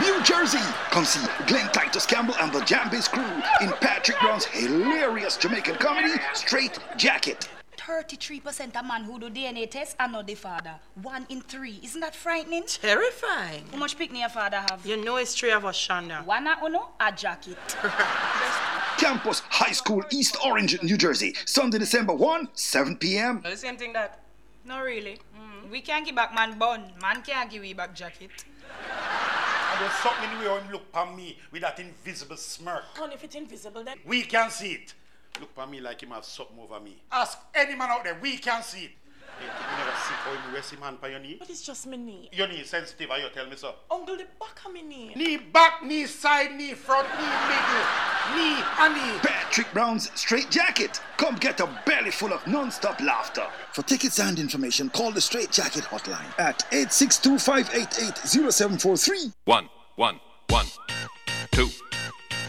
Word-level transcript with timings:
New 0.00 0.22
Jersey. 0.22 0.58
Come 0.90 1.04
see 1.04 1.26
Glenn 1.46 1.70
Titus 1.72 2.06
Campbell 2.06 2.34
and 2.40 2.52
the 2.52 2.60
Jambase 2.60 3.10
crew 3.10 3.66
in 3.66 3.72
Patrick 3.80 4.18
Brown's 4.20 4.44
hilarious 4.44 5.36
Jamaican 5.36 5.76
comedy, 5.76 6.14
Straight 6.34 6.78
Jacket. 6.96 7.48
33% 7.78 8.76
of 8.76 8.84
man 8.84 9.04
who 9.04 9.18
do 9.20 9.30
DNA 9.30 9.70
test 9.70 9.96
are 10.00 10.08
not 10.08 10.26
the 10.26 10.34
father. 10.34 10.74
One 11.02 11.24
in 11.28 11.40
three. 11.40 11.78
Isn't 11.84 12.00
that 12.00 12.16
frightening? 12.16 12.64
Terrifying. 12.66 13.64
How 13.70 13.78
much 13.78 13.96
picnic 13.96 14.20
your 14.20 14.28
father 14.28 14.64
have? 14.68 14.84
You 14.84 14.96
know 15.02 15.16
it's 15.16 15.34
three 15.34 15.52
of 15.52 15.64
us, 15.64 15.78
Shonda. 15.78 16.24
One 16.24 16.46
a 16.48 16.56
uno, 16.64 16.88
a 16.98 17.12
jacket. 17.12 17.56
Campus 18.98 19.42
High 19.50 19.72
School, 19.72 20.02
East 20.10 20.36
Orange, 20.44 20.82
New 20.82 20.96
Jersey. 20.96 21.34
Sunday, 21.44 21.78
December 21.78 22.14
1, 22.14 22.48
7 22.54 22.96
p.m. 22.96 23.40
The 23.44 23.56
same 23.56 23.76
thing 23.76 23.92
that. 23.92 24.20
No, 24.64 24.82
really. 24.82 25.20
Mm. 25.38 25.70
We 25.70 25.80
can't 25.80 26.04
give 26.04 26.16
back 26.16 26.34
man 26.34 26.58
bun. 26.58 26.92
Man 27.00 27.22
can't 27.22 27.48
give 27.48 27.62
we 27.62 27.72
back 27.72 27.94
jacket. 27.94 28.30
And 29.76 29.84
there's 29.84 29.98
something 29.98 30.30
in 30.30 30.38
the 30.42 30.50
way 30.50 30.58
him 30.58 30.72
look 30.72 30.86
at 30.94 31.14
me 31.14 31.36
with 31.52 31.60
that 31.60 31.78
invisible 31.78 32.38
smirk. 32.38 32.84
And 32.98 33.12
if 33.12 33.22
it's 33.22 33.34
invisible, 33.34 33.84
then. 33.84 33.98
We 34.06 34.22
can 34.22 34.50
see 34.50 34.72
it. 34.72 34.94
Look 35.38 35.50
at 35.58 35.68
me 35.68 35.80
like 35.80 36.02
him 36.02 36.12
have 36.12 36.24
something 36.24 36.58
over 36.58 36.80
me. 36.80 36.96
Ask 37.12 37.36
any 37.54 37.76
man 37.76 37.90
out 37.90 38.02
there, 38.02 38.16
we 38.18 38.38
can 38.38 38.62
see 38.62 38.84
it. 38.84 38.90
Hey, 39.38 39.44
you 39.44 39.50
never 39.76 39.94
see 39.98 40.14
how 40.14 40.32
him 40.32 40.54
rest 40.54 40.72
him 40.72 40.80
hand 40.80 40.96
on 41.02 41.10
your 41.10 41.20
knee? 41.20 41.36
But 41.38 41.50
it's 41.50 41.60
just 41.62 41.86
my 41.86 41.96
knee. 41.96 42.30
Your 42.32 42.48
knee 42.48 42.64
sensitive, 42.64 43.10
how 43.10 43.16
you 43.16 43.28
tell 43.34 43.46
me 43.46 43.54
so? 43.56 43.74
Uncle, 43.90 44.16
the 44.16 44.24
back 44.40 44.58
of 44.64 44.72
my 44.72 44.80
knee. 44.80 45.12
Knee 45.14 45.36
back, 45.36 45.82
knee 45.84 46.06
side, 46.06 46.52
knee 46.56 46.72
front, 46.74 47.06
knee 47.18 47.26
middle, 47.48 47.84
knee 48.34 48.56
and 48.80 48.94
knee. 48.94 49.18
Patrick 49.22 49.70
Brown's 49.72 50.10
Straight 50.18 50.50
Jacket. 50.50 51.00
Come 51.18 51.36
get 51.36 51.60
a 51.60 51.68
belly 51.84 52.10
full 52.10 52.32
of 52.32 52.46
non-stop 52.46 52.98
laughter. 53.00 53.46
For 53.72 53.82
tickets 53.82 54.18
and 54.18 54.38
information, 54.38 54.88
call 54.90 55.12
the 55.12 55.20
Straight 55.20 55.50
Jacket 55.50 55.84
hotline 55.84 56.32
at 56.38 56.64
862-588-0743. 56.70 59.32
One, 59.44 59.68
one, 59.96 60.18
one, 60.48 60.66
two, 61.52 61.68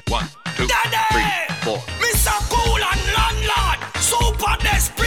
one, 0.07 0.27
two, 0.55 0.67
Daddy! 0.67 0.97
three, 1.11 1.31
four. 1.63 1.77
Mr. 1.99 2.31
Cool 2.49 2.83
and 2.83 3.01
Landlord, 3.17 3.79
Super 4.01 4.55
Des 4.63 4.89
present 4.95 5.06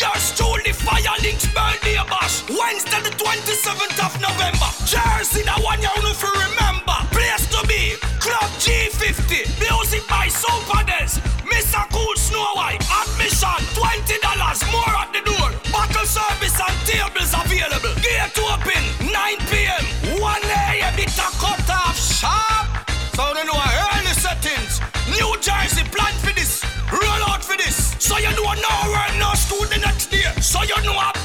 yours 0.00 0.32
truly 0.32 0.72
Firelinks 0.72 1.44
birthday 1.52 2.00
bash. 2.08 2.42
Wednesday 2.48 3.00
the 3.04 3.12
27th 3.20 3.98
of 4.00 4.12
November. 4.20 4.70
Jersey, 4.88 5.44
the 5.44 5.56
one 5.60 5.80
you 5.84 5.92
know 6.00 6.14
for 6.16 6.32
remember. 6.32 6.96
Place 7.12 7.44
to 7.52 7.60
be, 7.68 7.94
Club 8.18 8.50
G50. 8.56 9.44
Music 9.60 10.02
by 10.08 10.28
Super 10.28 10.82
Des. 10.88 11.20
Mr. 11.52 11.84
Cool 11.92 12.16
Snow 12.16 12.48
White. 12.56 12.80
Admission 12.88 13.60
$20 13.76 14.72
more 14.72 14.94
at 14.96 15.12
the 15.12 15.22
door. 15.28 15.50
Bottle 15.70 16.08
service 16.08 16.56
and 16.56 16.76
tables 16.88 17.32
available. 17.36 17.94
Gate 18.00 18.32
to 18.34 18.42
open 18.56 18.82
9 19.04 19.12
p.m. 19.52 19.84
1 20.16 20.40
a.m. 20.48 20.94
It 20.96 21.12
a 21.12 21.28
cut 21.36 21.60
off 21.68 21.96
sharp. 22.00 22.88
So 23.14 23.28
you 23.36 23.44
know 23.44 23.60
early 23.92 24.14
settings. 24.16 24.80
New 25.12 25.28
Jersey 25.44 25.84
plan 25.92 26.14
for 26.24 26.32
this. 26.32 26.64
Roll 26.90 27.22
out 27.28 27.44
for 27.44 27.56
this. 27.56 27.94
So 27.98 28.16
you 28.18 28.30
know 28.32 28.54
no 28.54 28.74
work, 28.90 29.12
no 29.18 29.30
You 30.62 30.82
know 30.82 30.92
a 30.92 31.19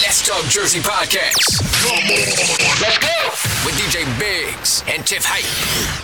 Let's 0.02 0.28
Talk 0.28 0.44
Jersey 0.46 0.80
Podcast. 0.80 1.62
Come 1.86 1.94
on. 1.94 2.26
Let's 2.82 2.98
go. 2.98 3.30
With 3.66 3.76
DJ 3.76 4.02
Biggs 4.18 4.84
and 4.88 5.06
Tiff 5.06 5.24
Hype 5.24 5.46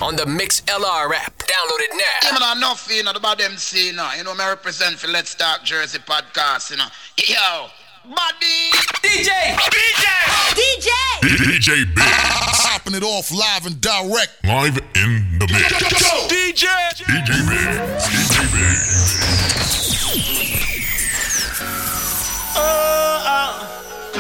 on 0.02 0.16
the 0.16 0.26
Mix 0.28 0.62
LR 0.62 1.12
app. 1.16 1.36
Download 1.40 1.82
it 1.82 1.90
now. 1.94 2.30
Yeah, 2.30 2.38
man, 2.40 2.58
enough, 2.58 2.88
you 2.92 3.04
know, 3.04 3.12
about 3.12 3.40
them 3.40 3.58
see, 3.58 3.88
you 3.88 3.94
know, 3.94 4.08
you 4.16 4.24
know, 4.24 4.36
me 4.36 4.46
represent 4.46 4.98
for 4.98 5.08
Let's 5.08 5.34
Talk 5.34 5.64
Jersey 5.64 5.98
podcast, 6.00 6.70
you 6.70 6.78
know. 6.78 6.86
Yo, 7.18 7.68
buddy. 8.06 8.70
DJ. 9.02 9.30
DJ. 9.58 10.06
DJ! 10.54 10.90
DJ 11.24 11.96
Biggs. 11.96 12.62
Popping 12.62 12.94
it 12.94 13.04
off 13.04 13.32
live 13.32 13.66
and 13.66 13.82
direct. 13.82 14.38
Live 14.46 14.78
in 14.78 15.40
the 15.40 15.48
mix. 15.48 15.74
DJ. 16.30 16.68
DJ 17.10 17.42
Biggs. 17.50 18.06
DJ 18.06 18.38
Biggs. 18.54 19.20
Oh, 22.56 23.24
oh, 23.26 23.79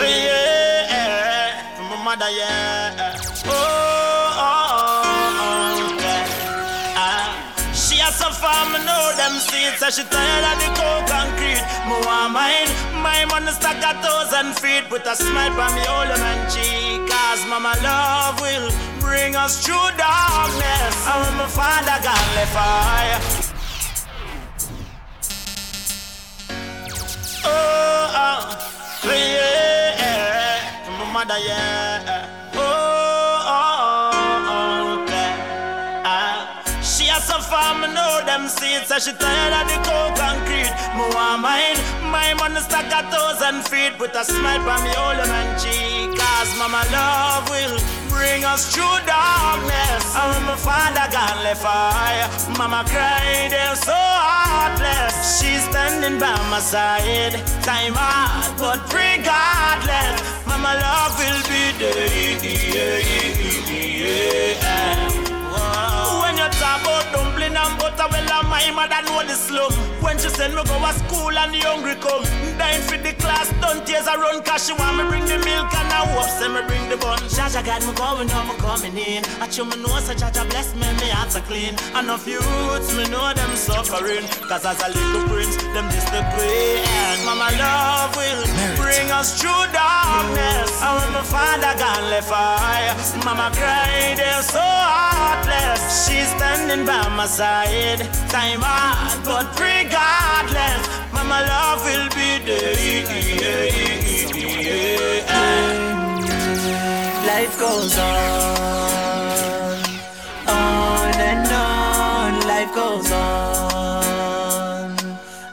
yeah, 0.09 1.75
from 1.75 1.85
my 1.89 1.97
mother, 2.03 2.29
yeah. 2.29 3.15
Oh, 3.45 3.51
oh, 3.51 5.03
oh, 5.05 5.97
yeah. 6.01 6.95
Ah, 6.97 7.71
she 7.73 7.97
has 7.97 8.15
some 8.15 8.33
farm, 8.33 8.71
know 8.85 9.03
them 9.17 9.39
seeds, 9.39 9.77
so 9.79 9.89
she 9.89 10.03
tired 10.09 10.45
of 10.49 10.55
the 10.61 10.69
cold 10.79 11.03
concrete. 11.09 11.63
Want 11.89 12.33
mine, 12.33 12.69
my 13.03 13.25
money 13.25 13.51
stack 13.51 13.77
a 13.83 13.93
thousand 14.01 14.55
feet 14.59 14.89
with 14.91 15.05
a 15.05 15.15
smile 15.15 15.53
from 15.53 15.73
me 15.75 15.81
old 15.87 16.09
man 16.19 16.39
cheek. 16.49 17.01
Cause 17.09 17.45
mama 17.47 17.73
love 17.83 18.39
will 18.41 18.69
bring 18.99 19.35
us 19.35 19.63
through 19.65 19.89
darkness. 19.97 20.95
And 21.07 21.21
when 21.25 21.35
my 21.37 21.47
father 21.47 21.97
got 22.03 22.23
left 22.35 22.53
fire. 22.53 23.19
Oh, 27.45 28.13
oh, 28.15 29.11
yeah, 29.11 29.88
mother, 31.19 31.39
yeah. 31.45 32.29
Oh, 32.55 32.59
oh, 33.43 34.11
oh, 34.55 35.03
she 36.81 37.05
has 37.11 37.23
some 37.27 37.41
farm, 37.41 37.83
I 37.83 37.91
know 37.91 38.23
them 38.25 38.47
seeds, 38.47 38.87
so 38.87 38.99
she 38.99 39.11
tired 39.19 39.51
of 39.59 39.67
the 39.67 39.77
cold 39.83 40.15
concrete. 40.15 40.71
Want 40.95 41.41
mine, 41.43 41.75
my 42.07 42.33
money 42.39 42.61
stack 42.61 42.87
a 42.87 43.03
thousand 43.11 43.67
feet 43.67 43.99
with 43.99 44.15
a 44.15 44.23
smile 44.23 44.63
from 44.63 44.79
me 44.83 44.91
old 44.95 45.19
man 45.27 45.59
cheek. 45.59 46.15
Cause 46.15 46.51
mama 46.57 46.83
love 46.91 47.49
will 47.51 47.75
bring 48.07 48.43
us 48.45 48.71
through 48.71 48.99
darkness. 49.03 50.03
And 50.15 50.27
when 50.31 50.43
my 50.47 50.55
father 50.55 51.07
got 51.11 51.35
left 51.43 51.63
fire, 51.63 52.27
mama 52.57 52.83
cried, 52.87 53.51
they're 53.51 53.75
so 53.75 53.95
heartless. 53.95 55.39
She's 55.39 55.63
standing 55.67 56.19
by 56.19 56.35
my 56.47 56.59
side, 56.59 57.35
time 57.63 57.95
hard, 57.95 58.55
but 58.55 58.79
regardless, 58.91 60.28
mama 60.61 60.79
love 60.79 61.17
will 61.19 61.41
be 61.47 61.71
there. 61.79 62.99
You 63.69 64.55
talk 64.55 64.97
about 64.97 65.08
and 67.89 67.97
butter, 67.97 68.09
well, 68.11 68.39
uh, 68.39 68.43
my 68.49 68.71
mother 68.71 69.01
know 69.05 69.23
the 69.25 69.33
slum. 69.33 69.71
When 70.01 70.17
she 70.17 70.29
send 70.29 70.55
me 70.55 70.63
go 70.63 70.77
to 70.79 70.93
school 70.99 71.37
and 71.37 71.53
the 71.53 71.59
hungry 71.59 71.95
come, 71.95 72.23
dying 72.57 72.81
for 72.81 72.97
the 72.97 73.13
class, 73.13 73.51
don't 73.61 73.85
tears 73.85 74.07
a 74.07 74.17
run, 74.17 74.41
cause 74.43 74.65
she 74.67 74.73
want 74.73 74.97
me 74.97 75.03
bring 75.09 75.25
the 75.25 75.37
milk 75.43 75.71
and 75.73 75.91
I 75.91 76.05
hope 76.13 76.29
say 76.29 76.47
me 76.47 76.61
bring 76.67 76.89
the 76.89 76.97
bun. 76.97 77.19
Jaja 77.29 77.63
got 77.65 77.81
me 77.85 77.93
going, 77.93 78.27
now 78.27 78.43
me 78.45 78.55
coming 78.59 78.97
in. 78.97 79.23
I 79.41 79.47
chew 79.47 79.65
me 79.65 79.75
know, 79.77 79.99
so 79.99 80.13
Jaja 80.13 80.47
bless 80.49 80.73
me, 80.73 80.87
me 80.99 81.09
heart 81.09 81.31
so 81.31 81.41
clean. 81.41 81.75
Enough 81.97 82.27
youths, 82.27 82.89
me 82.95 83.05
know 83.09 83.33
them 83.33 83.53
suffering, 83.55 84.25
cause 84.47 84.65
as 84.65 84.79
a 84.81 84.89
little 84.89 85.25
prince, 85.29 85.55
them 85.73 85.87
this 85.89 86.05
the 86.09 86.21
queen. 86.33 86.83
Mama 87.25 87.51
love 87.59 88.15
will 88.15 88.43
bring 88.79 89.11
us 89.11 89.39
through 89.39 89.65
darkness. 89.73 90.71
And 90.81 90.93
when 90.99 91.11
my 91.13 91.23
father 91.23 91.73
got 91.77 92.01
left 92.09 92.29
fire, 92.29 92.95
mama 93.25 93.51
cried, 93.53 94.17
they're 94.17 94.41
so 94.41 94.61
heartless. 94.63 96.07
She's 96.07 96.29
standing 96.37 96.85
by 96.85 97.07
my 97.15 97.25
side, 97.25 97.69
time 98.29 98.61
hard, 98.61 99.23
but 99.25 99.47
regardless, 99.59 100.83
mama 101.13 101.39
love 101.47 101.83
will 101.83 102.09
be 102.09 102.39
there. 102.45 102.99
Life 107.25 107.57
goes 107.57 107.97
on, 107.97 109.79
on 110.47 111.13
and 111.29 111.47
on. 111.51 112.31
Life 112.47 112.73
goes 112.75 113.11
on, 113.11 114.91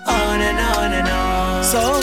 on 0.06 0.40
and 0.40 0.58
on 0.74 0.92
and 0.92 1.08
on. 1.08 1.64
So, 1.64 2.00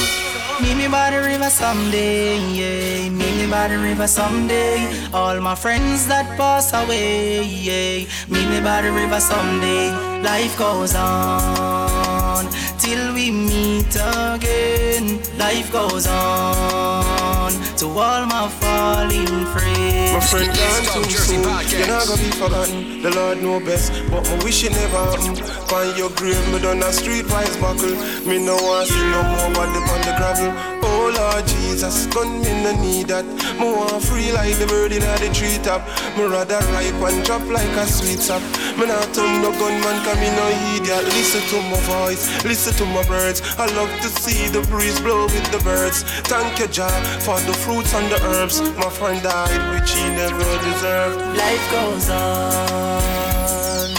meet 0.62 0.76
me 0.76 0.88
by 0.88 1.10
the 1.12 1.22
river 1.22 1.50
someday, 1.50 2.40
yeah. 2.60 3.10
Meet 3.10 3.36
me 3.42 3.48
by 3.52 3.68
the 3.68 3.78
river 3.78 4.08
someday. 4.08 4.88
All 5.14 5.40
my 5.42 5.56
friends 5.56 6.08
that 6.08 6.38
pass 6.38 6.74
away, 6.74 7.44
yeah. 7.44 8.06
Meet 8.30 8.48
me 8.50 8.62
by 8.62 8.82
the 8.82 8.92
river 8.92 9.20
someday. 9.20 10.13
Life 10.24 10.58
goes 10.58 10.96
on 10.96 12.48
till 12.80 13.14
we 13.14 13.30
meet 13.30 13.94
again. 13.94 15.20
Life 15.38 15.70
goes 15.70 16.08
on 16.08 17.52
to 17.76 17.88
all 17.88 18.26
my 18.26 18.48
falling 18.62 19.46
friends. 19.52 20.14
My 20.14 20.22
friend 20.22 20.48
gone 20.48 21.04
too 21.04 21.12
soon. 21.12 21.44
You're 21.44 21.88
not 21.88 22.08
gonna 22.08 22.24
be 22.24 22.32
forgotten. 22.32 23.02
The 23.02 23.12
Lord 23.12 23.44
know 23.44 23.60
best, 23.60 23.92
but 24.10 24.26
I 24.26 24.44
wish 24.46 24.64
it 24.64 24.72
never 24.72 24.98
happened. 24.98 25.40
Find 25.70 25.98
your 25.98 26.10
grave, 26.12 26.40
me 26.54 26.60
done 26.60 26.80
a 26.80 26.92
streetwise 26.96 27.60
buckle. 27.60 27.92
Me 28.26 28.40
no 28.40 28.56
want 28.56 28.88
see 28.88 28.96
no 28.96 29.24
more 29.24 29.52
body 29.54 29.80
on 29.92 30.02
the 30.08 30.14
gravel. 30.18 30.73
Oh 31.04 31.12
Lord 31.12 31.46
Jesus, 31.46 32.08
gun 32.16 32.40
me 32.40 32.64
no 32.64 32.72
need 32.80 33.12
that. 33.12 33.28
Me 33.60 33.68
want 33.68 34.00
free 34.08 34.32
like 34.32 34.56
the 34.56 34.66
bird 34.66 34.94
in 34.96 35.04
the 35.04 35.30
treetop. 35.36 35.84
Me 36.16 36.24
rather 36.24 36.64
ripe 36.72 36.96
and 37.12 37.20
drop 37.28 37.44
like 37.52 37.76
a 37.76 37.84
sweet 37.86 38.24
sap. 38.24 38.40
Me 38.80 38.88
not 38.88 39.12
turn 39.12 39.44
no 39.44 39.52
gunman, 39.52 40.00
cause 40.08 40.16
me 40.16 40.32
no 40.32 40.48
idiot. 40.80 41.04
Listen 41.12 41.44
to 41.52 41.60
my 41.68 41.76
voice, 41.92 42.24
listen 42.46 42.72
to 42.80 42.86
my 42.96 43.04
birds. 43.04 43.44
I 43.60 43.68
love 43.76 43.92
to 44.00 44.08
see 44.08 44.48
the 44.48 44.62
breeze 44.72 44.96
blow 45.02 45.26
with 45.28 45.44
the 45.52 45.60
birds. 45.60 46.04
Thank 46.32 46.60
you, 46.60 46.68
Jah, 46.72 46.96
for 47.20 47.36
the 47.42 47.52
fruits 47.52 47.94
and 47.94 48.08
the 48.08 48.24
herbs. 48.24 48.62
My 48.80 48.88
friend 48.88 49.22
died, 49.22 49.60
which 49.76 49.92
he 49.92 50.08
never 50.08 50.40
deserved. 50.64 51.20
Life 51.36 51.68
goes 51.68 52.10
on, 52.16 53.92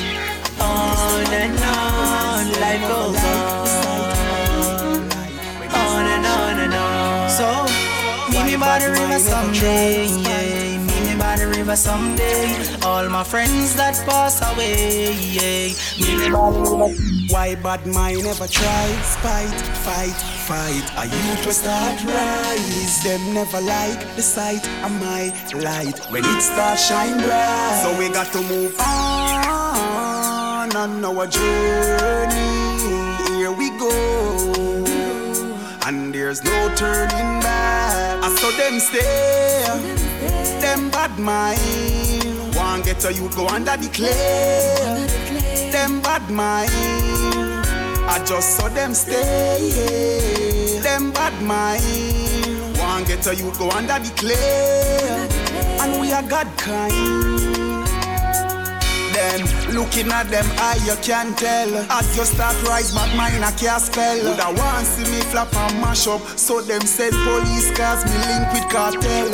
on 0.56 1.27
and 1.37 1.53
on. 1.69 2.49
Life 2.65 2.81
goes 2.89 3.21
on, 3.21 3.24
by 8.75 8.81
the 8.81 8.91
river 8.91 9.19
someday, 9.21 10.06
yeah. 10.06 10.79
Meet 10.79 11.03
me 11.06 11.15
by 11.17 11.37
the 11.37 11.47
river 11.47 11.76
someday. 11.76 12.59
All 12.82 13.09
my 13.09 13.23
friends 13.23 13.76
that 13.76 13.94
pass 14.05 14.43
away, 14.50 15.12
yeah. 15.37 15.71
Meet 16.00 16.19
me 16.19 16.29
by 16.35 16.50
the 16.50 16.59
river. 16.59 16.88
Why 17.32 17.55
bad 17.55 17.87
mind 17.87 18.25
never 18.25 18.49
try? 18.49 18.87
Spite, 19.15 19.61
fight, 19.87 20.19
fight. 20.49 20.87
A 20.99 21.05
youth 21.06 21.43
to 21.44 21.53
start 21.53 22.03
rise. 22.03 23.03
Them 23.05 23.23
never 23.35 23.61
like 23.61 24.00
the 24.17 24.23
sight 24.23 24.67
of 24.85 24.93
my 25.00 25.23
light 25.55 25.99
when 26.11 26.25
it 26.25 26.43
starts 26.43 26.88
shine 26.88 27.19
bright. 27.23 27.81
So 27.82 27.97
we 27.97 28.09
got 28.09 28.32
to 28.32 28.43
move 28.43 28.75
on 28.81 30.75
on 30.75 31.05
our 31.05 31.27
journey. 31.29 32.55
Here 33.29 33.53
we 33.53 33.70
go, 33.79 33.93
and 35.87 36.12
there's 36.12 36.43
no 36.43 36.75
turning 36.75 37.41
back. 37.41 37.83
I 38.25 38.35
saw 38.37 38.50
them 38.56 38.81
stay, 38.81 39.65
them 40.59 40.88
bad 40.88 41.19
mind. 41.19 42.56
One 42.56 42.81
get 42.81 43.05
a 43.05 43.12
youth 43.12 43.37
go 43.37 43.47
under 43.49 43.76
the 43.76 43.91
clay. 43.93 45.71
Them 45.71 46.00
bad 46.00 46.31
mind. 46.31 46.71
I 48.09 48.25
just 48.25 48.56
saw 48.56 48.71
them 48.71 48.94
stay. 48.94 50.81
Them 50.82 51.12
bad 51.12 51.35
mind. 51.43 52.79
One 52.79 53.05
get 53.05 53.26
a 53.26 53.35
youth 53.35 53.59
go 53.59 53.69
under 53.71 53.99
the 53.99 54.11
clay. 54.17 55.29
And 55.82 56.00
we 56.00 56.11
are 56.11 56.23
God 56.23 56.49
kind. 56.56 57.33
Then 59.14 59.40
looking 59.75 60.11
at 60.11 60.28
them 60.28 60.46
eye 60.58 60.81
you 60.84 60.96
can 61.02 61.34
tell 61.34 61.70
As 61.90 62.16
you 62.16 62.25
start 62.25 62.61
rise 62.64 62.93
but 62.93 63.08
mine 63.16 63.43
I 63.43 63.52
can't 63.52 63.81
spell 63.81 64.19
Woulda 64.19 64.52
want 64.58 64.87
see 64.87 65.11
me 65.11 65.20
flap 65.31 65.55
and 65.55 65.81
mash 65.81 66.06
up 66.06 66.20
So 66.37 66.61
them 66.61 66.82
said 66.82 67.12
police 67.12 67.70
cause 67.76 68.05
me 68.05 68.16
link 68.26 68.52
with 68.52 68.69
cartel 68.70 69.31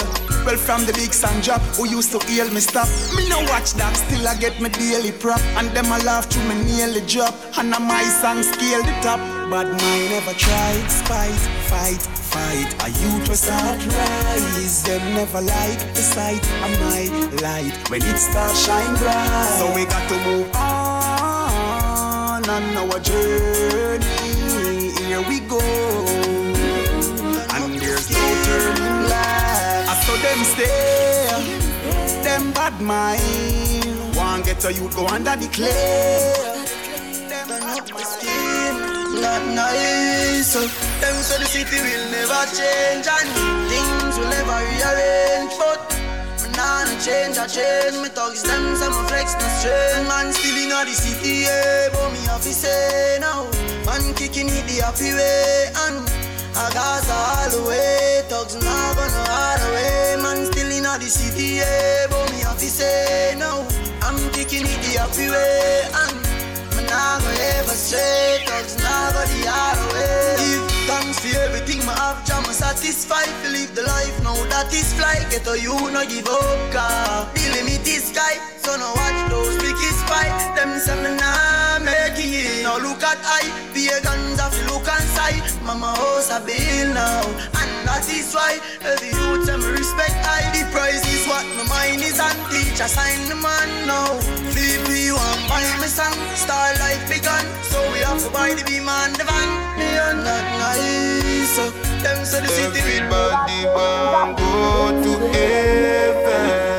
well, 0.47 0.57
from 0.57 0.87
the 0.87 0.93
big 0.95 1.13
sun 1.13 1.43
drop, 1.43 1.61
who 1.77 1.87
used 1.87 2.13
to 2.13 2.19
heal 2.27 2.51
me 2.51 2.61
stop. 2.61 2.89
Me 3.15 3.29
no 3.29 3.41
watch 3.53 3.75
that, 3.75 3.95
still 3.95 4.27
I 4.27 4.35
get 4.37 4.59
me 4.59 4.71
daily 4.71 5.13
prop. 5.13 5.41
And 5.59 5.69
them 5.77 5.93
I 5.93 5.99
laugh 6.03 6.31
through 6.31 6.49
me 6.49 6.65
nearly 6.65 7.03
drop. 7.03 7.35
And 7.59 7.69
now 7.69 7.79
my 7.79 8.03
song 8.05 8.43
scale 8.43 8.83
the 8.83 8.97
top. 9.03 9.40
But 9.51 9.67
mine 9.67 10.11
never 10.11 10.33
tried, 10.33 10.89
spite, 10.89 11.43
fight, 11.67 12.01
fight. 12.01 12.73
A 12.85 12.89
youth 12.89 13.35
start 13.35 13.85
rise. 13.85 14.85
Them 14.85 15.15
never 15.15 15.41
like 15.41 15.81
the 15.93 16.03
sight 16.03 16.45
of 16.63 16.71
my 16.79 17.11
light. 17.43 17.75
When 17.91 18.01
it 18.01 18.17
starts 18.17 18.65
shine 18.65 18.95
bright. 18.99 19.59
So 19.59 19.75
we 19.75 19.87
got 19.87 20.09
to 20.09 20.17
move 20.25 20.55
on 20.55 22.49
on 22.49 22.77
our 22.77 23.01
journey. 23.01 24.07
Here 25.03 25.23
we 25.29 25.41
go. 25.41 25.59
And 27.51 27.75
there's 27.75 28.09
no 28.09 28.23
turning 28.47 29.09
back. 29.11 29.89
I 29.89 29.95
saw 30.05 30.17
them 30.27 30.45
stay, 30.45 32.23
them 32.23 32.53
bad 32.53 32.81
mind. 32.81 34.15
One 34.15 34.43
get 34.43 34.65
a 34.65 34.73
youth 34.73 34.95
go 34.95 35.09
under 35.09 35.35
the 35.35 35.49
clay. 35.49 36.71
Them 37.29 37.49
my 37.93 38.03
skin, 38.03 38.60
not 39.21 39.45
nice. 39.55 40.55
Them 40.55 41.17
say 41.23 41.39
the 41.39 41.47
city 41.47 41.79
will 41.81 42.07
never 42.11 42.43
change 42.57 43.07
and 43.07 43.31
things 43.69 44.19
will 44.19 44.29
never 44.29 44.59
rearrange. 44.65 45.55
But 45.61 45.81
me 46.43 46.49
nah 46.57 46.85
no 46.85 46.95
change, 46.99 47.39
I 47.39 47.47
change. 47.47 47.97
Me 48.03 48.09
thugs 48.09 48.43
them, 48.43 48.77
some 48.77 48.97
flex 49.07 49.35
no 49.37 49.47
strain. 49.61 50.09
Man 50.09 50.33
still 50.33 50.57
in 50.57 50.71
the 50.71 50.95
city, 50.95 51.45
yeah, 51.47 51.89
but 51.93 52.13
me 52.13 52.21
have 52.27 52.43
to 52.43 52.53
say 52.53 53.19
now. 53.21 53.45
Man 53.87 54.15
kicking 54.15 54.49
it 54.49 54.65
the 54.67 54.83
happy 54.85 55.13
way 55.15 55.71
and. 55.87 56.09
I 56.53 56.69
got 56.75 57.09
all 57.09 57.49
the 57.49 57.69
way, 57.69 58.23
thugs 58.29 58.57
not 58.57 58.97
gonna 58.97 59.25
hide 59.31 59.63
away. 59.71 60.21
Man 60.21 60.45
still 60.51 60.71
in 60.71 60.83
the 60.83 61.09
city, 61.09 61.63
yeah, 61.63 62.07
but 62.11 62.31
me 62.33 62.41
have 62.41 62.59
to 62.59 62.67
say 62.67 63.35
no. 63.39 63.67
I'm 64.03 64.19
kicking 64.33 64.67
it 64.67 64.81
the 64.83 64.99
happy 64.99 65.31
way, 65.31 65.87
and 65.95 66.30
not 66.91 67.23
gonna 67.23 67.63
ever 67.63 67.77
stray. 67.79 68.43
Thugs 68.47 68.75
not 68.83 69.15
gonna 69.15 69.47
hide 69.47 69.79
away. 69.87 70.35
Give 70.43 70.67
thanks 70.91 71.19
for 71.23 71.39
everything 71.47 71.87
my 71.87 71.95
have, 71.95 72.21
jam 72.27 72.45
satisfied 72.51 73.31
to 73.43 73.49
live 73.55 73.73
the 73.75 73.83
life. 73.87 74.17
Now 74.27 74.35
that 74.51 74.75
is 74.75 74.93
fly, 74.99 75.23
get 75.31 75.47
a 75.47 75.55
you 75.55 75.79
no 75.95 76.03
give 76.05 76.27
up, 76.27 76.59
car. 76.75 77.31
The 77.35 77.47
limit 77.55 77.87
is 77.87 78.11
sky, 78.11 78.35
so 78.59 78.77
no 78.77 78.91
watch 78.99 79.21
those 79.31 79.57
wicked 79.63 79.95
spy. 80.03 80.27
Them 80.57 80.79
say 80.83 80.99
me 81.03 81.15
nah 81.15 81.79
eh, 81.79 81.87
make 81.87 82.19
it. 82.19 82.65
Now 82.67 82.79
look 82.83 83.03
at 83.03 83.19
I, 83.23 83.47
pagans 83.73 84.40
have 84.40 84.40
to 84.40 84.40
look 84.81 84.89
and 84.89 85.09
sight. 85.13 85.45
Mama 85.63 85.93
house 85.93 86.31
a 86.31 86.41
bill 86.41 86.95
now, 86.95 87.25
and 87.61 87.71
that 87.85 88.05
is 88.09 88.33
why 88.33 88.59
every 88.81 89.13
youth 89.13 89.47
them 89.47 89.61
respect 89.61 90.17
I. 90.25 90.49
The 90.57 90.65
price 90.73 91.05
is 91.05 91.27
what 91.29 91.45
my 91.57 91.65
mind 91.69 92.01
is 92.03 92.19
and 92.19 92.39
teacher 92.49 92.89
sign 92.89 93.29
the 93.29 93.37
man 93.37 93.69
now. 93.87 94.17
VP 94.57 95.13
one 95.13 95.43
buy 95.49 95.65
me 95.81 95.89
song, 95.89 96.17
star 96.35 96.73
life 96.81 97.05
begun, 97.09 97.45
so 97.63 97.79
we 97.93 98.01
have 98.01 98.21
to 98.25 98.31
buy 98.31 98.55
the 98.55 98.65
beam 98.65 98.89
and 98.89 99.15
the 99.17 99.25
van. 99.25 99.49
Me 99.77 99.89
and 100.09 100.25
that 100.25 100.47
nice, 100.65 101.51
so 101.57 101.71
them 102.03 102.25
say 102.25 102.41
the 102.41 102.49
city 102.49 102.81
Everybody 102.81 103.67
want 103.77 104.39
go 104.39 104.89
to 105.05 105.13
heaven, 105.37 106.70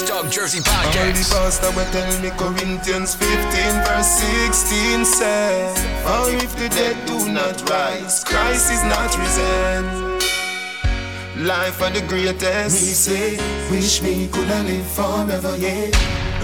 them. 0.00 0.06
Let's 0.06 0.10
talk 0.10 0.30
Jersey 0.30 0.58
All 0.58 0.64
the 0.64 0.98
podcast. 0.98 1.32
pastor 1.32 1.70
will 1.76 1.90
tell 1.92 2.22
me 2.22 2.30
Corinthians 2.36 3.14
15 3.14 3.32
verse 3.84 4.06
16 4.06 5.04
says, 5.04 5.78
For 6.04 6.30
if 6.44 6.54
the 6.56 6.68
dead 6.68 6.96
do 7.06 7.32
not 7.32 7.68
rise, 7.68 8.24
Christ 8.24 8.72
is 8.72 8.82
not 8.84 9.16
risen. 9.18 10.16
Life 11.46 11.82
are 11.82 11.90
the 11.90 12.04
greatest. 12.08 12.80
We 12.80 12.92
say, 12.92 13.36
wish 13.70 14.02
we 14.02 14.28
coulda 14.28 14.62
live 14.62 14.86
forever, 14.86 15.56
yeah. 15.58 15.90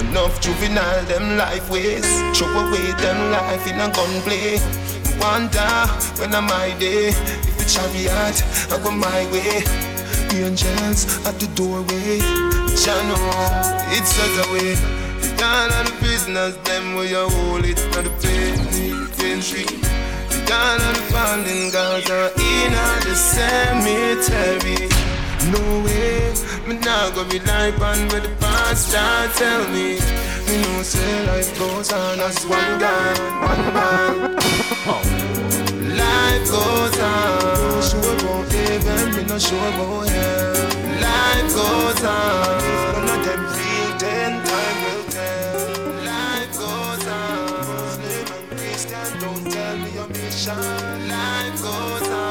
Enough 0.01 0.41
juvenile 0.41 1.05
them 1.05 1.37
life 1.37 1.71
ways. 1.71 2.07
Throw 2.37 2.49
away 2.49 2.93
them 3.01 3.33
life 3.33 3.67
in 3.67 3.81
a 3.81 3.89
gunplay. 3.93 4.61
Wonder 5.21 5.89
when 6.19 6.35
I'm 6.35 6.45
my 6.45 6.75
day. 6.79 7.09
If 7.09 7.59
the 7.59 7.65
chariot 7.65 8.43
I 8.73 8.83
go 8.83 8.91
my 8.91 9.25
way. 9.33 9.92
Angels 10.35 11.05
at 11.27 11.39
the 11.39 11.47
doorway. 11.55 12.19
Jano, 12.73 13.17
it's 13.93 14.12
such 14.17 14.37
a 14.41 14.53
way. 14.53 14.75
Down 15.37 15.71
on 15.73 15.85
the 15.85 15.93
prisoners, 16.01 16.57
them 16.65 16.95
where 16.95 17.05
you 17.05 17.29
hold 17.29 17.65
it 17.67 17.79
on 17.97 18.05
the 18.05 18.11
penitentiary. 18.23 19.67
Down 20.47 20.81
on 20.81 20.95
the 20.95 21.05
fallen 21.12 21.71
Gaza, 21.71 22.33
in 22.41 22.73
on 22.73 23.01
the 23.05 23.15
cemetery. 23.15 24.89
No 25.53 25.61
way, 25.85 26.33
me 26.67 26.75
not 26.81 27.15
gonna 27.15 27.29
be 27.29 27.39
like 27.41 27.79
on 27.81 28.09
where 28.09 28.21
the 28.21 28.31
pastor 28.41 29.29
tell 29.37 29.69
me. 29.69 30.01
Me 30.47 30.62
know 30.62 30.83
say 30.83 31.27
life 31.27 31.59
goes 31.59 31.93
on 31.93 32.21
as 32.21 32.47
one 32.47 32.79
God, 32.79 33.19
one 33.49 33.75
man. 33.75 34.39
Life 35.97 36.51
goes 36.51 36.99
on. 37.01 37.32
Sure 39.39 39.59
about 39.59 40.09
hell. 40.11 40.55
Life 41.01 41.55
goes 41.55 42.05
on. 42.05 42.57
Of 43.09 44.01
them 44.01 44.45
time 44.45 44.79
will 44.85 45.05
tell. 45.11 46.05
Life 46.05 46.53
goes 46.53 47.07
on. 47.07 48.01
Don't 49.21 49.51
tell 49.51 49.77
me 49.79 49.91
your 49.95 50.09
mission. 50.09 51.09
Life 51.09 51.62
goes 51.62 52.09
on. 52.11 52.22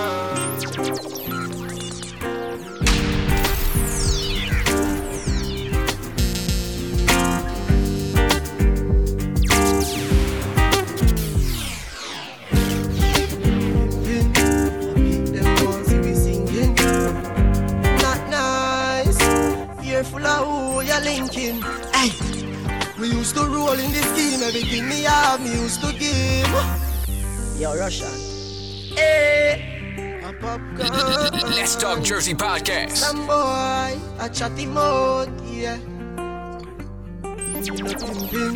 To 23.42 23.48
roll 23.48 23.72
in 23.72 23.92
the 23.92 24.04
scheme. 24.14 24.42
Everything 24.44 24.88
me 24.88 25.04
have, 25.04 25.42
me 25.42 25.52
used 25.52 25.82
to 25.82 25.92
give. 25.94 26.48
Yo, 27.60 27.76
Russian. 27.76 28.08
Hey. 28.96 29.98
Eh. 29.98 30.32
Popcorn. 30.40 30.90
Let's 31.52 31.76
Talk 31.76 32.02
Jersey 32.04 32.34
podcast. 32.34 32.98
Some 32.98 33.28
boy, 33.28 34.00
a 34.20 34.30
chatty 34.34 34.66
mode, 34.66 35.30
yeah. 35.46 35.78
Nothing 37.54 38.28
been. 38.32 38.56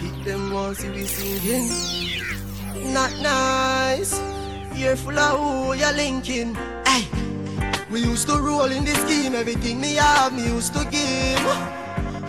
Beat 0.00 0.24
them 0.24 0.52
once 0.52 0.84
you 0.84 0.92
we 0.92 1.04
singing. 1.06 2.92
Not 2.92 3.12
nice. 3.22 4.20
You're 4.74 4.96
full 4.96 5.18
of 5.18 5.38
who 5.38 5.74
you're 5.74 5.92
linking. 5.92 6.54
Hey. 6.86 7.27
We 7.90 8.00
used 8.00 8.28
to 8.28 8.38
roll 8.38 8.70
in 8.70 8.84
the 8.84 8.94
scheme. 8.94 9.34
Everything 9.34 9.80
me 9.80 9.94
have, 9.94 10.32
me 10.34 10.44
used 10.44 10.74
to 10.74 10.84
give. 10.90 11.46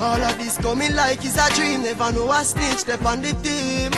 All 0.01 0.21
of 0.21 0.37
this 0.37 0.57
coming 0.57 0.95
like 0.95 1.25
it's 1.25 1.37
a 1.37 1.53
dream. 1.53 1.83
Never 1.83 2.11
know 2.13 2.31
a 2.31 2.43
snitch 2.43 2.79
step 2.79 3.05
on 3.05 3.21
the 3.21 3.33
team. 3.43 3.91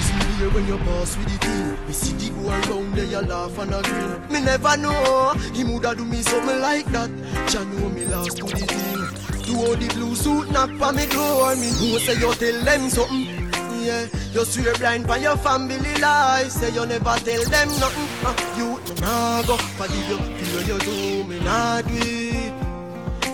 See 0.00 0.16
me 0.18 0.24
here 0.38 0.50
when 0.50 0.66
you 0.66 0.78
pass 0.78 1.16
with 1.16 1.28
the 1.32 1.38
team. 1.38 1.86
Me 1.86 1.92
see 1.92 2.14
the 2.16 2.34
go 2.34 2.50
around 2.50 2.94
there, 2.96 3.04
you 3.04 3.20
laugh 3.20 3.56
and 3.58 3.74
a 3.74 3.82
grin. 3.82 4.32
Me 4.32 4.40
never 4.44 4.76
know 4.76 5.34
he 5.54 5.62
woulda 5.62 5.94
do 5.94 6.04
me 6.04 6.22
something 6.22 6.60
like 6.60 6.86
that. 6.86 7.10
Jah 7.48 7.64
know 7.64 7.88
me 7.88 8.04
last 8.06 8.36
to 8.36 8.44
the 8.44 8.66
team. 8.66 9.08
Do 9.44 9.58
all 9.60 9.76
the 9.76 9.88
blue 9.94 10.16
suit 10.16 10.50
knock 10.50 10.70
for 10.70 10.92
me 10.92 11.06
door. 11.06 11.54
Me 11.54 11.70
know 11.70 11.98
say 11.98 12.18
you 12.18 12.34
tell 12.34 12.64
them 12.64 12.90
something. 12.90 13.52
Yeah, 13.86 14.08
you 14.32 14.44
swear 14.44 14.74
blind 14.74 15.06
by 15.06 15.18
your 15.18 15.36
family 15.36 15.78
life. 16.00 16.50
Say 16.50 16.70
you 16.72 16.84
never 16.86 17.14
tell 17.22 17.44
them 17.44 17.68
nothing. 17.78 18.08
Uh, 18.26 18.34
you 18.58 18.75
nah 19.00 19.42
go 19.42 19.56
forgive 19.56 20.08
you. 20.08 20.18
Feel 20.18 20.62
you 20.68 20.78
do 20.78 21.24
me. 21.24 22.35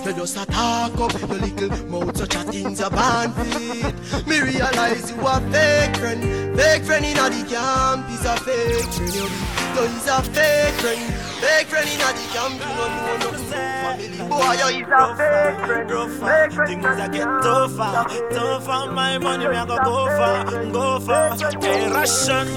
You 0.05 0.13
just 0.15 0.37
a 0.37 0.45
talk 0.47 0.99
up 0.99 1.13
your 1.21 1.29
little 1.39 1.87
mouth 1.87 2.17
such 2.17 2.35
a 2.35 2.39
things 2.41 2.81
a 2.81 2.91
band 2.91 3.35
feet. 3.35 4.27
Me 4.27 4.41
realize 4.41 5.13
you 5.13 5.21
a 5.21 5.41
fake 5.53 5.97
friend, 5.97 6.57
fake 6.57 6.83
friend 6.83 7.05
in 7.05 7.15
the 7.15 7.47
camp 7.49 8.11
is 8.11 8.25
a 8.25 8.37
fake 8.39 8.93
friend. 8.95 9.15
You 9.15 9.29
you 9.73 9.83
is 9.83 10.09
a 10.09 10.21
fake 10.23 10.75
friend, 10.83 11.15
fake 11.41 11.67
friend 11.69 11.89
in 11.89 11.99
the 11.99 12.29
camp. 12.35 12.55
You 12.55 12.67
don't 12.67 12.93
know 12.99 13.17
nothing. 13.31 13.47
Family 13.83 14.19
boy, 14.29 14.53
you 14.75 14.83
is 14.83 14.91
a 14.91 15.17
fake 15.17 15.67
friend, 15.67 16.11
fake 16.11 16.53
friend 16.53 16.69
Things 16.69 16.85
I 16.85 17.09
get 17.09 17.25
tougher, 17.43 18.35
tougher. 18.35 18.93
My 18.93 19.19
money 19.19 19.47
me 19.47 19.55
I 19.57 19.65
go 19.65 19.77
go 19.85 20.07
for, 20.19 20.73
go 20.73 20.99
for. 20.99 21.63
Hey, 21.65 21.89
Russian, 21.89 22.49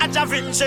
a 0.00 0.08
Da 0.08 0.24
Vinci. 0.24 0.64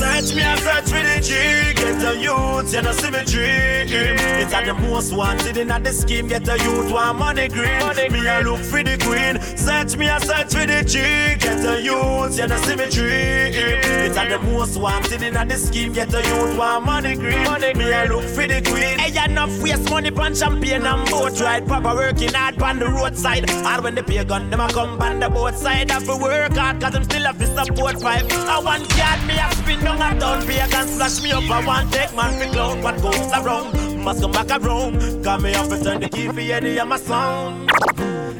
Search 0.00 0.34
me, 0.34 0.42
I 0.42 0.56
search 0.56 0.85
G. 1.20 1.32
Get 1.74 2.02
a 2.02 2.16
youth, 2.16 2.68
see 2.68 3.10
me 3.10 3.24
dream. 3.24 4.16
It's 4.40 4.52
at 4.52 4.66
the 4.66 4.74
most 4.74 5.12
wanted 5.12 5.56
in 5.56 5.68
the 5.68 5.92
scheme. 5.92 6.28
Get 6.28 6.48
a 6.48 6.58
youth, 6.62 6.92
want 6.92 7.18
money 7.18 7.48
green. 7.48 7.78
Money 7.80 8.08
me 8.08 8.26
I 8.28 8.40
look 8.42 8.60
for 8.60 8.82
the 8.82 8.96
queen. 8.98 9.40
Search 9.56 9.96
me, 9.96 10.08
I 10.08 10.18
search 10.18 10.52
for 10.52 10.66
the 10.66 10.82
G. 10.84 10.98
Get 11.38 11.64
a 11.64 11.80
youth, 11.80 12.34
see 12.34 12.76
me 12.76 12.90
dream. 12.90 13.80
It's 14.06 14.16
at 14.16 14.28
the 14.28 14.38
most 14.38 14.78
wanted 14.78 15.22
in 15.22 15.34
the 15.34 15.56
scheme. 15.56 15.92
Get 15.92 16.12
a 16.14 16.22
youth, 16.22 16.56
want 16.58 16.86
money 16.86 17.14
green. 17.14 17.44
Money 17.44 17.74
me 17.74 17.92
I 17.92 18.06
look 18.06 18.24
for 18.24 18.46
the 18.46 18.62
queen. 18.62 18.98
Hey, 18.98 19.16
enough 19.24 19.62
waste 19.62 19.88
money 19.90 20.10
on 20.10 20.34
champagne 20.34 20.86
and 20.86 21.10
boat 21.10 21.40
ride. 21.40 21.66
Proper 21.66 21.94
working 21.94 22.32
hard 22.32 22.60
on 22.62 22.78
the 22.78 22.86
roadside. 22.86 23.48
Hard 23.50 23.84
when 23.84 23.94
the 23.94 24.02
pay 24.02 24.24
gun, 24.24 24.50
them 24.50 24.60
a 24.60 24.72
come 24.72 25.00
on 25.00 25.20
the 25.20 25.28
boat 25.28 25.54
side. 25.54 25.90
Have 25.90 26.04
to 26.04 26.16
work 26.16 26.52
hard, 26.52 26.80
cause 26.80 26.94
I'm 26.94 27.04
still 27.04 27.24
have 27.24 27.38
to 27.38 27.46
support 27.46 28.00
five. 28.00 28.30
I 28.32 28.58
want 28.60 28.88
yard, 28.96 29.26
me 29.26 29.34
a 29.34 29.50
spin 29.56 29.80
down 29.80 30.00
a 30.00 30.18
down. 30.18 30.46
Pay 30.46 30.66
can 30.68 30.86
slash 31.08 31.22
me 31.22 31.32
up. 31.32 31.50
I 31.50 31.66
want 31.66 31.92
take 31.92 32.14
man 32.14 32.38
for 32.38 32.52
clown. 32.52 32.82
What 32.82 33.00
goes 33.02 33.32
around 33.32 34.04
must 34.04 34.20
come 34.20 34.32
back 34.32 34.50
around. 34.50 35.22
Got 35.22 35.40
me 35.42 35.54
up 35.54 35.70
and 35.70 35.84
turn 35.84 36.00
the 36.00 36.08
key 36.08 36.28
for 36.28 36.40
you, 36.40 36.60
hear 36.60 36.84
my 36.84 36.96
sound. 36.96 37.70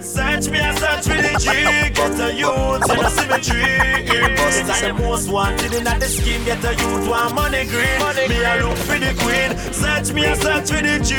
Search 0.02 0.50
me, 0.50 0.60
I 0.60 0.74
search 0.74 1.06
for 1.06 1.22
the 1.22 1.38
G. 1.38 1.46
Get 1.94 2.20
a 2.20 2.34
youth 2.34 2.90
in 2.90 3.04
a 3.04 3.10
symmetry. 3.10 3.62
It's 4.58 4.68
like 4.68 4.82
the 4.82 4.94
most 4.94 5.28
wanted 5.30 5.74
in 5.74 5.84
the 5.84 6.00
scheme. 6.06 6.44
Get 6.44 6.64
a 6.64 6.72
youth, 6.72 7.08
want 7.08 7.34
money 7.34 7.64
green. 7.66 7.98
Money 7.98 8.28
Me, 8.28 8.44
I 8.44 8.60
look 8.60 8.78
for 8.78 8.98
the 8.98 9.14
queen. 9.22 9.56
Search 9.72 10.12
me, 10.12 10.26
I 10.26 10.34
search 10.34 10.70
for 10.70 10.82
the 10.82 10.98
G. 11.02 11.14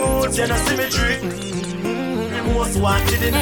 Youth 0.00 0.38
in 0.38 0.50
a 0.50 0.58
symmetry. 0.58 1.16
The 2.30 2.42
most 2.54 2.76
wanted 2.80 3.22
in 3.22 3.34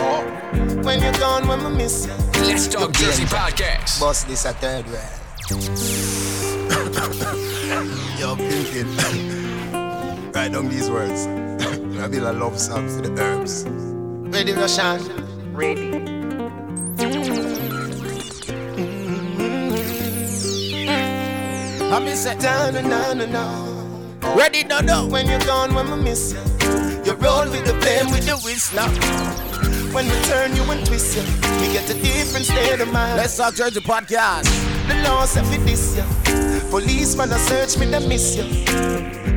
oh. 0.00 0.37
When 0.58 1.00
you're 1.00 1.12
gone, 1.12 1.46
when 1.46 1.62
we 1.64 1.70
miss 1.70 2.06
you. 2.06 2.12
Let's 2.42 2.66
Talk 2.66 2.92
Jersey 2.92 3.24
podcast. 3.24 4.00
Boss, 4.00 4.24
this 4.24 4.44
a 4.44 4.52
third 4.54 4.86
round. 4.88 5.48
you're 8.18 8.36
Pinkin. 8.36 8.88
Write 10.32 10.52
down 10.52 10.68
these 10.68 10.90
words. 10.90 11.26
I 12.00 12.08
be 12.08 12.18
a 12.18 12.32
love 12.32 12.58
song 12.58 12.88
for 12.88 13.02
the 13.02 13.12
herbs. 13.22 13.64
Ready, 14.34 14.52
Roshan? 14.52 15.00
Ready. 15.54 15.94
I 21.92 21.98
miss 22.00 22.26
it. 22.26 22.40
Down 22.40 22.74
and 22.74 22.90
down 22.90 23.20
and 23.20 23.32
down. 23.32 24.18
Ready, 24.36 24.64
no, 24.64 24.80
no. 24.80 25.06
When 25.06 25.26
you're 25.28 25.38
gone, 25.40 25.72
when 25.74 25.88
we 25.90 25.96
miss 26.02 26.32
you. 26.32 26.40
You 27.04 27.14
roll 27.14 27.48
with 27.48 27.64
the 27.64 27.74
blame 27.80 28.10
with 28.10 28.26
the 28.26 28.36
whistler. 28.44 28.88
When 29.92 30.06
we 30.06 30.12
turn 30.22 30.54
you 30.54 30.62
and 30.64 30.84
twist 30.86 31.16
you, 31.16 31.22
we 31.60 31.72
get 31.72 31.88
a 31.90 31.94
different 31.94 32.46
state 32.46 32.80
of 32.80 32.92
mind. 32.92 33.16
Let's 33.16 33.36
talk 33.36 33.54
Jersey 33.54 33.80
podcast. 33.80 34.44
The 34.86 34.94
law 35.08 35.24
said 35.24 35.46
for 35.46 35.58
this 35.64 35.96
you. 35.96 36.04
Policeman 36.70 37.32
a 37.32 37.38
search 37.38 37.78
me, 37.78 37.86
they 37.86 38.06
miss 38.06 38.36
you. 38.36 38.44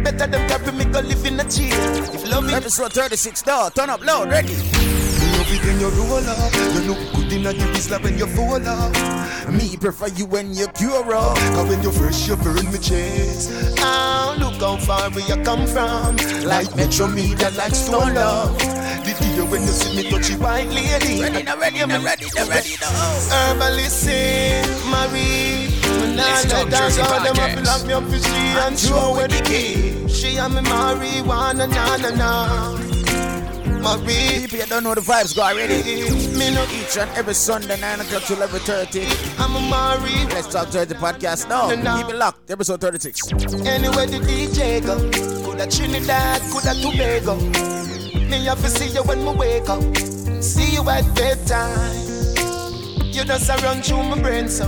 Better 0.04 0.28
them 0.28 0.48
carry 0.50 0.72
me 0.74 0.86
go 0.86 1.00
live 1.00 1.26
in 1.26 1.40
a 1.40 1.44
jail. 1.50 1.74
If 2.14 2.30
love 2.30 2.50
it, 2.50 2.54
Episode 2.54 2.92
36, 2.94 3.46
no, 3.46 3.70
turn 3.74 3.90
up 3.90 4.06
loud, 4.06 4.30
ready. 4.30 4.54
love 4.54 5.52
it 5.52 5.64
when 5.66 5.80
you 5.80 5.90
roll 5.90 6.28
up. 6.28 6.54
You 6.54 6.94
look 6.94 7.14
good 7.16 7.32
in 7.32 7.46
a 7.46 7.54
the 7.54 7.66
whistler 7.72 8.00
when 8.00 8.18
you 8.18 8.28
fall 8.28 8.68
up. 8.68 9.21
Me 9.50 9.76
prefer 9.78 10.08
you 10.08 10.26
when 10.26 10.54
you 10.54 10.68
cure 10.70 11.14
up. 11.14 11.36
Cause 11.38 11.68
when 11.70 11.82
you 11.84 11.92
fresh, 11.92 12.28
you 12.28 12.36
burn 12.38 12.72
me 12.72 12.78
chest. 12.78 13.50
Oh, 13.80 14.36
look 14.40 14.54
how 14.62 14.78
far 14.78 15.10
where 15.12 15.28
you 15.28 15.42
come 15.44 15.66
from. 15.68 16.16
Like 16.46 16.74
Metro 16.76 17.08
Media, 17.08 17.50
like 17.58 17.74
Stone 17.76 18.14
Love. 18.14 18.58
The 18.60 19.16
day 19.20 19.42
when 19.50 19.62
you 19.62 19.68
see 19.70 19.96
me 20.04 20.10
touchy 20.10 20.36
white 20.36 20.68
lady. 20.70 21.22
Ready 21.22 21.44
now, 21.44 21.58
ready 21.58 21.80
now, 21.86 22.04
ready 22.04 22.26
now, 22.36 22.48
ready 22.48 22.76
now. 22.80 22.90
Herbalist, 23.32 24.06
Marie. 24.88 25.68
When 26.00 26.20
I 26.20 26.24
Let's 26.24 26.46
let 26.46 26.70
Talk 26.70 26.70
Jersey 26.70 27.02
her 27.02 27.08
go, 27.08 27.24
them 27.24 27.36
podcast. 27.36 27.58
up 27.58 27.66
lock 27.66 27.88
me 27.88 27.94
up 27.94 28.04
for 28.04 28.20
she 28.20 28.36
and 28.62 28.80
show 28.80 29.14
where 29.16 29.28
the 29.28 29.42
key. 29.44 30.08
She 30.08 30.38
and 30.38 30.54
me 30.56 30.62
marijuana, 30.62 31.68
na 31.70 31.98
na 31.98 32.10
na. 32.12 32.91
Marie, 33.82 34.42
People, 34.42 34.60
you 34.60 34.66
don't 34.68 34.84
know 34.84 34.94
the 34.96 35.02
vibes, 35.02 35.36
go 35.36 35.42
already. 35.42 35.82
me 36.38 36.54
no 36.54 36.64
Each 36.72 36.98
and 36.98 37.10
every 37.18 37.34
Sunday, 37.34 37.80
9 37.80 38.00
o'clock 38.02 38.24
till 38.24 38.42
every 38.44 38.60
30. 38.60 39.06
I'm 39.40 39.56
a 39.56 39.60
Marie. 39.62 40.26
Let's 40.34 40.48
talk 40.48 40.70
Jersey 40.70 40.94
podcast 40.96 41.50
now. 41.50 41.70
No, 41.70 41.76
no. 41.76 41.98
Keep 41.98 42.14
it 42.14 42.18
locked, 42.18 42.52
episode 42.52 42.82
36. 42.82 43.32
Anywhere 43.66 44.06
the 44.08 44.20
DJ 44.20 44.86
go, 44.86 44.96
coulda 45.44 45.68
Trinidad, 45.68 46.42
coulda 46.52 46.74
Tobago. 46.82 47.36
Me 48.30 48.46
have 48.46 48.62
to 48.62 48.70
see 48.70 48.90
you 48.94 49.04
when 49.04 49.24
me 49.26 49.34
wake 49.36 49.68
up, 49.70 49.82
see 50.42 50.74
you 50.74 50.88
at 50.90 51.04
bedtime. 51.16 51.98
You 53.12 53.26
just 53.26 53.50
a 53.50 53.56
run 53.66 53.82
through 53.82 54.04
my 54.04 54.22
brain, 54.22 54.48
so 54.48 54.68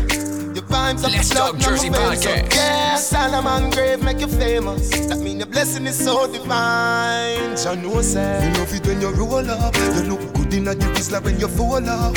vibes 0.73 1.03
up 1.05 1.11
Let's 1.11 1.29
the 1.29 1.35
Talk 1.35 1.51
blood, 1.51 1.61
now 1.61 1.69
Jersey 1.69 1.89
my 1.89 1.97
veins, 2.09 2.23
so 2.23 2.29
podcast. 2.29 2.55
yeah, 2.55 2.95
Solomon 2.95 3.69
grave 3.71 4.01
make 4.03 4.19
you 4.19 4.27
famous. 4.27 4.89
That 5.07 5.19
mean 5.19 5.37
the 5.37 5.45
blessing 5.45 5.85
is 5.85 5.97
so 6.03 6.25
divine. 6.31 7.55
Jah 7.55 7.75
know 7.75 8.01
say 8.01 8.41
you 8.43 8.53
love 8.57 8.73
it 8.73 8.85
when 8.87 8.99
you 9.01 9.09
roll 9.11 9.49
up. 9.49 9.75
You 9.75 10.01
look 10.09 10.33
good 10.33 10.53
in 10.53 10.67
a 10.67 10.73
the 10.73 10.87
whistler 10.89 11.21
when 11.21 11.39
you 11.39 11.47
fall 11.47 11.87
up. 11.87 12.13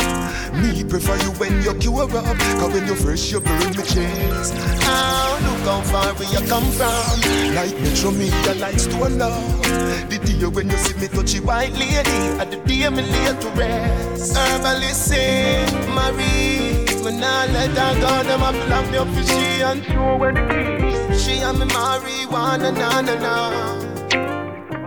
Me 0.54 0.84
prefer 0.84 1.16
you 1.24 1.30
when 1.40 1.62
you 1.62 1.74
cure 1.74 2.02
up. 2.02 2.38
Cause 2.58 2.72
when 2.72 2.86
you 2.86 2.94
fresh, 2.94 3.30
you 3.30 3.40
burn 3.40 3.70
me 3.76 3.82
chest. 3.84 4.54
Oh, 4.88 5.38
look 5.44 5.66
how 5.68 5.80
far 5.82 6.14
where 6.14 6.30
you 6.32 6.40
come 6.48 6.64
from. 6.72 7.54
Like 7.54 7.76
Metro 7.80 8.10
Media, 8.10 8.54
like 8.54 8.78
Stone 8.80 9.18
Love. 9.18 9.62
The 10.08 10.18
day 10.24 10.46
when 10.46 10.70
you 10.70 10.78
see 10.78 10.94
me 10.98 11.08
touchy 11.08 11.40
white 11.40 11.72
lady, 11.72 12.18
at 12.40 12.50
the 12.50 12.56
day 12.64 12.88
me 12.88 13.02
lay 13.02 13.36
to 13.40 13.48
rest. 13.50 14.36
Herbalist 14.36 15.08
say, 15.08 15.64
Marie, 15.94 16.75
when 17.06 17.22
I 17.22 17.46
let 17.46 17.70
her 17.70 17.94
go, 18.00 18.12
them 18.28 18.42
a 18.42 18.50
block 18.66 18.90
me 18.90 18.98
up 18.98 19.06
for 19.14 19.22
she 19.22 19.62
and 19.62 19.84
show 19.84 20.16
where 20.16 20.32
the 20.32 20.42
key. 20.50 21.16
She 21.16 21.34
and 21.38 21.56
me 21.60 21.66
marijuana, 21.66 22.70
na 22.80 23.00
na 23.00 23.14
na. 23.24 23.34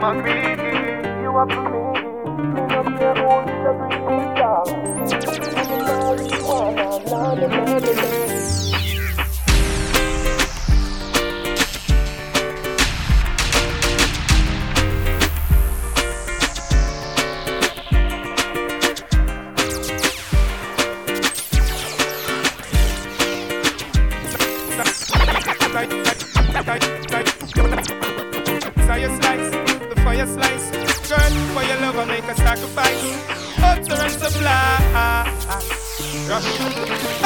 Marie, 0.02 1.22
you 1.24 1.32
are 1.40 1.48
for 1.54 1.64
me. 1.72 1.82
Me 2.54 2.62
no 2.74 2.82
care 3.00 3.20
only 3.24 3.56
every 3.70 3.90
day, 3.96 5.39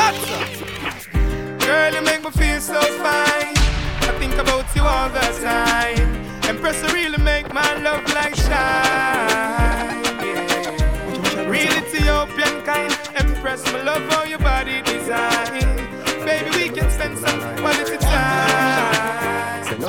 Girl, 0.03 1.93
you 1.93 2.01
make 2.01 2.23
me 2.23 2.31
feel 2.31 2.59
so 2.59 2.81
fine. 3.01 3.55
I 3.55 4.15
think 4.19 4.33
about 4.35 4.65
you 4.75 4.81
all 4.81 5.09
the 5.09 5.21
time. 5.41 6.09
Empress, 6.43 6.81
really 6.91 7.17
make 7.23 7.53
my 7.53 7.73
love 7.81 8.03
like 8.13 8.35
shine. 8.35 10.03
Yeah. 10.19 11.47
Real 11.47 11.71
Ethiopian 11.81 12.61
kind. 12.65 12.91
Empress, 13.15 13.63
my 13.71 13.81
love 13.83 14.03
for 14.11 14.27
your 14.27 14.39
body 14.39 14.81
design. 14.81 15.62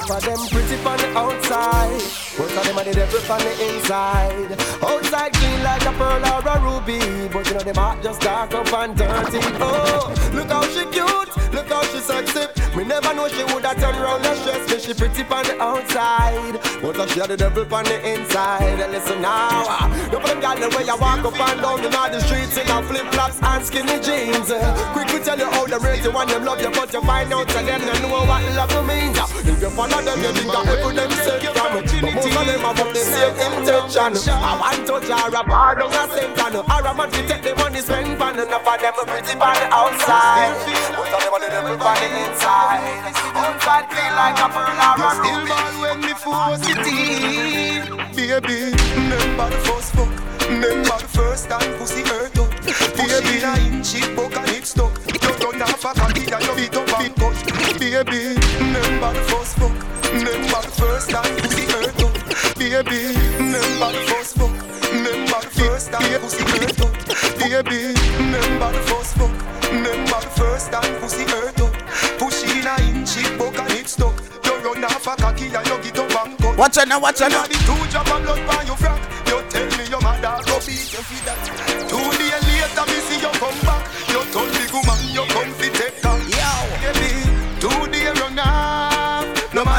Say 0.07 0.17
of 0.17 0.23
them 0.23 0.49
pretty 0.49 0.77
on 0.85 0.99
the 0.99 1.19
outside. 1.19 1.91
Most 2.39 2.57
of 2.57 2.65
them 2.65 2.77
are 2.77 2.85
the 2.85 2.93
devil 2.93 3.33
on 3.33 3.39
the 3.41 3.75
inside. 3.75 4.53
Outside 4.83 5.33
clean 5.33 5.63
like 5.63 5.87
a 5.87 5.93
pearl 5.93 6.21
or 6.21 6.45
a 6.45 6.61
ruby. 6.61 7.29
But 7.33 7.47
you 7.49 7.55
know 7.55 7.61
them 7.61 7.77
heart 7.77 8.03
just 8.03 8.21
dark 8.21 8.53
up 8.53 8.71
and 8.73 8.95
dirty. 8.97 9.41
Oh, 9.65 10.13
look 10.35 10.51
how 10.51 10.63
she 10.69 10.85
cute. 10.93 11.55
Look 11.55 11.69
how 11.69 11.83
she 11.85 12.01
sexy. 12.01 12.45
Me 12.77 12.85
never 12.85 13.15
know 13.15 13.29
she 13.29 13.45
woulda 13.45 13.73
turn 13.81 13.97
round 13.97 14.27
and 14.27 14.39
stress 14.41 14.69
me. 14.69 14.79
She 14.79 14.93
pretty 14.93 15.23
on 15.23 15.45
the 15.45 15.57
outside. 15.63 16.61
But 16.83 17.09
she 17.09 17.21
had 17.21 17.31
the 17.31 17.37
devil 17.39 17.65
on 17.73 17.85
the 17.85 17.97
inside. 18.05 18.81
And 18.81 18.93
listen 18.93 19.23
now. 19.23 19.89
You 20.13 20.19
put 20.19 20.27
them 20.27 20.41
gal 20.41 20.57
the 20.59 20.69
way 20.77 20.85
you 20.85 20.97
walk 21.01 21.25
up 21.25 21.41
and 21.49 21.61
down 21.63 21.81
in 21.81 21.95
all 21.95 22.11
the 22.11 22.21
streets 22.21 22.59
in 22.59 22.69
a 22.69 22.83
flip 22.83 23.07
flops 23.15 23.41
and 23.41 23.65
skinny 23.65 23.99
jeans. 24.05 24.53
Quick 24.93 25.09
we 25.15 25.21
tell 25.25 25.39
you 25.39 25.49
how 25.49 25.65
them 25.65 25.83
rate 25.83 26.05
you 26.05 26.13
and 26.13 26.29
them 26.29 26.45
love 26.45 26.61
you, 26.61 26.71
but 26.71 26.93
you 26.93 27.01
find 27.01 27.33
out 27.33 27.49
to 27.49 27.55
them 27.55 27.81
they 27.81 28.03
know 28.03 28.21
what 28.29 28.45
love 28.53 28.87
means. 28.87 29.17
If 29.47 29.61
you 29.61 29.71
follow 29.71 29.94
them, 30.03 30.19
you 30.19 30.33
think 30.35 30.51
every 30.51 30.95
them 30.95 31.11
say 31.23 31.39
from. 31.55 31.71
But 31.75 31.87
most 32.03 32.27
of 32.27 32.45
them 32.47 32.61
have 32.67 32.91
the 32.91 33.03
same 33.05 33.37
intention. 33.55 34.35
I 34.35 34.59
want 34.59 34.83
to 34.89 34.97
jar 35.07 35.29
a 35.29 35.43
bar 35.47 35.75
down 35.79 35.95
a 35.95 36.03
center. 36.11 36.59
Or 36.65 36.83
a 36.83 36.93
man 36.95 37.11
to 37.11 37.21
take 37.29 37.43
the 37.43 37.55
money 37.55 37.81
spend 37.81 38.19
fun. 38.19 38.35
Enough 38.35 38.67
of 38.67 38.81
them 38.81 38.95
pretty 39.07 39.35
on 39.39 39.55
the 39.55 39.67
outside. 39.71 40.55
Most 40.97 41.13
of 41.15 41.21
them 41.23 41.35
are 41.35 41.41
the 41.41 41.49
devil 41.53 41.79
on 41.79 41.97
the 42.03 42.09
inside. 42.27 43.25
Outside 43.35 43.91
clean 43.91 44.15
like 44.15 44.39
a 44.39 44.49
pearl 44.49 44.79
or 44.79 44.95
a 44.95 45.11
Still 45.19 45.43
ball 45.51 45.75
when 45.83 46.01
me 46.01 46.15
force 46.15 46.63
it 46.71 46.87
in 46.87 47.83
Baby, 48.15 48.73
remember 48.95 49.51
the 49.51 49.59
first 49.67 49.93
fuck 49.93 50.13
Remember 50.49 50.97
the 51.03 51.09
first 51.11 51.49
time 51.49 51.79
pussy 51.79 52.03
hurt 52.03 52.39
up 52.39 52.51
Baby, 52.97 53.43
a 53.43 53.59
inch 53.67 53.95
it 53.97 54.17
buck 54.17 54.37
and 54.37 54.49
it 54.51 54.65
stuck 54.65 54.93
You 55.11 55.19
done 55.19 55.61
half 55.61 55.85
a 55.85 55.93
cocky 55.99 56.31
and 56.31 56.45
you 56.45 56.55
beat 56.55 56.77
up 56.77 57.01
and 57.01 57.17
cut 57.17 57.34
Baby, 57.79 58.39
remember 58.59 59.13
the 59.13 59.25
first 59.29 59.57
fuck. 59.59 59.75
Remember 60.13 60.61
the 60.63 60.73
first 60.79 61.11
time 61.11 61.37
pussy 61.37 61.67
hurt 61.67 62.03
up. 62.03 62.15
Baby, 62.57 63.15
remember 63.35 63.91
the 63.91 64.03
first 64.09 64.37
fuck. 64.37 64.55
Remember 64.93 65.41
the 65.43 65.51
first 65.51 65.93
time 65.93 66.21
pussy 66.21 66.45
hurt 66.45 66.81
up. 66.81 66.93
Baby, 67.39 67.95
remember 68.19 68.71
the 68.73 68.81
first 68.87 69.15
fuck. 69.19 69.33
Remember 69.71 70.21
the 70.23 70.31
first 70.39 70.71
time 70.71 71.01
pussy 71.01 71.25
hurt 71.25 71.61
up. 71.61 71.73
Push 72.19 72.45
in 72.45 72.67
a 72.67 72.75
inch 72.89 73.17
it 73.19 73.39
buck 73.39 73.59
and 73.59 73.73
it 73.73 73.89
stuck. 73.89 74.15
You 74.45 74.55
run 74.63 74.83
half 74.83 75.07
a 75.07 75.17
cocky 75.17 75.47
and 75.47 75.67
you 75.67 75.79
get 75.83 75.99
up 75.99 76.27
and 76.27 76.39
cut 76.39 76.57
Watch 76.57 76.79
out 76.79 76.89
now, 76.89 77.01
watch 77.01 77.21
out 77.23 77.31
now. 77.33 77.43
Now 77.43 77.49
the 77.49 77.59
two 77.67 77.91
drop 77.91 78.07
of 78.07 78.23
blood 78.23 78.47
by 78.47 78.63
your 78.63 78.77
frack 78.77 79.03
You 79.27 79.43
tell 79.51 79.67
me 79.79 79.91
your 79.91 80.01
mother 80.01 80.41
go 80.47 80.59
beat 80.61 80.93
you. 80.93 81.03
For 81.03 81.44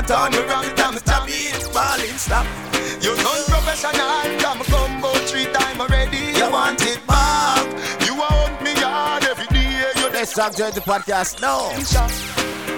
How 0.08 0.30
you 0.30 0.42
wrong 0.48 0.70
time 0.76 0.98
stop 0.98 1.26
it 1.28 1.74
Balling 1.74 2.18
stop 2.18 2.46
You 3.02 3.16
done 3.16 3.44
professional 3.50 4.40
Come 4.40 4.64
combo 4.66 5.12
three 5.26 5.46
time 5.52 5.82
already 5.82 6.38
You 6.38 6.52
want 6.52 6.82
it 6.84 7.06
back 7.08 7.66
You 8.06 8.16
want 8.16 8.62
me 8.62 8.74
hard 8.76 9.24
every 9.24 9.48
day 9.48 9.92
You 9.98 10.10
Let's 10.16 10.34
to 10.34 10.72
the 10.74 10.82
podcast 10.82 11.42
now. 11.42 11.70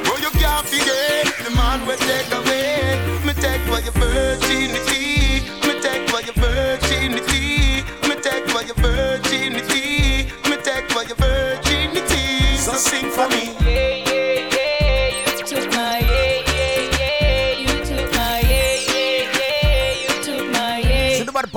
Bro, 0.04 0.16
you 0.18 0.30
can't 0.40 0.66
forget 0.68 1.26
the 1.44 1.52
man 1.56 1.86
will 1.86 1.98
take 1.98 2.32
away. 2.32 3.00
Me 3.26 3.34
take 3.34 3.62
for 3.62 3.80
your 3.80 3.94
virginity. 3.94 5.46
Me 5.66 5.80
take 5.82 6.10
for 6.10 6.22
your 6.22 6.34
virginity. 6.34 7.84
Me 8.08 8.16
take 8.22 8.48
for 8.50 8.64
your 8.64 8.76
virginity. 8.76 10.32
Me 10.50 10.58
take 10.64 10.90
for 10.92 11.04
your 11.04 11.16
virginity. 11.16 12.58
So 12.58 12.74
sing 12.74 13.10
for 13.12 13.28
me. 13.30 13.57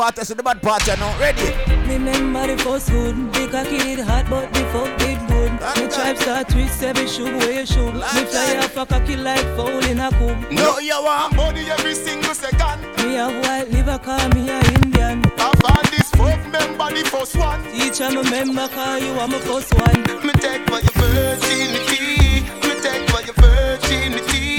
Yeah. 0.00 0.22
See 0.22 0.34
the 0.34 0.42
bad 0.42 0.62
part, 0.62 0.82
see 0.82 0.86
the 0.86 0.86
bad 0.86 0.86
part, 0.86 0.86
you 0.86 0.96
know. 0.96 1.14
Ready? 1.18 1.92
Remember 1.92 2.46
the 2.46 2.62
first 2.62 2.88
hood, 2.88 3.32
the 3.32 3.48
cocky 3.48 3.78
did 3.78 4.00
hot, 4.00 4.28
but 4.30 4.52
the 4.52 4.60
fuck 4.72 4.98
did 4.98 5.18
good. 5.28 5.52
The 5.60 5.88
tribe 5.94 6.16
start 6.16 6.48
twist 6.48 6.82
every 6.82 7.06
shoe 7.06 7.24
where 7.24 7.60
you 7.60 7.66
should. 7.66 7.94
Me 7.94 8.24
fly 8.24 8.56
off 8.58 8.76
a 8.76 8.86
cocky 8.86 9.16
like 9.16 9.44
foul 9.56 9.84
in 9.84 10.00
a 10.00 10.10
coop. 10.12 10.50
No, 10.50 10.78
you 10.78 11.02
want 11.02 11.36
money 11.36 11.70
every 11.70 11.94
single 11.94 12.34
second. 12.34 12.80
Me 13.04 13.14
have 13.14 13.34
white 13.44 13.70
liver, 13.70 13.98
call 13.98 14.28
me 14.30 14.48
a 14.48 14.58
Indian. 14.74 15.24
I've 15.38 15.60
had 15.66 15.84
this 15.90 16.10
fuck 16.10 16.40
member, 16.48 16.90
the 16.94 17.08
first 17.10 17.36
one. 17.36 17.62
Teacher, 17.72 18.10
me 18.10 18.22
member, 18.30 18.68
call 18.68 18.98
you 18.98 19.12
are 19.18 19.28
my 19.28 19.38
first 19.40 19.74
one. 19.74 20.00
Me 20.24 20.32
take 20.32 20.64
for 20.68 20.80
your 20.80 20.94
virginity. 20.96 22.40
Me 22.66 22.80
take 22.80 23.08
for 23.10 23.20
your 23.22 23.34
virginity. 23.34 24.49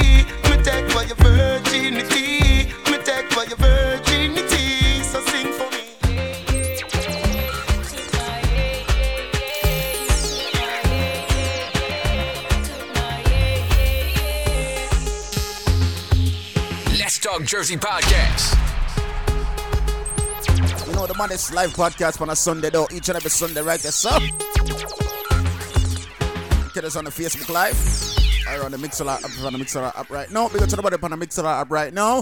Talk 17.32 17.46
Jersey 17.46 17.78
Podcast. 17.78 18.58
You 20.86 20.94
know 20.94 21.08
the 21.08 21.16
man 21.18 21.32
is 21.32 21.54
live 21.54 21.72
podcast 21.72 22.20
on 22.20 22.30
a 22.30 22.36
Sunday 22.36 22.70
though. 22.70 22.90
Each 22.92 23.08
and 23.08 23.16
every 23.16 23.30
Sunday, 23.30 23.62
right 23.62 23.80
there, 23.80 23.94
so. 23.94 24.10
Get 26.74 26.84
us 26.84 26.98
on 26.98 27.06
the 27.06 27.10
Facebook 27.10 27.48
Live. 27.48 27.78
Or 28.50 28.66
on 28.66 28.72
the 28.72 28.78
Mixlr 28.78 29.08
app, 29.08 29.24
on 29.46 29.54
the 29.54 29.60
Mixlr 29.60 29.98
app 29.98 30.10
right 30.10 30.30
now. 30.30 30.50
Because 30.50 30.72
somebody 30.72 30.98
on 31.02 31.12
the 31.12 31.26
Mixlr 31.26 31.46
app 31.46 31.72
right 31.72 31.94
now. 31.94 32.22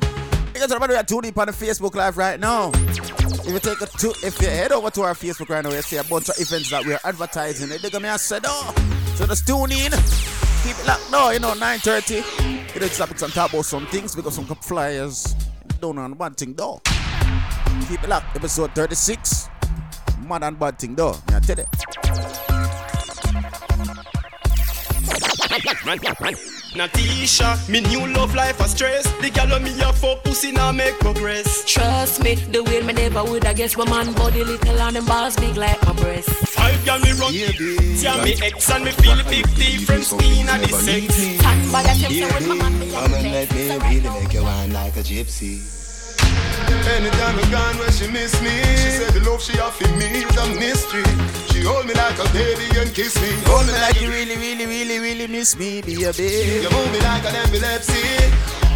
Because 0.53 0.69
somebody 0.69 0.93
are 0.93 1.03
tuning 1.03 1.33
in 1.33 1.39
on 1.39 1.47
the 1.47 1.53
Facebook 1.53 1.95
Live 1.95 2.15
right 2.15 2.39
now. 2.39 2.69
If 2.75 3.47
you 3.47 3.59
take 3.59 3.81
a 3.81 3.87
two, 3.87 4.13
if 4.23 4.39
you 4.39 4.47
head 4.47 4.71
over 4.71 4.91
to 4.91 5.01
our 5.01 5.15
Facebook 5.15 5.49
right 5.49 5.63
now, 5.63 5.71
you 5.71 5.81
see 5.81 5.97
a 5.97 6.03
bunch 6.03 6.29
of 6.29 6.35
events 6.37 6.69
that 6.69 6.85
we're 6.85 6.99
advertising. 7.03 7.69
They're 7.69 7.89
gonna 7.89 8.15
say, 8.19 8.41
oh. 8.43 8.75
So 9.15 9.25
just 9.25 9.47
tune 9.47 9.71
in. 9.71 9.91
Keep 10.61 10.77
it 10.77 10.85
locked 10.85 11.09
no, 11.09 11.31
you 11.31 11.39
know, 11.39 11.53
9.30. 11.53 12.58
It 12.75 12.84
is 12.84 12.97
topics 12.97 13.23
and 13.23 13.34
talk 13.34 13.51
about 13.51 13.65
some 13.65 13.88
things 13.88 14.15
because 14.15 14.36
some 14.36 14.45
flyers 14.45 15.36
don't 15.82 15.95
know 15.95 16.08
one 16.10 16.34
thing 16.36 16.53
though. 16.53 16.82
Keep 17.88 18.03
it 18.03 18.10
locked. 18.10 18.36
Episode 18.36 18.75
36. 18.75 19.49
Mad 20.27 20.43
and 20.43 20.60
bad 20.60 20.77
thing 20.77 20.95
though. 20.95 21.13
Me 21.32 21.39
tell 21.41 21.58
you. 26.32 26.58
Natisha, 26.73 27.67
me 27.67 27.82
new 27.82 28.05
love 28.13 28.36
life 28.36 28.60
a 28.60 28.67
stress. 28.67 29.03
The 29.21 29.32
gal 29.32 29.51
on 29.53 29.63
me 29.63 29.71
a 29.82 29.91
fuck 29.91 30.23
pussy 30.23 30.51
now 30.51 30.71
make 30.71 30.99
progress. 30.99 31.65
Trust 31.65 32.23
me, 32.23 32.36
the 32.36 32.63
way 32.63 32.82
me 32.82 32.93
never 32.93 33.23
would 33.23 33.45
I 33.45 33.53
guess 33.53 33.75
my 33.75 33.89
man 33.89 34.13
body 34.13 34.43
little 34.43 34.79
and 34.79 34.95
them 34.95 35.05
balls 35.05 35.36
big 35.36 35.58
like 35.58 35.82
my 35.84 35.93
breast. 35.93 36.29
Five 36.29 36.86
gal 36.86 36.99
me 36.99 37.12
run, 37.13 37.34
yeah, 37.34 38.23
me 38.23 38.36
ex 38.43 38.69
and 38.69 38.86
me 38.86 38.91
feel 38.91 39.19
a 39.19 39.23
big 39.23 39.45
difference 39.55 40.12
in 40.13 40.47
a 40.47 40.60
the 40.60 40.67
sex. 40.67 41.15
Stand 41.15 41.71
by 41.71 41.84
that 41.84 41.97
say 41.97 42.32
when 42.34 42.47
my 42.47 42.55
man 42.55 42.79
me 42.79 42.91
Come 42.91 43.13
and 43.13 43.32
let 43.32 43.51
me 43.51 43.77
really 43.89 44.21
make 44.21 44.34
you 44.34 44.43
wine 44.43 44.71
like 44.71 44.95
a 44.95 45.01
gypsy. 45.01 45.78
Anytime 46.89 47.39
I 47.39 47.45
gone 47.51 47.77
where 47.77 47.91
she 47.91 48.07
miss 48.07 48.33
me. 48.41 48.49
She 48.81 48.89
said 48.97 49.13
the 49.13 49.21
love 49.29 49.41
she 49.41 49.57
offer 49.59 49.87
me 49.95 50.25
is 50.25 50.35
a 50.35 50.45
mystery. 50.59 51.03
She 51.51 51.61
hold 51.63 51.85
me 51.85 51.93
like 51.93 52.17
a 52.19 52.27
baby 52.33 52.67
and 52.79 52.93
kiss 52.93 53.15
me. 53.21 53.29
Hold 53.45 53.67
me 53.67 53.73
like 53.73 54.01
you 54.01 54.09
really, 54.09 54.35
really, 54.37 54.65
really, 54.65 54.99
really 54.99 55.27
miss 55.27 55.57
me, 55.57 55.81
baby. 55.81 56.01
You 56.63 56.69
move 56.71 56.91
me 56.91 56.99
like 56.99 57.23
an 57.25 57.35
epilepsy. 57.35 58.03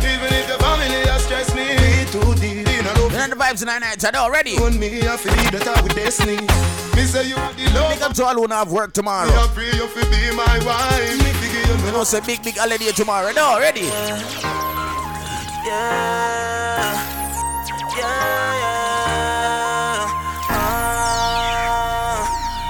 Even 0.04 0.30
if 0.36 0.48
your 0.48 0.60
family 0.60 1.04
has 1.08 1.24
stressed 1.24 1.56
me. 1.56 1.64
Way 1.76 2.06
too 2.12 2.36
deep 2.36 2.68
in 2.68 2.86
a 2.86 2.94
love. 3.00 3.14
And 3.16 3.32
the 3.32 3.36
vibes 3.36 3.62
in 3.62 3.68
the 3.68 3.80
night 3.80 4.04
are 4.04 4.16
already. 4.16 4.58
On 4.58 4.78
me, 4.78 5.02
I 5.08 5.18
feel 5.18 5.34
that 5.52 5.68
I 5.68 5.82
with 5.82 5.96
destiny. 5.96 6.38
Me 6.96 7.04
say 7.08 7.28
you 7.28 7.36
are 7.36 7.54
the 7.54 7.66
love. 7.74 7.92
Big 7.94 8.02
up 8.02 8.14
to 8.14 8.26
all 8.26 8.36
who 8.36 8.48
not 8.48 8.68
have 8.68 8.72
work 8.72 8.94
tomorrow. 8.94 9.28
Me 9.28 9.34
I 9.36 9.48
pray 9.54 9.72
you 9.72 9.88
fi 9.88 10.04
be 10.12 10.36
my 10.36 10.60
wife. 10.66 11.18
Me 11.24 11.32
figure 11.40 11.64
you. 11.72 11.86
You 11.86 11.92
know, 11.92 12.04
say 12.04 12.20
big, 12.22 12.44
big 12.44 12.58
holiday 12.58 12.92
tomorrow. 12.92 13.32
No, 13.32 13.60
ready? 13.60 13.88
Yeah, 15.66 16.53
yeah, 17.98 18.54
yeah. 18.64 20.08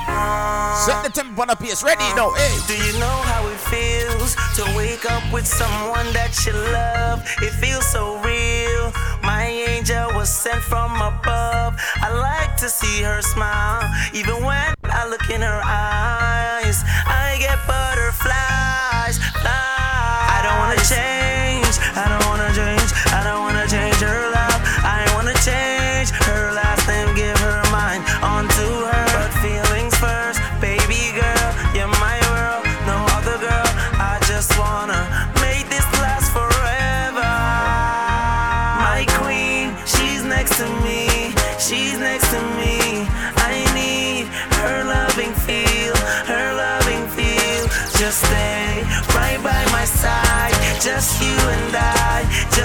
Ah, 0.07 0.83
Set 0.85 1.03
the 1.03 1.09
tempo 1.11 1.41
on 1.41 1.47
the 1.47 1.55
pace. 1.55 1.83
Ready? 1.83 2.03
No, 2.15 2.33
hey. 2.33 2.55
Do 2.67 2.73
you 2.75 2.93
know 2.99 3.17
how 3.31 3.47
it 3.47 3.59
feels 3.71 4.35
to 4.55 4.63
wake 4.75 5.05
up 5.09 5.23
with 5.31 5.47
someone 5.47 6.11
that 6.13 6.35
you 6.45 6.53
love? 6.53 7.23
It 7.41 7.51
feels 7.61 7.85
so 7.85 8.17
real. 8.21 8.91
My 9.23 9.45
angel 9.47 10.11
was 10.13 10.29
sent 10.29 10.61
from 10.61 10.91
above. 11.01 11.75
I 12.01 12.09
like 12.11 12.57
to 12.57 12.69
see 12.69 13.01
her 13.03 13.21
smile, 13.21 13.83
even 14.13 14.43
when 14.43 14.73
I 14.85 15.07
look 15.07 15.29
in 15.29 15.41
her 15.41 15.61
eyes. 15.63 16.83
I 17.07 17.37
get 17.39 17.57
butterflies. 17.67 19.17
Flies. 19.39 20.27
I 20.35 20.39
don't 20.43 20.57
wanna 20.59 20.81
change. 20.83 21.75
I 21.95 22.05
don't 22.11 22.25
wanna 22.27 22.51
change. 22.53 22.82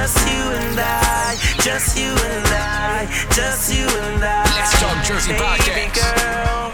Just 0.09 0.27
you 0.27 0.41
and 0.41 0.81
I, 0.81 1.37
just 1.61 1.99
you 1.99 2.09
and 2.09 2.47
I, 2.49 3.07
just 3.31 3.75
you 3.75 3.85
and 3.85 4.25
I. 4.25 4.45
Let's 4.57 4.81
Talk 4.81 5.05
Jersey 5.05 5.33
Baby 5.33 5.45
Podcast. 5.45 5.93
girl, 6.17 6.68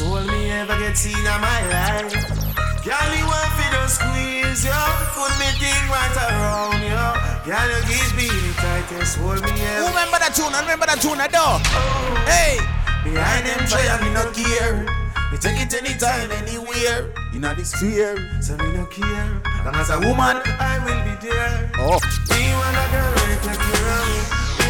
hold 0.00 0.26
me 0.26 0.50
ever 0.50 0.78
get 0.78 0.96
seen 0.96 1.16
in 1.16 1.40
my 1.40 1.60
life? 1.70 2.12
Girl, 2.84 3.10
you 3.16 3.26
want 3.26 3.50
fi 3.56 3.66
just 3.72 4.00
squeeze 4.00 4.64
you, 4.64 4.82
put 5.16 5.32
me 5.40 5.48
thing 5.60 5.84
right 5.88 6.16
around 6.28 6.80
you. 6.82 7.04
Can 7.44 7.66
you 7.70 7.80
give 7.88 8.12
me 8.16 8.28
the 8.28 8.52
tightest 8.56 9.18
hold 9.18 9.42
me 9.42 9.52
ever? 9.52 9.88
Remember 9.88 10.18
that 10.18 10.32
tune, 10.34 10.52
remember 10.52 10.86
that 10.86 11.00
tune, 11.00 11.20
though. 11.32 11.60
Hey. 12.28 12.58
Behind 13.04 13.44
them 13.44 13.66
try 13.68 13.84
me 14.00 14.08
no 14.14 14.24
care. 14.32 14.86
Me 15.30 15.36
take 15.38 15.60
it 15.60 15.74
anytime, 15.74 16.30
anywhere. 16.32 17.12
You 17.32 17.40
know 17.40 17.54
this 17.54 17.74
fear, 17.74 18.16
so 18.40 18.56
me 18.56 18.72
no 18.72 18.86
care. 18.86 19.42
Long 19.64 19.76
as 19.76 19.90
a 19.90 19.98
woman, 20.00 20.40
I 20.58 20.80
will 20.84 21.02
be 21.04 21.28
there. 21.28 21.70
Oh. 21.78 22.00
Me 22.32 22.52
want 22.56 22.76
a 22.76 22.86
girl 22.92 23.12
when 23.16 23.38
take 23.44 23.60
care 23.60 24.63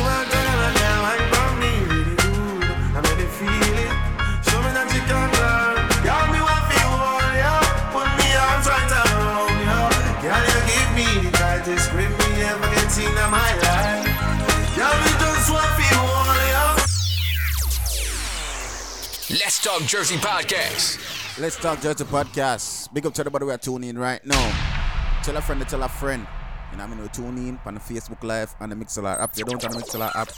Talk 19.74 19.88
Jersey 19.88 20.16
Podcast. 20.18 21.40
Let's 21.40 21.56
Talk 21.56 21.80
Jersey 21.80 22.04
Podcast. 22.04 22.94
Big 22.94 23.04
up 23.06 23.14
to 23.14 23.22
everybody 23.22 23.44
who 23.44 23.50
are 23.50 23.58
tuning 23.58 23.90
in 23.90 23.98
right 23.98 24.24
now. 24.24 25.18
Tell 25.24 25.36
a 25.36 25.40
friend 25.40 25.60
to 25.62 25.66
tell 25.66 25.82
a 25.82 25.88
friend. 25.88 26.28
And 26.70 26.80
I'm 26.80 26.94
going 26.94 27.08
to 27.08 27.12
tune 27.12 27.36
in 27.38 27.58
on 27.66 27.74
the 27.74 27.80
Facebook 27.80 28.22
Live 28.22 28.54
and 28.60 28.70
the 28.70 28.76
Mixlr 28.76 29.18
app. 29.20 29.32
If 29.32 29.40
you 29.40 29.44
don't 29.44 29.60
have 29.60 29.72
the 29.72 29.78
Mixlr 29.78 30.14
app, 30.14 30.28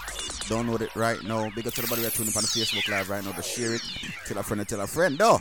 download 0.49 0.81
it 0.81 0.97
right 0.97 1.23
now. 1.23 1.51
Big 1.55 1.67
up 1.67 1.75
to 1.75 1.83
everybody 1.83 2.01
who 2.01 2.09
are 2.09 2.11
tuning 2.13 2.33
in 2.33 2.39
on 2.39 2.45
the 2.45 2.49
Facebook 2.49 2.89
Live 2.89 3.11
right 3.11 3.23
now 3.23 3.33
to 3.33 3.43
share 3.43 3.75
it. 3.75 3.83
Tell 4.25 4.39
a 4.39 4.43
friend 4.43 4.67
to 4.67 4.75
tell 4.75 4.81
a 4.81 4.87
friend, 4.87 5.19
though. 5.19 5.39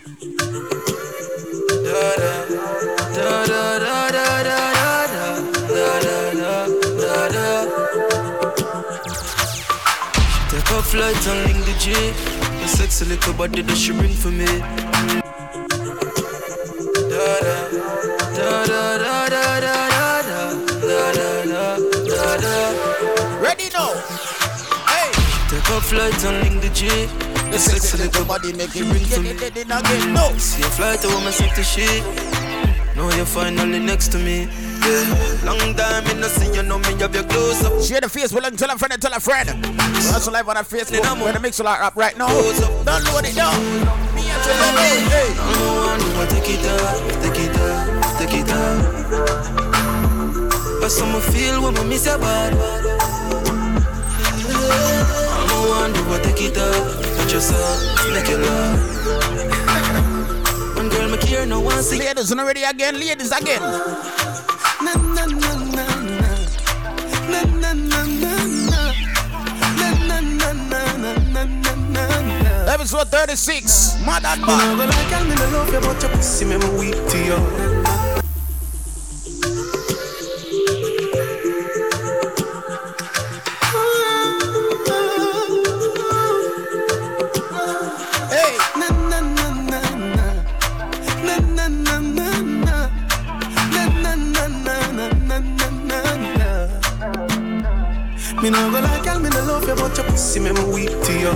Take 10.50 10.70
a 10.70 10.84
flight 10.84 11.28
and 11.28 11.54
link 11.54 11.66
the 11.66 11.76
J. 11.80 12.45
The 12.65 12.71
sexy 12.71 13.06
little 13.06 13.34
body 13.36 13.62
that 13.62 13.78
she 13.78 13.91
bring 13.91 14.10
for 14.10 14.32
me. 14.32 14.45
Da 17.13 17.38
da 17.45 17.69
da 18.34 18.65
da 18.65 18.97
da 18.97 19.60
da 19.60 19.60
da 19.62 20.49
da 20.82 21.13
da 21.45 21.78
da 22.10 22.38
da. 22.41 22.56
Ready 23.39 23.69
now. 23.69 23.93
Hey. 24.89 25.13
Take 25.51 25.69
off 25.69 25.86
flight 25.86 26.25
and 26.25 26.41
link 26.41 26.63
the 26.63 26.69
G. 26.73 26.89
The 27.51 27.60
sexy 27.60 27.97
little 27.99 28.25
body 28.25 28.51
make 28.54 28.75
it 28.75 28.89
bring 28.89 29.06
for 29.06 29.21
me. 29.21 29.34
No. 30.12 30.34
See 30.39 30.63
a 30.63 30.65
flight, 30.65 31.06
I 31.06 31.08
want 31.13 31.25
myself 31.25 31.54
to 31.54 31.63
shit. 31.63 32.01
Now 32.96 33.14
you're 33.16 33.26
finally 33.26 33.80
next 33.80 34.10
to 34.14 34.18
me. 34.18 34.48
Yeah. 34.86 35.44
Long 35.44 35.74
time 35.76 36.06
in 36.08 36.22
the 36.22 36.30
see 36.30 36.54
you 36.56 36.64
know 36.64 36.80
me 36.80 36.96
have 37.00 37.14
your 37.14 37.24
close 37.26 37.64
up. 37.66 37.82
Share 37.84 38.00
the 38.00 38.08
Facebook 38.08 38.48
and 38.48 38.58
tell 38.58 38.70
a 38.72 38.78
friend 38.78 38.94
and 38.94 39.02
tell 39.02 39.14
a 39.14 39.20
friend. 39.20 39.50
Also 40.14 40.32
live 40.32 40.48
on 40.48 40.56
our 40.56 40.64
Facebook. 40.64 41.02
We're 41.20 41.34
the 41.34 41.40
Mixlr 41.40 41.66
app 41.66 41.96
right 41.96 42.18
now. 42.18 42.28
Don't 42.28 42.86
Download 42.86 43.24
it 43.28 43.36
now. 43.36 43.52
Me 44.16 44.30
and 44.30 44.42
tell 44.44 44.58
them, 44.64 44.76
hey, 44.80 45.00
hey. 45.12 45.34
I'ma 45.38 46.26
take 46.32 46.50
it 46.56 46.66
up, 46.66 46.96
take 47.22 47.40
it 47.44 47.56
up, 47.60 48.18
take 48.18 48.36
it 48.40 48.50
up. 48.50 48.96
But 50.80 50.90
some 50.90 51.20
feel 51.20 51.64
when 51.64 51.78
I 51.78 51.84
miss 51.84 52.06
your 52.06 52.18
body. 52.18 52.56
I'ma 55.36 55.58
wonder 55.70 56.02
what 56.08 56.24
take 56.24 56.42
it 56.42 56.58
up, 56.58 57.04
touch 57.18 57.34
yourself, 57.34 58.14
make 58.14 58.30
it 58.30 58.40
love. 58.40 59.05
See. 61.82 62.00
Ladies, 62.00 62.34
not 62.34 62.46
ready 62.46 62.64
again. 62.64 63.00
Ladies 63.00 63.32
again. 63.32 63.62
Na 64.82 64.94
na 64.96 65.26
na 65.26 65.52
na 65.56 65.86
na. 66.02 66.28
Na 67.30 67.42
na 67.44 67.74
na 67.74 68.04
na 68.06 68.46
na. 68.46 68.94
Na 69.80 69.88
na 70.08 70.20
na 70.22 70.50
na 70.54 70.82
na 70.98 71.44
na 71.44 71.76
na 71.76 72.22
na. 72.66 72.74
Episode 72.74 73.10
36. 73.10 73.98
Mad 74.06 74.26
and 74.26 74.42
bad. 74.42 74.78
no 74.78 74.78
go 74.78 74.86
like 74.86 75.10
girl, 75.10 75.24
me 75.26 75.36
no 75.36 75.46
love 75.52 75.72
but 75.72 76.02
your 76.02 76.12
pussy 76.12 76.46
me 76.46 76.58
me 76.58 76.70
weak 76.78 76.96
to 77.10 77.18
you. 77.18 77.75
Pussy 100.15 100.39
me 100.39 100.51
weak 100.71 100.88
to 100.88 101.13
you. 101.19 101.34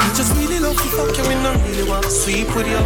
Me 0.00 0.08
just 0.16 0.34
really 0.38 0.58
love 0.58 0.80
you, 0.82 0.90
fuck 0.96 1.14
you, 1.14 1.24
me 1.28 1.34
no 1.42 1.52
really 1.68 1.86
want 1.86 2.04
to 2.04 2.10
sleep 2.10 2.48
with 2.56 2.66
you. 2.66 2.78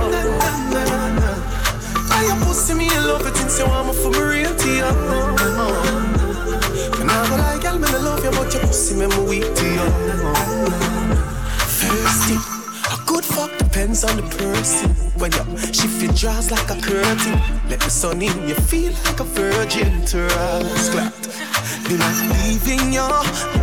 I 2.11 2.25
your 2.27 2.45
pussy 2.45 2.75
me 2.75 2.87
in 2.87 3.07
love 3.07 3.25
it 3.25 3.37
since 3.37 3.61
you 3.61 3.67
want 3.67 3.87
me 3.87 3.95
for 3.95 4.11
me 4.11 4.19
real 4.19 4.53
to 4.53 4.69
you. 4.69 4.91
Me 6.99 7.05
no 7.07 7.15
go 7.31 7.37
like 7.37 7.63
girl, 7.63 7.79
me 7.79 7.87
love 8.03 8.25
you, 8.25 8.33
but 8.33 8.53
your 8.53 8.63
pussy 8.63 8.97
me 8.97 9.07
weak 9.31 9.47
to 9.55 9.67
you. 9.77 9.89
Thing, 11.79 12.43
a 12.91 12.99
good 13.07 13.25
fuck 13.25 13.57
depends 13.59 14.03
on 14.03 14.17
the 14.17 14.25
person. 14.39 14.91
When 15.21 15.31
you 15.31 15.57
shift 15.73 16.03
your 16.03 16.13
jaws 16.15 16.51
like 16.51 16.69
a 16.69 16.81
curtain, 16.81 17.41
let 17.71 17.79
the 17.79 17.91
sun 17.91 18.23
in, 18.23 18.49
you 18.49 18.57
feel 18.57 18.93
like 19.05 19.21
a 19.21 19.25
virgin 19.25 20.05
to 20.07 20.27
us. 20.27 21.28
Me 21.89 21.97
not 21.97 22.21
leaving 22.45 22.93
you, 22.93 23.09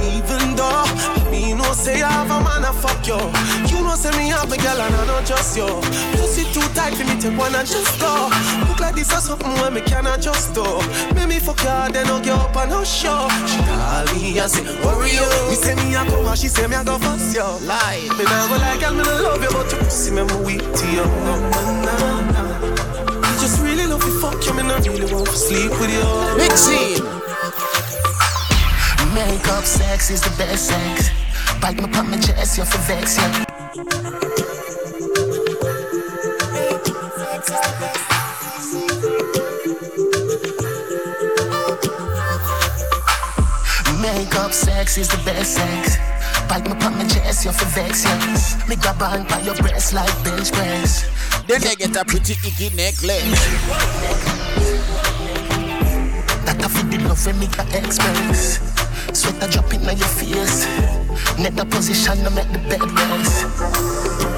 even 0.02 0.56
though 0.56 0.86
me 1.30 1.54
no 1.54 1.64
say 1.74 2.02
I 2.02 2.10
have 2.10 2.32
a 2.32 2.42
man 2.42 2.64
a 2.66 2.74
fuck 2.74 3.06
you. 3.06 3.22
You 3.70 3.84
know 3.84 3.94
say 3.94 4.10
me 4.18 4.30
have 4.30 4.52
a 4.52 4.58
girl 4.58 4.82
and 4.82 4.96
I 4.96 5.06
not 5.06 5.26
just 5.28 5.56
you. 5.56 5.68
Pussy 6.18 6.44
too 6.52 6.66
tight 6.74 6.96
for 6.96 7.06
me 7.06 7.22
take 7.22 7.38
one 7.38 7.54
and 7.54 7.68
just 7.68 8.00
go. 8.02 8.30
Look 8.68 8.80
like 8.80 8.96
this 8.96 9.14
or 9.14 9.22
something 9.22 9.54
when 9.62 9.76
me 9.76 9.82
cannot 9.82 10.22
just 10.22 10.56
do. 10.56 10.66
Make 11.14 11.28
me 11.28 11.40
fuck 11.40 11.60
her, 11.60 11.92
then 11.92 12.08
I'll 12.08 12.20
get 12.20 12.34
up 12.34 12.56
and 12.56 12.74
I'll 12.74 12.84
show. 12.84 13.30
She 13.46 13.62
call 13.62 14.06
me 14.16 14.40
and 14.40 14.50
say, 14.50 14.66
worry 14.82 15.12
you. 15.14 15.30
Me 15.50 15.54
say 15.54 15.76
me 15.76 15.94
a 15.94 16.02
come 16.10 16.26
and 16.26 16.38
she 16.38 16.48
say 16.48 16.66
me 16.66 16.76
a 16.78 16.84
go 16.84 16.98
fuss 16.98 17.36
you. 17.36 17.46
Lie. 17.68 18.10
Me 18.18 18.24
nah 18.26 18.48
go 18.50 18.58
like 18.58 18.80
girl, 18.80 18.94
me 18.98 19.04
no 19.04 19.22
love 19.22 19.44
you, 19.44 19.50
but 19.54 19.70
your 19.72 19.84
pussy 19.86 20.10
me 20.10 20.24
me 20.24 20.36
weak 20.42 20.66
to 20.66 20.86
you. 20.90 21.06
No, 21.06 21.34
no, 21.54 21.62
no, 21.86 22.32
no. 22.34 23.22
Just 23.38 23.62
really 23.62 23.86
love 23.86 24.04
you, 24.04 24.20
fuck 24.20 24.44
you, 24.48 24.54
me 24.56 24.64
not 24.64 24.82
really 24.88 25.14
want 25.14 25.28
to 25.28 25.38
sleep 25.38 25.70
with 25.78 25.94
you. 25.94 26.38
Big 26.42 26.58
scene 26.58 27.14
makeup, 29.15 29.63
sex 29.63 30.12
is 30.12 30.21
the 30.21 30.30
best 30.38 30.67
sex. 30.67 31.10
Bite 31.62 31.78
me 31.78 31.86
upon 31.86 32.12
my 32.12 32.17
chest, 32.19 32.58
you're 32.58 32.65
for 32.65 32.78
vex, 32.80 33.17
yeah. 33.17 33.32
Makeup, 44.01 44.51
sex 44.51 44.97
is 44.97 45.08
the 45.08 45.21
best 45.25 45.54
sex. 45.56 45.97
Bite 46.49 46.65
me 46.65 46.71
upon 46.71 46.97
my 46.97 47.08
chest, 47.08 47.45
you're 47.45 47.54
for 47.54 47.65
vex, 47.71 48.04
yeah. 48.04 48.67
Me 48.67 48.75
grab 48.75 49.01
on 49.01 49.25
by 49.28 49.39
your 49.41 49.56
breast 49.56 49.93
like 49.93 50.13
bench 50.25 50.51
press. 50.51 51.08
Then 51.47 51.62
they 51.62 51.75
get 51.75 51.95
a 51.95 52.04
pretty 52.04 52.34
icky 52.34 52.75
necklace. 52.75 53.39
That 56.43 56.62
I 56.62 56.67
feel 56.67 56.89
the 56.91 57.08
love 57.08 57.25
when 57.25 57.39
me 57.39 57.47
express. 57.73 58.75
Sweat 59.26 59.44
a 59.44 59.48
drop 59.52 59.74
in 59.74 59.82
your 59.82 60.08
face. 60.08 60.68
Net 61.40 61.56
the 61.56 61.66
position 61.66 62.18
to 62.24 62.30
make 62.30 62.52
the 62.52 62.60
bed 62.70 62.82
rest. 62.94 63.42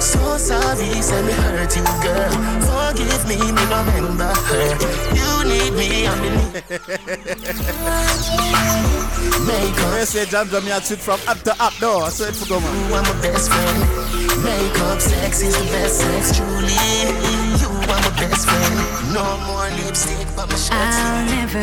So 0.00 0.38
sorry, 0.38 1.02
say 1.02 1.22
me 1.26 1.32
hurt 1.32 1.76
you, 1.76 1.84
girl. 2.00 2.32
Forgive 2.64 3.28
me, 3.28 3.36
me 3.36 3.64
no 3.68 3.84
remember 3.84 4.32
her. 4.48 4.64
You 5.12 5.44
need 5.44 5.72
me 5.74 6.06
on 6.06 6.18
the 6.22 6.30
Makeup. 9.44 9.92
I 9.92 10.04
say 10.04 10.24
Jam 10.24 10.48
Jam, 10.48 10.64
you 10.64 10.80
tweet 10.80 11.00
from 11.00 11.20
up 11.28 11.42
to 11.42 11.52
up, 11.62 11.74
though. 11.80 12.00
I 12.00 12.08
swear 12.08 12.32
for 12.32 12.48
go, 12.48 12.60
man. 12.60 12.88
You 12.88 12.94
are 12.94 13.02
my 13.02 13.20
best 13.20 13.50
friend. 13.50 14.42
Makeup 14.42 15.00
sex 15.02 15.42
is 15.42 15.54
the 15.54 15.64
best 15.70 16.00
sex, 16.00 16.38
truly. 16.38 17.47
You 18.18 18.24
are 18.24 18.30
my 18.30 18.34
best 18.34 18.48
friend. 18.50 19.14
No 19.14 19.22
more 19.46 19.70
lipstick, 19.78 20.26
but 20.34 20.50
my 20.50 20.56
shirt. 20.56 20.74
I'll 20.74 21.22
never 21.26 21.62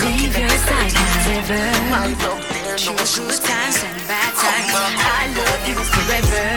leave 0.00 0.32
your 0.32 0.48
side, 0.64 0.96
never. 1.28 1.60
My 1.92 2.08
love 2.24 2.40
there, 2.56 2.76
no 2.88 2.96
Good 2.96 3.36
times 3.44 3.76
and 3.84 4.00
bad 4.08 4.32
times. 4.32 4.72
I 4.72 5.28
love 5.36 5.68
you 5.68 5.76
forever. 5.92 6.48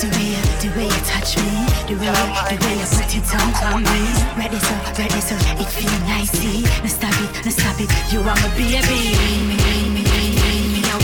The 0.00 0.08
way, 0.16 0.40
the 0.64 0.68
way 0.76 0.88
you 0.88 1.02
touch 1.04 1.36
me, 1.36 1.68
the 1.88 1.94
way, 2.00 2.08
the 2.08 2.56
way 2.64 2.74
you 2.80 2.88
put 2.88 3.12
it 3.12 3.28
on 3.36 3.52
on 3.68 3.82
me. 3.84 4.02
Ready 4.40 4.56
so, 4.56 4.74
ready 4.96 5.20
so, 5.20 5.36
it 5.60 5.68
feel 5.68 5.92
nice. 6.08 6.32
See, 6.32 6.64
now 6.64 6.88
stop 6.88 7.16
it, 7.20 7.44
now 7.44 7.52
stop 7.52 7.80
it. 7.80 7.90
You 8.12 8.20
are 8.20 8.32
my 8.32 8.48
baby. 8.56 8.80
Me, 8.80 9.44
me, 9.44 9.56
me, 9.60 9.92
me, 9.92 10.02
me, 10.08 10.24
me, 10.40 10.72
me 10.72 10.94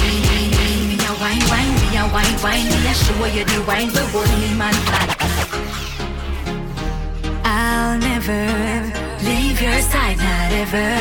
wine, 1.20 1.44
wine, 1.53 1.75
me 1.77 1.96
a 1.99 2.09
wine, 2.09 2.37
wine, 2.42 2.64
me 2.64 2.88
a 2.88 2.94
show 2.94 3.25
you 3.27 3.44
the 3.44 3.62
wine, 3.68 3.90
but 3.92 4.14
only 4.14 4.55
man 4.57 4.73
flat. 4.88 5.19
I'll 7.90 7.98
never 7.98 8.46
leave 9.26 9.59
your 9.61 9.74
side, 9.83 10.16
not 10.18 10.53
ever. 10.62 10.94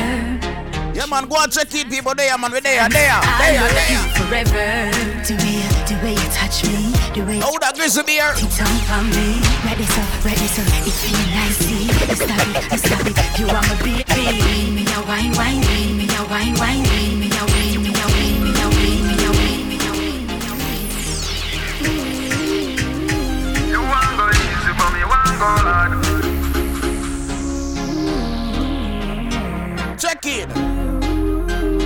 Yeah, 0.97 1.05
man, 1.05 1.29
go 1.29 1.37
and 1.37 1.51
check 1.53 1.69
it, 1.75 1.85
people. 1.87 2.15
There, 2.17 2.35
man. 2.35 2.49
We 2.51 2.61
there, 2.65 2.89
there, 2.89 3.13
I 3.13 3.29
there, 3.37 3.61
love 3.61 3.77
there. 3.77 3.93
you 3.93 4.01
forever. 4.17 4.89
The 5.21 5.37
way, 5.37 5.61
the 5.85 5.95
way 6.01 6.13
you 6.17 6.29
touch 6.33 6.65
me, 6.65 6.89
the 7.13 7.21
way 7.29 7.37
Oh, 7.45 7.53
that 7.61 7.75
grizzly 7.77 8.01
bear. 8.09 8.33
you 8.41 8.49
tongue 8.57 8.81
on 8.89 9.05
me. 9.13 9.37
Ready 9.69 9.85
so, 9.85 10.01
ready 10.25 10.49
so, 10.49 10.65
it 10.65 10.97
feel 10.97 11.21
nice. 11.29 11.61
See, 11.61 11.93
now 11.93 12.17
stop 12.25 12.41
it, 12.57 12.57
now 12.73 12.81
stop 12.81 13.05
it. 13.05 13.13
You 13.37 13.45
are 13.53 13.61
my 13.69 13.77
baby. 13.85 14.73
Me 14.73 14.81
a 14.89 14.97
wine, 15.05 15.29
wine, 15.37 15.61
wine, 15.61 15.93
me 15.93 16.09
a 16.09 16.25
wine, 16.25 16.57
wine, 16.57 16.81
wine, 16.89 17.21
me 17.21 17.29
a 17.29 17.43
wine, 17.53 17.85
me 17.85 17.93
a 17.93 18.01
wine, 18.01 18.41
me 18.49 18.49
a 18.49 18.49
wine, 18.49 18.49
me 18.49 18.49
a 18.49 18.65
wine, 18.65 19.05
me 19.05 19.13
a 19.13 19.29
wine, 19.29 19.61
me 19.69 19.77
a 19.77 20.57
wine. 20.57 20.89
You 23.69 23.77
want 23.77 24.09
go 24.17 24.25
easy 24.41 24.73
for 24.73 24.89
me, 24.89 25.05
want 25.05 25.37
go 25.37 25.53
hard. 25.69 25.98
Check 30.21 30.49
it. 30.49 30.53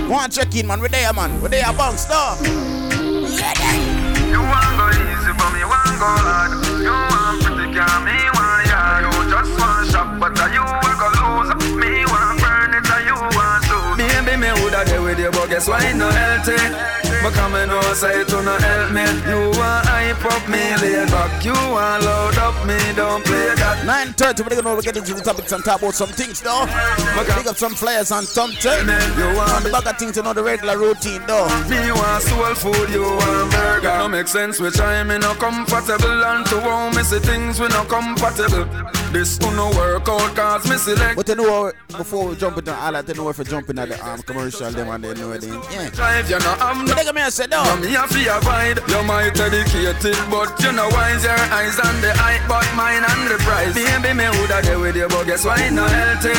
Go 0.08 0.18
and 0.18 0.32
check 0.32 0.54
in, 0.56 0.66
man. 0.66 0.80
We 0.80 0.88
there, 0.88 1.12
man. 1.12 1.40
We 1.40 1.48
there, 1.50 1.72
bounce, 1.72 2.04
though. 2.06 2.34
You 2.42 4.40
want 4.42 4.74
go 4.74 4.88
easy 4.90 5.32
for 5.38 5.50
me, 5.54 5.62
want 5.62 5.94
go 6.02 6.10
hard. 6.18 6.50
You 6.82 6.90
want 6.90 7.42
pretty 7.44 7.70
girl, 7.72 8.00
me 8.02 8.16
want 8.34 8.66
ya. 8.66 9.06
You 9.06 9.30
just 9.30 9.54
want 9.60 9.86
shop, 9.90 10.18
but 10.18 10.34
you 10.50 10.62
a 10.66 10.90
go 10.98 11.08
lose. 11.14 11.54
Me 11.78 12.04
want 12.06 12.40
burn 12.40 12.74
it, 12.74 12.90
and 12.90 13.06
you 13.06 13.14
want 13.14 13.62
to. 13.70 14.02
Baby, 14.02 14.36
me 14.36 14.50
woulda 14.60 14.84
there 14.84 15.00
with 15.00 15.18
you, 15.20 15.30
but 15.30 15.48
guess 15.48 15.68
why 15.68 15.92
no 15.92 16.10
healthy? 16.10 17.13
Because 17.24 17.52
me 17.54 17.64
know 17.64 17.80
say 17.94 18.22
to 18.22 18.42
no 18.42 18.54
help 18.58 18.92
me. 18.92 19.00
You 19.24 19.48
want 19.56 19.86
hype 19.88 20.24
up 20.26 20.46
me, 20.46 20.60
lay 20.76 21.06
back. 21.06 21.42
You 21.42 21.56
want 21.72 22.04
load 22.04 22.36
up 22.36 22.66
me, 22.66 22.76
don't 22.94 23.24
play 23.24 23.54
that. 23.56 23.80
9.30, 24.14 24.44
we're 24.44 24.62
gonna 24.62 24.82
get 24.82 24.96
into 24.98 25.14
the 25.14 25.22
topics 25.22 25.50
and 25.52 25.64
talk 25.64 25.80
about 25.80 25.94
some 25.94 26.10
things, 26.10 26.42
though. 26.42 26.66
Pick 26.66 27.46
up 27.46 27.56
some 27.56 27.72
flyers 27.72 28.12
and 28.12 28.26
something. 28.26 28.84
You 29.16 29.36
want 29.40 29.64
the 29.64 29.70
bag 29.72 29.86
of 29.86 29.96
things, 29.96 30.18
you 30.18 30.22
know, 30.22 30.34
the 30.34 30.42
regular 30.42 30.76
routine, 30.76 31.22
though. 31.26 31.48
Me 31.70 31.90
want 31.92 32.22
soul 32.22 32.54
food, 32.54 32.90
you 32.90 33.00
want 33.00 33.50
burger. 33.52 33.96
No 33.96 34.08
make 34.08 34.28
sense 34.28 34.60
which 34.60 34.78
I 34.78 35.02
me 35.02 35.16
no 35.16 35.32
comfortable 35.34 36.24
and 36.24 36.44
to 36.46 36.60
how 36.60 36.90
me 36.90 37.02
see 37.04 37.20
things 37.20 37.58
we 37.58 37.68
no 37.68 37.84
compatible. 37.86 38.68
This 39.12 39.38
no 39.40 39.70
work 39.70 40.08
out 40.08 40.34
cause 40.34 40.68
me 40.68 40.76
select. 40.76 41.16
But 41.16 41.28
you 41.28 41.36
know, 41.36 41.72
before 41.96 42.28
we 42.28 42.36
jump 42.36 42.58
into 42.58 42.74
all 42.74 42.92
that, 42.92 43.08
you 43.08 43.14
know, 43.14 43.28
if 43.30 43.38
we 43.38 43.44
jump 43.44 43.70
in 43.70 43.78
at 43.78 43.88
the 43.88 44.06
um, 44.06 44.20
commercial, 44.22 44.70
them 44.72 44.88
and 44.90 45.04
they 45.04 45.14
know 45.14 45.32
it. 45.32 45.44
Yeah. 45.44 45.88
Drive 45.90 46.28
you 46.28 46.38
no 46.40 46.50
have 46.56 46.84
no. 46.84 47.13
Take 47.14 47.20
me 47.20 47.26
and 47.26 47.32
say 47.32 47.46
no. 47.46 47.62
No 47.62 47.76
me 47.76 47.94
a 47.94 48.02
fi 48.10 48.26
avoid. 48.26 48.82
You 48.90 49.02
might 49.06 49.38
educated, 49.38 50.18
but 50.30 50.50
you 50.58 50.72
know 50.72 50.88
wise 50.90 51.22
your 51.22 51.38
eyes 51.54 51.78
on 51.78 51.94
the 52.02 52.10
height, 52.18 52.42
but 52.50 52.66
mine 52.74 53.06
on 53.06 53.30
the 53.30 53.38
price. 53.46 53.70
Baby, 53.70 54.18
me 54.18 54.26
woulda 54.34 54.58
there 54.62 54.80
with 54.80 54.96
you, 54.96 55.06
but 55.06 55.22
guess 55.24 55.44
why 55.44 55.70
no 55.70 55.86
healthy? 55.86 56.34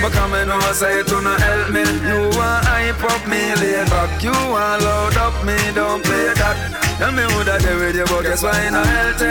Because 0.00 0.30
me 0.32 0.40
know 0.48 0.60
say 0.72 1.02
to 1.04 1.20
no 1.20 1.36
help 1.36 1.68
me. 1.68 1.84
You 2.08 2.32
want 2.32 2.64
hype 2.64 3.04
up 3.04 3.28
me, 3.28 3.60
lay 3.60 3.84
back. 3.92 4.08
You 4.24 4.32
want 4.32 4.80
load 4.88 5.16
up 5.20 5.36
me, 5.44 5.56
don't 5.76 6.02
play 6.02 6.32
that. 6.40 6.56
Tell 6.96 7.12
me 7.12 7.24
woulda 7.36 7.60
there 7.60 7.76
with 7.76 7.96
you, 7.96 8.06
but 8.08 8.22
guess 8.24 8.42
why 8.42 8.56
no 8.72 8.80
healthy? 8.80 9.28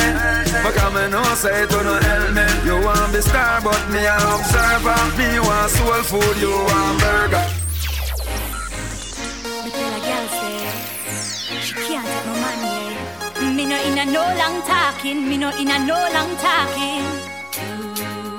Because 0.62 0.93
me 0.93 1.10
know 1.10 1.26
say 1.34 1.65
to 1.65 1.80
no 1.82 1.98
help 1.98 2.30
me. 2.38 2.45
You 2.62 2.78
want 2.86 3.10
be 3.10 3.26
star, 3.26 3.58
but 3.65 3.82
me 3.89 4.06
a 4.06 4.13
observer. 4.21 5.02
Me 5.17 5.41
want 5.41 5.71
soul 5.74 6.04
food, 6.06 6.38
you 6.38 6.54
want 6.54 7.02
burger. 7.02 7.41
Me 9.65 9.71
tell 9.74 9.98
a 9.98 10.02
girl 10.06 10.28
say 10.30 10.74
she 11.62 11.73
can't 11.73 12.05
take 12.05 12.25
my 12.25 12.34
money. 12.39 12.95
eh. 12.95 13.53
Me 13.55 13.65
no 13.65 13.77
in 13.77 13.97
a 13.97 14.05
no 14.05 14.21
long 14.21 14.62
talking. 14.63 15.27
Me 15.29 15.38
no 15.38 15.49
in 15.58 15.69
a 15.71 15.79
no 15.79 15.95
long 16.13 16.36
talking. 16.38 17.03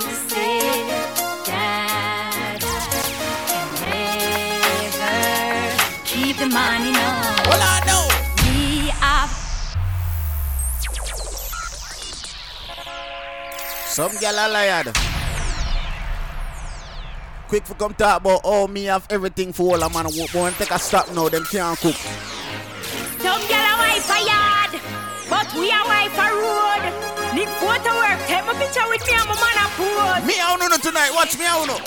You 0.03 0.14
say 0.29 0.59
that 0.88 1.09
can 1.47 2.59
never 4.90 6.05
keep 6.05 6.37
the 6.37 6.47
money. 6.47 6.92
No. 6.92 7.07
Well, 7.49 7.62
I 7.62 7.64
know. 7.87 8.05
We 8.45 8.90
are 9.03 9.29
Some 13.87 14.14
gal 14.21 14.35
a 14.35 14.47
liar. 14.53 14.92
Quick 17.49 17.64
for 17.64 17.75
come 17.75 17.95
talk 17.95 18.21
about 18.21 18.40
oh 18.42 18.66
me 18.66 18.85
have 18.85 19.07
everything 19.09 19.53
for 19.53 19.77
all 19.77 19.83
a 19.85 19.88
man 19.88 20.07
won't 20.35 20.57
take 20.57 20.71
a 20.73 20.79
stop 20.81 21.09
now, 21.14 21.29
them 21.29 21.45
can't 21.45 21.79
cook. 21.79 21.95
Wife 23.97 24.13
a 24.13 24.21
yard, 24.29 24.73
but 25.33 25.49
we 25.57 25.73
a 25.73 25.81
wife 25.89 26.13
a 26.21 26.29
road. 26.29 26.85
Need 27.33 27.49
photo 27.57 27.97
work, 27.97 28.21
take 28.29 28.45
my 28.45 28.53
picture 28.61 28.85
with 28.93 29.01
me 29.09 29.17
and 29.17 29.25
my 29.25 29.33
man 29.41 29.57
a 29.57 29.67
pose. 29.73 30.21
Me 30.29 30.37
I 30.37 30.53
know 30.61 30.69
tonight, 30.77 31.17
watch 31.17 31.33
me 31.41 31.49
I 31.49 31.65
know. 31.65 31.81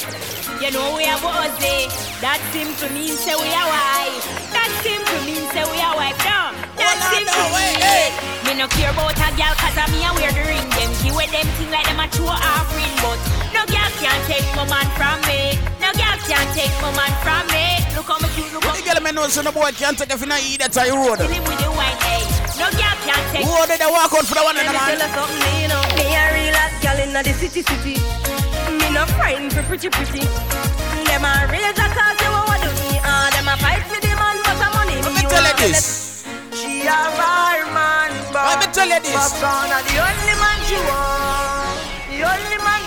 You 0.57 0.73
know 0.73 0.97
we 0.97 1.05
a 1.05 1.13
bossy. 1.21 1.85
Eh? 1.85 1.85
That 2.17 2.41
simple 2.49 2.89
means 2.97 3.21
say 3.21 3.37
we 3.37 3.45
a 3.53 3.61
wife. 3.61 4.25
That 4.49 4.73
simple 4.81 5.21
means 5.21 5.53
say 5.53 5.61
we 5.69 5.77
a 5.85 5.89
wife. 5.93 6.17
No, 6.25 6.49
that 6.81 6.97
simple 7.13 7.45
means. 7.53 7.77
Eh, 7.77 8.09
eh. 8.09 8.49
Me 8.49 8.57
no 8.57 8.65
care 8.73 8.89
about 8.89 9.13
a 9.13 9.29
girl 9.37 9.53
'cause 9.53 9.77
a 9.77 9.85
me 9.93 10.01
a 10.01 10.09
wear 10.17 10.33
the 10.33 10.49
ring. 10.49 10.65
Them 10.81 10.89
give 11.05 11.13
with 11.13 11.29
them 11.29 11.45
thing 11.61 11.69
like 11.69 11.85
them 11.85 12.01
a 12.01 12.09
true 12.09 12.25
offering, 12.25 12.95
but 13.05 13.21
no 13.53 13.69
girl 13.69 13.89
can't 14.01 14.23
take 14.25 14.49
my 14.57 14.65
man 14.65 14.89
from 14.97 15.21
me. 15.29 15.61
No 16.29 16.35
girl 16.35 16.45
can 16.45 16.53
take 16.53 16.75
my 16.77 16.93
man 16.93 17.13
from 17.25 17.41
me. 17.49 17.81
Look 17.97 18.05
how 18.05 18.21
me 18.21 18.29
cute, 18.37 18.53
look 18.53 18.61
how 18.61 18.77
The 18.77 18.85
girl 18.85 19.01
me 19.01 19.09
know 19.17 19.25
so 19.33 19.41
no 19.41 19.49
boy 19.49 19.73
can't 19.73 19.97
take 19.97 20.13
if 20.13 20.21
you 20.21 20.29
not 20.29 20.37
eat 20.45 20.61
that 20.61 20.77
on 20.77 20.85
the 20.85 20.93
road. 20.93 21.17
Live 21.25 21.41
with 21.41 21.57
the 21.57 21.73
wine, 21.73 21.97
hey. 22.05 22.21
No 22.61 22.69
girl 22.69 22.97
can't 23.01 23.25
take. 23.33 23.49
Who 23.49 23.57
did 23.65 23.81
they 23.81 23.89
walk 23.89 24.13
out 24.13 24.29
for 24.29 24.37
the 24.37 24.45
one 24.45 24.53
in 24.53 24.69
the 24.69 24.73
man? 24.77 24.93
Me 24.93 26.05
a 26.05 26.23
real 26.29 26.53
hot 26.53 26.73
gal 26.85 27.01
inna 27.01 27.25
the 27.25 27.33
city 27.33 27.65
city. 27.65 27.97
Me 28.77 28.93
no 28.93 29.09
frightened 29.17 29.57
for 29.57 29.65
pretty 29.65 29.89
pretty. 29.89 30.21
Them 31.09 31.25
a 31.25 31.49
raise 31.49 31.73
a 31.81 31.87
cause 31.97 32.17
they 32.21 32.29
want 32.29 32.61
do 32.61 32.69
me. 32.77 33.01
Ah, 33.01 33.33
them 33.33 33.49
a 33.49 33.57
fight 33.57 33.81
for 33.89 33.97
the 33.97 34.13
man 34.13 34.37
but 34.45 34.53
the 34.61 34.69
money 34.77 35.01
Let 35.01 35.09
me 35.17 35.25
me 35.25 35.33
tell 35.33 35.41
you 35.49 35.57
this. 35.57 36.29
She 36.53 36.85
a 36.85 37.09
bar 37.17 37.57
man, 37.73 38.13
but 38.29 38.45
Let 38.53 38.57
me 38.61 38.67
tell 38.69 38.85
you 38.85 39.01
this. 39.01 39.17
Popcorn 39.17 39.73
a 39.73 39.81
the 39.81 39.97
only 39.97 40.35
man 40.37 40.59
she 40.69 40.77
want. 40.77 41.73
The 42.05 42.21
only 42.21 42.57
man 42.61 42.81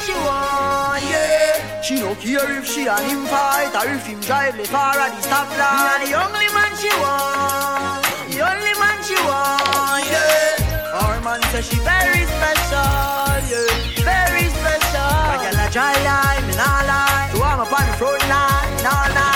she 1.83 1.95
no 2.01 2.15
care 2.17 2.59
if 2.59 2.67
she 2.67 2.87
and 2.87 3.05
him 3.11 3.25
fight 3.27 3.73
or 3.75 3.89
if 3.93 4.07
him 4.07 4.21
drive 4.21 4.57
the 4.57 4.65
far 4.65 4.97
at 4.99 5.11
the 5.15 5.23
stoplight. 5.29 6.01
Me 6.01 6.11
the 6.11 6.19
only 6.19 6.49
man 6.55 6.73
she 6.81 6.91
want. 7.03 8.03
The 8.31 8.41
only 8.41 8.75
man 8.81 8.99
she 9.03 9.17
want, 9.29 10.05
yeah. 10.09 11.01
Our 11.03 11.21
man 11.21 11.41
say 11.53 11.63
she 11.63 11.79
very 11.81 12.25
special, 12.35 13.41
yeah. 13.51 14.05
Very 14.05 14.47
special. 14.49 15.11
I 15.33 15.39
get 15.43 15.55
a 15.55 15.73
dry 15.73 15.95
line, 16.09 16.47
me 16.49 16.55
nah 16.57 16.87
lie. 16.89 17.31
So 17.35 17.43
I'm 17.43 17.61
up 17.61 17.73
on 17.73 17.87
the 17.87 17.95
front 17.99 18.23
line, 18.29 18.87
all 18.87 19.15
night. 19.15 19.32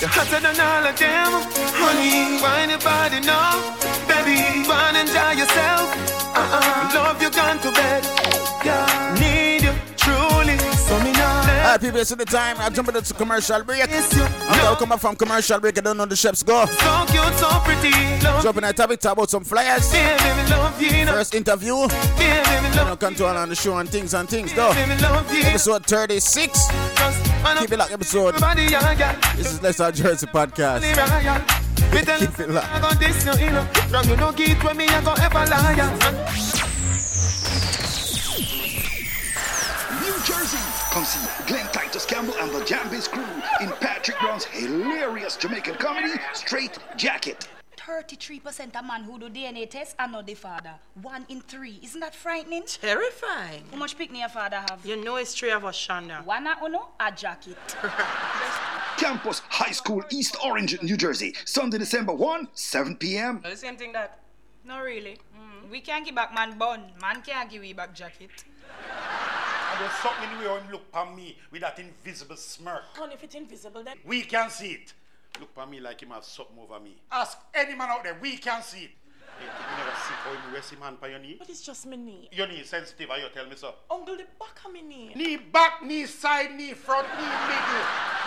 You're 0.00 0.08
hotter 0.08 0.40
than 0.40 0.56
all 0.58 0.86
of 0.88 0.96
them. 0.96 1.30
Honey, 1.76 2.40
why 2.40 2.64
anybody 2.64 3.20
know? 3.20 3.76
Baby, 4.08 4.64
wanna 4.66 5.04
enjoy 5.04 5.36
yourself. 5.36 5.92
Uh-uh. 6.32 6.94
Love 6.94 7.20
you 7.20 7.28
gone 7.28 7.58
to 7.60 7.70
bed. 7.70 8.02
Yeah. 8.64 9.16
Need 9.20 9.60
you 9.60 9.74
truly. 10.00 10.56
So 10.88 10.96
me 11.04 11.12
now. 11.12 11.44
Alright, 11.44 11.80
people, 11.82 12.00
it's 12.00 12.08
the 12.08 12.24
time. 12.24 12.56
I'm 12.60 12.72
jumping 12.72 12.96
into 12.96 13.12
commercial 13.12 13.62
break. 13.62 13.84
I'm 13.84 13.90
After 13.90 14.16
know. 14.16 14.76
Come 14.76 14.92
up 14.92 15.00
from 15.00 15.16
commercial 15.16 15.60
break, 15.60 15.76
I 15.76 15.82
don't 15.82 15.98
know 15.98 16.06
the 16.06 16.16
chefs 16.16 16.42
go. 16.42 16.64
So 16.64 17.04
cute, 17.12 17.34
so 17.36 17.48
pretty. 17.60 17.92
Love 18.24 18.42
Jumping 18.42 18.64
at 18.64 18.78
topic, 18.78 19.00
talk 19.00 19.12
about 19.12 19.28
some 19.28 19.44
flyers. 19.44 19.92
First 19.92 21.34
interview. 21.34 21.76
Yeah, 21.76 22.62
baby, 22.62 22.74
gonna 22.74 22.96
come 22.96 23.14
to 23.16 23.26
all 23.26 23.36
on 23.36 23.50
the 23.50 23.54
show 23.54 23.76
and 23.76 23.88
things 23.90 24.14
and 24.14 24.26
things, 24.26 24.54
though. 24.54 24.72
Episode 24.72 25.84
36. 25.84 26.68
Just 26.96 27.29
Keep 27.60 27.72
it 27.72 27.78
locked, 27.78 27.92
episode. 27.92 28.34
This 29.36 29.52
is 29.52 29.60
Talk 29.76 29.94
Jersey 29.94 30.26
Podcast. 30.26 30.80
Keep 32.20 32.40
it 32.40 32.50
locked. 32.50 32.70
New 40.00 40.16
Jersey. 40.24 40.58
Come 40.92 41.04
see 41.04 41.44
Glenn 41.46 41.66
Titus 41.72 42.06
Campbell 42.06 42.34
and 42.40 42.50
the 42.52 42.60
Jambiz 42.60 43.08
crew 43.10 43.24
in 43.60 43.70
Patrick 43.80 44.18
Brown's 44.20 44.44
hilarious 44.44 45.36
Jamaican 45.36 45.74
comedy, 45.74 46.14
Straight 46.34 46.78
Jacket. 46.96 47.48
33% 47.86 48.76
of 48.76 48.84
man 48.84 49.04
who 49.04 49.18
do 49.18 49.28
DNA 49.30 49.68
test 49.68 49.96
are 49.98 50.08
not 50.08 50.26
the 50.26 50.34
father. 50.34 50.74
One 51.00 51.24
in 51.28 51.40
three. 51.40 51.78
Isn't 51.82 52.00
that 52.00 52.14
frightening? 52.14 52.64
Terrifying. 52.66 53.64
How 53.70 53.78
much 53.78 53.96
picnic 53.96 54.20
your 54.20 54.28
father 54.28 54.56
have? 54.56 54.80
You 54.84 55.02
know 55.02 55.16
it's 55.16 55.34
three 55.34 55.50
of 55.50 55.64
us, 55.64 55.76
Shonda. 55.76 56.24
One 56.24 56.46
a 56.46 56.56
uno, 56.62 56.88
a 57.00 57.10
jacket. 57.12 57.56
Campus 58.98 59.40
High 59.48 59.72
School, 59.72 60.02
East 60.10 60.36
Orange, 60.44 60.80
New 60.82 60.96
Jersey. 60.96 61.34
Sunday, 61.46 61.78
December 61.78 62.12
1, 62.12 62.48
7 62.52 62.96
p.m. 62.96 63.40
The 63.42 63.56
same 63.56 63.76
thing 63.76 63.92
that. 63.92 64.18
No, 64.64 64.80
really. 64.80 65.16
Mm. 65.34 65.70
We 65.70 65.80
can't 65.80 66.04
give 66.04 66.14
back 66.14 66.34
man 66.34 66.58
bun. 66.58 66.92
Man 67.00 67.22
can't 67.22 67.48
give 67.48 67.62
we 67.62 67.72
back 67.72 67.94
jacket. 67.94 68.44
And 69.72 69.80
there's 69.80 69.92
something 70.02 70.30
in 70.32 70.44
the 70.44 70.50
way 70.50 70.60
him 70.60 70.70
look 70.70 70.82
at 70.92 71.16
me 71.16 71.38
with 71.50 71.62
that 71.62 71.78
invisible 71.78 72.36
smirk. 72.36 72.82
Well, 72.98 73.10
if 73.10 73.24
it's 73.24 73.34
invisible, 73.34 73.82
then. 73.82 73.96
We 74.04 74.22
can 74.22 74.50
see 74.50 74.72
it. 74.72 74.92
Look 75.40 75.50
at 75.56 75.70
me 75.70 75.80
like 75.80 76.02
him 76.02 76.10
have 76.10 76.24
something 76.24 76.58
over 76.62 76.78
me. 76.78 77.00
Ask 77.10 77.38
any 77.54 77.74
man 77.74 77.88
out 77.88 78.04
there, 78.04 78.18
we 78.20 78.36
can 78.36 78.62
see 78.62 78.84
it. 78.84 78.90
Hey, 79.38 79.46
you 79.46 79.76
never 79.78 79.96
see 79.96 80.12
how 80.22 80.32
him 80.32 80.52
rest 80.52 80.70
him 80.70 80.82
hand 80.82 80.98
on 81.02 81.10
your 81.10 81.18
knee? 81.18 81.36
But 81.38 81.48
it's 81.48 81.62
just 81.62 81.86
my 81.86 81.96
knee. 81.96 82.28
Your 82.30 82.46
knee 82.46 82.62
sensitive, 82.62 83.08
how 83.08 83.16
you 83.16 83.30
tell 83.32 83.46
me 83.46 83.56
so? 83.56 83.74
Uncle, 83.90 84.18
the 84.18 84.26
back 84.38 84.60
of 84.66 84.72
my 84.74 84.82
knee. 84.82 85.14
Knee 85.14 85.38
back, 85.38 85.82
knee 85.82 86.04
side, 86.04 86.52
knee 86.54 86.74
front, 86.74 87.08
knee 87.16 87.24
middle, 87.48 87.84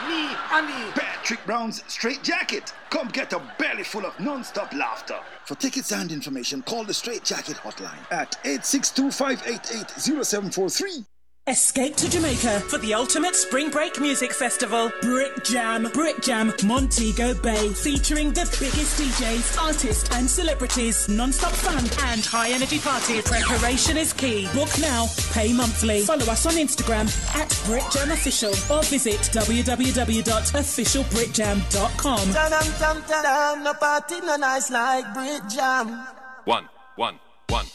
knee 0.09 0.35
and 0.53 0.67
knee. 0.67 0.91
Patrick 0.95 1.45
Brown's 1.45 1.83
Straight 1.87 2.23
Jacket. 2.23 2.73
Come 2.89 3.09
get 3.09 3.31
a 3.31 3.39
belly 3.59 3.83
full 3.83 4.07
of 4.07 4.19
non-stop 4.19 4.73
laughter. 4.73 5.19
For 5.45 5.53
tickets 5.53 5.91
and 5.91 6.11
information, 6.11 6.63
call 6.63 6.83
the 6.83 6.95
Straight 6.95 7.23
Jacket 7.23 7.57
hotline 7.57 8.11
at 8.11 8.35
862-588-0743. 8.43 11.05
Escape 11.47 11.95
to 11.97 12.09
Jamaica 12.09 12.61
for 12.61 12.77
the 12.77 12.93
ultimate 12.93 13.35
spring 13.35 13.69
break 13.69 13.99
music 13.99 14.31
festival, 14.31 14.89
Brick 15.01 15.43
Jam. 15.43 15.89
Brick 15.93 16.21
Jam, 16.21 16.53
Montego 16.63 17.33
Bay, 17.33 17.67
featuring 17.73 18.31
the 18.31 18.45
biggest 18.61 18.97
DJs, 18.97 19.61
artists, 19.61 20.09
and 20.15 20.29
celebrities, 20.29 21.09
non-stop 21.09 21.51
fun 21.51 21.83
and 22.07 22.23
high 22.23 22.49
energy 22.51 22.79
parties. 22.79 23.25
Preparation 23.25 23.97
is 23.97 24.13
key. 24.13 24.47
Book 24.53 24.69
now, 24.79 25.07
pay 25.33 25.51
monthly. 25.51 26.03
Follow 26.03 26.25
us 26.27 26.45
on 26.45 26.53
Instagram 26.53 27.11
at 27.35 27.49
Brick 27.65 27.83
Jam 27.91 28.11
Official 28.11 28.51
or 28.73 28.81
visit 28.83 29.19
www.officialbrickjam.com. 29.33 32.19
Tadam, 32.19 32.79
tam, 32.79 33.01
tadam, 33.01 33.63
no 33.65 33.73
party, 33.73 34.21
no 34.21 34.37
nice 34.37 34.71
like 34.71 35.13
Brick 35.13 35.41
Jam. 35.53 36.07
One, 36.45 36.69
one, 36.95 37.19
one, 37.49 37.65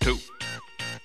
two, 0.00 0.18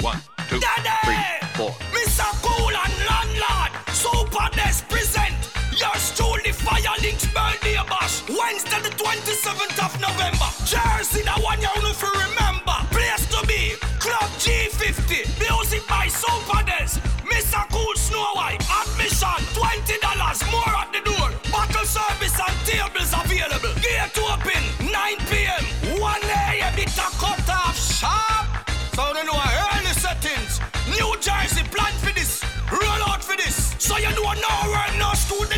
one, 0.02 0.20
two, 0.50 0.60
Daddy! 0.60 0.90
three, 1.06 1.50
four. 1.56 1.72
Mr. 1.94 2.26
Cool 2.44 2.70
and 2.70 2.96
Landlord, 3.10 3.72
Super 3.94 4.50
Des 4.54 4.82
present 4.90 5.34
yours 5.78 6.14
truly 6.16 6.52
Fire 6.52 6.98
Links 7.02 7.26
birthday 7.34 7.76
bash. 7.90 8.22
Wednesday 8.30 8.82
the 8.82 8.90
27th 8.94 9.78
of 9.84 9.94
November. 10.02 10.50
Jersey, 10.66 11.24
the 11.24 11.36
one 11.42 11.60
you 11.62 11.70
know 11.82 11.94
for 11.94 12.12
remember. 12.14 12.78
Place 12.92 13.26
to 13.34 13.46
be, 13.48 13.74
Club 14.00 14.30
G50. 14.38 15.26
Music 15.42 15.82
by 15.88 16.08
Super 16.08 16.64
Des. 16.66 17.00
Mr. 17.26 17.62
Cool 17.72 17.96
Snow 17.96 18.26
White. 18.36 18.62
Admission 18.70 19.42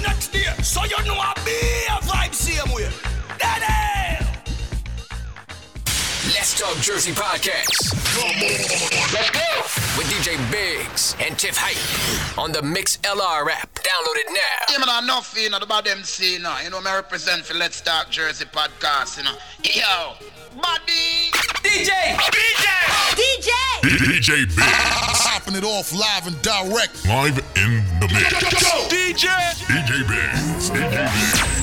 the 0.01 0.07
next 0.07 0.29
day. 0.29 0.45
So 0.63 0.83
you 0.85 0.97
know 1.05 1.15
a 1.15 1.33
be 1.45 1.51
a 1.87 1.99
vibe 2.07 2.33
same 2.33 2.73
way. 2.73 2.89
Daddy! 3.37 4.25
Let's 6.33 6.59
Talk 6.59 6.77
Jersey 6.77 7.11
Podcast. 7.11 7.95
Let's 9.13 9.29
go. 9.31 9.97
With 9.97 10.07
DJ 10.07 10.37
Biggs 10.51 11.15
and 11.19 11.37
Tiff 11.37 11.57
Hype 11.57 12.37
on 12.37 12.51
the 12.51 12.61
Mix 12.61 12.97
LR 12.97 13.49
app. 13.49 13.73
Download 13.75 14.17
it 14.17 14.27
now. 14.29 14.73
Yeah, 14.73 14.85
man, 14.85 15.03
enough, 15.03 15.35
you 15.37 15.49
know, 15.49 15.57
about 15.57 15.85
them 15.85 16.03
see, 16.03 16.33
you 16.33 16.39
know. 16.39 16.55
You 16.63 16.69
know, 16.69 16.81
me 16.81 16.91
represent 16.91 17.43
for 17.43 17.55
Let's 17.55 17.81
Talk 17.81 18.09
Jersey 18.09 18.45
podcast, 18.45 19.17
you 19.17 19.23
know. 19.23 19.35
Yo, 19.63 20.13
buddy. 20.61 21.31
DJ! 21.63 21.91
Oh, 22.15 22.29
DJ! 22.31 22.69
DJ! 23.15 23.68
DJ 23.81 24.45
Big. 24.47 24.59
Popping 24.59 25.55
it 25.55 25.63
off 25.63 25.93
live 25.93 26.27
and 26.27 26.41
direct. 26.41 27.05
Live 27.07 27.37
in 27.55 27.83
the 27.99 28.07
mix. 28.07 28.33
DJ! 28.89 29.29
DJ 29.67 30.07
Biggs. 30.07 30.69
DJ 30.69 31.58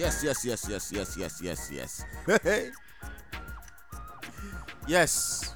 Yes. 0.00 0.24
Yes, 0.24 0.44
yes, 0.46 0.66
yes, 0.66 0.92
yes, 0.92 1.16
yes, 1.18 1.40
yes, 1.42 1.70
yes, 1.70 2.04
yes. 2.24 2.70
yes. 4.88 5.54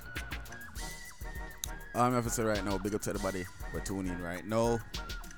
I'm 1.94 2.22
to 2.22 2.28
say 2.28 2.42
right 2.42 2.62
now, 2.62 2.76
big 2.76 2.94
up 2.94 3.00
to 3.02 3.10
everybody 3.10 3.46
for 3.72 3.80
tuning 3.80 4.12
in 4.12 4.20
right 4.20 4.46
now. 4.46 4.80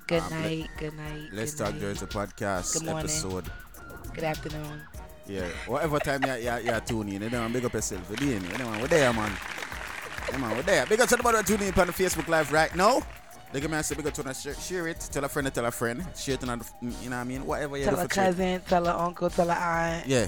Good 0.09 0.23
Um, 0.25 0.31
night, 0.31 0.69
good 0.77 0.95
night. 0.95 1.29
Let's 1.33 1.55
good 1.55 1.65
talk 1.67 1.73
night. 1.75 1.81
Jersey 1.83 2.07
podcast 2.07 2.73
Good 2.73 2.83
morning. 2.83 3.05
episode. 3.05 3.45
Good 4.13 4.25
afternoon. 4.25 4.83
Yeah, 5.29 5.47
whatever 5.69 6.01
time 6.01 6.25
you 6.25 6.35
you 6.35 6.73
you 6.73 6.81
tune 6.81 7.09
in, 7.09 7.23
you 7.23 7.31
know, 7.31 7.49
big 7.49 7.65
up 7.65 7.75
yourself. 7.75 8.11
We're 8.11 8.17
it, 8.17 8.43
you 8.43 8.59
know, 8.59 8.71
we're 8.81 8.89
there, 8.89 9.13
man. 9.13 9.31
Yeah, 10.31 10.39
man, 10.39 10.57
we're 10.57 10.63
there. 10.63 10.85
Big 10.87 11.01
up 11.01 11.09
to 11.11 11.15
everybody 11.15 11.45
tuning 11.45 11.69
in 11.69 11.79
on 11.79 11.87
the 11.87 11.93
Facebook 11.93 12.27
Live 12.27 12.51
right 12.51 12.75
now. 12.75 13.03
Look 13.57 13.65
at 13.65 13.71
me, 13.71 13.79
I 13.79 13.81
say 13.81 13.95
big 13.95 14.07
up 14.07 14.13
to 14.13 14.23
them, 14.23 14.35
share, 14.35 14.55
share 14.55 14.87
it, 14.87 15.01
tell 15.11 15.25
a 15.25 15.31
friend, 15.31 15.47
to 15.47 15.51
tell 15.51 15.65
a 15.65 15.71
friend, 15.71 16.05
share 16.15 16.35
it 16.35 16.47
on, 16.47 16.61
you 16.83 17.09
know 17.09 17.17
what 17.17 17.23
I 17.23 17.25
mean? 17.25 17.47
Whatever 17.47 17.79
you 17.79 17.85
Tell 17.87 17.97
do 17.97 18.03
a 18.03 18.07
cousin, 18.07 18.61
tell 18.69 18.87
a 18.87 18.95
uncle, 18.95 19.31
tell 19.31 19.49
a 19.49 19.55
aunt. 19.55 20.07
Yeah. 20.07 20.27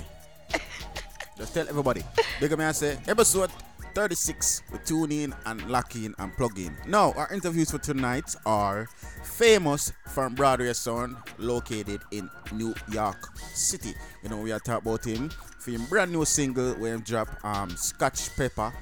Just 1.37 1.53
tell 1.53 1.69
everybody. 1.69 2.03
Big 2.41 2.51
up 2.51 2.59
me 2.59 2.65
and 2.65 2.75
say 2.75 2.97
episode 3.07 3.51
36. 3.93 4.63
We 4.73 4.79
tune 4.79 5.13
in 5.13 5.35
and 5.45 5.71
lock 5.71 5.95
in 5.95 6.15
and 6.19 6.35
plug 6.39 6.59
in. 6.59 6.75
Now, 6.87 7.13
our 7.19 7.31
interviews 7.31 7.71
for 7.71 7.77
tonight 7.77 8.35
are 8.47 8.89
famous 9.23 9.93
from 10.07 10.35
Broadway 10.35 10.73
Sound, 10.73 11.19
located 11.37 12.01
in 12.11 12.31
New 12.51 12.73
York 12.91 13.37
City. 13.37 13.93
You 14.23 14.31
know, 14.31 14.39
we 14.39 14.53
are 14.53 14.59
talking 14.59 14.91
about 14.91 15.05
him 15.05 15.29
for 15.59 15.71
him 15.71 15.85
brand 15.85 16.13
new 16.13 16.25
single 16.25 16.73
where 16.77 16.97
he 16.97 17.03
drop 17.03 17.29
um 17.45 17.69
Scotch 17.77 18.35
Pepper. 18.37 18.73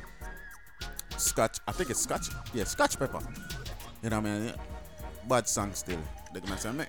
Scotch, 1.16 1.58
I 1.66 1.72
think 1.72 1.90
it's 1.90 2.02
Scotch. 2.02 2.28
Yeah, 2.54 2.62
Scotch 2.62 2.96
Pepper. 2.96 3.18
You 4.06 4.10
know 4.10 4.20
what 4.20 4.28
I 4.30 4.38
mean? 4.38 4.52
Bad 5.28 5.48
song 5.48 5.72
still. 5.74 5.98
They 6.32 6.38
gonna 6.38 6.56
say, 6.56 6.70
me, 6.70 6.84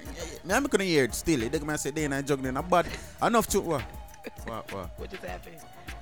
me, 0.45 0.53
I'm 0.53 0.65
gonna 0.65 0.83
hear 0.83 1.05
it 1.05 1.15
still. 1.15 1.49
They 1.49 1.57
gonna 1.57 1.75
say, 1.75 1.89
they 1.89 2.05
ain't 2.05 2.27
juggling 2.27 2.55
a 2.55 2.61
bad 2.61 2.85
enough 3.23 3.47
to 3.47 3.61
what? 3.61 3.81
What? 4.45 4.71
What? 4.71 4.89
What 4.97 5.09
just 5.09 5.23
happened? 5.23 5.57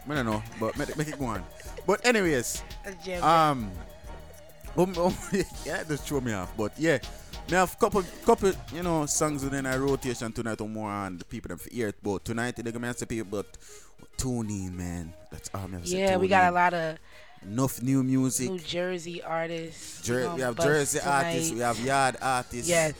I 0.09 0.13
don't 0.13 0.25
know, 0.25 0.43
but 0.59 0.77
make, 0.77 0.97
make 0.97 1.07
it 1.07 1.17
go 1.17 1.27
on. 1.27 1.41
But 1.87 2.05
anyways, 2.05 2.61
um, 3.21 3.71
um, 4.75 4.93
um, 4.97 5.15
yeah, 5.63 5.85
just 5.87 6.05
throw 6.05 6.19
me 6.19 6.33
off. 6.33 6.51
But 6.57 6.73
yeah, 6.77 6.97
me 7.49 7.55
have 7.55 7.79
couple, 7.79 8.03
couple, 8.25 8.51
you 8.73 8.83
know, 8.83 9.05
songs 9.05 9.41
within 9.41 9.65
our 9.67 9.79
rotation 9.79 10.33
tonight 10.33 10.59
or 10.59 10.67
more 10.67 10.89
on 10.89 11.19
the 11.19 11.23
people 11.23 11.47
them 11.47 11.59
for 11.59 11.69
hear 11.69 11.87
it. 11.87 11.95
But 12.03 12.25
tonight 12.25 12.57
they're 12.57 12.73
gonna 12.73 12.93
say 12.93 13.05
people, 13.05 13.41
but 13.41 13.57
tune 14.17 14.49
in, 14.49 14.75
man. 14.75 15.13
That's 15.31 15.49
all 15.53 15.65
me 15.69 15.77
have 15.77 15.85
Yeah, 15.85 16.17
we 16.17 16.27
got 16.27 16.43
in. 16.43 16.49
a 16.49 16.51
lot 16.51 16.73
of 16.73 16.97
enough 17.47 17.81
new 17.81 18.03
music. 18.03 18.49
New 18.49 18.59
Jersey 18.59 19.21
artists. 19.23 20.01
Jer- 20.01 20.31
we 20.35 20.41
have 20.41 20.57
Jersey 20.57 20.99
tonight. 20.99 21.25
artists, 21.25 21.51
we 21.53 21.59
have 21.59 21.79
Yard 21.79 22.17
artists. 22.21 22.67
Yes. 22.69 22.93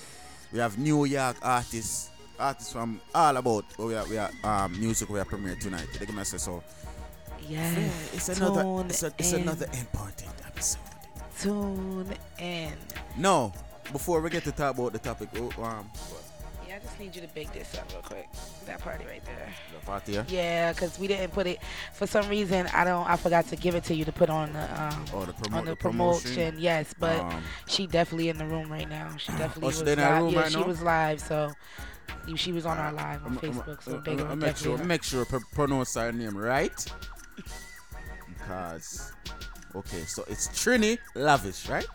We 0.51 0.59
have 0.59 0.77
New 0.77 1.05
York 1.05 1.37
artists. 1.41 2.09
artists 2.39 2.71
from 2.71 2.99
all 3.13 3.37
about 3.37 3.65
we 3.77 3.95
are, 3.95 4.05
we 4.07 4.17
are 4.17 4.29
um, 4.43 4.79
music 4.79 5.09
we 5.09 5.19
are 5.19 5.25
premiere 5.25 5.55
tonight. 5.55 5.87
They 5.99 6.05
give 6.05 6.15
me 6.15 6.23
say 6.23 6.37
so. 6.37 6.63
Yes. 7.47 7.77
Yeah, 7.77 8.17
it's 8.17 8.29
another 8.29 8.61
Tune 8.63 8.85
it's, 8.89 9.03
a, 9.03 9.07
it's 9.17 9.33
in. 9.33 9.41
another 9.41 9.65
important 9.73 10.33
episode. 10.45 10.79
Tune 11.39 12.07
in. 12.39 12.73
No, 13.17 13.53
before 13.91 14.21
we 14.21 14.29
get 14.29 14.43
to 14.45 14.51
talk 14.51 14.75
about 14.77 14.93
the 14.93 14.99
topic, 14.99 15.29
oh, 15.37 15.63
um, 15.63 15.89
just 16.85 16.99
need 16.99 17.15
you 17.15 17.21
to 17.21 17.27
big 17.33 17.51
this 17.53 17.75
up 17.77 17.91
real 17.91 18.01
quick. 18.01 18.27
That 18.65 18.79
party 18.79 19.05
right 19.05 19.23
there. 19.25 19.49
the 19.79 19.85
party, 19.85 20.11
yeah? 20.13 20.23
Yeah, 20.27 20.73
because 20.73 20.97
we 20.99 21.07
didn't 21.07 21.31
put 21.31 21.47
it 21.47 21.59
for 21.93 22.07
some 22.07 22.27
reason. 22.29 22.67
I 22.73 22.83
don't. 22.83 23.07
I 23.09 23.15
forgot 23.17 23.47
to 23.49 23.55
give 23.55 23.75
it 23.75 23.83
to 23.85 23.95
you 23.95 24.05
to 24.05 24.11
put 24.11 24.29
on 24.29 24.53
the 24.53 24.81
um 24.83 25.05
Oh, 25.13 25.25
the 25.25 25.33
promo- 25.33 25.55
on 25.57 25.65
the, 25.65 25.71
the 25.71 25.75
promotion. 25.77 26.31
promotion? 26.35 26.55
Yes, 26.59 26.93
but 26.99 27.19
Um, 27.19 27.43
she 27.67 27.87
definitely 27.87 28.29
in 28.29 28.37
the 28.37 28.45
room 28.45 28.71
right 28.71 28.87
now. 28.89 29.15
She 29.17 29.31
definitely 29.33 29.63
Oh, 29.63 29.67
was 29.67 29.81
in 29.81 29.99
live. 29.99 30.21
room 30.21 30.33
yeah, 30.33 30.41
right 30.41 30.51
she 30.51 30.59
now? 30.59 30.65
was 30.67 30.81
live. 30.81 31.19
So 31.21 31.51
she 32.35 32.51
was 32.51 32.65
on 32.65 32.77
our 32.77 32.91
live 32.93 33.25
on 33.25 33.37
Facebook. 33.37 33.81
So 33.83 33.97
big 33.99 34.19
up, 34.21 34.37
make 34.37 34.57
sure, 34.57 34.77
make 34.79 35.03
sure 35.03 35.25
pr- 35.25 35.37
pronounce 35.53 35.95
her 35.95 36.11
name 36.11 36.37
right. 36.37 36.73
Because, 38.37 39.11
okay, 39.75 40.01
so 40.05 40.23
it's 40.27 40.47
Trini 40.49 40.97
Lavish, 41.15 41.67
right? 41.67 41.85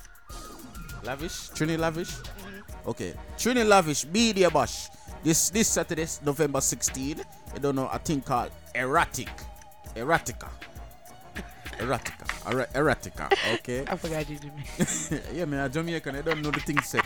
Lavish, 1.04 1.50
Trini 1.50 1.78
Lavish. 1.78 2.12
Okay, 2.86 3.14
Trini 3.36 3.66
Lavish 3.66 4.06
Media 4.06 4.50
Bash. 4.50 4.88
This 5.22 5.50
this 5.50 5.68
Saturday, 5.68 6.06
November 6.24 6.60
16. 6.60 7.20
I 7.54 7.58
don't 7.58 7.74
know. 7.76 7.88
I 7.92 7.98
think 7.98 8.24
called 8.24 8.50
Erratic, 8.74 9.28
Erratica, 9.94 10.48
Erratica, 11.78 12.24
Era- 12.50 12.68
Erratica. 12.74 13.28
Okay. 13.58 13.84
I 13.88 13.96
forgot 13.96 14.28
you, 14.30 14.38
Jimmy. 14.38 15.22
yeah, 15.34 15.44
man, 15.44 15.66
a 15.66 15.68
Jamaican. 15.68 16.16
I 16.16 16.22
don't 16.22 16.40
know 16.40 16.50
the 16.50 16.60
thing 16.60 16.80
set. 16.80 17.04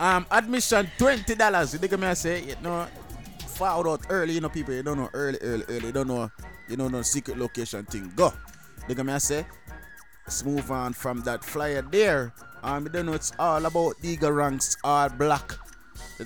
Um, 0.00 0.26
admission 0.30 0.88
twenty 0.98 1.34
dollars. 1.36 1.72
You 1.74 1.78
think 1.78 1.98
me 1.98 2.06
I 2.08 2.14
say 2.14 2.42
you 2.42 2.56
know, 2.62 2.86
found 3.46 3.86
out 3.86 4.02
early. 4.08 4.34
You 4.34 4.40
know, 4.40 4.48
people 4.48 4.74
you 4.74 4.82
don't 4.82 4.98
know 4.98 5.10
early, 5.14 5.38
early, 5.40 5.64
early. 5.68 5.86
You 5.86 5.92
don't 5.92 6.08
know, 6.08 6.30
you 6.68 6.76
don't 6.76 6.90
know 6.90 7.02
secret 7.02 7.38
location 7.38 7.84
thing. 7.84 8.12
Go. 8.16 8.32
Think 8.86 9.04
me 9.04 9.12
I 9.12 9.18
say. 9.18 9.46
Let's 10.26 10.44
move 10.44 10.70
on 10.70 10.92
from 10.92 11.22
that 11.22 11.42
flyer 11.42 11.82
there. 11.82 12.34
Um, 12.62 12.84
you 12.84 12.90
don't 12.90 13.06
know 13.06 13.12
it's 13.12 13.32
all 13.38 13.64
about 13.64 13.94
Eagle 14.02 14.32
Ranks 14.32 14.76
All 14.84 15.08
Black 15.08 15.52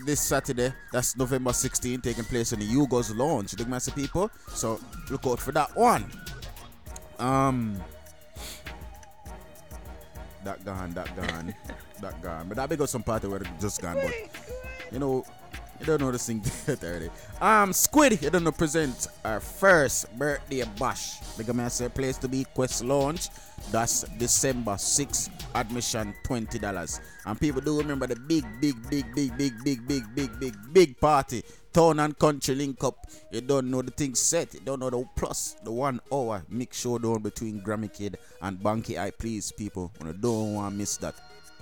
this 0.04 0.20
Saturday. 0.20 0.72
That's 0.92 1.16
November 1.16 1.52
16, 1.52 2.00
taking 2.00 2.24
place 2.24 2.52
in 2.52 2.60
the 2.60 2.66
Yugos 2.66 3.16
Lounge. 3.16 3.52
You 3.52 3.58
think 3.64 3.68
me 3.68 4.02
people? 4.02 4.30
So 4.48 4.80
look 5.10 5.26
out 5.26 5.40
for 5.40 5.52
that 5.52 5.74
one. 5.76 6.10
Um. 7.18 7.80
That 10.44 10.64
gone, 10.64 10.92
that 10.94 11.14
gone, 11.14 11.54
that 12.00 12.20
gone. 12.20 12.48
But 12.48 12.56
that 12.56 12.68
big 12.68 12.80
up 12.80 12.88
some 12.88 13.02
party 13.02 13.28
where 13.28 13.40
it 13.40 13.48
just 13.60 13.80
gone. 13.80 13.94
But 13.94 14.12
you 14.90 14.98
know, 14.98 15.24
you 15.78 15.86
don't 15.86 16.00
know 16.00 16.10
this 16.10 16.26
thing 16.26 16.42
early. 16.82 17.10
Um, 17.40 17.72
Squid, 17.72 18.20
you 18.22 18.30
don't 18.30 18.42
know 18.42 18.52
present 18.52 19.06
our 19.24 19.38
first 19.38 20.16
birthday 20.18 20.64
bash. 20.78 21.20
Big 21.36 21.54
man 21.54 21.70
say 21.70 21.88
place 21.88 22.16
to 22.18 22.28
be 22.28 22.44
Quest 22.54 22.82
Launch. 22.84 23.28
That's 23.70 24.02
December 24.18 24.72
6th. 24.72 25.30
Admission 25.54 26.14
twenty 26.22 26.58
dollars. 26.58 27.00
And 27.26 27.38
people 27.40 27.60
do 27.60 27.78
remember 27.78 28.06
the 28.06 28.16
big, 28.16 28.44
big, 28.60 28.76
big, 28.88 29.14
big, 29.14 29.36
big, 29.36 29.58
big, 29.64 29.86
big, 29.86 30.14
big, 30.14 30.40
big, 30.40 30.54
big 30.72 31.00
party. 31.00 31.42
Town 31.72 32.00
and 32.00 32.18
country 32.18 32.54
link 32.54 32.82
up. 32.84 33.06
You 33.30 33.40
don't 33.40 33.70
know 33.70 33.82
the 33.82 33.90
thing 33.90 34.14
set. 34.14 34.52
You 34.54 34.60
don't 34.60 34.80
know 34.80 34.90
the 34.90 35.04
plus 35.16 35.56
the 35.64 35.72
one 35.72 36.00
hour 36.12 36.44
mix 36.48 36.80
showdown 36.80 37.22
between 37.22 37.62
Grammy 37.62 37.92
Kid 37.92 38.18
and 38.42 38.58
Banky 38.58 38.98
I 38.98 39.10
please 39.10 39.52
people. 39.52 39.90
You 40.04 40.12
don't 40.12 40.54
want 40.54 40.72
to 40.72 40.78
miss 40.78 40.96
that. 40.98 41.14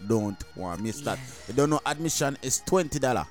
Don't 0.09 0.43
want 0.57 0.79
to 0.79 0.83
miss 0.83 1.01
that. 1.03 1.19
You 1.49 1.55
don't 1.55 1.71
know 1.71 1.81
admission 1.87 2.37
is 2.43 2.63
twenty 2.67 2.99
dollar 2.99 3.27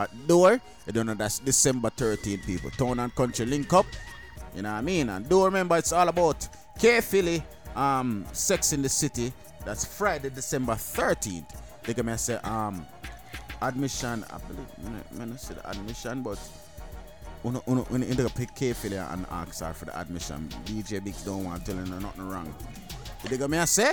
at 0.00 0.10
door. 0.26 0.60
You 0.86 0.92
don't 0.92 1.06
know 1.06 1.14
that's 1.14 1.38
December 1.38 1.90
13 1.90 2.40
people. 2.46 2.70
Town 2.70 2.98
and 3.00 3.14
country 3.14 3.46
link 3.46 3.72
up. 3.72 3.86
You 4.54 4.62
know 4.62 4.72
what 4.72 4.78
I 4.78 4.82
mean? 4.82 5.08
And 5.08 5.28
do 5.28 5.44
remember 5.44 5.76
it's 5.76 5.92
all 5.92 6.08
about 6.08 6.48
K 6.78 7.00
Philly, 7.00 7.42
um, 7.74 8.24
Sex 8.32 8.72
in 8.72 8.82
the 8.82 8.88
City. 8.88 9.32
That's 9.68 9.84
Friday, 9.84 10.30
December 10.30 10.72
13th. 10.72 11.44
They 11.82 11.92
can 11.92 12.16
say 12.16 12.36
um 12.36 12.86
admission, 13.60 14.24
I 14.32 14.38
believe 14.38 14.66
I 15.20 15.24
not 15.26 15.38
say 15.38 15.52
the 15.52 15.68
admission, 15.68 16.22
but 16.22 16.38
uno, 17.44 17.62
uno, 17.68 17.86
you 17.90 18.06
end 18.06 18.18
up 18.20 18.34
pick 18.34 18.56
Philly 18.56 18.96
and 18.96 19.26
ask 19.30 19.62
her 19.62 19.74
for 19.74 19.84
the 19.84 20.00
admission, 20.00 20.48
DJ 20.64 21.04
Biggs 21.04 21.22
don't 21.22 21.44
want 21.44 21.66
to 21.66 21.72
tell 21.74 21.84
her 21.84 22.00
nothing 22.00 22.30
wrong. 22.30 22.54
You 23.22 23.28
dig 23.28 23.46
me 23.50 23.58
I 23.58 23.66
say? 23.66 23.92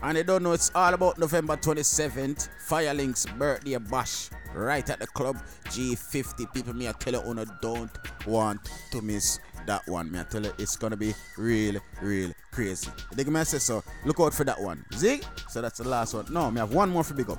And 0.00 0.16
they 0.16 0.22
don't 0.22 0.44
know 0.44 0.52
it's 0.52 0.70
all 0.76 0.94
about 0.94 1.18
November 1.18 1.56
27th, 1.56 2.48
Firelink's 2.64 3.26
birthday 3.26 3.78
bash 3.78 4.30
right 4.56 4.88
at 4.88 4.98
the 4.98 5.06
club 5.06 5.36
G50. 5.66 6.52
People, 6.52 6.74
me 6.74 6.88
I 6.88 6.92
tell 6.92 7.12
you, 7.12 7.20
uno 7.20 7.44
don't 7.60 7.90
want 8.26 8.60
to 8.90 9.02
miss 9.02 9.38
that 9.66 9.86
one. 9.86 10.10
Me 10.10 10.20
I 10.20 10.24
tell 10.24 10.42
you, 10.42 10.52
it's 10.58 10.76
gonna 10.76 10.96
be 10.96 11.14
real, 11.36 11.80
real 12.00 12.32
crazy. 12.50 12.90
You 13.10 13.16
dig 13.16 13.28
me 13.28 13.40
I 13.40 13.42
say 13.44 13.58
so? 13.58 13.84
Look 14.04 14.18
out 14.20 14.34
for 14.34 14.44
that 14.44 14.60
one. 14.60 14.84
Zig? 14.94 15.24
So 15.48 15.60
that's 15.60 15.78
the 15.78 15.88
last 15.88 16.14
one. 16.14 16.26
No, 16.30 16.50
me 16.50 16.60
have 16.60 16.72
one 16.72 16.90
more 16.90 17.04
for 17.04 17.14
big 17.14 17.30
up. 17.30 17.38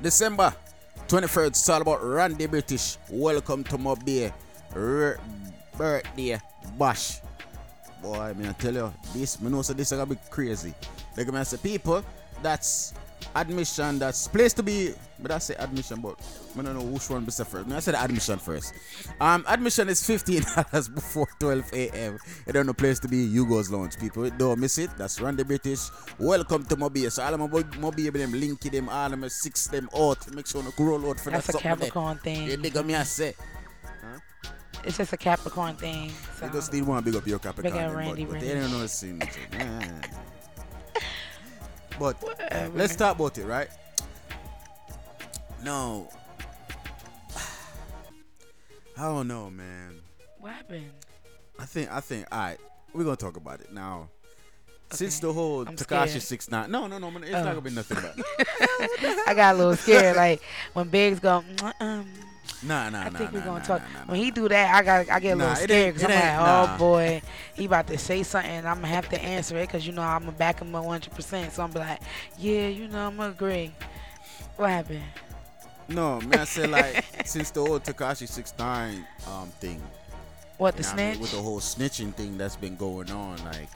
December 0.00 0.54
23rd, 1.08 1.48
it's 1.48 1.68
all 1.68 1.82
about 1.82 2.02
Randy 2.02 2.46
British. 2.46 2.96
Welcome 3.10 3.64
to 3.64 3.78
my 3.78 3.94
beer. 3.94 4.32
R- 4.74 5.18
birthday 5.76 6.40
bash. 6.78 7.20
Boy, 8.02 8.34
me 8.36 8.48
I 8.48 8.52
tell 8.52 8.74
you, 8.74 8.92
this 9.14 9.40
me 9.40 9.50
know 9.50 9.62
so 9.62 9.72
this 9.72 9.92
is 9.92 9.98
gonna 9.98 10.06
be 10.08 10.18
crazy. 10.30 10.74
Like 11.16 11.32
I 11.32 11.42
say 11.42 11.56
people, 11.58 12.04
that's 12.42 12.94
admission, 13.34 13.98
that's 13.98 14.28
place 14.28 14.52
to 14.54 14.62
be. 14.62 14.94
But 15.18 15.30
I 15.30 15.38
say 15.38 15.54
admission, 15.54 16.00
but 16.00 16.18
I 16.58 16.62
don't 16.62 16.74
know 16.76 16.82
which 16.82 17.08
one 17.08 17.24
be 17.24 17.30
first. 17.30 17.66
Me 17.66 17.76
I 17.76 17.80
said 17.80 17.94
admission 17.94 18.38
first. 18.38 18.74
Um, 19.20 19.44
admission 19.48 19.88
is 19.88 20.04
fifteen 20.04 20.42
dollars 20.56 20.88
before 20.88 21.28
12 21.38 21.72
a.m. 21.72 22.18
You 22.46 22.52
don't 22.52 22.66
know 22.66 22.72
place 22.72 22.98
to 23.00 23.08
be. 23.08 23.26
Hugo's 23.28 23.70
Lounge, 23.70 23.98
people. 23.98 24.28
Don't 24.30 24.58
miss 24.58 24.78
it. 24.78 24.90
That's 24.98 25.20
Randy 25.20 25.44
British. 25.44 25.80
Welcome 26.18 26.64
to 26.66 26.76
Mobile. 26.76 27.10
So 27.10 27.22
all 27.22 27.34
of 27.34 27.40
my 27.40 27.46
boy 27.46 27.62
Mobile, 27.78 28.10
them 28.10 28.32
linky 28.32 28.70
them, 28.70 28.88
all 28.88 29.06
of 29.12 29.20
them 29.20 29.28
six 29.28 29.66
them 29.68 29.88
out. 29.96 30.28
Make 30.34 30.46
sure 30.46 30.62
no 30.62 30.72
roll 30.78 31.08
out 31.10 31.20
for 31.20 31.30
That's 31.30 31.46
that 31.46 31.56
a 31.56 31.58
something 31.60 31.68
there. 31.68 31.76
Capricorn 31.90 32.18
thing. 32.18 32.60
Dig 32.62 32.74
what 32.74 32.86
me 32.86 32.94
I 32.96 33.04
say? 33.04 33.34
It's 34.84 34.96
just 34.96 35.12
a 35.12 35.16
Capricorn 35.16 35.76
thing. 35.76 36.10
So. 36.38 36.46
You 36.46 36.52
just 36.52 36.72
need 36.72 36.82
one 36.82 37.04
big 37.04 37.14
up 37.14 37.24
your 37.26 37.38
Big 37.38 37.42
Capricorn. 37.54 37.84
up 37.84 37.90
them, 37.90 37.96
Randy 37.96 38.24
but, 38.24 38.32
but 38.32 38.40
they 38.40 38.54
don't 38.54 38.72
know 38.72 38.80
the 38.80 38.88
scene. 38.88 39.22
Yeah. 42.00 42.68
But 42.68 42.74
let's 42.74 42.96
talk 42.96 43.16
about 43.16 43.38
it, 43.38 43.44
right? 43.46 43.68
No. 45.62 46.08
I 48.98 49.02
don't 49.04 49.28
know, 49.28 49.50
man. 49.50 50.00
What 50.38 50.52
happened? 50.52 50.90
I 51.58 51.64
think 51.64 51.90
I 51.90 52.00
think 52.00 52.26
all 52.30 52.38
right. 52.38 52.58
We're 52.92 53.04
gonna 53.04 53.16
talk 53.16 53.36
about 53.36 53.60
it 53.60 53.72
now. 53.72 54.08
Since 54.90 55.20
the 55.20 55.32
whole 55.32 55.64
Tekashi 55.64 56.20
six 56.20 56.50
nine, 56.50 56.70
no, 56.70 56.86
no, 56.86 56.98
no, 56.98 57.08
it's 57.08 57.28
Oh. 57.28 57.42
not 57.42 57.44
gonna 57.44 57.60
be 57.62 57.70
nothing 57.70 57.96
about. 57.98 58.14
I 59.26 59.32
got 59.34 59.54
a 59.54 59.58
little 59.58 59.76
scared. 59.76 60.16
Like 60.16 60.42
when 60.74 60.88
Biggs 60.88 61.20
go, 61.20 61.42
um, 61.80 62.06
Nah, 62.64 62.90
nah, 62.90 63.00
I 63.02 63.08
nah, 63.10 63.18
think 63.18 63.32
we're 63.32 63.40
gonna 63.40 63.64
talk. 63.64 63.82
when 64.06 64.18
he 64.20 64.30
do 64.30 64.48
that, 64.48 64.74
I 64.74 64.82
got 64.82 65.10
I 65.10 65.20
get 65.20 65.32
a 65.32 65.36
little 65.36 65.52
it 65.52 65.56
scared 65.56 65.94
because 65.94 66.08
I'm 66.08 66.14
like, 66.14 66.74
oh 66.76 66.78
boy, 66.78 67.22
he 67.54 67.64
about 67.64 67.86
to 67.88 67.98
say 67.98 68.22
something. 68.22 68.66
I'm 68.66 68.76
gonna 68.76 68.86
have 68.86 69.08
to 69.10 69.20
answer 69.22 69.56
it 69.58 69.66
because 69.66 69.86
you 69.86 69.92
know 69.92 70.02
I'm 70.02 70.20
gonna 70.24 70.32
back 70.32 70.60
him 70.60 70.72
100. 70.72 71.12
percent 71.12 71.52
So 71.52 71.62
I'm 71.62 71.70
be 71.72 71.80
like, 71.80 72.00
yeah, 72.38 72.68
you 72.68 72.88
know 72.88 73.06
I'm 73.08 73.16
gonna 73.16 73.30
agree. 73.30 73.72
What 74.56 74.70
happened? 74.70 75.02
No, 75.88 76.20
man, 76.20 76.40
I 76.40 76.44
said 76.44 76.70
like 76.70 77.04
since 77.24 77.50
the 77.50 77.60
old 77.60 77.82
Tekashi 77.84 78.28
six 78.28 78.54
nine 78.58 79.06
um 79.26 79.48
thing. 79.60 79.82
What, 80.58 80.76
the 80.76 80.82
what 80.82 80.92
I 80.92 80.96
mean, 80.96 81.16
snitch? 81.16 81.20
with 81.20 81.30
the 81.32 81.42
whole 81.42 81.60
snitching 81.60 82.14
thing 82.14 82.38
that's 82.38 82.56
been 82.56 82.76
going 82.76 83.10
on, 83.10 83.42
like 83.44 83.68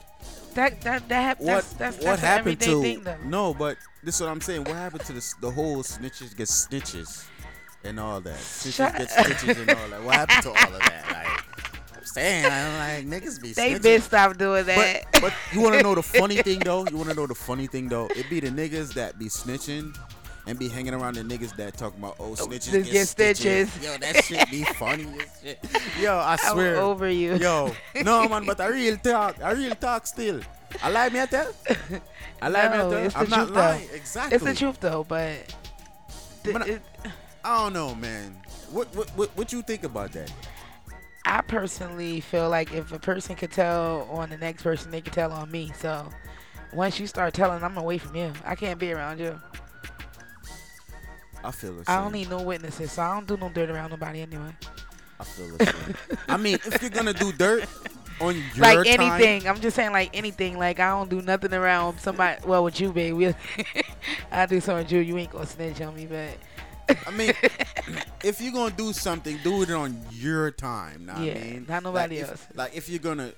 That 0.55 0.81
that 0.81 1.07
that 1.09 1.21
hap- 1.21 1.39
what 1.39 1.65
that's 1.65 1.73
that's, 1.73 1.97
what 1.97 2.19
that's 2.19 2.21
happened 2.21 2.59
to 2.61 2.81
thing 2.81 3.05
no 3.25 3.53
but 3.53 3.77
this 4.03 4.15
is 4.15 4.21
what 4.21 4.29
i'm 4.29 4.41
saying 4.41 4.63
what 4.63 4.75
happened 4.75 5.03
to 5.05 5.13
this 5.13 5.33
the 5.35 5.51
whole 5.51 5.83
snitches 5.83 6.35
get 6.35 6.47
snitches 6.47 7.25
and 7.83 7.99
all 7.99 8.19
that 8.21 8.35
snitches 8.37 8.73
Shut- 8.75 8.97
get 8.97 9.09
stitches 9.11 9.57
and 9.59 9.69
all 9.71 9.87
that 9.89 10.03
what 10.03 10.15
happened 10.15 10.43
to 10.43 10.49
all 10.49 10.73
of 10.75 10.79
that 10.81 11.05
like 11.11 11.97
i'm 11.97 12.03
saying 12.05 12.45
i'm 12.45 13.05
like 13.05 13.23
niggas 13.23 13.41
be 13.41 13.53
They 13.53 13.73
snitching. 13.73 13.81
been 13.83 14.01
stopped 14.01 14.37
doing 14.39 14.65
that. 14.65 15.03
but 15.21 15.33
you 15.53 15.61
want 15.61 15.75
to 15.75 15.83
know 15.83 15.95
the 15.95 16.03
funny 16.19 16.37
thing 16.37 16.59
though 16.59 16.85
you 16.89 16.97
want 16.97 17.09
to 17.09 17.15
know 17.15 17.27
the 17.27 17.35
funny 17.35 17.67
thing 17.67 17.87
though 17.87 18.07
it 18.15 18.29
be 18.29 18.39
the 18.39 18.49
niggas 18.49 18.93
that 18.95 19.17
be 19.19 19.25
snitching 19.25 19.95
and 20.47 20.57
be 20.57 20.69
hanging 20.69 20.93
around 20.93 21.15
the 21.15 21.21
niggas 21.23 21.55
that 21.57 21.75
talk 21.77 21.93
about 21.97 22.15
oh, 22.19 22.31
oh 22.31 22.33
snitches 22.35 22.71
Just 22.71 22.83
get, 22.85 22.91
get 22.93 23.07
stitches. 23.07 23.69
stitches. 23.69 23.85
Yo, 23.85 23.97
that 23.97 24.23
shit 24.23 24.49
be 24.49 24.63
funny 24.79 25.05
as 25.19 25.41
shit. 25.41 25.59
Yo, 25.99 26.17
I 26.17 26.37
swear. 26.37 26.77
I'm 26.77 26.83
over 26.83 27.09
you. 27.09 27.35
Yo, 27.35 27.75
no 28.01 28.29
man, 28.29 28.45
but 28.45 28.61
I 28.61 28.67
real 28.67 28.95
talk. 28.95 29.43
I 29.43 29.51
real 29.51 29.75
talk 29.75 30.07
still. 30.07 30.39
I 30.81 30.89
lie 30.89 31.09
me 31.09 31.19
I 31.19 31.25
tell. 31.25 31.51
I 32.41 32.47
lie 32.47 32.69
me 32.69 32.75
I 32.75 32.77
no, 32.77 32.89
tell. 32.91 33.03
I'm 33.03 33.11
truth 33.11 33.29
not 33.29 33.51
lying. 33.51 33.87
though. 33.89 33.93
Exactly. 33.95 34.35
It's 34.37 34.45
the 34.45 34.55
truth 34.55 34.79
though, 34.79 35.03
but 35.03 35.53
th- 36.45 36.53
But 36.55 36.79
I- 37.47 37.63
don't 37.63 37.73
know, 37.73 37.95
man. 37.95 38.35
What 38.71 38.93
what 38.95 39.09
what, 39.11 39.29
what 39.37 39.53
you 39.53 39.61
think 39.61 39.83
about 39.83 40.11
that? 40.13 40.31
I 41.25 41.41
personally 41.41 42.21
feel 42.21 42.49
like 42.49 42.73
if 42.73 42.91
a 42.91 42.99
person 42.99 43.35
could 43.35 43.51
tell 43.51 44.07
on 44.11 44.29
the 44.29 44.37
next 44.37 44.63
person, 44.63 44.91
they 44.91 45.01
could 45.01 45.13
tell 45.13 45.31
on 45.31 45.51
me. 45.51 45.71
So 45.77 46.07
once 46.73 46.99
you 46.99 47.07
start 47.07 47.33
telling, 47.33 47.63
I'm 47.63 47.77
away 47.77 47.97
from 47.97 48.15
you. 48.15 48.33
I 48.45 48.55
can't 48.55 48.79
be 48.79 48.91
around 48.91 49.19
you. 49.19 49.39
I 51.43 51.51
feel 51.51 51.75
the 51.75 51.83
I 51.89 52.01
don't 52.01 52.11
need 52.11 52.29
no 52.29 52.41
witnesses, 52.41 52.91
so 52.91 53.01
I 53.01 53.13
don't 53.13 53.27
do 53.27 53.37
no 53.37 53.49
dirt 53.49 53.69
around 53.69 53.91
nobody 53.91 54.21
anyway. 54.21 54.55
I 55.19 55.23
feel 55.23 55.57
the 55.57 55.65
same. 55.65 56.17
I 56.27 56.37
mean, 56.37 56.55
if 56.65 56.81
you're 56.81 56.91
gonna 56.91 57.13
do 57.13 57.31
dirt 57.31 57.67
on 58.19 58.35
your 58.55 58.63
like 58.65 58.85
time, 58.85 58.99
anything, 58.99 59.47
I'm 59.47 59.59
just 59.59 59.75
saying 59.75 59.91
like 59.91 60.15
anything. 60.15 60.57
Like 60.57 60.79
I 60.79 60.89
don't 60.89 61.09
do 61.09 61.21
nothing 61.21 61.53
around 61.53 61.99
somebody. 61.99 62.41
Well, 62.45 62.63
with 62.63 62.79
you, 62.79 62.91
baby, 62.91 63.33
I 64.31 64.45
do 64.45 64.59
something 64.59 64.83
with 64.85 64.91
you. 64.91 64.99
You 64.99 65.17
ain't 65.17 65.31
gonna 65.31 65.45
snitch 65.45 65.81
on 65.81 65.95
me, 65.95 66.05
but 66.05 66.37
I 67.05 67.11
mean, 67.11 67.33
if 68.23 68.39
you're 68.41 68.53
gonna 68.53 68.75
do 68.75 68.93
something, 68.93 69.37
do 69.43 69.61
it 69.63 69.71
on 69.71 69.97
your 70.11 70.51
time. 70.51 71.05
Know 71.05 71.15
Yeah, 71.21 71.33
I 71.33 71.39
mean? 71.41 71.65
not 71.67 71.83
nobody 71.83 72.15
like 72.15 72.23
if, 72.23 72.29
else. 72.31 72.47
Like 72.55 72.75
if 72.75 72.89
you're 72.89 72.99
gonna 72.99 73.31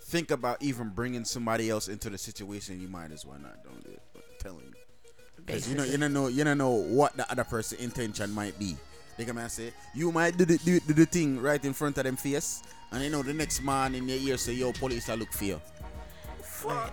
think 0.00 0.30
about 0.30 0.62
even 0.62 0.88
bringing 0.90 1.24
somebody 1.24 1.70
else 1.70 1.88
into 1.88 2.10
the 2.10 2.18
situation, 2.18 2.80
you 2.80 2.88
might 2.88 3.12
as 3.12 3.24
well 3.26 3.38
not. 3.38 3.62
Don't 3.64 3.82
do 3.84 3.90
it. 3.90 4.02
But 4.12 4.24
I'm 4.30 4.36
telling 4.40 4.64
you, 4.66 4.72
because 5.36 5.68
you 5.68 5.76
know, 5.76 5.84
you 5.84 5.98
don't 5.98 6.12
know, 6.12 6.26
you 6.28 6.44
don't 6.44 6.58
know 6.58 6.70
what 6.70 7.16
the 7.16 7.30
other 7.30 7.44
person's 7.44 7.80
intention 7.82 8.30
might 8.32 8.58
be. 8.58 8.76
They 9.16 9.24
come 9.24 9.38
and 9.38 9.50
say 9.50 9.72
you 9.94 10.12
might 10.12 10.36
do 10.36 10.44
the, 10.44 10.58
do, 10.58 10.78
do 10.80 10.94
the 10.94 11.04
thing 11.06 11.40
right 11.40 11.62
in 11.64 11.72
front 11.72 11.98
of 11.98 12.04
them 12.04 12.16
face, 12.16 12.62
and 12.92 13.02
you 13.02 13.10
know 13.10 13.22
the 13.22 13.34
next 13.34 13.62
man 13.62 13.94
in 13.96 14.08
your 14.08 14.18
ear 14.18 14.36
say, 14.36 14.52
"Yo, 14.52 14.72
police, 14.72 15.08
I 15.08 15.14
look 15.16 15.32
for 15.32 15.44
you." 15.44 15.60
Fuck. 16.42 16.92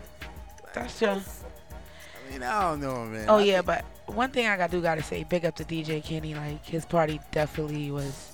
that's 0.74 0.98
true. 1.00 1.10
I 1.10 2.32
mean, 2.32 2.42
I 2.44 2.62
don't 2.72 2.82
know, 2.82 3.06
man. 3.06 3.30
Oh 3.30 3.38
I 3.38 3.44
yeah, 3.44 3.54
think- 3.62 3.66
but 3.68 3.86
one 4.08 4.32
thing 4.32 4.48
I 4.48 4.58
got 4.58 4.72
do 4.72 4.82
gotta 4.82 5.04
say, 5.04 5.24
big 5.24 5.46
up 5.46 5.56
to 5.58 5.64
DJ 5.64 6.04
Kenny. 6.04 6.34
Like 6.36 6.66
his 6.66 6.86
party 6.86 7.20
definitely 7.32 7.92
was 7.92 8.34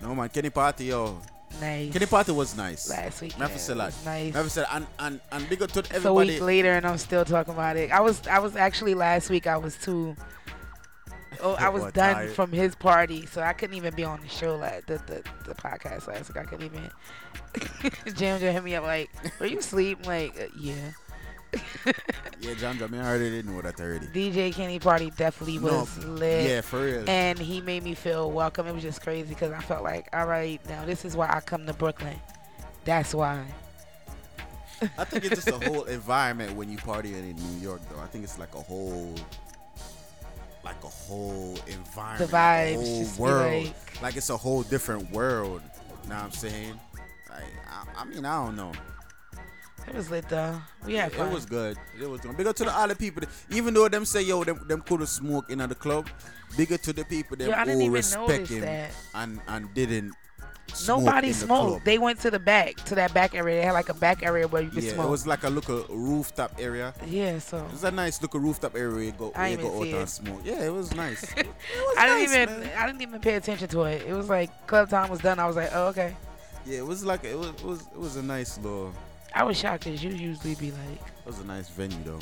No 0.00 0.14
man, 0.14 0.28
Kenny 0.28 0.50
Party, 0.50 0.86
yo. 0.86 1.20
nice. 1.60 1.92
Kenny 1.92 2.06
Party 2.06 2.32
was 2.32 2.56
nice. 2.56 2.88
Last 2.88 3.20
week, 3.22 3.38
Never 3.38 3.52
yeah, 3.52 3.58
said 3.58 3.76
was 3.78 4.04
nice. 4.04 4.34
Never 4.34 4.48
said 4.48 4.66
and 4.72 4.86
and 4.98 5.20
and 5.32 5.48
big 5.48 5.62
up 5.62 5.70
to 5.72 5.80
It's 5.80 6.04
a 6.04 6.12
week 6.12 6.40
later, 6.40 6.72
and 6.72 6.86
I'm 6.86 6.98
still 6.98 7.24
talking 7.24 7.54
about 7.54 7.76
it. 7.76 7.90
I 7.90 8.00
was 8.00 8.26
I 8.26 8.38
was 8.38 8.56
actually 8.56 8.94
last 8.94 9.30
week. 9.30 9.46
I 9.46 9.56
was 9.56 9.76
too. 9.76 10.14
Oh, 11.40 11.54
I 11.54 11.68
was 11.70 11.84
done 11.92 12.14
tired? 12.14 12.32
from 12.32 12.52
his 12.52 12.74
party, 12.74 13.26
so 13.26 13.40
I 13.42 13.52
couldn't 13.52 13.76
even 13.76 13.94
be 13.94 14.04
on 14.04 14.20
the 14.20 14.28
show 14.28 14.56
like 14.56 14.86
the 14.86 14.98
the, 15.06 15.22
the 15.46 15.54
podcast 15.54 16.06
last 16.08 16.28
week. 16.28 16.36
I 16.38 16.44
couldn't 16.44 16.66
even. 16.66 16.90
Jam 18.14 18.38
Jam 18.40 18.52
hit 18.52 18.62
me 18.64 18.74
up 18.74 18.84
like, 18.84 19.10
"Were 19.40 19.46
you 19.46 19.58
asleep?" 19.58 19.98
I'm 20.02 20.08
like, 20.08 20.50
yeah. 20.58 20.74
Yeah, 22.40 22.54
John, 22.54 22.78
I 22.94 22.98
already 23.04 23.30
didn't 23.30 23.52
know 23.52 23.60
that 23.62 23.80
already. 23.80 24.06
DJ 24.06 24.54
Kenny 24.54 24.78
party 24.78 25.10
definitely 25.16 25.58
No, 25.58 25.80
was 25.80 25.98
lit. 26.04 26.48
yeah, 26.48 26.60
for 26.60 26.84
real. 26.84 27.04
And 27.10 27.36
he 27.36 27.60
made 27.60 27.82
me 27.82 27.94
feel 27.94 28.30
welcome. 28.30 28.66
It 28.68 28.72
was 28.74 28.82
just 28.82 29.02
crazy 29.02 29.28
because 29.30 29.50
I 29.50 29.58
felt 29.60 29.82
like, 29.82 30.08
all 30.12 30.26
right, 30.26 30.60
now 30.68 30.84
this 30.84 31.04
is 31.04 31.16
why 31.16 31.28
I 31.28 31.40
come 31.40 31.66
to 31.66 31.72
Brooklyn. 31.74 32.14
That's 32.84 33.12
why. 33.12 33.44
I 34.96 35.04
think 35.04 35.24
it's 35.24 35.34
just 35.44 35.48
a 35.48 35.58
whole 35.68 35.82
environment 35.98 36.54
when 36.54 36.70
you 36.70 36.78
partying 36.78 37.28
in 37.30 37.34
New 37.36 37.60
York, 37.60 37.80
though. 37.90 38.00
I 38.00 38.06
think 38.06 38.22
it's 38.22 38.38
like 38.38 38.54
a 38.54 38.60
whole, 38.60 39.12
like 40.64 40.82
a 40.84 40.88
whole 40.88 41.58
environment, 41.66 42.30
The 42.30 42.36
like 42.36 42.68
a 42.68 42.76
vibes 42.76 43.16
whole 43.16 43.26
world. 43.26 43.64
like- 43.64 44.02
Like, 44.02 44.16
it's 44.16 44.30
a 44.30 44.36
whole 44.36 44.62
different 44.62 45.10
world. 45.10 45.60
Know 46.08 46.14
what 46.14 46.24
I'm 46.24 46.30
saying? 46.30 46.78
Like, 47.28 47.42
I, 47.68 48.02
I 48.02 48.04
mean, 48.04 48.24
I 48.24 48.44
don't 48.44 48.54
know. 48.54 48.72
It 49.88 49.94
was 49.96 50.10
lit 50.10 50.28
though. 50.28 50.60
We 50.84 50.94
had 50.94 51.12
It 51.12 51.16
fun. 51.16 51.32
was 51.32 51.46
good. 51.46 51.76
It 52.00 52.08
was 52.08 52.20
good. 52.20 52.36
Big 52.36 52.46
up 52.46 52.56
to 52.56 52.64
the 52.64 52.76
other 52.76 52.94
people. 52.94 53.20
that- 53.22 53.30
Even 53.56 53.74
though 53.74 53.88
them 53.88 54.04
say 54.04 54.22
yo, 54.22 54.44
them, 54.44 54.64
them 54.68 54.82
couldn't 54.82 55.06
smoke 55.06 55.50
in 55.50 55.58
the 55.58 55.74
club. 55.74 56.08
Bigger 56.56 56.78
to 56.78 56.92
the 56.92 57.04
people 57.04 57.36
that 57.36 57.48
Yo, 57.48 57.54
I 57.54 57.64
didn't 57.64 57.82
all 57.82 57.90
respect 57.90 58.48
him 58.48 58.60
that. 58.62 58.90
and 59.14 59.40
and 59.48 59.72
didn't. 59.74 60.14
smoke 60.72 61.04
Nobody 61.04 61.28
the 61.28 61.34
smoked. 61.34 61.84
They 61.84 61.98
went 61.98 62.20
to 62.20 62.30
the 62.30 62.38
back, 62.38 62.76
to 62.86 62.94
that 62.96 63.12
back 63.14 63.34
area. 63.34 63.56
They 63.60 63.66
had 63.66 63.72
like 63.72 63.88
a 63.88 63.94
back 63.94 64.22
area 64.22 64.46
where 64.46 64.62
you 64.62 64.70
could 64.70 64.82
Yeah, 64.84 64.92
smoke. 64.94 65.06
it 65.06 65.10
was 65.10 65.26
like 65.26 65.44
a 65.44 65.48
look 65.50 65.68
a 65.70 65.82
rooftop 65.88 66.52
area. 66.58 66.92
Yeah, 67.06 67.38
so 67.38 67.58
It 67.58 67.72
was 67.72 67.84
a 67.84 67.90
nice 67.90 68.20
look 68.22 68.34
a 68.34 68.38
rooftop 68.38 68.74
area 68.76 68.90
where 68.94 69.02
you 69.02 69.12
go, 69.12 69.32
I 69.34 69.40
where 69.40 69.50
you 69.50 69.56
go 69.56 69.82
out 69.96 70.00
and 70.00 70.08
smoke. 70.10 70.40
Yeah, 70.44 70.64
it 70.64 70.72
was 70.72 70.94
nice. 70.94 71.22
It 71.36 71.46
was 71.46 71.96
I 71.98 72.06
didn't 72.06 72.22
even 72.32 72.60
man. 72.60 72.70
I 72.76 72.86
didn't 72.86 73.02
even 73.02 73.20
pay 73.20 73.34
attention 73.34 73.68
to 73.68 73.84
it. 73.84 74.02
It 74.06 74.12
was 74.12 74.28
like 74.28 74.50
club 74.66 74.88
time 74.90 75.08
was 75.10 75.20
done. 75.20 75.38
I 75.38 75.46
was 75.46 75.56
like, 75.56 75.70
oh 75.74 75.86
okay. 75.88 76.14
Yeah, 76.66 76.78
it 76.78 76.86
was 76.86 77.02
like 77.04 77.24
it 77.24 77.36
was 77.38 77.48
it 77.48 77.64
was 77.64 77.80
it 77.80 77.98
was 77.98 78.16
a 78.16 78.22
nice 78.22 78.58
little. 78.58 78.92
I 79.38 79.44
was 79.44 79.56
shocked 79.56 79.84
because 79.84 80.02
you 80.02 80.10
usually 80.10 80.56
be 80.56 80.72
like, 80.72 81.00
It 81.20 81.26
was 81.26 81.38
a 81.38 81.44
nice 81.44 81.68
venue 81.68 81.96
though. 82.04 82.18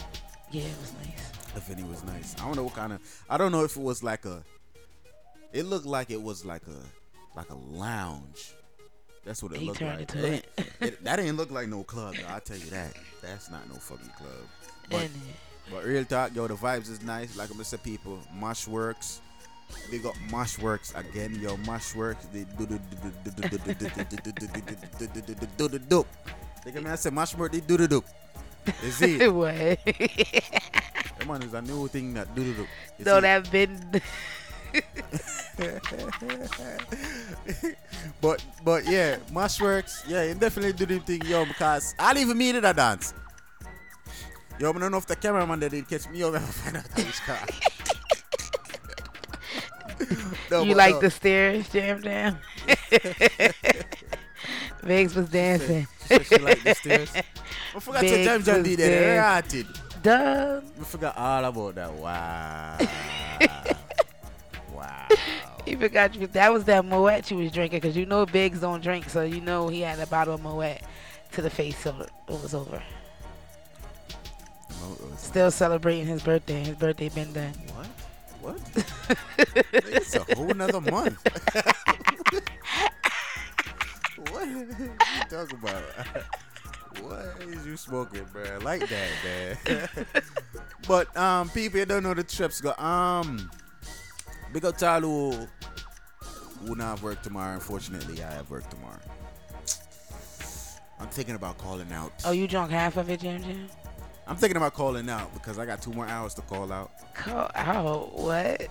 yeah, 0.51 0.65
it 0.65 0.77
was 0.81 0.93
nice. 1.05 1.31
The 1.55 1.61
venue 1.61 1.87
was 1.87 2.05
nice. 2.05 2.35
I 2.39 2.45
don't 2.45 2.57
know 2.57 2.65
what 2.65 2.75
kind 2.75 2.93
of. 2.93 3.01
I 3.31 3.39
don't 3.39 3.51
know 3.53 3.65
if 3.65 3.75
it 3.77 3.83
was 3.83 4.03
like 4.03 4.27
a. 4.27 4.43
It 5.55 5.65
looked 5.65 5.87
like 5.87 6.11
it 6.11 6.21
was 6.21 6.45
like 6.45 6.63
a 6.67 7.37
like 7.39 7.49
a 7.49 7.55
lounge. 7.55 8.53
That's 9.25 9.43
what 9.43 9.53
it 9.53 9.61
He 9.61 9.67
looked 9.67 9.81
like. 9.81 10.01
it 10.15 10.17
ain't- 10.17 10.45
it- 10.81 11.03
That 11.05 11.17
didn't 11.17 11.37
look 11.39 11.51
like 11.51 11.69
no 11.69 11.83
club. 11.85 12.15
Though, 12.17 12.27
I'll 12.29 12.41
tell 12.41 12.59
you 12.59 12.67
that. 12.71 12.93
That's 13.23 13.51
not 13.51 13.67
no 13.69 13.75
fucking 13.77 14.11
club. 14.19 14.31
But, 14.91 15.09
but 15.71 15.85
real 15.85 16.05
talk, 16.05 16.33
yo, 16.35 16.47
the 16.47 16.55
vibes 16.55 16.91
is 16.91 17.03
nice. 17.03 17.35
Like 17.37 17.49
I'm 17.49 17.55
gonna 17.55 17.65
say, 17.65 17.79
people, 17.79 18.19
Mosh 18.35 18.69
Works. 18.69 19.21
They 19.91 19.99
got 19.99 20.15
Mosh 20.31 20.59
Works 20.59 20.93
again, 20.95 21.35
yo. 21.41 21.57
Mosh 21.67 21.95
Works. 21.95 22.27
They 22.27 22.45
do 22.59 22.67
the 22.67 22.79
do 22.79 22.97
the 23.03 23.31
do 23.31 23.31
the 23.31 23.49
do 23.49 23.75
the 25.09 25.47
do 25.57 25.69
the 25.69 25.79
do. 25.79 26.05
They 26.05 26.46
come 26.73 26.87
and 26.87 26.99
say 26.99 27.11
Mosh 27.11 27.35
Works. 27.35 27.55
They 27.55 27.61
do 27.61 27.77
the 27.77 27.89
do. 27.89 28.05
You 28.83 28.91
see? 28.91 29.29
what? 29.29 29.79
Come 31.19 31.31
on, 31.31 31.43
it's 31.43 31.55
a 31.55 31.63
new 31.63 31.89
thing 31.89 32.15
that 32.15 32.35
do 32.35 32.45
the 32.45 32.63
do. 32.63 32.67
No, 33.05 33.21
that 33.21 33.51
been. 33.51 34.03
but 38.21 38.45
but 38.65 38.85
yeah, 38.85 39.17
Mushworks, 39.33 40.05
yeah, 40.09 40.25
you 40.25 40.35
definitely 40.35 40.73
do 40.73 40.87
the 40.87 40.99
thing, 41.01 41.23
yo, 41.25 41.47
because 41.47 41.95
I'll 41.99 42.19
even 42.19 42.37
meet 42.37 42.57
it 42.57 42.65
a 42.65 42.73
dance. 42.73 43.15
Yo, 44.59 44.71
I 44.71 44.79
don't 44.79 44.91
know 44.91 44.99
if 44.99 45.07
the 45.07 45.17
cameraman 45.17 45.61
that 45.61 45.71
did 45.71 45.89
catch 45.89 46.09
me 46.09 46.25
over 46.25 46.41
find 46.41 46.77
out 46.77 46.97
which 46.97 47.21
car. 47.23 47.47
No, 50.51 50.63
you 50.63 50.75
like 50.75 50.95
no. 50.95 51.01
the 51.01 51.11
stairs, 51.11 51.69
Jam 51.71 52.03
Jam? 52.03 52.39
Biggs 54.85 55.15
was 55.15 55.29
dancing. 55.29 55.87
She 56.09 56.23
she 56.25 56.39
like 56.39 56.63
the 56.63 56.75
stairs. 56.75 57.13
I 57.75 57.81
forgot 57.81 58.01
to 58.01 58.25
Jam 58.25 58.43
Jam 58.43 58.63
did 58.63 58.79
that. 58.79 59.67
Duh. 60.03 60.61
I 60.81 60.85
forgot 60.85 61.17
all 61.17 61.45
about 61.45 61.75
that. 61.75 61.93
Wow. 61.93 62.79
wow. 64.73 65.09
He 65.65 65.75
forgot 65.75 66.15
you. 66.15 66.27
That 66.29 66.53
was 66.53 66.65
that 66.65 66.85
Moet 66.85 67.31
you 67.31 67.39
was 67.39 67.51
drinking 67.51 67.81
because 67.81 67.97
you 67.97 68.07
know 68.07 68.25
Biggs 68.25 68.61
don't 68.61 68.83
drink, 68.83 69.09
so 69.09 69.23
you 69.23 69.41
know 69.41 69.69
he 69.69 69.81
had 69.81 69.99
a 69.99 70.07
bottle 70.07 70.35
of 70.35 70.43
Moet 70.43 70.81
to 71.33 71.43
the 71.43 71.51
face, 71.51 71.79
so 71.79 71.95
it 72.01 72.11
was 72.29 72.55
over. 72.55 72.83
Still 75.17 75.51
celebrating 75.51 76.07
his 76.07 76.23
birthday. 76.23 76.63
His 76.63 76.77
birthday 76.77 77.09
been 77.09 77.33
done. 77.33 77.53
What? 77.75 77.87
What? 78.41 78.87
it's 79.73 80.15
a 80.15 80.35
whole 80.35 80.55
nother 80.55 80.81
month. 80.81 81.19
What 84.37 84.49
you 84.49 84.95
talking 85.31 85.59
about? 85.59 85.83
What 87.03 87.27
is 87.47 87.67
you 87.67 87.77
smoking, 87.77 88.25
bro? 88.33 88.59
Like 88.63 88.89
that, 88.89 89.09
man. 89.67 89.89
but 90.89 91.15
um, 91.15 91.51
people 91.51 91.85
don't 91.85 92.03
know 92.03 92.15
the 92.15 92.25
trips 92.25 92.63
go. 92.63 92.71
Um, 92.79 93.51
all 94.83 95.01
who 95.01 95.47
who 96.65 96.75
not 96.75 97.03
work 97.03 97.21
tomorrow. 97.21 97.53
Unfortunately, 97.53 98.25
I 98.25 98.33
have 98.33 98.49
work 98.51 98.67
tomorrow. 98.71 98.99
I'm 100.99 101.09
thinking 101.09 101.35
about 101.35 101.59
calling 101.59 101.93
out. 101.93 102.13
Oh, 102.25 102.31
you 102.31 102.49
drunk 102.49 102.71
half 102.71 102.97
of 102.97 103.11
it, 103.11 103.21
Jam 103.21 103.43
Jam? 103.43 103.69
I'm 104.29 104.37
thinking 104.37 104.57
about 104.57 104.75
calling 104.75 105.09
out 105.09 105.33
because 105.35 105.57
I 105.59 105.67
got 105.67 105.81
two 105.81 105.93
more 105.93 106.07
hours 106.07 106.35
to 106.35 106.43
call 106.43 106.73
out. 106.73 106.91
Call 107.15 107.49
out 107.55 108.19
what? 108.19 108.67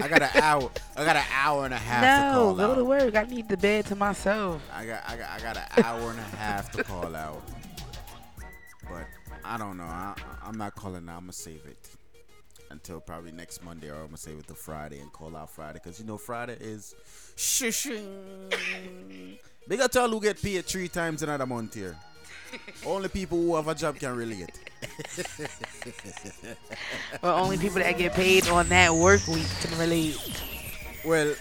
I 0.00 0.08
got 0.08 0.22
an 0.22 0.30
hour. 0.42 0.70
I 0.96 1.04
got 1.04 1.16
an 1.16 1.24
hour 1.32 1.64
and 1.64 1.74
a 1.74 1.78
half 1.78 2.02
to 2.02 2.32
no, 2.32 2.44
call 2.44 2.54
go 2.54 2.72
out. 2.72 2.74
to 2.74 2.84
work. 2.84 3.14
I 3.14 3.22
need 3.24 3.48
the 3.48 3.56
bed 3.56 3.86
to 3.86 3.94
myself. 3.94 4.60
I 4.74 4.86
got 4.86 5.02
I 5.06 5.16
got 5.16 5.30
I 5.30 5.40
got 5.40 5.56
an 5.56 5.84
hour 5.84 6.10
and 6.10 6.18
a 6.18 6.22
half 6.22 6.72
to 6.72 6.82
call 6.82 7.14
out. 7.14 7.42
But 8.88 9.06
I 9.44 9.56
don't 9.56 9.76
know. 9.76 9.84
I, 9.84 10.14
I'm 10.44 10.58
not 10.58 10.74
calling 10.74 11.08
out. 11.08 11.18
I'm 11.18 11.22
gonna 11.22 11.32
save 11.34 11.64
it 11.66 11.88
until 12.72 13.00
probably 13.00 13.30
next 13.30 13.62
Monday, 13.62 13.90
or 13.90 13.94
I'm 13.96 14.06
gonna 14.06 14.16
save 14.16 14.38
it 14.40 14.48
to 14.48 14.54
Friday 14.54 14.98
and 14.98 15.12
call 15.12 15.36
out 15.36 15.50
Friday 15.50 15.80
because 15.82 16.00
you 16.00 16.06
know 16.06 16.18
Friday 16.18 16.56
is 16.60 16.96
shushing. 17.36 18.08
Big 19.68 19.80
up 19.80 19.92
to 19.92 20.00
all 20.00 20.08
who 20.08 20.20
get 20.20 20.42
paid 20.42 20.64
three 20.64 20.88
times 20.88 21.22
another 21.22 21.46
month 21.46 21.74
here. 21.74 21.96
Only 22.86 23.08
people 23.08 23.38
who 23.38 23.56
have 23.56 23.68
a 23.68 23.74
job 23.74 23.98
can 23.98 24.14
relate. 24.16 24.50
But 27.20 27.34
only 27.34 27.58
people 27.58 27.78
that 27.80 27.98
get 27.98 28.12
paid 28.14 28.48
on 28.48 28.68
that 28.68 28.94
work 28.94 29.26
week 29.28 29.46
can 29.60 29.78
relate. 29.78 30.16
Well, 31.04 31.34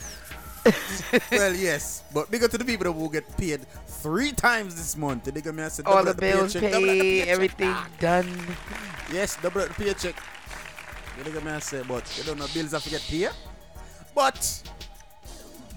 well, 1.32 1.56
yes, 1.56 2.04
but 2.14 2.30
big 2.30 2.44
up 2.44 2.52
to 2.52 2.58
the 2.58 2.66
people 2.66 2.84
that 2.86 2.92
will 2.92 3.10
get 3.10 3.26
paid 3.38 3.66
three 3.88 4.32
times 4.32 4.76
this 4.76 4.98
month. 4.98 5.24
They 5.26 5.42
gonna 5.42 5.70
say 5.70 5.84
All 5.86 6.04
double 6.04 6.14
the 6.14 6.20
bills 6.20 6.54
paycheck, 6.54 6.72
double 6.72 6.88
the 6.88 7.00
paid, 7.00 7.02
paycheck. 7.02 7.28
everything 7.28 7.76
done. 8.00 8.48
Yes, 9.12 9.38
double 9.42 9.62
the 9.62 9.74
paycheck. 9.74 10.16
They 11.24 11.32
gonna 11.32 11.60
say, 11.62 11.84
but 11.88 12.04
you 12.18 12.24
don't 12.24 12.40
know 12.40 12.48
bills 12.54 12.72
have 12.72 12.84
to 12.84 12.90
get 12.90 13.02
paid. 13.02 13.30
But 14.14 14.64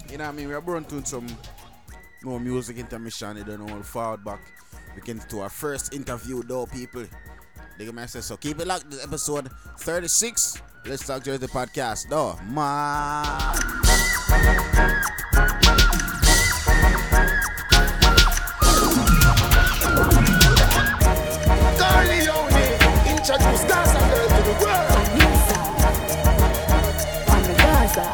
you 0.09 0.17
know 0.17 0.25
what 0.25 0.33
I 0.33 0.35
mean? 0.35 0.47
We 0.47 0.53
are 0.53 0.61
brought 0.61 0.87
to 0.89 1.05
some 1.05 1.27
more 2.23 2.39
music 2.39 2.77
intermission. 2.77 3.37
You 3.37 3.43
don't 3.43 3.65
know, 3.65 3.73
we'll 3.73 3.83
forward 3.83 4.23
back. 4.23 4.39
We 4.95 5.01
get 5.01 5.29
to 5.29 5.41
our 5.41 5.49
first 5.49 5.93
interview, 5.93 6.43
though, 6.43 6.65
people. 6.65 7.05
They 7.77 7.85
gonna 7.85 8.07
so. 8.07 8.37
Keep 8.37 8.59
it 8.59 8.67
locked. 8.67 8.89
This 8.89 9.03
episode 9.03 9.49
36 9.79 10.61
Let's 10.85 11.07
Talk 11.07 11.23
Jersey 11.23 11.47
podcast. 11.47 12.09
No, 12.09 12.37
man. 12.53 13.55
Corleone, 21.79 22.53
introduce 23.09 23.63
Gaza 23.63 23.99
girl 24.11 24.27
to 24.27 24.41
the 24.43 24.55
world. 24.61 24.97
On 27.29 27.41
the 27.43 27.53
Gaza. 27.57 28.05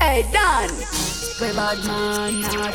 Hey, 0.00 0.26
Dan. 0.32 0.99
We 1.40 1.46
bad 1.52 1.78
man, 1.86 2.40
nah, 2.42 2.70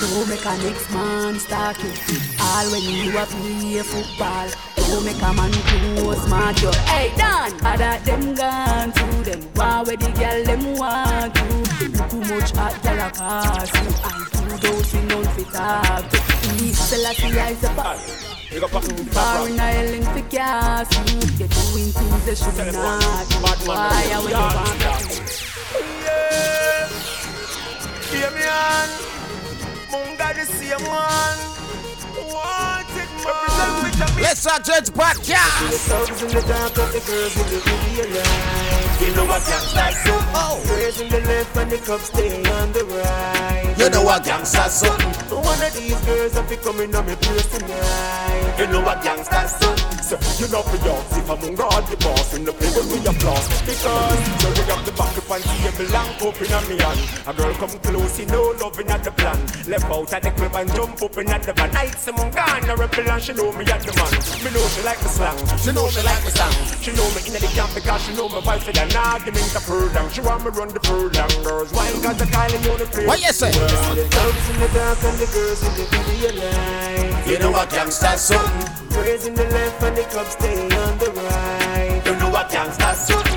don't 0.00 0.28
make 0.30 0.42
a 0.42 0.56
next 0.64 0.90
man 0.90 1.38
start 1.38 1.76
you. 1.84 1.92
All 2.40 2.64
when 2.72 2.82
you 2.82 3.18
a 3.18 3.26
play 3.26 3.82
football, 3.82 4.48
don't 4.76 5.04
make 5.04 5.20
a 5.20 5.32
man 5.34 5.52
close 5.52 6.24
smart 6.24 6.62
you. 6.62 6.72
Hey, 6.88 7.12
Dan. 7.18 7.52
Other 7.66 8.02
them 8.06 8.34
gone 8.34 8.92
to 8.92 9.04
them, 9.28 9.42
why 9.52 9.82
where 9.82 9.96
the 9.98 10.10
girl 10.12 10.42
them 10.42 10.76
want 10.78 11.34
to. 11.34 11.44
Look 11.84 12.08
too 12.08 12.34
much 12.34 12.50
hot 12.56 12.82
girl 12.82 12.98
a 12.98 13.10
pass 13.10 13.74
you, 13.74 13.92
and 14.08 14.52
you 14.52 14.58
don't 14.58 14.84
see 14.86 15.02
none 15.02 15.28
fit 15.34 15.52
talk 15.52 16.08
to. 16.08 16.18
Me, 16.54 16.72
Selassie, 16.72 17.38
I 17.38 17.52
say, 17.52 17.68
Big 18.50 18.62
up 18.62 18.70
fucking 18.70 19.04
Foreign 19.04 19.60
island 19.60 20.06
to 20.16 20.22
gas 20.34 20.88
you 20.96 21.20
You're 21.36 21.48
doing 21.48 21.92
things 21.92 22.24
that 22.24 22.38
should 22.38 22.56
not 22.72 23.26
Why 23.66 24.10
are 24.14 24.24
we 24.24 24.30
Yeah. 26.04 26.77
On. 28.08 28.88
Munga 29.92 30.32
the 30.32 30.46
same 30.46 30.80
one. 30.88 31.38
Want 32.32 32.88
man. 32.96 33.08
Represent 33.20 33.84
with 33.84 34.16
the 34.16 34.22
Let's 34.22 34.42
Talk 34.44 34.64
Jersey 34.64 34.92
podcast. 34.92 35.68
The 35.68 35.76
thugs 35.76 36.22
in 36.22 36.28
the 36.28 36.40
dark 36.48 36.78
of 36.78 36.88
the 36.88 37.00
girls 37.04 37.36
in 37.36 37.46
the 37.52 37.60
video. 37.60 38.06
You 39.04 39.14
know 39.14 39.26
what 39.26 39.44
gangsters 39.44 40.04
do? 40.04 40.12
Oh. 40.32 40.56
Girls 40.66 41.00
in 41.02 41.08
the 41.10 41.20
left 41.20 41.56
and 41.58 41.70
the 41.70 41.98
stay 41.98 42.42
on 42.50 42.72
the 42.72 42.84
right. 42.86 43.74
You 43.76 43.90
know 43.90 44.02
what 44.02 44.24
do? 44.24 44.88
One 45.36 45.62
of 45.62 45.76
these 45.76 46.00
girls 46.06 46.34
will 46.34 46.42
be 46.44 46.56
coming 46.56 46.94
on 46.94 47.04
me 47.04 47.14
place 47.14 47.46
tonight. 47.46 48.54
You 48.58 48.66
know 48.68 48.80
what 48.80 49.02
do? 49.02 49.52
So 49.52 49.87
you 50.10 50.48
know 50.48 50.62
for 50.64 50.80
yours 50.88 51.04
if 51.20 51.28
I'm 51.28 51.54
God 51.54 51.84
the 51.84 51.96
boss 52.00 52.32
in 52.32 52.44
the 52.44 52.52
play 52.52 52.72
with 52.72 52.88
me 52.88 53.04
applause 53.04 53.44
because 53.68 54.16
so 54.40 54.48
we 54.56 54.64
have 54.72 54.80
the 54.86 54.92
back 54.96 55.12
up 55.12 55.28
and 55.28 55.44
see 55.44 55.68
me 55.68 55.84
long 55.92 56.08
open 56.24 56.48
on 56.48 56.64
me 56.64 56.76
hand. 56.80 57.00
A 57.28 57.32
girl 57.36 57.52
come 57.60 57.76
close, 57.84 58.18
you 58.18 58.26
know 58.26 58.56
loving 58.56 58.88
at 58.88 59.04
the 59.04 59.12
plan. 59.12 59.36
Left 59.68 59.84
out 59.84 60.12
at 60.12 60.22
the 60.22 60.30
crib 60.32 60.54
and 60.56 60.72
jump 60.72 61.02
up 61.02 61.18
in 61.18 61.28
at 61.28 61.42
the 61.42 61.52
van. 61.52 61.72
Night 61.72 61.92
some 62.00 62.16
gone 62.16 62.64
a 62.64 62.74
rebel 62.76 63.10
and 63.10 63.22
she 63.22 63.32
know 63.34 63.52
me 63.52 63.68
at 63.68 63.84
the 63.84 63.92
man. 64.00 64.12
Me 64.40 64.48
know 64.48 64.64
she 64.72 64.80
like 64.80 65.00
the 65.04 65.08
slang, 65.12 65.36
she 65.60 65.72
know 65.76 65.88
she 65.92 66.00
like 66.00 66.24
the 66.24 66.32
song. 66.32 66.56
She 66.80 66.90
know 66.96 67.08
me 67.12 67.20
in 67.28 67.32
the 67.36 67.50
camp 67.52 67.74
because 67.76 68.00
she 68.00 68.16
know 68.16 68.28
me 68.32 68.40
vibe 68.40 68.64
for 68.64 68.72
the 68.72 68.88
argument 68.96 69.52
of 69.52 69.62
furlong. 69.68 70.08
She 70.08 70.20
want 70.24 70.40
me 70.40 70.50
run 70.56 70.72
the 70.72 70.80
furlong. 70.80 71.32
Girls 71.44 71.72
wine 71.76 72.00
cause 72.00 72.16
the 72.16 72.24
Kylie 72.32 72.64
on 72.64 72.78
the 72.80 72.86
play. 72.88 73.04
What 73.04 73.20
you 73.20 73.32
say? 73.36 73.52
The 73.52 74.08
thugs 74.08 74.44
in 74.48 74.56
the 74.56 74.68
dark 74.72 75.04
and 75.04 75.18
the 75.20 75.28
girls 75.36 75.60
in 75.68 75.72
the 75.76 75.84
video 75.92 76.32
line. 76.40 77.28
You 77.28 77.38
know 77.38 77.52
what 77.52 77.68
gangsters 77.68 78.20
something. 78.24 78.77
In 78.90 79.34
the 79.34 79.44
left 79.44 79.82
and 79.82 79.96
the 79.96 80.02
club 80.04 80.26
stay 80.28 80.62
on 80.62 80.98
the 80.98 81.10
right. 81.10 82.02
You 82.06 82.16
know 82.16 82.30
what 82.30 82.50
gangsters? 82.50 83.27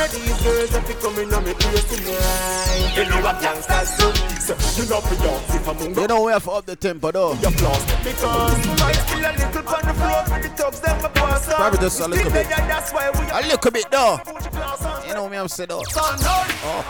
One 0.00 0.08
of 0.08 0.16
these 0.16 0.40
girls 0.40 0.70
that 0.72 0.88
be 0.88 0.94
coming 0.96 1.28
on 1.28 1.44
me 1.44 1.52
place 1.52 1.84
tonight. 1.84 2.96
You 2.96 3.04
know 3.04 3.20
what 3.20 3.36
gangsters 3.36 4.00
do? 4.00 4.08
So 4.40 4.56
you 4.80 4.88
know 4.88 5.04
for 5.04 5.12
yours 5.20 5.44
if 5.52 5.68
I'm 5.68 5.76
You 5.76 6.08
know 6.08 6.24
we 6.24 6.32
have 6.32 6.48
up 6.48 6.64
the 6.64 6.72
tempo 6.74 7.12
though. 7.12 7.36
your 7.36 7.52
flaws 7.52 7.84
because 8.00 8.56
might 8.80 8.96
still 8.96 9.20
a 9.20 9.32
little 9.36 9.60
on 9.60 9.84
the 9.84 9.92
floor 10.00 10.20
with 10.24 10.40
the 10.40 10.50
thugs 10.56 10.80
them 10.80 10.96
pass 11.12 11.52
on. 11.52 11.54
Probably 11.60 11.78
just 11.84 12.00
a 12.00 12.08
little 12.08 12.32
bit. 12.32 12.48
That's 12.48 12.92
why 12.96 13.12
we 13.12 13.28
A 13.28 13.44
little 13.44 13.70
bit 13.70 13.84
though. 13.92 14.16
put 14.24 14.40
your 14.40 14.52
class 14.56 14.80
on. 14.88 15.06
You 15.06 15.12
know 15.12 15.28
me 15.28 15.36
I'm 15.36 15.48
saying 15.52 15.68
oh. 15.68 15.84
though. 15.84 16.00
Oh, 16.00 16.16
Son, 16.16 16.16
no, 16.24 16.32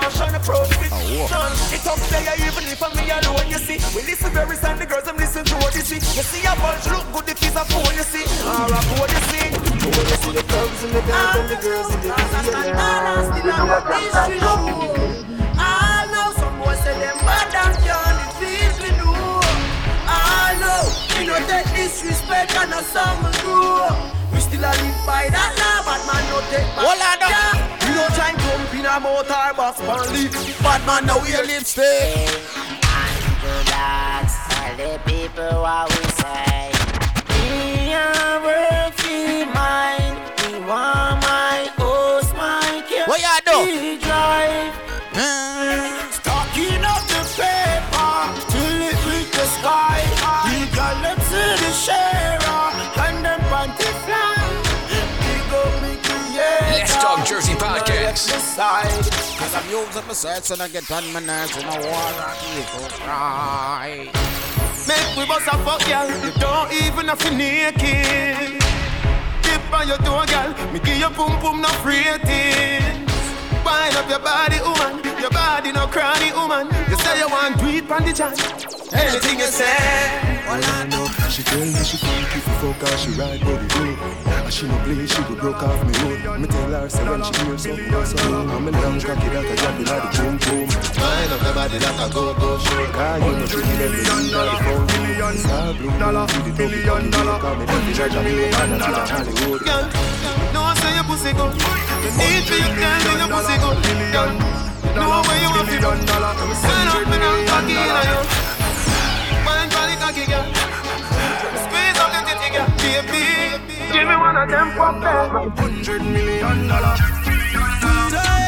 I'm 0.06 0.12
trying 0.14 0.30
to 0.30 0.38
approach 0.38 0.70
it. 0.70 0.94
whoa. 0.94 1.74
It's 1.74 1.86
up 1.90 1.98
there 2.14 2.30
even 2.46 2.62
if 2.70 2.78
I'm 2.78 2.94
me 2.94 3.10
alone, 3.10 3.50
you 3.50 3.58
see. 3.58 3.82
We 3.90 4.06
listen 4.06 4.30
very 4.30 4.54
sound, 4.54 4.78
the 4.78 4.86
girls, 4.86 5.02
them 5.02 5.16
listen 5.18 5.42
to 5.50 5.56
what 5.58 5.74
you 5.74 5.82
see. 5.82 5.98
You 5.98 6.22
see 6.22 6.46
a 6.46 6.54
bunch 6.62 6.86
look 6.86 7.10
good 7.10 7.34
if 7.34 7.42
it's 7.42 7.58
a 7.58 7.66
phone, 7.66 7.90
you 7.90 8.06
see. 8.06 8.22
Or 8.46 8.70
a 8.70 8.80
phone, 8.86 9.10
you 9.10 9.22
see. 9.34 9.59
You 9.80 9.88
see 9.88 10.32
the 10.32 10.44
thugs 10.44 10.84
in 10.84 10.92
the 10.92 11.00
dance 11.00 11.36
and 11.40 11.48
the 11.48 11.56
girls 11.56 11.88
in 11.94 12.00
the 12.04 12.12
Still 13.32 13.48
a 13.48 14.28
true. 14.36 15.24
I 15.56 16.04
know 16.12 16.36
some 16.36 16.60
say 16.84 16.92
them 17.00 17.16
bad 17.24 17.48
and 17.56 18.16
defeat 18.28 18.76
me 18.84 18.90
do. 19.00 19.08
I 20.04 20.52
know 20.60 20.84
we 21.16 21.24
no 21.26 21.36
take 21.48 21.64
disrespect 21.72 22.52
and 22.60 22.70
no 22.70 22.80
some 22.92 23.24
do. 23.40 23.56
We 24.36 24.40
still 24.44 24.60
a 24.60 24.72
man 26.04 26.24
no 26.28 26.44
take. 26.52 26.68
We 26.76 27.96
don't 27.96 28.12
try 28.12 28.28
and 28.28 28.38
jump 28.38 28.74
in 28.76 28.84
a 28.84 29.00
motor 29.00 29.56
box, 29.56 29.80
man, 29.80 30.12
leave. 30.12 30.32
Bad 30.60 30.84
man 30.84 31.06
now 31.06 31.24
we 31.24 31.32
a 31.32 31.40
lipstick. 31.40 32.28
Tell 34.50 34.76
the 34.76 35.00
people 35.06 35.62
what 35.64 35.88
we 35.88 36.04
say. 36.20 36.70
We 37.28 37.94
are. 37.94 38.69
My 40.70 41.18
my 42.38 42.84
care. 42.88 43.04
What 43.06 43.18
y'all 43.18 43.42
do? 43.42 43.98
Drive. 43.98 44.70
Mm. 45.18 46.12
Stocking 46.14 46.84
up 46.86 47.02
the 47.10 47.26
paper 47.34 48.14
till 48.46 48.78
it 48.78 48.94
reach 49.10 49.34
the 49.34 49.46
sky. 49.58 49.98
Got 50.70 51.02
them 51.02 51.18
to 51.18 51.42
the 51.58 51.72
sharer 51.74 52.70
and 53.02 53.24
them 53.24 53.40
panty 53.50 53.90
fly. 54.06 54.38
We 55.26 55.34
go 55.50 55.60
me 55.82 55.98
create. 56.06 56.86
Let's 56.86 56.94
Talk 57.02 57.26
Jersey 57.26 57.54
podcast. 57.54 58.30
Cause 59.40 59.54
I'm 59.56 59.68
using 59.68 60.06
my 60.06 60.14
and 60.52 60.62
I 60.62 60.68
get 60.68 60.88
on 60.92 61.12
my 61.12 61.18
nerves 61.18 61.56
and 61.56 61.66
I 61.66 61.78
wanna 61.82 62.30
keep 62.46 62.70
it 62.78 63.00
right. 63.10 64.10
Make 64.86 65.16
we 65.18 65.26
bust 65.26 65.48
a 65.48 65.58
fuck, 65.66 65.84
girl. 65.84 66.06
You 66.24 66.30
don't 66.38 66.72
even 66.72 67.08
have 67.08 67.18
to 67.18 67.34
naked. 67.34 68.79
On 69.72 69.86
your 69.86 69.98
toe, 69.98 70.24
girl. 70.26 70.72
Me 70.72 70.80
give 70.80 70.98
you 70.98 71.10
boom 71.10 71.38
boom 71.40 71.60
no 71.62 71.70
rating. 71.84 73.06
Wind 73.64 73.96
up 73.96 74.08
your 74.10 74.18
body, 74.18 74.58
woman. 74.60 75.02
Your 75.20 75.30
body 75.30 75.72
no 75.72 75.86
cranny, 75.86 76.32
woman. 76.32 76.66
You 76.88 76.96
say 76.96 77.18
you 77.18 77.28
want 77.28 77.58
to 77.60 77.68
eat 77.68 77.90
on 77.90 78.04
the 78.04 78.12
chat. 78.12 78.34
Anything 78.92 79.38
you 79.38 79.46
say. 79.46 80.40
All 80.48 80.60
I 80.62 80.86
know, 80.90 81.06
she 81.30 81.42
tell 81.44 81.60
me 81.60 81.84
she 81.84 81.96
think 81.96 82.36
if 82.36 82.46
you 82.46 82.72
fuck 82.72 82.98
she 82.98 83.10
ride 83.12 83.40
body 83.40 83.66
road. 83.78 84.29
And 84.50 84.58
she 84.58 84.66
no 84.66 84.74
play, 84.82 85.06
she 85.06 85.22
go 85.30 85.34
broke 85.38 85.62
off 85.62 85.78
me 85.86 85.94
road. 86.02 86.40
Me 86.42 86.48
tell 86.50 86.74
her, 86.74 86.88
say 86.90 87.06
when 87.06 87.22
she 87.22 87.30
hear 87.46 87.54
something, 87.54 87.86
that's 87.86 88.10
oh, 88.10 88.18
so 88.18 88.34
I'm 88.34 88.66
a 88.66 88.70
long 88.74 88.98
cocky 88.98 89.30
that 89.30 89.46
I 89.46 89.54
drop 89.54 89.78
it 89.78 89.86
like 89.86 90.02
the 90.02 90.18
boom 90.18 90.34
boom. 90.42 90.66
Wind 90.66 91.30
up 91.30 91.38
your 91.38 91.54
body 91.54 91.78
like 91.78 92.00
a 92.02 92.06
go-go 92.10 92.58
show. 92.58 92.82
Cause 92.90 93.22
you 93.22 93.30
know 93.30 93.46
she 93.46 93.62
give 93.62 93.78
everything 93.78 94.34
on 94.34 94.50
the 94.50 94.58
phone. 94.66 94.90
Blue, 95.78 95.94
dollar, 96.02 96.26
million 96.58 97.14
dollar. 97.14 97.38
Call 97.38 97.54
me 97.62 97.64
Daffy 97.70 97.92
Judge, 97.94 98.10
here, 98.10 98.50
and 98.50 98.74
I'm 98.74 98.90
in 98.90 99.06
Hollywood. 99.06 99.62
Girl, 99.62 99.86
no 100.50 100.66
one 100.66 100.74
say 100.82 100.98
your 100.98 101.06
pussy 101.06 101.30
good. 101.30 101.54
You 101.54 102.10
need 102.18 102.42
your 102.50 102.74
girl, 102.74 102.98
then 103.06 103.22
your 103.22 103.30
pussy 103.30 103.54
good. 103.54 103.78
Girl, 103.86 104.34
know 104.98 105.14
where 105.30 105.38
you 105.46 105.50
want 105.54 105.70
to 105.70 105.78
go. 105.78 105.94
Send 105.94 106.90
up 106.90 107.06
in 107.06 107.22
a 107.22 107.30
cocky 107.46 107.78
in 107.78 107.86
a 107.86 108.02
you. 108.02 108.18
Wine 109.46 109.70
for 109.70 109.86
the 109.86 109.94
cocky, 109.94 110.26
girl. 110.26 110.42
Squeeze 111.54 112.02
up 112.02 112.10
the 112.10 112.20
titty, 112.26 112.50
girl. 112.50 112.66
Baby, 112.82 113.29
give 114.00 114.08
me 114.08 114.16
one 114.16 114.36
of 114.36 114.48
them 114.48 114.70
pop 114.76 114.96
Hundred 115.58 116.02
million 116.02 116.68
dollar. 116.68 116.96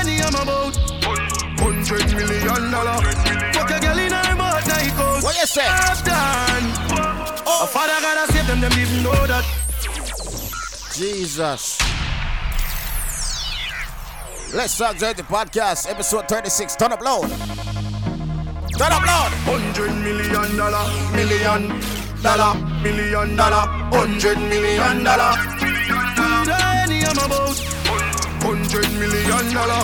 Any 0.01 0.17
I'm 0.25 0.35
about. 0.35 0.77
Hundred 1.61 2.09
million 2.17 2.71
dollar. 2.71 2.99
Fuck 3.53 3.71
a 3.71 3.81
girl 3.81 3.99
in 3.99 4.13
her 4.13 4.37
mouth, 4.37 4.67
now 4.67 4.81
it. 4.81 5.25
What 5.25 5.37
you 5.39 5.47
say? 5.47 5.69
done. 6.05 6.65
Oh. 7.45 7.65
A 7.65 7.67
father 7.67 8.01
gotta 8.01 8.33
save 8.33 8.47
them, 8.47 8.61
them 8.61 8.73
even 8.73 9.03
know 9.03 9.27
that. 9.27 9.45
Jesus. 10.95 11.79
Let's 14.55 14.77
talk 14.77 14.97
Jersey 14.97 15.23
podcast, 15.23 15.91
episode 15.91 16.29
36. 16.29 16.77
Turn 16.77 16.93
up 16.93 17.01
loud. 17.03 17.29
Turn 18.79 18.93
up 18.93 19.05
loud. 19.07 19.33
Hundred 19.45 19.93
million 20.03 20.57
dollar, 20.57 20.85
million 21.13 22.02
dollar, 22.23 22.55
million 22.83 23.37
dollar, 23.37 23.67
hundred 23.91 24.39
million 24.39 25.05
dollar. 25.05 25.33
Any 26.83 27.03
I'm 27.05 27.19
about 27.19 27.59
hundred 28.43 28.91
million 28.99 29.45
dollar. 29.53 29.83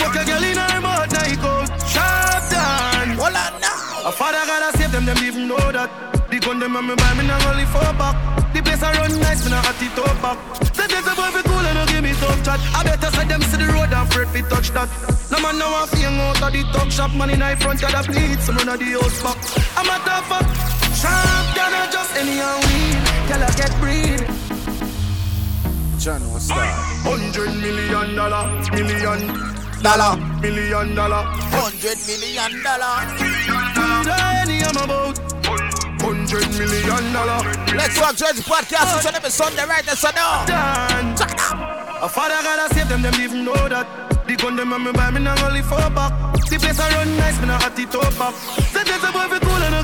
Fuck 0.00 0.16
a 0.16 0.24
girl 0.24 0.44
in 0.44 0.56
her 0.56 0.80
mouth, 0.80 1.12
now 1.12 1.24
it 1.24 1.40
goes 1.40 1.68
sharp 1.92 2.42
down. 2.50 3.08
Hold 3.20 3.36
on 3.36 3.60
now. 3.60 4.08
A 4.08 4.12
father 4.12 4.44
gotta 4.46 4.76
save 4.78 4.92
them, 4.92 5.04
them 5.04 5.18
even 5.24 5.48
know 5.48 5.72
that. 5.72 5.90
The 6.30 6.40
gun 6.40 6.58
them 6.58 6.76
and 6.76 6.88
me 6.88 6.94
buy 6.96 7.14
me 7.14 7.26
now 7.26 7.50
only 7.50 7.66
four 7.66 7.92
back. 8.00 8.16
The 8.54 8.62
place 8.62 8.82
I 8.82 8.92
run 8.98 9.20
nice, 9.20 9.44
me 9.44 9.50
now 9.50 9.60
at 9.60 9.80
it 9.80 9.98
up 9.98 10.16
back. 10.22 10.38
Say 10.74 10.86
there's 10.88 11.06
a 11.06 11.14
boy 11.14 11.30
be 11.36 11.42
cool 11.46 11.64
and 11.64 11.76
no 11.76 11.84
give 11.86 12.02
me 12.02 12.12
tough 12.16 12.40
chat. 12.44 12.60
I 12.74 12.82
better 12.82 13.10
say 13.12 13.24
them 13.28 13.42
see 13.42 13.58
the 13.58 13.68
road 13.72 13.92
and 13.92 14.08
afraid 14.08 14.28
fi 14.28 14.40
touch 14.48 14.70
that. 14.72 14.88
No 15.30 15.38
man 15.40 15.58
now 15.58 15.84
a 15.84 15.86
fling 15.86 16.18
out 16.18 16.42
of 16.42 16.52
the 16.52 16.62
talk 16.72 16.90
shop, 16.90 17.12
man 17.14 17.30
in 17.30 17.40
high 17.40 17.56
front 17.56 17.80
the 17.80 17.86
bleed, 18.08 18.40
some 18.40 18.56
run 18.56 18.68
of 18.68 18.78
the 18.78 18.88
house 18.96 19.20
back. 19.22 19.38
I'm 19.76 19.88
a 19.88 19.96
tough 20.04 20.26
fuck, 20.28 20.46
sharp 21.04 21.46
than 21.56 21.72
a 21.76 21.82
just 21.92 22.16
any 22.16 22.40
and 22.40 22.60
weed. 22.64 22.98
Tell 23.28 23.42
her 23.44 23.52
get 23.60 23.72
breed. 23.80 24.20
John 26.00 26.22
was 26.32 26.44
star. 26.48 26.64
Hundred 27.04 27.52
million 27.60 28.16
dollar, 28.16 28.44
million 28.72 29.20
dollar, 29.84 30.16
million 30.40 30.94
dollar, 30.94 31.22
hundred 31.52 31.98
million 32.08 32.52
dollar. 32.64 32.94
Any 34.40 34.64
I'm 34.64 34.76
about. 34.76 35.18
Hundred 36.00 36.48
million 36.58 37.04
dollar. 37.12 37.40
Let's 37.72 37.96
talk 37.96 38.16
Jersey 38.16 38.42
podcast. 38.42 38.96
It's 38.96 39.06
on 39.06 39.14
every 39.14 39.30
Sunday, 39.30 39.64
right? 39.66 39.84
That's 39.84 40.04
a 40.04 40.12
no. 40.12 40.44
Done. 40.46 41.16
A 42.04 42.08
father 42.08 42.36
gotta 42.42 42.74
save 42.74 42.88
them, 42.88 43.00
them 43.00 43.14
even 43.20 43.44
know 43.44 43.56
that. 43.68 43.86
The 44.26 44.36
gun 44.36 44.56
them 44.56 44.72
and 44.72 44.84
me 44.84 44.92
buy 44.92 45.10
me 45.10 45.20
now 45.20 45.36
only 45.46 45.62
four 45.62 45.78
back. 45.92 46.12
The 46.48 46.56
place 46.58 46.80
I 46.80 46.88
run 46.96 47.16
nice, 47.16 47.40
me 47.40 47.46
now 47.46 47.56
at 47.64 47.76
the 47.76 47.84
top 47.84 48.12
back. 48.18 48.34
Say 48.72 48.84
there's 48.84 49.04
a 49.04 49.12
boy 49.12 49.28
fi 49.28 49.38
cool 49.38 49.52
and 49.52 49.72
no 49.72 49.80
give 49.82 49.83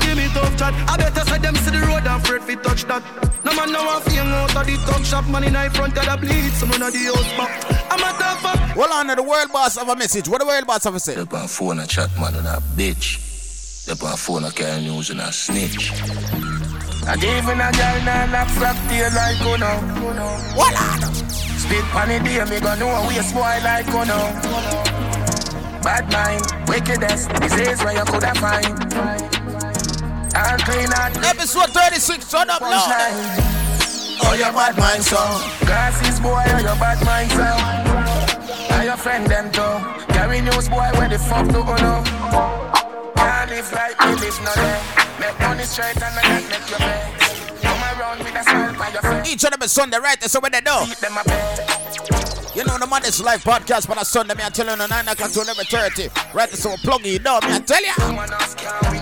chat. 0.61 0.73
I 0.89 0.97
better 0.97 1.25
say 1.25 1.39
them 1.39 1.55
see 1.55 1.71
the 1.71 1.81
road 1.89 2.05
and 2.05 2.21
afraid 2.21 2.43
fi 2.45 2.55
touch 2.61 2.85
that. 2.85 3.01
No 3.43 3.51
man 3.57 3.71
now 3.73 3.85
want 3.85 4.03
fi 4.05 4.21
hang 4.21 4.29
out 4.29 4.55
of 4.55 4.65
the 4.65 4.75
talk 4.85 5.03
shop. 5.03 5.25
Man 5.27 5.43
in 5.43 5.53
the 5.53 5.69
front 5.73 5.97
of 5.97 6.05
the 6.05 6.15
bleed, 6.21 6.53
some 6.53 6.69
of 6.69 6.77
the 6.77 6.85
house 6.85 7.31
back. 7.37 7.51
I'm 7.89 7.99
a 7.99 8.09
tough 8.19 8.41
fuck. 8.41 8.59
Hold 8.77 8.91
on, 8.93 9.07
the 9.07 9.23
world 9.23 9.51
boss 9.51 9.77
have 9.77 9.89
a 9.89 9.95
message. 9.95 10.29
What 10.29 10.39
the 10.39 10.45
world 10.45 10.67
boss 10.67 10.83
have 10.83 10.93
to 10.93 10.99
say? 10.99 11.15
The 11.15 11.25
on 11.35 11.47
phone 11.47 11.79
a 11.79 11.87
chat 11.87 12.11
man 12.19 12.35
and 12.35 12.47
a 12.47 12.61
bitch. 12.77 13.85
The 13.85 13.97
on 14.05 14.17
phone 14.17 14.43
a 14.43 14.51
carry 14.51 14.81
news 14.81 15.09
and 15.09 15.21
a 15.21 15.31
snitch. 15.31 15.91
And 17.01 17.23
even 17.23 17.57
a 17.57 17.69
girl 17.73 17.97
nah 18.05 18.25
knock 18.29 18.49
flap 18.53 18.77
tail 18.87 19.09
like 19.17 19.41
you 19.41 19.57
know. 19.57 19.77
What 20.53 20.77
on? 20.77 21.01
Spit 21.57 21.85
on 21.95 22.09
the 22.09 22.19
day, 22.21 22.45
me 22.45 22.59
gonna 22.61 22.79
know 22.79 23.05
we 23.09 23.17
a 23.17 23.23
spoil 23.23 23.61
like 23.63 23.87
you 23.87 24.05
know. 24.05 24.25
Bad 25.81 26.05
mind, 26.13 26.45
wickedness, 26.69 27.25
disease 27.41 27.81
where 27.83 27.97
you 27.97 28.05
coulda 28.05 28.35
find. 28.35 29.50
Clean 30.31 30.87
out. 30.93 31.11
Episode 31.25 31.69
36, 31.71 32.29
shut 32.29 32.49
up 32.49 32.61
now. 32.61 32.79
Oh, 34.23 34.33
your 34.37 34.53
bad 34.53 34.77
mind 34.77 35.03
song. 35.03 35.41
Glasses 35.65 36.19
boy, 36.19 36.43
oh, 36.47 36.59
your 36.59 36.75
bad 36.79 37.03
mind 37.05 37.31
song. 37.31 37.59
And 38.71 38.85
your 38.85 38.95
friend 38.95 39.25
them 39.27 39.51
too. 39.51 40.13
Carry 40.13 40.41
news 40.41 40.69
boy, 40.69 40.87
where 40.93 41.09
the 41.09 41.19
fuck 41.19 41.47
do 41.47 41.59
you 41.59 41.77
know? 41.83 42.03
Can't 43.15 43.49
live 43.49 43.71
like 43.73 43.99
me 43.99 44.15
live 44.21 44.39
no 44.45 44.53
day. 44.55 44.79
Make 45.19 45.39
money 45.39 45.63
straight 45.63 45.95
and 45.97 46.15
I 46.15 46.23
make 46.31 46.69
your 46.69 46.79
bed. 46.79 47.19
Come 47.61 47.99
around 47.99 48.19
with 48.19 48.35
a 48.35 48.43
smile 48.43 48.75
by 48.77 48.89
your 48.89 49.01
face. 49.01 49.33
Each 49.33 49.43
of 49.43 49.51
them 49.51 49.61
is 49.63 49.71
Sunday, 49.71 49.97
right? 49.97 50.19
That's 50.19 50.33
what 50.39 50.51
they 50.51 50.61
do. 50.61 50.71
Eat 50.87 50.97
them 50.97 51.17
a 51.17 51.23
bed. 51.23 52.55
You 52.55 52.63
know 52.65 52.77
the 52.77 52.87
Mondays 52.87 53.21
live 53.21 53.43
podcast, 53.43 53.87
but 53.87 53.97
on 53.97 54.05
Sunday, 54.05 54.35
me 54.35 54.43
I 54.45 54.49
tell 54.49 54.65
you 54.65 54.71
on 54.71 54.89
9 54.89 55.07
o'clock 55.07 55.31
to 55.31 55.39
11.30. 55.39 56.33
Right, 56.33 56.49
so 56.51 56.75
plug 56.77 57.05
it 57.05 57.23
down, 57.23 57.41
me 57.43 57.55
I 57.55 57.59
tell 57.59 57.83
you. 57.83 59.00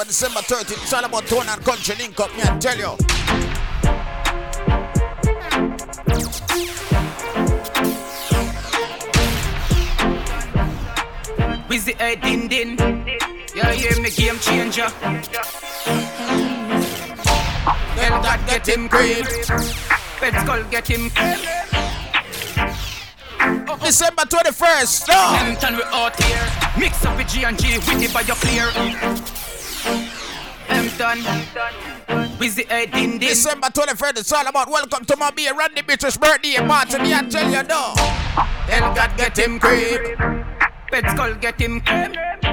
Remember 0.00 0.04
December 0.04 0.40
13th, 0.40 0.82
it's 0.82 0.92
all 0.92 1.04
about 1.04 1.26
tone 1.26 1.48
and 1.48 1.64
country 1.64 1.94
link 1.96 2.20
up, 2.20 2.34
me 2.34 2.42
I 2.42 2.58
tell 2.58 2.78
you. 2.78 2.96
Wizzy 11.68 11.94
a 12.00 12.16
din 12.16 12.48
din. 12.48 12.76
You 13.54 13.64
hear 13.64 14.00
me 14.00 14.10
game 14.10 14.38
changer. 14.38 14.88
Hell 17.96 18.22
God 18.22 18.40
get 18.46 18.68
him 18.68 18.88
green. 18.88 19.24
Red 20.20 20.34
skull 20.40 20.64
get 20.70 20.88
him. 20.88 21.10
Oh, 23.42 23.66
oh. 23.68 23.78
December 23.84 24.22
21st, 24.22 25.08
no! 25.08 25.14
Hampton 25.14 25.76
we 25.76 25.82
out 25.92 26.22
here. 26.22 26.46
Mix 26.78 27.04
up 27.04 27.16
with 27.16 27.28
G 27.28 27.44
and 27.44 27.58
G 27.58 27.78
with 27.78 28.00
the 28.00 28.08
bio 28.12 28.34
clear. 28.34 29.39
A 31.00 32.86
din 32.86 33.18
din. 33.18 33.18
December 33.18 33.68
21st, 33.68 34.18
it's 34.18 34.32
all 34.32 34.46
about 34.46 34.68
welcome 34.70 35.04
to 35.04 35.16
my 35.16 35.30
beer, 35.30 35.54
Randy 35.56 35.82
British 35.82 36.16
birthday 36.16 36.56
party, 36.56 36.98
me 36.98 37.14
I 37.14 37.22
tell 37.22 37.50
you 37.50 37.62
no. 37.62 37.94
Hell 38.68 38.94
God 38.94 39.16
get 39.16 39.38
him 39.38 39.58
creep. 39.58 40.18
Red 40.92 41.10
skull 41.10 41.34
get 41.40 41.60
him 41.60 41.80
creep. 41.80 42.49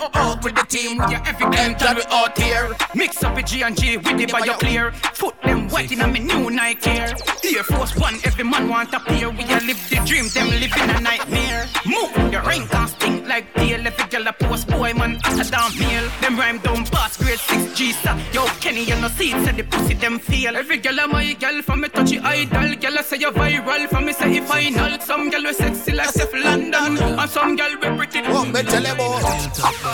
Oh, 0.00 0.04
oh, 0.04 0.10
oh, 0.14 0.40
with 0.44 0.54
the 0.54 0.62
team, 0.62 0.98
yeah, 1.10 1.24
every 1.26 1.50
game 1.50 1.74
time 1.74 1.96
we 1.96 2.02
out 2.10 2.38
here. 2.38 2.70
Mix 2.94 3.22
up 3.24 3.34
with 3.34 3.46
G 3.46 3.62
and 3.62 3.76
G 3.76 3.96
with 3.96 4.16
the 4.16 4.26
bio 4.26 4.54
clear. 4.54 4.92
Foot 4.92 5.34
them 5.42 5.68
wet 5.68 5.90
in 5.90 6.00
a 6.00 6.06
me 6.06 6.20
new 6.20 6.50
Nike 6.50 6.90
here. 6.90 7.14
Air 7.44 7.64
Force 7.64 7.96
One, 7.96 8.14
every 8.24 8.44
man 8.44 8.68
want 8.68 8.92
a 8.94 9.00
pair. 9.00 9.30
We 9.30 9.42
a 9.44 9.58
live 9.66 9.80
the 9.90 10.00
dream, 10.06 10.28
them 10.28 10.48
living 10.50 10.90
a 10.96 11.00
nightmare. 11.00 11.66
Move, 11.84 12.12
the 12.30 12.40
rain 12.46 12.66
can 12.68 12.88
stink 12.88 13.26
like 13.26 13.52
tail. 13.54 13.84
Every 13.86 14.04
girl 14.06 14.28
a 14.28 14.32
post 14.32 14.68
boy, 14.68 14.92
man, 14.94 15.18
as 15.24 15.48
a 15.48 15.50
damn 15.50 15.76
meal. 15.78 16.08
Them 16.20 16.38
rhyme 16.38 16.58
down 16.58 16.84
pass 16.86 17.16
grade 17.16 17.38
6 17.38 17.76
G 17.76 17.92
star. 17.92 18.16
Yo, 18.32 18.46
Kenny, 18.60 18.84
you 18.84 18.96
no 18.96 19.08
see 19.08 19.32
it, 19.32 19.44
say 19.44 19.52
the 19.52 19.64
pussy 19.64 19.94
them 19.94 20.18
feel. 20.18 20.56
Every 20.56 20.78
girl 20.78 20.98
a 21.00 21.08
my 21.08 21.32
girl, 21.32 21.62
for 21.62 21.76
me 21.76 21.88
touchy 21.88 22.18
idol. 22.20 22.76
Girl 22.76 22.98
a 22.98 23.02
say 23.02 23.16
you 23.18 23.30
viral, 23.30 23.88
for 23.88 24.00
me 24.00 24.12
say 24.12 24.40
final. 24.40 25.00
Some 25.00 25.30
girl 25.30 25.42
we 25.42 25.52
sexy 25.54 25.92
like 25.92 26.08
Stefflon 26.10 26.70
Don. 26.70 26.98
And 26.98 27.30
some 27.30 27.56
girl 27.56 27.72
we 27.80 27.96
pretty. 27.96 28.20
Oh, 28.26 28.44
me 28.44 28.62
tell 28.62 28.82
you. 28.82 29.87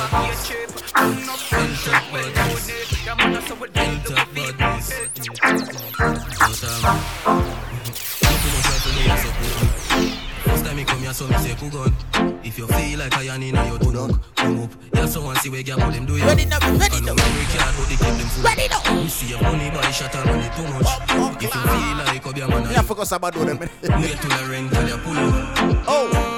First 10.45 10.65
time 10.65 10.77
me 10.77 10.85
come 10.85 10.99
here, 10.99 11.13
so 11.13 11.27
me 11.27 11.37
say, 11.39 11.55
"Pull 11.55 11.71
gun." 11.71 11.95
If 12.43 12.59
you 12.59 12.67
feel 12.67 12.99
like 12.99 13.17
I 13.17 13.23
am 13.35 13.43
in 13.43 13.55
your 13.55 13.79
tongue, 13.79 14.21
come 14.37 14.63
up. 14.65 14.71
Yeah, 14.93 15.07
someone 15.07 15.37
see 15.37 15.51
where 15.51 15.63
put 15.63 15.79
them 15.79 16.07
do 16.07 16.17
you. 16.17 16.25
Ready 16.25 16.45
now, 16.45 16.59
ready 16.59 17.01
now. 17.01 17.15
We 17.15 17.45
can't 17.55 17.77
do 17.77 17.83
the 17.85 17.97
keep 17.97 18.15
them 18.19 18.29
full. 18.29 18.45
Ready 18.45 18.69
now. 18.69 19.03
We 19.03 19.09
see 19.09 19.29
your 19.31 19.43
money 19.43 19.71
buy 19.71 19.91
shot 19.91 20.15
and 20.17 20.27
money 20.27 20.51
too 20.57 20.67
much. 20.75 21.43
If 21.43 21.55
you 21.55 21.61
feel 21.61 21.97
like 21.99 22.27
up 22.27 22.37
your 22.37 22.49
man, 22.49 22.67
I 22.67 22.83
focus 22.83 23.13
about 23.13 23.35
do 23.35 23.45
them. 23.45 23.59
wait 23.59 23.71
till 23.81 24.31
the 24.31 24.49
rental 24.51 24.89
you 24.89 24.97
pull 24.99 25.19
up. 25.19 25.85
Oh. 25.87 26.34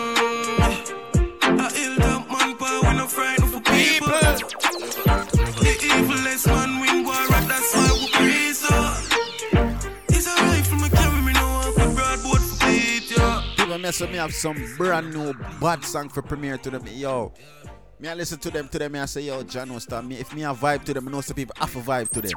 No 3.07 3.09
frightened 3.09 3.51
for 3.51 3.61
people. 3.61 4.09
The 5.63 5.73
evilest 5.81 6.47
man 6.47 6.81
win 6.81 7.05
war, 7.05 7.15
and 7.15 7.51
that's 7.51 7.75
why 7.75 7.91
we 7.93 8.11
praise 8.11 8.69
her. 8.69 8.95
It's 10.09 10.27
a 10.27 10.35
rifle, 10.45 10.79
me 10.79 10.89
carry 10.89 11.21
me 11.23 11.33
no 11.33 11.47
off 11.47 11.77
a 11.77 11.87
broadboard 11.95 12.43
for 12.43 12.67
beat, 12.67 13.17
yeah. 13.17 13.43
People 13.57 13.79
mess 13.79 14.01
with 14.01 14.11
me 14.11 14.17
have 14.17 14.35
some 14.35 14.57
brand 14.77 15.13
new 15.13 15.33
bad 15.61 15.85
song 15.85 16.09
for 16.09 16.23
premiere 16.23 16.59
to 16.59 16.71
them. 16.71 16.85
Yo. 16.87 17.33
Me 17.99 18.09
I 18.11 18.15
listen 18.15 18.39
to 18.41 18.51
them 18.51 18.69
to 18.69 18.79
them, 18.79 18.93
me 18.93 18.99
I 18.99 19.07
say, 19.07 19.23
yo, 19.23 19.43
John 19.43 19.73
was 19.73 19.85
start 19.85 20.05
me. 20.05 20.17
If 20.17 20.35
me 20.35 20.43
a 20.43 20.53
vibe 20.53 20.85
to 20.85 20.95
them, 20.95 21.09
I 21.09 21.11
know 21.11 21.23
some 21.23 21.35
people 21.35 21.55
have 21.59 21.75
a 21.77 21.81
vibe 21.81 22.11
to 22.11 22.21
them. 22.21 22.33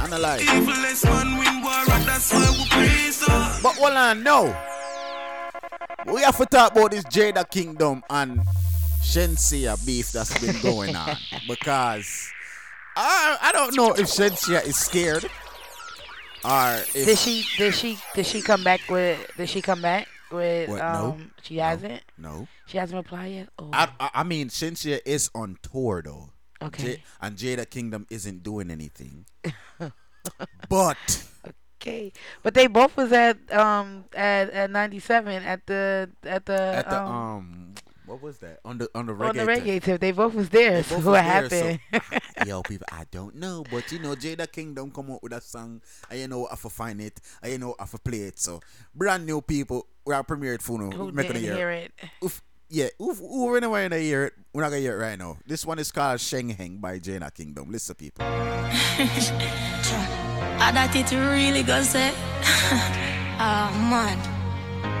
And 0.00 0.14
I 0.14 0.16
like. 0.16 0.40
Evilest 0.40 1.04
man 1.04 1.38
win 1.38 1.62
war, 1.62 1.72
and 1.72 2.04
that's 2.06 2.32
why 2.32 2.48
we 2.50 2.64
her. 3.26 3.60
But 3.62 3.74
hold 3.74 3.92
on, 3.92 4.22
no. 4.22 4.56
We 6.06 6.22
have 6.22 6.36
to 6.38 6.46
talk 6.46 6.72
about 6.72 6.92
this 6.92 7.04
Jada 7.04 7.48
Kingdom 7.50 8.02
and 8.08 8.40
Shenseea 9.04 9.84
beef 9.84 10.12
that's 10.12 10.38
been 10.40 10.60
going 10.62 10.96
on. 10.96 11.16
because 11.48 12.32
I 12.96 13.38
I 13.40 13.52
don't 13.52 13.76
know 13.76 13.92
if 13.92 14.06
Shenseea 14.06 14.64
is 14.66 14.76
scared. 14.76 15.24
Or 16.44 16.82
if 16.94 17.06
Did 17.06 17.18
she? 17.18 17.46
Did 17.56 17.74
she? 17.74 17.98
Did 18.14 18.26
she 18.26 18.42
come 18.42 18.64
back 18.64 18.80
with? 18.88 19.18
Did 19.36 19.48
she 19.48 19.62
come 19.62 19.80
back 19.80 20.08
with? 20.30 20.68
What, 20.68 20.78
no? 20.78 21.16
Um, 21.16 21.30
she 21.42 21.58
hasn't. 21.58 22.02
No. 22.18 22.48
She 22.66 22.78
hasn't 22.78 22.96
replied 22.96 23.32
yet. 23.32 23.48
Oh. 23.58 23.70
I, 23.72 23.88
I 24.00 24.10
I 24.14 24.22
mean 24.24 24.48
Shenseea 24.48 25.00
is 25.06 25.30
on 25.34 25.58
tour 25.62 26.02
though. 26.04 26.30
Okay. 26.62 26.90
Ja- 26.90 26.96
and 27.20 27.36
Jada 27.36 27.68
Kingdom 27.68 28.06
isn't 28.10 28.42
doing 28.42 28.70
anything. 28.70 29.26
but 30.68 31.24
Okay, 31.84 32.12
but 32.42 32.54
they 32.54 32.66
both 32.66 32.96
was 32.96 33.12
at 33.12 33.36
um 33.52 34.06
at 34.14 34.48
at 34.50 34.70
ninety 34.70 34.98
seven 34.98 35.42
at 35.42 35.66
the 35.66 36.08
at 36.24 36.46
the 36.46 36.54
at 36.54 36.88
the 36.88 37.02
um, 37.02 37.12
um 37.12 37.63
what 38.14 38.22
was 38.22 38.38
that? 38.38 38.60
On 38.64 38.78
the 38.78 38.88
on 38.94 39.06
the 39.06 39.12
reggae. 39.12 39.28
on 39.28 39.36
the 39.36 39.46
tip. 39.46 39.64
reggae 39.64 39.82
tip. 39.82 40.00
They 40.00 40.12
both 40.12 40.34
was 40.34 40.48
there. 40.48 40.76
They 40.76 40.82
so 40.82 40.96
both 40.96 41.04
what 41.06 41.12
there, 41.14 41.22
happened? 41.22 41.80
so- 41.92 42.46
yo, 42.46 42.62
people, 42.62 42.86
I 42.92 43.04
don't 43.10 43.34
know, 43.34 43.64
but 43.72 43.90
you 43.90 43.98
know, 43.98 44.14
Jada 44.14 44.50
Kingdom 44.50 44.92
come 44.92 45.10
out 45.10 45.20
with 45.22 45.32
a 45.32 45.40
song, 45.40 45.82
and 46.08 46.20
you 46.20 46.28
know, 46.28 46.46
I 46.46 46.50
have 46.50 46.62
to 46.62 46.70
find 46.70 47.00
it, 47.00 47.20
and 47.42 47.50
you 47.52 47.58
know, 47.58 47.74
I 47.76 47.82
have 47.82 47.90
to 47.90 47.98
play 47.98 48.18
it. 48.20 48.38
So, 48.38 48.60
brand 48.94 49.26
new 49.26 49.40
people, 49.40 49.88
we 50.06 50.14
are 50.14 50.22
premiered 50.22 50.62
for 50.62 50.78
now. 50.78 50.96
Who 50.96 51.06
We're 51.06 51.10
not 51.10 51.22
gonna 51.26 51.40
didn't 51.40 51.56
hear 51.56 51.70
it? 51.70 51.92
Oof, 52.24 52.40
yeah, 52.68 52.86
oof, 53.02 53.18
who 53.18 53.46
we're 53.46 53.58
not 53.58 53.72
gonna 53.72 53.98
hear 53.98 54.26
it. 54.26 54.34
We're 54.52 54.62
not 54.62 54.68
gonna 54.68 54.80
hear 54.80 54.94
it 55.00 55.02
right 55.02 55.18
now. 55.18 55.38
This 55.44 55.66
one 55.66 55.80
is 55.80 55.90
called 55.90 56.20
Sheng 56.20 56.50
Heng 56.50 56.78
by 56.78 57.00
Jada 57.00 57.34
Kingdom. 57.34 57.70
Listen, 57.72 57.96
people. 57.96 58.24
Ah, 60.56 60.70
that 60.72 60.94
it 60.94 61.10
really 61.10 61.64
goes 61.64 61.88
say. 61.88 62.12
Ah, 63.36 63.68
man. 63.90 64.43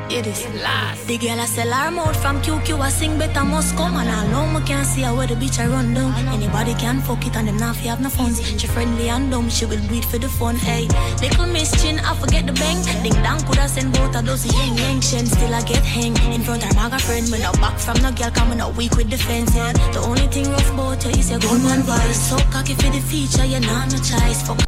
Hear 0.08 0.22
this. 0.22 0.44
Last. 0.62 1.06
The 1.06 1.18
girl 1.18 1.40
I 1.40 1.46
sell 1.46 1.70
her 1.72 1.90
mouth 1.90 2.16
from 2.22 2.40
QQ, 2.42 2.80
I 2.80 2.88
sing 2.90 3.18
better 3.18 3.44
must 3.44 3.76
come. 3.76 3.96
And 3.96 4.08
I 4.08 4.26
know 4.30 4.46
me 4.46 4.64
can't 4.66 4.86
see 4.86 5.02
her 5.02 5.14
where 5.14 5.26
the 5.26 5.34
bitch 5.34 5.58
I 5.58 5.66
run 5.66 5.94
down. 5.94 6.12
Anybody 6.28 6.74
can 6.74 7.00
fuck 7.00 7.26
it 7.26 7.36
and 7.36 7.48
them 7.48 7.56
not 7.56 7.76
have 7.76 8.00
no 8.00 8.08
funds. 8.08 8.38
She 8.60 8.66
friendly 8.66 9.08
and 9.08 9.30
dumb, 9.30 9.48
she 9.48 9.64
will 9.66 9.80
do 9.88 9.94
it 9.94 10.04
for 10.04 10.18
the 10.18 10.28
fun. 10.28 10.56
Hey, 10.56 10.88
little 11.20 11.46
miss 11.46 11.70
chin, 11.82 11.98
I 11.98 12.14
forget 12.16 12.46
the 12.46 12.52
bang. 12.52 12.78
Ding 13.02 13.22
dong 13.22 13.40
coulda 13.46 13.68
send 13.68 13.92
both 13.94 14.14
of 14.14 14.24
those 14.24 14.46
yang 14.46 14.76
yang 14.76 15.00
shen. 15.00 15.26
Still 15.26 15.54
I 15.54 15.62
get 15.62 15.84
hang 15.84 16.16
in 16.32 16.42
front 16.42 16.64
of 16.64 16.76
my 16.76 16.88
friend. 16.98 17.28
When 17.30 17.42
I 17.42 17.52
back 17.60 17.78
from 17.78 17.96
the 17.98 18.10
girl, 18.12 18.30
coming 18.30 18.60
out 18.60 18.76
weak 18.76 18.96
with 18.96 19.10
defense. 19.10 19.54
Yeah, 19.56 19.72
the 19.92 20.00
only 20.00 20.28
thing 20.28 20.50
rough 20.50 20.72
about 20.72 21.04
you 21.04 21.10
is 21.10 21.30
your 21.30 21.40
gunman 21.40 21.82
voice. 21.82 22.20
So 22.30 22.36
cocky 22.52 22.74
for 22.74 22.90
the 22.90 23.00
feature, 23.00 23.44
you're 23.44 23.60
not 23.60 23.90
no 23.90 23.98
choice. 23.98 24.42
Fuck. 24.46 24.60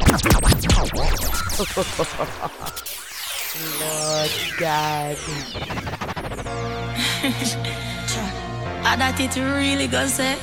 Lord 3.80 4.30
God. 4.59 5.16
I 8.86 8.94
that 8.96 9.18
it 9.18 9.34
really 9.36 9.88
go 9.88 10.07
say. 10.07 10.34
Eh? 10.34 10.38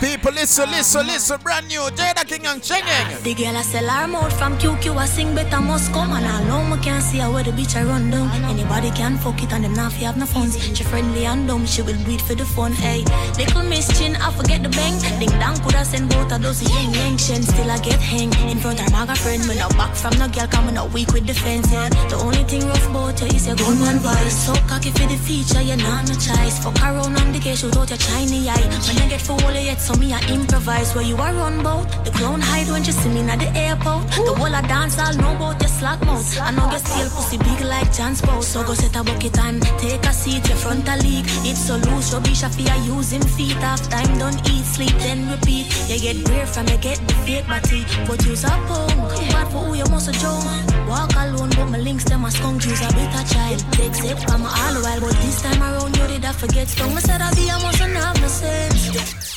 People, 0.00 0.32
listen, 0.32 0.70
listen, 0.70 1.06
listen. 1.06 1.40
Brand 1.40 1.68
new 1.68 1.80
Jada 1.96 2.26
King 2.26 2.46
and 2.46 2.60
Chinging. 2.60 3.22
The 3.22 3.34
girl 3.34 3.56
I 3.56 3.62
sell 3.62 3.88
her 3.88 4.06
mouth 4.06 4.36
from 4.38 4.58
QQ, 4.58 4.96
I 4.96 5.06
sing 5.06 5.34
better 5.34 5.60
must 5.60 5.92
come. 5.92 6.12
And 6.12 6.26
I 6.26 6.44
know 6.44 6.62
me 6.64 6.82
can't 6.82 7.02
see 7.02 7.18
her 7.18 7.30
where 7.30 7.44
the 7.44 7.52
bitch 7.52 7.76
I 7.76 7.84
run 7.84 8.10
down. 8.10 8.28
Anybody 8.44 8.90
can 8.90 9.16
fuck 9.18 9.42
it 9.42 9.52
and 9.52 9.64
them 9.64 9.72
not 9.74 9.92
have 9.94 10.16
no 10.16 10.26
funds. 10.26 10.56
She 10.76 10.84
friendly 10.84 11.24
and 11.24 11.48
dumb, 11.48 11.64
she 11.64 11.80
will 11.82 11.96
it 12.10 12.20
for 12.20 12.34
the 12.34 12.44
fun. 12.44 12.72
Hey, 12.72 13.04
little 13.38 13.62
miss 13.62 13.88
chin, 13.98 14.16
I 14.16 14.30
forget 14.32 14.62
the 14.62 14.68
bang. 14.68 14.98
Ding 15.18 15.32
dong 15.40 15.56
coulda 15.60 15.84
send 15.84 16.10
both 16.10 16.32
of 16.32 16.42
those 16.42 16.62
yang 16.62 16.92
yang 16.92 17.16
shen. 17.16 17.42
Still 17.42 17.70
I 17.70 17.78
get 17.78 18.00
hang 18.00 18.32
in 18.50 18.58
front 18.58 18.80
of 18.80 18.92
my 18.92 19.14
friend. 19.14 19.46
Me 19.48 19.56
no 19.56 19.68
back 19.80 19.94
from 19.94 20.18
no 20.18 20.28
girl, 20.28 20.46
coming 20.48 20.76
out 20.76 20.92
weak 20.92 21.12
with 21.12 21.26
defense. 21.26 21.72
Yeah, 21.72 21.88
the 22.10 22.16
only 22.16 22.44
thing 22.44 22.66
rough 22.66 22.88
about 22.90 23.20
you 23.20 23.28
is 23.28 23.46
your 23.46 23.56
gun 23.56 23.78
gunman 23.78 23.98
voice. 23.98 24.36
So 24.46 24.54
cocky 24.66 24.90
for 24.90 25.06
the 25.06 25.16
feature, 25.16 25.62
you're 25.62 25.76
not 25.76 26.08
no 26.08 26.14
choice. 26.14 26.58
Fuck 26.62 26.80
around 26.82 27.16
on 27.18 27.32
the 27.32 27.38
case, 27.38 27.60
shoot 27.60 27.76
out 27.76 27.88
your 27.90 27.98
shiny 27.98 28.48
eye. 28.48 28.68
When 28.86 28.98
I 29.02 29.08
get 29.08 29.20
full 29.20 29.38
yet, 29.54 29.80
so 29.80 29.94
me 29.94 30.12
I 30.12 30.20
improvise 30.32 30.94
where 30.94 31.04
you 31.04 31.16
are 31.16 31.32
run 31.32 31.62
bout. 31.62 31.86
The 32.04 32.10
clown 32.10 32.40
hide 32.40 32.68
when 32.68 32.84
you 32.84 32.92
see 32.92 33.08
me 33.08 33.20
at 33.30 33.38
the 33.38 33.50
airport. 33.56 34.06
The 34.08 34.34
whole 34.34 34.54
I 34.54 34.60
dance, 34.62 34.98
I'll 34.98 35.16
know 35.16 35.36
about 35.36 35.60
your 35.60 35.68
slack 35.68 36.00
mouth. 36.04 36.40
I 36.40 36.50
know 36.50 36.68
your 36.70 36.80
steel 36.80 37.08
pussy 37.10 37.38
big 37.38 37.60
like 37.60 37.92
John's 37.92 38.20
boat. 38.20 38.44
So 38.44 38.64
go 38.64 38.74
set 38.74 38.96
a 38.96 39.04
bucket 39.04 39.38
and 39.38 39.62
take 39.78 40.04
a 40.04 40.12
seat, 40.12 40.46
your 40.48 40.56
front 40.56 40.88
a 40.88 40.96
leak. 40.96 41.24
It's 41.48 41.60
so 41.66 41.76
loose, 41.76 42.12
rubbish, 42.12 42.42
I 42.42 42.48
fear 42.48 42.74
using 42.84 43.22
feet. 43.22 43.58
Half 43.58 43.88
time, 43.88 44.18
don't 44.18 44.40
eat, 44.50 44.57
sleep, 44.78 44.96
then 45.02 45.28
repeat. 45.28 45.66
You 45.90 45.98
get 45.98 46.24
brave 46.24 46.48
from 46.48 46.66
you 46.68 46.78
get 46.78 46.98
the 47.08 47.14
fake 47.26 47.46
body. 47.50 47.82
But 48.06 48.24
use 48.24 48.44
a 48.44 48.54
punk, 48.70 49.10
bad 49.34 49.48
for 49.50 49.62
who 49.66 49.74
you 49.74 49.86
must 49.90 50.08
a 50.08 50.14
joke. 50.22 50.46
Walk 50.86 51.10
alone, 51.18 51.50
but 51.58 51.66
my 51.74 51.78
links, 51.78 52.04
them 52.04 52.24
a 52.24 52.30
skunk, 52.30 52.64
use 52.64 52.80
a 52.86 52.88
bitter 52.94 53.24
child. 53.34 53.60
Take 53.72 53.94
sip, 53.94 54.18
I'm 54.30 54.46
all 54.46 54.76
while, 54.84 55.00
but 55.00 55.16
this 55.22 55.42
time 55.42 55.60
around, 55.62 55.96
you 55.96 56.06
did 56.06 56.24
I 56.24 56.32
forget. 56.32 56.68
Strong, 56.68 56.92
I 56.96 57.00
said 57.00 57.20
I 57.20 57.34
be, 57.34 57.50
I 57.50 57.56
mustn't 57.62 57.96
have 58.02 58.20
no 58.20 58.28
sense. 58.28 59.34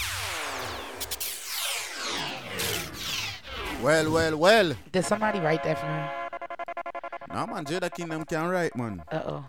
Well, 3.81 4.11
well, 4.11 4.37
well. 4.37 4.73
Did 4.91 5.05
somebody 5.05 5.39
write 5.39 5.63
that 5.63 5.79
for 5.79 5.87
him? 5.87 6.05
Nah, 7.33 7.45
man, 7.47 7.65
Jada 7.65 7.89
King 7.91 8.09
them 8.09 8.25
can 8.25 8.47
write, 8.47 8.75
man. 8.75 9.01
Uh 9.11 9.23
oh. 9.25 9.45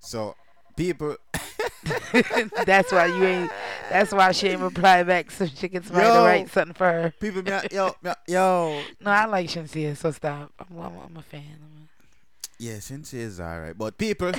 So, 0.00 0.34
people. 0.76 1.16
that's 2.66 2.92
why 2.92 3.06
you 3.06 3.24
ain't. 3.24 3.52
That's 3.90 4.12
why 4.12 4.32
she 4.32 4.48
ain't 4.48 4.60
reply 4.60 5.02
back 5.02 5.30
so 5.30 5.46
she 5.46 5.68
can 5.68 5.82
somebody 5.82 6.08
to 6.08 6.20
write 6.20 6.50
something 6.50 6.74
for 6.74 6.86
her. 6.86 7.14
People, 7.20 7.42
yo, 7.72 7.92
yo, 8.02 8.14
yo. 8.26 8.82
No, 9.00 9.10
I 9.10 9.26
like 9.26 9.48
Shenseea, 9.48 9.96
so 9.96 10.10
stop. 10.10 10.52
I'm, 10.58 10.78
I'm, 10.78 10.98
I'm 11.06 11.16
a 11.16 11.22
fan. 11.22 11.88
Yeah, 12.58 12.78
since 12.78 13.12
is 13.12 13.40
alright. 13.40 13.76
But 13.76 13.98
people, 13.98 14.32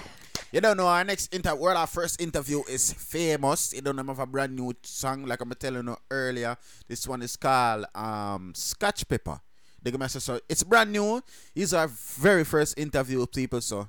you 0.52 0.62
don't 0.62 0.78
know 0.78 0.88
our 0.88 1.04
next 1.04 1.34
inter 1.34 1.54
well, 1.56 1.78
our 1.78 1.88
first 1.88 2.22
interview 2.22 2.64
is 2.70 2.94
famous. 2.94 3.74
You 3.74 3.82
don't 3.82 3.96
know 3.96 4.12
of 4.12 4.20
a 4.20 4.26
brand 4.26 4.56
new 4.56 4.74
song, 4.84 5.26
like 5.26 5.42
I'm 5.42 5.52
telling 5.52 5.86
you 5.86 5.98
earlier. 6.10 6.58
This 6.88 7.08
one 7.08 7.22
is 7.22 7.36
called 7.36 7.86
um 7.94 8.54
Scotch 8.56 9.06
guy 9.08 10.08
says, 10.08 10.24
so 10.24 10.40
it's 10.50 10.64
brand 10.64 10.92
new. 10.92 11.22
It's 11.54 11.74
our 11.74 11.88
very 11.88 12.44
first 12.44 12.80
interview 12.80 13.20
with 13.20 13.32
people. 13.32 13.62
So 13.62 13.88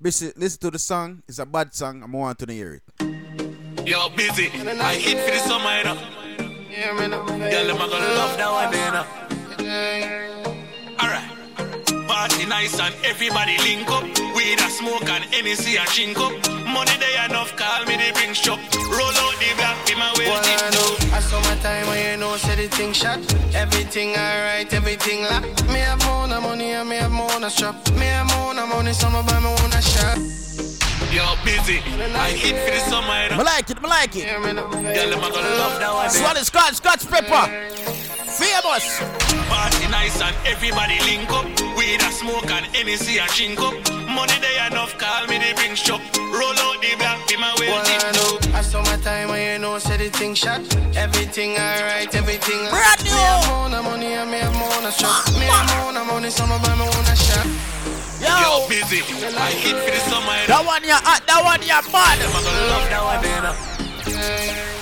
listen, 0.00 0.32
listen 0.36 0.60
to 0.60 0.70
the 0.70 0.78
song. 0.78 1.22
It's 1.28 1.38
a 1.38 1.46
bad 1.46 1.74
song. 1.74 2.02
I'm 2.02 2.12
want 2.12 2.38
to 2.38 2.52
hear 2.52 2.74
it. 2.74 2.82
Yo, 3.86 4.08
busy. 4.10 4.46
I 4.48 4.94
hit 4.94 5.18
for 5.24 5.30
the 5.30 5.38
summer, 5.38 5.76
you 5.78 5.84
know. 5.84 5.98
Yeah, 6.70 6.92
man. 6.94 7.10
Girl, 7.10 7.66
them 7.66 7.76
a 7.76 7.88
gonna 7.88 8.14
love 8.14 8.36
that 8.36 8.50
one, 8.50 8.72
you 8.72 8.90
know. 8.92 9.06
Alright. 11.00 11.33
Party 12.14 12.46
nice 12.46 12.78
and 12.78 12.94
everybody 13.04 13.58
link 13.58 13.90
up. 13.90 14.04
Weed 14.36 14.60
a 14.60 14.70
smoke 14.70 15.10
and 15.10 15.24
NEC 15.32 15.66
a 15.74 15.84
drink 15.94 16.16
up. 16.16 16.30
Money 16.64 16.94
they 17.02 17.14
enough, 17.26 17.56
call 17.56 17.84
me 17.86 17.96
the 17.96 18.12
bring 18.14 18.32
shop. 18.32 18.60
Roll 18.86 19.16
out 19.24 19.34
the 19.42 19.50
black, 19.56 19.76
be 19.84 19.96
my 19.96 20.14
way 20.16 20.26
Well, 20.30 20.40
I 20.40 20.70
know, 20.70 21.16
I 21.16 21.18
saw 21.18 21.40
my 21.40 21.56
time 21.56 21.88
when 21.88 22.12
you 22.12 22.16
know, 22.18 22.36
say 22.36 22.54
the 22.54 22.68
thing 22.68 22.92
shot. 22.92 23.18
Everything 23.52 24.10
alright, 24.10 24.72
everything 24.72 25.22
lock. 25.24 25.42
Me 25.66 25.80
have 25.80 25.98
more 26.06 26.28
money 26.40 26.70
and 26.70 26.88
me 26.88 26.96
have 26.98 27.10
more 27.10 27.50
shop. 27.50 27.74
Me 27.98 28.06
have 28.06 28.28
more 28.28 28.54
money, 28.64 28.92
so 28.92 29.08
I 29.08 29.22
buy 29.26 29.40
me 29.40 29.48
one 29.48 29.72
a 29.72 29.82
shop. 29.82 30.73
Yo, 31.14 31.22
busy. 31.44 31.78
I 31.78 32.34
hit 32.34 32.58
for 32.58 32.74
the 32.74 32.82
summer. 32.90 33.06
I 33.06 33.38
like 33.38 33.70
it, 33.70 33.78
I 33.78 33.86
like 33.86 34.16
it. 34.16 34.26
Girl, 34.26 34.42
them 34.42 35.22
a 35.22 35.30
gonna 35.30 35.62
love 35.62 35.78
that 35.78 35.94
one. 35.94 36.10
This 36.10 36.18
is 36.18 36.46
Scotch, 36.48 36.74
Scotch 36.74 37.06
Pepper. 37.06 37.46
Famous. 38.34 38.98
Party 39.46 39.86
nice 39.94 40.20
and 40.20 40.34
everybody 40.44 40.98
link 41.06 41.30
up. 41.30 41.46
Weed 41.78 42.02
a 42.02 42.10
smoke 42.10 42.50
and 42.50 42.66
NEC 42.74 43.22
a 43.22 43.30
drink 43.30 43.60
up. 43.62 43.78
Money 44.10 44.34
they 44.42 44.58
enough, 44.66 44.98
call 44.98 45.26
me 45.28 45.38
the 45.38 45.54
bring 45.54 45.76
shop. 45.76 46.02
Roll 46.18 46.58
out 46.66 46.82
the 46.82 46.98
black, 46.98 47.22
be 47.28 47.36
my 47.36 47.54
way. 47.60 47.68
Well, 47.70 47.86
I 47.86 48.10
know, 48.18 48.58
I 48.58 48.62
saw 48.62 48.82
my 48.82 48.96
time 49.06 49.28
when 49.28 49.38
you 49.52 49.58
know, 49.60 49.78
say 49.78 49.96
the 49.96 50.10
thing 50.10 50.34
shot. 50.34 50.66
Everything 50.96 51.52
alright, 51.52 52.12
everything 52.12 52.58
lock. 52.64 52.74
Brand 52.74 53.04
new. 53.04 53.14
Me 53.14 53.22
have 53.22 53.46
more 53.54 53.68
na 53.70 53.82
money 53.82 54.14
and 54.18 54.30
me 54.32 54.38
have 54.38 54.54
more 54.58 54.82
na 54.82 54.90
shop. 54.90 55.30
Me 55.38 55.46
have 55.46 55.70
more 55.78 55.92
na 55.92 56.02
money, 56.02 56.30
so 56.30 56.42
I 56.42 56.58
buy 56.58 56.74
me 56.74 56.90
one 56.90 57.06
a 57.06 57.14
shop. 57.14 57.73
Yo, 58.24 58.66
busy. 58.68 59.00
I 59.36 59.50
hit 59.52 59.76
for 59.76 59.90
the 59.90 60.00
summer. 60.08 60.32
That 60.48 60.64
one 60.64 60.82
you 60.82 60.92
hot, 60.92 61.20
that 61.26 61.40
one 61.44 61.60
you 61.60 61.68
mad. 61.92 62.18
Them 62.18 62.30
a 62.30 62.40
gonna 62.40 62.66
love 62.72 62.88
that 62.88 63.02
one, 63.04 63.20
you 63.24 64.64
know. 64.68 64.73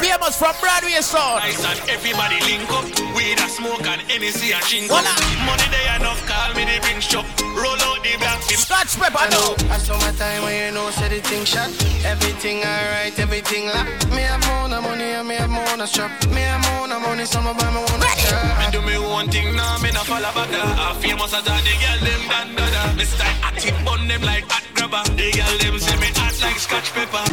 Famous 0.00 0.38
from 0.38 0.54
Broadway 0.60 1.00
Sound. 1.02 1.44
Nice 1.44 1.64
and 1.64 1.80
everybody 1.90 2.38
link 2.48 2.70
up. 2.70 2.84
Weed 3.12 3.38
a 3.38 3.48
smoke 3.48 3.84
and 3.84 4.00
NEC 4.08 4.40
a 4.54 4.60
drink 4.68 4.90
up. 4.90 5.04
Money 5.44 5.66
they 5.68 5.84
enough, 5.96 6.20
call 6.26 6.54
me 6.54 6.64
the 6.64 6.80
bring 6.80 7.00
shop. 7.00 7.26
Roll 7.52 7.76
out 7.88 8.00
the 8.02 8.16
black. 8.18 8.40
Scotch 8.42 8.96
pepper, 8.96 9.18
I 9.18 9.28
know. 9.28 9.56
I 9.68 9.78
saw 9.78 9.98
my 9.98 10.12
time 10.16 10.42
when 10.42 10.54
you 10.56 10.70
know, 10.72 10.90
say 10.90 11.08
the 11.08 11.20
thing 11.20 11.44
shot. 11.44 11.68
Everything 12.04 12.58
alright, 12.64 13.18
everything 13.18 13.66
lock. 13.66 13.86
Me 14.10 14.22
have 14.22 14.40
more 14.48 14.68
na 14.68 14.80
money 14.80 15.12
and 15.12 15.28
me 15.28 15.36
have 15.36 15.50
more 15.50 15.76
na 15.76 15.86
shop. 15.86 16.10
Me 16.32 16.40
have 16.40 16.62
more 16.72 16.88
na 16.88 16.98
money, 16.98 17.24
so 17.24 17.40
I 17.40 17.52
buy 17.52 17.68
me 17.70 17.80
one 17.82 18.00
shop. 18.16 18.58
Me 18.58 18.66
do 18.72 18.80
me 18.80 18.96
one 18.98 19.28
thing 19.28 19.54
now, 19.54 19.78
me 19.82 19.90
not 19.92 20.06
follow 20.06 20.32
back 20.32 20.48
there. 20.50 20.62
I 20.62 20.96
famous 21.00 21.34
as 21.34 21.46
all 21.46 21.60
the 21.60 21.74
girl 21.82 22.00
them 22.06 22.22
dan 22.30 22.48
da 22.56 22.64
da. 22.70 22.94
Me 22.96 23.04
style 23.04 23.38
active 23.42 23.76
on 23.86 24.08
them 24.08 24.22
like 24.22 24.44
hot 24.48 24.64
grabber. 24.74 25.02
The 25.16 25.26
girl 25.36 25.54
them 25.58 25.78
say 25.78 25.96
me 26.00 26.08
hot 26.16 26.34
like 26.40 26.58
scotch 26.58 26.92
pepper. 26.94 27.24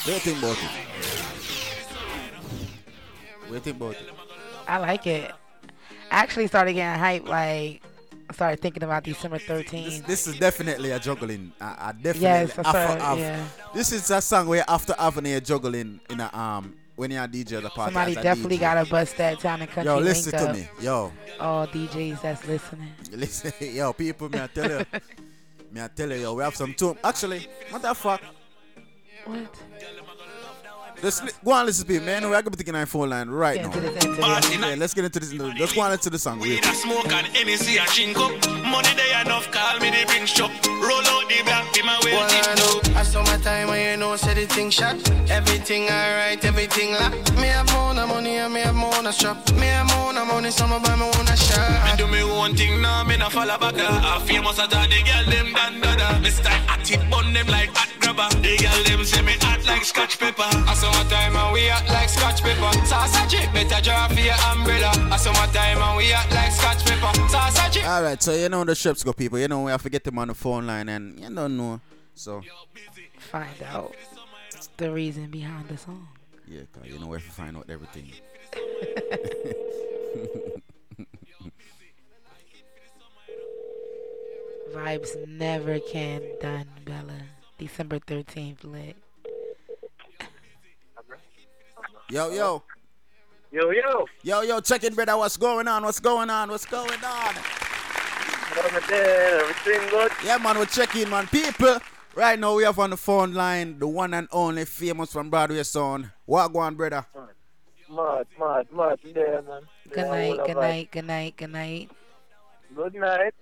What 0.00 0.04
do 0.06 0.12
you 0.12 0.18
think 0.20 0.38
about 0.38 0.56
it? 0.56 1.29
What 3.50 3.64
do 3.64 3.70
you 3.70 3.74
think 3.74 3.76
about 3.76 3.92
it? 3.94 4.08
I 4.68 4.78
like 4.78 5.06
it. 5.06 5.30
I 6.10 6.22
actually 6.22 6.46
started 6.46 6.74
getting 6.74 6.98
hype 6.98 7.26
like 7.28 7.82
I 8.28 8.32
started 8.32 8.60
thinking 8.60 8.84
about 8.84 9.02
December 9.02 9.38
13th. 9.38 10.06
This 10.06 10.28
is 10.28 10.38
definitely 10.38 10.92
a 10.92 11.00
juggling. 11.00 11.52
I, 11.60 11.64
I 11.88 11.92
definitely 11.92 12.20
Yes, 12.20 12.58
I 12.58 12.60
after 12.60 12.70
started- 12.70 13.20
yeah. 13.20 13.44
This 13.74 13.92
is 13.92 14.08
a 14.10 14.20
song 14.20 14.46
where 14.46 14.64
after 14.68 14.94
having 14.96 15.26
a 15.26 15.40
juggling 15.40 15.98
in 16.08 16.20
a 16.20 16.30
um 16.36 16.74
when 16.94 17.10
you're 17.10 17.24
a 17.24 17.28
DJ 17.28 17.54
at 17.56 17.62
the 17.64 17.70
party. 17.70 17.92
Somebody 17.94 18.14
definitely 18.14 18.58
gotta 18.58 18.88
bust 18.88 19.16
that 19.16 19.40
town 19.40 19.62
and 19.62 19.70
country 19.70 19.92
Yo, 19.92 19.98
listen 19.98 20.32
to 20.32 20.48
up. 20.50 20.54
me. 20.54 20.68
Yo, 20.80 21.12
All 21.40 21.66
DJs 21.66 22.20
that's 22.22 22.46
listening. 22.46 22.92
listen. 23.12 23.52
Yo, 23.60 23.92
people, 23.94 24.28
me 24.28 24.38
I 24.40 24.46
tell 24.46 24.70
you, 24.70 24.86
me 25.72 25.80
I 25.82 25.88
tell 25.88 26.08
you, 26.10 26.16
yo, 26.16 26.34
we 26.34 26.42
have 26.44 26.54
some 26.54 26.72
tune. 26.74 26.96
Actually, 27.02 27.48
what 27.70 27.82
the 27.82 27.94
fuck? 27.94 28.20
What? 29.24 29.54
Let's 31.02 31.22
li- 31.22 31.30
go 31.44 31.52
on, 31.52 31.66
listen 31.66 31.86
to 31.86 31.92
me, 31.92 31.98
man. 32.00 32.24
We're 32.24 32.30
gonna 32.42 32.50
be 32.50 32.56
taking 32.58 32.74
our 32.74 32.84
phone 32.86 33.08
line 33.10 33.28
right 33.30 33.56
Get 33.56 33.62
now. 33.70 33.72
into 33.72 33.80
this 33.80 34.04
interview. 34.04 34.60
Yeah, 34.60 34.74
let's 34.78 34.94
get 34.94 35.04
into 35.06 35.20
this. 35.20 35.32
Let's 35.32 35.72
go 35.72 35.80
on 35.80 35.92
into 35.92 36.10
the 36.10 36.18
song. 36.18 36.40
Real 36.40 36.56
Weed 36.56 36.64
a 36.64 36.74
smoke 36.74 37.10
and 37.12 37.26
NEC 37.32 37.78
a 37.80 37.86
drink 37.94 38.18
up. 38.18 38.59
Money 38.70 38.94
they 38.94 39.10
enough, 39.20 39.50
call 39.50 39.80
me 39.80 39.90
the 39.90 40.04
bring 40.06 40.26
shop. 40.26 40.50
Roll 40.66 41.02
out 41.12 41.28
the 41.28 41.42
black, 41.44 41.72
be 41.74 41.82
my 41.82 41.98
way. 42.04 42.12
Well, 42.12 42.28
I 42.30 42.54
know, 42.54 42.98
I 43.00 43.02
saw 43.02 43.22
my 43.24 43.36
time 43.38 43.68
when 43.68 43.80
you 43.82 43.96
know, 43.96 44.14
say 44.16 44.34
the 44.34 44.46
thing 44.46 44.70
shot. 44.70 44.96
Everything 45.28 45.84
alright, 45.84 46.42
everything 46.44 46.92
lock. 46.92 47.12
Me 47.36 47.48
have 47.48 47.66
more 47.72 47.92
na 47.94 48.06
money 48.06 48.36
and 48.36 48.54
me 48.54 48.60
have 48.60 48.74
more 48.74 49.02
na 49.02 49.10
shop. 49.10 49.36
Me 49.54 49.66
have 49.66 49.86
more 49.96 50.12
na 50.12 50.24
money, 50.24 50.50
so 50.50 50.64
I 50.66 50.78
buy 50.78 50.94
me 50.94 51.02
one 51.02 51.26
a 51.26 51.34
Me 51.84 51.96
do 51.96 52.06
me 52.06 52.22
one 52.22 52.54
thing 52.54 52.80
now, 52.80 53.02
me 53.02 53.16
not 53.16 53.32
follow 53.32 53.58
back. 53.58 53.74
I 53.76 54.22
famous 54.24 54.58
as 54.58 54.72
all 54.72 54.86
the 54.86 55.02
girl 55.02 55.24
them 55.26 55.52
dan 55.52 55.80
da 55.80 55.96
da. 55.96 56.18
Me 56.20 56.30
style 56.30 56.64
active 56.68 57.02
on 57.12 57.32
them 57.32 57.48
like 57.48 57.70
hot 57.74 57.90
grabber. 57.98 58.28
The 58.40 58.56
girl 58.56 58.82
them 58.84 59.04
say 59.04 59.22
me 59.22 59.34
hot 59.40 59.66
like 59.66 59.84
scotch 59.84 60.18
pepper. 60.18 60.46
I 60.46 60.74
saw 60.74 60.90
my 60.92 61.04
time 61.10 61.34
and 61.34 61.52
we 61.52 61.68
act 61.68 61.88
like 61.90 62.08
scotch 62.08 62.42
pepper. 62.42 62.70
Sausage, 62.86 63.50
better 63.52 63.82
draw 63.82 64.06
for 64.08 64.20
your 64.20 64.38
umbrella. 64.54 64.92
I 65.10 65.16
saw 65.16 65.32
my 65.32 65.46
time 65.52 65.82
and 65.82 65.96
we 65.96 66.12
act 66.12 66.32
like 66.32 66.52
scotch 66.52 66.84
pepper. 66.86 67.12
Sausage. 67.28 67.82
All 67.84 68.02
right, 68.02 68.22
so 68.22 68.32
you 68.34 68.48
know 68.48 68.59
the 68.64 68.74
ships 68.74 69.02
go, 69.02 69.12
people. 69.12 69.38
You 69.38 69.48
know 69.48 69.64
we 69.64 69.70
have 69.70 69.82
to 69.82 69.90
get 69.90 70.04
them 70.04 70.18
on 70.18 70.28
the 70.28 70.34
phone 70.34 70.66
line, 70.66 70.88
and 70.88 71.18
you 71.18 71.30
don't 71.34 71.56
know 71.56 71.80
So 72.14 72.42
Find 73.30 73.62
out 73.72 73.94
the 74.76 74.90
reason 74.90 75.30
behind 75.30 75.68
the 75.68 75.76
song. 75.76 76.08
yeah, 76.48 76.62
'cause 76.72 76.86
you 76.86 76.98
know 76.98 77.06
where 77.06 77.20
to 77.20 77.30
find 77.30 77.56
out 77.56 77.68
everything. 77.70 78.12
Vibes 84.72 85.26
never 85.26 85.78
can 85.80 86.22
done, 86.40 86.66
Bella. 86.84 87.20
December 87.58 87.98
13th, 87.98 88.64
lit. 88.64 88.96
Yo, 92.08 92.30
yo. 92.30 92.62
Yo, 93.52 93.70
yo. 93.70 94.06
Yo, 94.22 94.40
yo, 94.42 94.60
check 94.60 94.84
it, 94.84 94.94
brother. 94.94 95.16
What's 95.16 95.36
going 95.36 95.66
on? 95.66 95.82
What's 95.84 96.00
going 96.00 96.30
on? 96.30 96.50
What's 96.50 96.66
going 96.66 97.04
on? 97.04 97.34
Everything 98.56 99.88
good? 99.90 100.12
Yeah, 100.24 100.38
man, 100.38 100.58
we're 100.58 100.66
checking, 100.66 101.08
man. 101.08 101.26
People, 101.28 101.78
right 102.14 102.38
now 102.38 102.54
we 102.54 102.64
have 102.64 102.78
on 102.78 102.90
the 102.90 102.96
phone 102.96 103.32
line 103.32 103.78
the 103.78 103.86
one 103.86 104.14
and 104.14 104.28
only 104.32 104.64
famous 104.64 105.12
from 105.12 105.30
Broadway 105.30 105.62
son. 105.62 106.10
What 106.26 106.52
go 106.52 106.58
on, 106.60 106.74
brother? 106.74 107.06
Mad, 107.90 108.26
mad, 108.38 108.66
mad. 108.72 108.98
There, 109.14 109.42
man. 109.42 109.62
Good 109.88 110.04
There, 110.04 110.08
night, 110.10 110.46
good 110.46 110.56
night, 110.56 110.90
good 110.90 111.04
night, 111.06 111.36
good 111.36 111.50
night. 111.52 111.90
Good 112.74 112.94
night. 112.94 113.34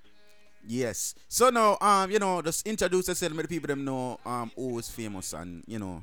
Yes. 0.66 1.14
So 1.28 1.50
now, 1.50 1.78
um, 1.80 2.10
you 2.10 2.18
know, 2.18 2.42
just 2.42 2.66
introduce 2.66 3.08
yourself 3.08 3.32
to 3.32 3.42
the 3.42 3.48
people 3.48 3.68
them 3.68 3.84
know 3.84 4.18
um 4.26 4.50
who 4.54 4.78
is 4.78 4.88
famous 4.88 5.32
and 5.32 5.64
you 5.66 5.78
know 5.78 6.02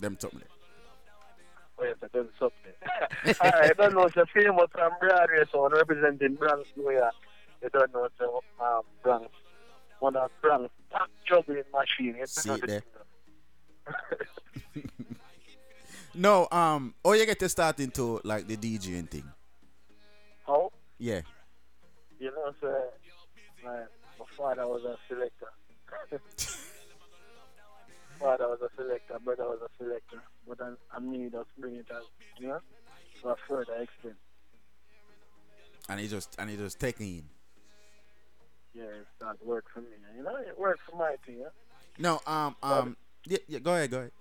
them 0.00 0.16
talk 0.16 0.34
me. 0.34 0.42
Oh, 1.78 1.84
yes, 1.84 1.96
I 2.02 2.06
done 2.08 2.28
something. 2.38 3.36
Alright, 3.40 3.70
I 3.70 3.72
don't 3.74 3.94
know, 3.94 4.04
it's 4.04 4.16
a 4.16 4.26
famous 4.26 4.66
from 4.72 4.92
Broadway, 5.00 5.44
so 5.50 5.66
I'm 5.66 5.72
representing 5.72 6.34
Bronx, 6.34 6.68
New 6.76 6.90
York. 6.90 7.14
You 7.62 7.70
don't 7.70 7.92
know, 7.94 8.08
so, 8.18 8.42
um, 8.60 8.82
Bronx. 9.02 9.28
One 10.00 10.16
of 10.16 10.30
Bronx 10.40 10.72
top 10.90 11.08
juggling 11.28 11.62
machine. 11.72 12.16
You 12.18 12.26
See 12.26 12.50
it 12.50 12.66
there. 12.66 12.82
No, 16.14 16.46
um, 16.52 16.94
oh 17.04 17.14
you 17.14 17.24
get 17.24 17.38
to 17.38 17.48
start 17.48 17.80
into 17.80 18.20
like 18.24 18.46
the 18.46 18.56
DJing 18.56 19.08
thing. 19.08 19.24
How? 20.46 20.70
Yeah. 20.98 21.22
You 22.18 22.30
know, 22.30 22.52
so, 22.60 22.68
like, 23.64 23.88
my 24.18 24.24
father 24.36 24.66
was 24.66 24.84
a 24.84 24.96
selector. 25.08 25.46
father 28.20 28.48
was 28.48 28.58
a 28.62 28.68
selector, 28.76 29.18
brother 29.24 29.44
was 29.44 29.60
a 29.62 29.68
selector. 29.82 30.22
But 30.46 30.60
I, 30.60 30.74
I 30.94 31.00
me 31.00 31.30
just 31.32 31.48
bring 31.58 31.76
it 31.76 31.86
as, 31.90 32.04
you 32.38 32.48
know, 32.48 32.60
to 33.22 33.28
a 33.30 33.36
further 33.48 33.74
extent. 33.76 34.16
And 35.88 35.98
he 35.98 36.08
just 36.08 36.36
and 36.38 36.50
he 36.50 36.56
just 36.56 36.78
taking 36.78 37.06
in. 37.06 37.24
Yeah, 38.74 38.84
it 38.84 39.06
started 39.16 39.38
to 39.40 39.44
work 39.44 39.66
for 39.72 39.80
me. 39.80 39.88
You 40.16 40.22
know, 40.22 40.36
it 40.36 40.58
worked 40.58 40.80
for 40.88 40.96
my 40.96 41.16
thing, 41.26 41.38
yeah? 41.40 41.48
No, 41.98 42.20
um, 42.26 42.56
um, 42.62 42.96
yeah, 43.26 43.38
yeah, 43.48 43.58
go 43.58 43.74
ahead, 43.74 43.90
go 43.90 43.98
ahead. 43.98 44.12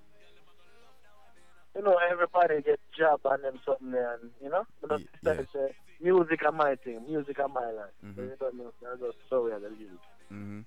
You 1.76 1.84
know, 1.84 1.98
everybody 2.12 2.62
get 2.62 2.80
job 2.98 3.22
and 3.24 3.44
them 3.44 3.60
something 3.66 3.92
there, 3.92 4.16
and, 4.16 4.32
you 4.44 4.50
know? 4.50 4.66
But 4.82 5.00
Ye- 5.00 5.08
yeah. 5.24 5.42
say, 5.54 5.74
music 6.02 6.44
are 6.44 6.52
my 6.52 6.76
thing, 6.76 7.02
music 7.08 7.40
are 7.40 7.48
my 7.48 7.72
life. 7.72 7.96
So 8.02 8.08
Mhm. 8.08 8.30
you 8.30 8.36
don't 8.40 8.56
know, 8.56 8.74
that's 8.82 9.00
just 9.00 9.18
so 9.30 9.44
we 9.46 9.52
are 9.52 9.60
the 9.60 9.70
live. 9.70 10.00
Mm-hmm. 10.32 10.62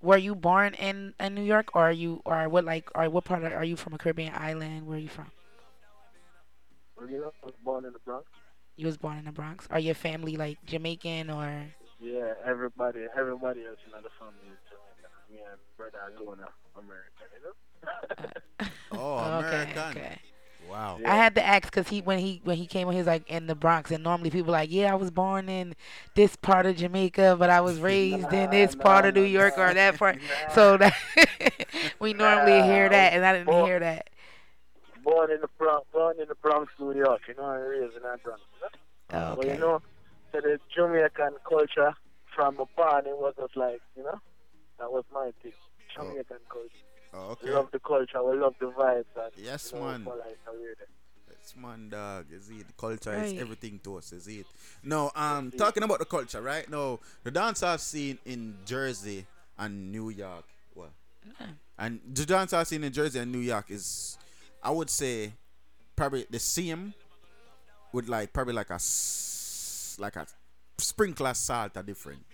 Were 0.00 0.16
you 0.16 0.34
born 0.34 0.74
in, 0.74 1.14
in 1.20 1.34
New 1.36 1.44
York, 1.44 1.76
or 1.76 1.82
are 1.82 1.92
you, 1.92 2.22
or 2.24 2.48
what 2.48 2.64
like, 2.64 2.90
or 2.96 3.08
what 3.08 3.24
part 3.24 3.44
of, 3.44 3.52
are 3.52 3.64
you 3.64 3.76
from 3.76 3.94
a 3.94 3.98
Caribbean 3.98 4.34
island? 4.34 4.84
Where 4.88 4.96
are 4.96 5.00
you 5.00 5.08
from? 5.08 5.30
Well, 6.96 7.08
you 7.08 7.20
know, 7.20 7.32
I 7.42 7.46
was 7.46 7.54
born 7.62 7.84
in 7.84 7.92
the 7.92 8.00
Bronx. 8.00 8.26
You 8.76 8.86
was 8.86 8.96
born 8.96 9.18
in 9.18 9.24
the 9.24 9.32
Bronx. 9.32 9.66
Are 9.70 9.78
your 9.78 9.94
family 9.94 10.36
like 10.36 10.58
Jamaican 10.66 11.30
or? 11.30 11.66
Yeah, 12.00 12.32
everybody, 12.44 13.00
everybody 13.16 13.64
else 13.66 13.78
in 13.86 13.92
the 14.02 14.08
family 14.18 14.50
is 14.50 14.58
Jamaican. 14.68 15.10
Me 15.30 15.38
and 15.50 15.60
brother 15.76 15.98
alone 16.18 16.40
are 16.40 16.80
American, 16.80 17.28
you 17.36 17.42
know? 17.44 18.68
Oh, 18.92 19.18
Okay, 19.38 19.48
American. 19.48 19.78
okay. 19.90 20.18
Wow. 20.70 21.00
I 21.04 21.16
had 21.16 21.34
to 21.34 21.44
ask 21.46 21.64
because 21.64 21.88
he 21.88 22.00
when 22.00 22.18
he 22.18 22.40
when 22.44 22.56
he 22.56 22.66
came 22.66 22.88
he 22.90 22.96
was 22.96 23.06
like 23.06 23.28
in 23.28 23.46
the 23.46 23.54
Bronx 23.54 23.90
and 23.90 24.02
normally 24.02 24.30
people 24.30 24.52
like 24.52 24.70
yeah 24.72 24.92
I 24.92 24.94
was 24.94 25.10
born 25.10 25.48
in 25.48 25.74
this 26.14 26.34
part 26.36 26.64
of 26.66 26.76
Jamaica 26.76 27.36
but 27.38 27.50
I 27.50 27.60
was 27.60 27.78
raised 27.78 28.32
in 28.32 28.48
this 28.50 28.74
part 28.74 29.04
of 29.04 29.14
New 29.14 29.22
York 29.24 29.58
or 29.58 29.74
that 29.74 29.98
part 29.98 30.18
so 30.54 30.78
that 30.78 30.94
we 31.98 32.14
normally 32.14 32.62
hear 32.62 32.88
that 32.88 33.12
and 33.12 33.24
I 33.24 33.36
didn't 33.36 33.52
hear 33.52 33.80
that 33.80 34.08
Born 35.02 35.30
in 35.30 35.40
the 35.40 35.48
Bronx, 35.58 35.86
born 35.92 36.16
in 36.20 36.28
the 36.28 36.34
Bronx, 36.36 36.72
New 36.78 36.94
York, 36.94 37.20
you 37.28 37.34
know, 37.34 37.50
and 37.50 37.62
raised 37.68 37.96
in 37.96 38.02
that 38.02 38.22
Bronx. 38.22 38.40
You 38.54 38.60
know? 38.62 38.68
Oh, 39.32 39.36
But 39.36 39.44
okay. 39.46 39.54
you 39.54 39.60
know, 39.60 39.82
so 40.32 40.40
the 40.40 40.58
Jamaican 40.74 41.34
culture 41.48 41.94
from 42.34 42.54
a 42.60 42.64
born, 42.76 43.06
it 43.06 43.16
was 43.18 43.34
just 43.38 43.56
like, 43.56 43.80
you 43.96 44.02
know, 44.04 44.18
that 44.78 44.90
was 44.90 45.04
my 45.12 45.30
thing. 45.42 45.52
Jamaican 45.94 46.38
culture. 46.48 46.68
Oh, 47.14 47.30
okay. 47.32 47.48
We 47.48 47.52
love 47.54 47.68
the 47.72 47.78
culture, 47.80 48.22
we 48.22 48.38
love 48.38 48.54
the 48.60 48.66
vibes. 48.70 49.04
And, 49.16 49.32
Yes, 49.36 49.70
you 49.74 49.78
know, 49.80 49.86
man. 49.86 50.04
follow 50.04 50.16
it 50.18 50.38
and 50.48 50.58
wear 50.60 50.70
it. 50.72 50.78
It's 51.30 51.56
man, 51.56 51.88
dog. 51.88 52.26
Is 52.32 52.48
it 52.50 52.66
the 52.68 52.72
culture 52.74 53.12
is 53.14 53.32
everything 53.40 53.80
to 53.82 53.96
us? 53.96 54.12
Is 54.12 54.28
it? 54.28 54.46
No, 54.84 55.10
um, 55.16 55.50
talking 55.50 55.82
about 55.82 55.98
the 55.98 56.04
culture, 56.04 56.40
right? 56.40 56.70
No, 56.70 57.00
the 57.24 57.32
dance 57.32 57.64
I've 57.64 57.80
seen 57.80 58.18
in 58.24 58.54
Jersey 58.64 59.26
and 59.58 59.90
New 59.90 60.08
York. 60.10 60.44
Well, 60.76 60.90
and 61.78 62.00
the 62.14 62.24
dance 62.24 62.52
I've 62.52 62.68
seen 62.68 62.84
in 62.84 62.92
Jersey 62.92 63.18
and 63.18 63.32
New 63.32 63.40
York 63.40 63.70
is, 63.72 64.16
I 64.62 64.70
would 64.70 64.90
say, 64.90 65.32
probably 65.96 66.26
the 66.30 66.38
same, 66.38 66.94
with 67.92 68.08
like 68.08 68.32
probably 68.32 68.54
like 68.54 68.70
a 68.70 68.78
like 69.98 70.16
a 70.16 70.26
sprinkler 70.78 71.34
salt 71.34 71.76
are 71.76 71.82
different. 71.82 72.24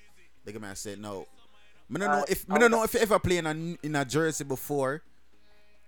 They 0.44 0.52
can 0.52 0.76
say 0.76 0.96
no. 0.96 1.26
I 1.94 1.98
don't 1.98 2.10
know 2.10 2.18
Uh, 2.20 2.24
if 2.28 2.44
I 2.50 2.54
I 2.54 2.58
don't 2.58 2.70
know 2.70 2.82
if 2.84 2.94
you 2.94 3.00
ever 3.00 3.18
played 3.18 3.38
in 3.38 3.46
a 3.46 3.86
in 3.86 3.96
a 3.96 4.04
Jersey 4.04 4.44
before, 4.44 5.02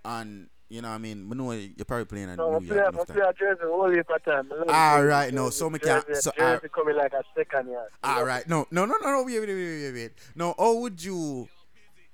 and 0.04 0.48
you 0.68 0.80
know 0.80 0.88
what 0.88 0.94
I 0.94 0.98
mean. 0.98 1.28
I 1.30 1.34
know 1.34 1.52
you're 1.52 1.84
probably 1.84 2.06
playing 2.06 2.30
in 2.30 2.36
No, 2.36 2.58
New 2.58 2.66
play, 2.66 2.76
York. 2.76 2.94
I 3.00 3.04
play 3.04 3.22
a 3.22 3.32
Jersey 3.34 3.96
heap 3.96 4.24
time. 4.24 4.50
I 4.68 4.94
All 4.96 5.04
right, 5.04 5.32
no, 5.34 5.50
so 5.50 5.68
me 5.68 5.78
can- 5.78 6.02
so, 6.14 6.30
Jersey 6.38 6.66
uh, 6.66 6.68
coming 6.74 6.96
like 6.96 7.12
a 7.12 7.22
second 7.36 7.68
year. 7.68 7.86
All 8.02 8.24
right, 8.24 8.48
no, 8.48 8.66
no, 8.70 8.86
no, 8.86 8.94
no, 9.02 9.10
no, 9.10 9.22
wait, 9.24 9.40
wait, 9.40 9.48
wait, 9.48 9.82
wait, 9.82 9.92
wait. 9.92 10.12
No, 10.34 10.54
how 10.58 10.72
would 10.74 11.02
you 11.02 11.48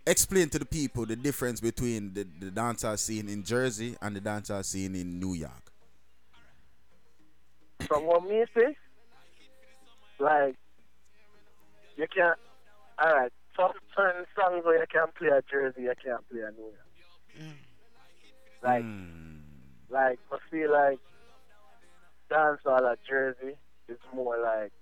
explain 0.06 0.48
to 0.50 0.58
the 0.58 0.64
people 0.64 1.06
the 1.06 1.16
difference 1.16 1.60
between 1.60 2.14
the, 2.14 2.26
the 2.40 2.50
dancehall 2.50 2.98
scene 2.98 3.28
in 3.28 3.42
Jersey 3.42 3.96
and 4.00 4.16
the 4.16 4.20
dancehall 4.20 4.64
scene 4.64 4.94
in 4.94 5.18
New 5.18 5.34
York? 5.34 5.72
From 7.86 8.06
what 8.06 8.24
me 8.24 8.44
say, 8.54 8.76
like, 10.18 10.56
you 11.96 12.06
can't, 12.14 12.38
alright, 13.02 13.32
some 13.56 13.72
certain 13.96 14.24
songs 14.34 14.64
where 14.64 14.78
you 14.78 14.86
can 14.92 15.08
play 15.16 15.28
at 15.28 15.48
Jersey, 15.48 15.82
you 15.82 15.94
can't 16.02 16.28
play 16.28 16.42
at 16.42 16.54
New 16.56 16.64
York. 16.64 16.88
Mm. 17.38 17.52
Like, 18.62 18.84
mm. 18.84 19.40
like, 19.90 20.18
I 20.32 20.38
feel 20.50 20.72
like 20.72 20.98
dancehall 22.30 22.90
at 22.90 22.98
Jersey 23.08 23.56
is 23.88 23.98
more 24.14 24.38
like, 24.38 24.72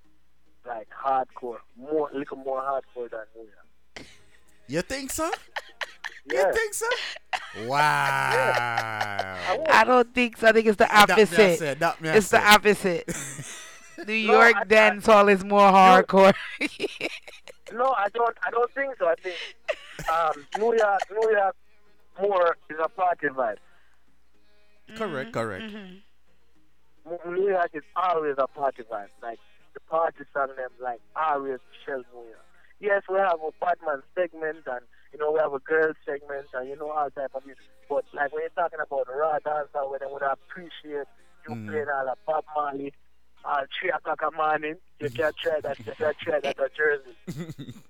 like 0.67 0.89
hardcore, 0.89 1.59
more, 1.77 2.11
little 2.15 2.39
more 2.39 2.61
hardcore 2.61 3.11
than 3.11 3.27
New 3.37 3.43
York. 3.43 3.67
You 4.69 4.83
think 4.83 5.11
so? 5.11 5.31
Yeah. 6.27 6.47
You 6.47 6.53
think 6.55 6.73
so? 6.73 6.87
Wow. 7.67 9.39
I 9.69 9.85
don't 9.87 10.15
think 10.15 10.39
so 10.39 10.49
I 10.49 10.53
think 10.53 10.67
it's 10.67 10.79
the 10.79 10.85
That 10.91 11.09
me 11.09 11.13
I 11.13 11.17
opposite 11.23 11.59
said, 11.59 11.81
that 11.81 12.01
me 12.01 12.09
I 12.09 12.15
it's 12.17 12.31
the 12.31 12.41
opposite 12.41 13.05
New 14.09 14.27
No, 14.27 14.33
York 14.41 14.57
I- 14.57 14.65
dance 14.65 15.05
hall 15.05 15.29
is 15.29 15.45
more 15.45 15.71
hardcore 15.71 16.33
No, 17.75 17.93
I 17.93 18.09
don't. 18.15 18.37
I 18.43 18.51
don't 18.51 18.73
think 18.73 18.95
so. 18.99 19.07
I 19.07 19.15
think 19.17 19.37
um, 20.11 20.47
New 20.59 20.75
York, 20.77 21.01
New 21.11 21.31
York, 21.31 21.57
more 22.23 22.57
is 22.71 22.77
a 22.83 22.89
party 22.89 23.27
vibe. 23.29 23.57
Correct, 24.97 25.33
correct. 25.33 25.65
Mu- 27.05 27.33
New 27.35 27.49
York 27.51 27.71
is 27.75 27.83
always 27.97 28.37
a 28.39 28.47
party 28.47 28.83
vibe. 28.91 29.09
Like 29.23 29.39
the 29.75 29.81
party 29.81 30.25
song, 30.33 30.49
them 30.57 30.71
like 30.81 31.01
always 31.17 31.59
shell 31.85 32.03
New 32.15 32.23
York. 32.29 32.41
Yes, 32.85 33.03
we 33.09 33.17
have 33.17 33.41
a 33.41 33.51
Batman 33.65 34.03
segment, 34.15 34.67
and 34.67 34.85
you 35.13 35.19
know 35.19 35.33
we 35.33 35.39
have 35.41 35.55
a 35.55 35.59
girl 35.59 35.95
segment, 36.05 36.47
and 36.53 36.69
you 36.69 36.77
know 36.77 36.91
all 36.91 37.09
type 37.11 37.31
of 37.35 37.47
music. 37.47 37.65
But 37.89 38.05
like 38.13 38.31
when 38.33 38.43
you're 38.43 38.51
talking 38.51 38.79
about 38.79 39.09
raw 39.09 39.39
dancer, 39.43 39.89
where 39.89 39.99
they 39.99 40.07
would 40.07 40.21
appreciate 40.23 41.09
you 41.49 41.55
Mm. 41.55 41.67
playing 41.67 41.87
all 41.89 42.05
the 42.05 42.15
Bob 42.27 42.45
Marley, 42.55 42.93
at 43.47 43.69
three 43.81 43.91
o'clock 43.91 44.21
in 44.23 44.29
the 44.31 44.37
morning, 44.37 44.75
you 45.01 45.09
can't 45.11 45.35
try 45.43 45.61
that. 45.63 45.79
You 45.79 45.93
can't 45.97 46.17
try 46.19 46.41
that 46.41 46.59
at 46.61 46.71
Jersey. 46.77 47.73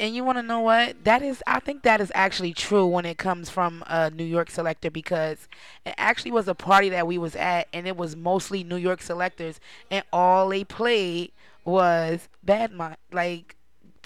And 0.00 0.14
you 0.14 0.22
want 0.22 0.38
to 0.38 0.44
know 0.44 0.60
what? 0.60 1.02
That 1.02 1.22
is, 1.22 1.42
I 1.48 1.58
think 1.58 1.82
that 1.82 2.00
is 2.00 2.12
actually 2.14 2.52
true 2.54 2.86
when 2.86 3.04
it 3.04 3.18
comes 3.18 3.50
from 3.50 3.82
a 3.88 4.10
New 4.10 4.22
York 4.22 4.48
selector 4.48 4.92
because 4.92 5.48
it 5.84 5.92
actually 5.98 6.30
was 6.30 6.46
a 6.46 6.54
party 6.54 6.88
that 6.90 7.08
we 7.08 7.18
was 7.18 7.34
at, 7.34 7.66
and 7.72 7.84
it 7.88 7.96
was 7.96 8.14
mostly 8.14 8.62
New 8.62 8.76
York 8.76 9.02
selectors, 9.02 9.58
and 9.90 10.04
all 10.12 10.48
they 10.50 10.62
played 10.62 11.32
was 11.64 12.28
bad 12.44 12.70
mind, 12.70 12.96
like 13.10 13.56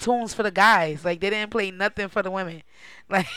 tunes 0.03 0.33
for 0.33 0.43
the 0.43 0.51
guys. 0.51 1.05
Like 1.05 1.19
they 1.19 1.29
didn't 1.29 1.51
play 1.51 1.71
nothing 1.71 2.09
for 2.09 2.21
the 2.21 2.31
women. 2.31 2.63
Like 3.09 3.27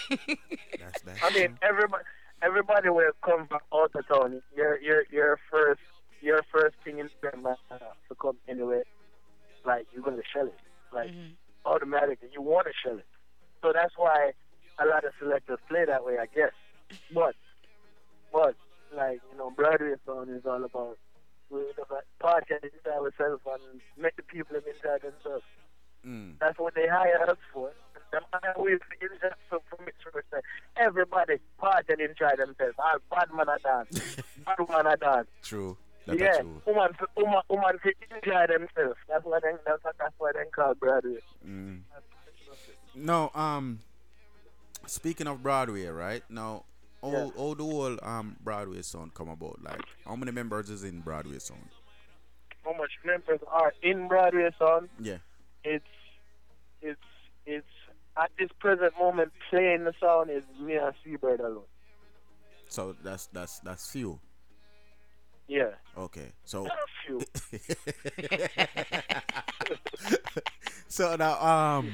that's, 0.79 1.03
that's 1.03 1.23
I 1.23 1.31
mean, 1.31 1.59
everybody, 1.61 2.05
everybody 2.41 2.89
will 2.89 3.11
come 3.23 3.47
from 3.47 3.61
out 3.75 3.91
of 3.95 4.09
town. 4.09 4.43
Your, 4.57 4.81
your, 4.81 5.03
your 5.11 5.39
first, 5.51 5.81
your 6.23 6.43
first 6.53 6.77
thing 6.85 6.99
in 6.99 7.11
your 7.23 7.37
mind 7.37 7.57
uh, 7.71 7.79
to 8.09 8.15
come 8.15 8.37
anyway. 8.49 8.83
Like 9.65 9.87
you're 9.93 10.03
gonna 10.03 10.23
shell 10.33 10.47
it. 10.47 10.55
Like 10.93 11.11
automatically, 11.65 12.29
you 12.33 12.41
want 12.43 12.69
to 12.69 12.73
shell 12.83 12.99
it. 12.99 13.07
So 13.61 13.73
that's 13.75 13.95
why 13.97 14.33
a 14.79 14.87
lot 14.87 15.05
of 15.05 15.13
selectors 15.19 15.59
play 15.69 15.85
that 15.85 16.05
way, 16.05 16.19
I 16.19 16.27
guess. 16.27 16.53
But, 17.13 17.35
but 18.33 18.55
like 18.97 19.21
you 19.33 19.39
know, 19.39 19.51
Broadway 19.51 19.95
sound 20.07 20.31
is 20.31 20.47
all 20.47 20.63
about 20.63 20.97
we 21.51 21.61
you 21.61 21.73
know, 21.79 22.01
podcast 22.23 22.65
inside 22.65 22.99
ourselves 22.99 23.43
and 23.47 23.81
make 23.99 24.17
the 24.17 24.23
people 24.23 24.57
enjoy 24.57 24.99
themselves. 25.03 25.45
Mm. 26.07 26.35
That's 26.39 26.59
what 26.59 26.75
they 26.75 26.87
hire 26.89 27.29
us 27.29 27.37
for. 27.53 27.71
Them 28.13 28.23
hire 28.33 28.55
we 28.59 28.79
for 28.79 28.95
enjoy 29.01 29.29
so 29.51 29.61
for 29.69 29.83
me 29.83 29.91
everybody 30.77 31.35
party 31.59 31.93
and 31.93 32.01
enjoy 32.01 32.31
themselves. 32.37 32.75
All 32.79 32.99
bad 33.11 33.29
man 33.35 33.47
a 33.49 33.59
dance, 33.59 34.17
bad 34.47 34.69
man 34.69 34.87
a 34.87 34.97
dance. 34.97 35.29
True. 35.43 35.77
That's 36.07 36.21
yeah, 36.21 36.39
true. 36.39 36.63
woman, 36.67 36.91
woman, 37.17 37.41
woman 37.49 37.79
enjoy 38.15 38.47
themselves. 38.47 38.97
That's 39.09 39.25
what 39.25 39.43
they, 39.43 39.51
that's, 39.67 39.83
what- 39.83 39.97
that's 39.99 40.15
what 40.19 40.35
they 40.37 40.45
call 40.55 40.75
Broadway. 40.75 41.19
Mm. 41.47 41.81
No, 42.95 43.31
um, 43.35 43.81
speaking 44.87 45.27
of 45.27 45.43
Broadway, 45.43 45.87
right 45.87 46.23
now, 46.31 46.65
all 47.03 47.13
Yeah. 47.13 47.29
how 47.37 47.55
the 47.55 47.65
whole 47.65 47.99
um 48.03 48.37
Broadway 48.43 48.83
sound 48.83 49.15
come 49.15 49.29
about? 49.29 49.63
Like, 49.63 49.81
how 50.05 50.15
many 50.17 50.31
members 50.33 50.71
is 50.71 50.85
in 50.85 51.01
Broadway 51.01 51.39
sound? 51.41 51.69
How 52.65 52.73
much 52.75 52.93
members 53.05 53.41
are 53.51 53.75
in 53.83 54.07
Broadway 54.09 54.49
sound? 54.59 54.89
Yeah. 55.01 55.19
It's, 55.65 55.85
it's, 56.83 57.01
it's 57.47 57.67
at 58.17 58.31
this 58.39 58.49
present 58.59 58.93
moment 58.99 59.33
playing 59.51 59.85
the 59.85 59.93
sound 60.01 60.31
is 60.31 60.43
me 60.61 60.75
and 60.75 60.95
Seabird 61.05 61.41
alone. 61.41 61.65
So 62.69 62.97
that's 63.03 63.27
that's 63.29 63.61
that's 63.61 63.91
few. 63.91 64.19
Yeah. 65.49 65.71
Okay, 65.97 66.33
so 66.45 66.67
Few. 67.07 67.21
so 70.89 71.15
now 71.17 71.41
um 71.41 71.93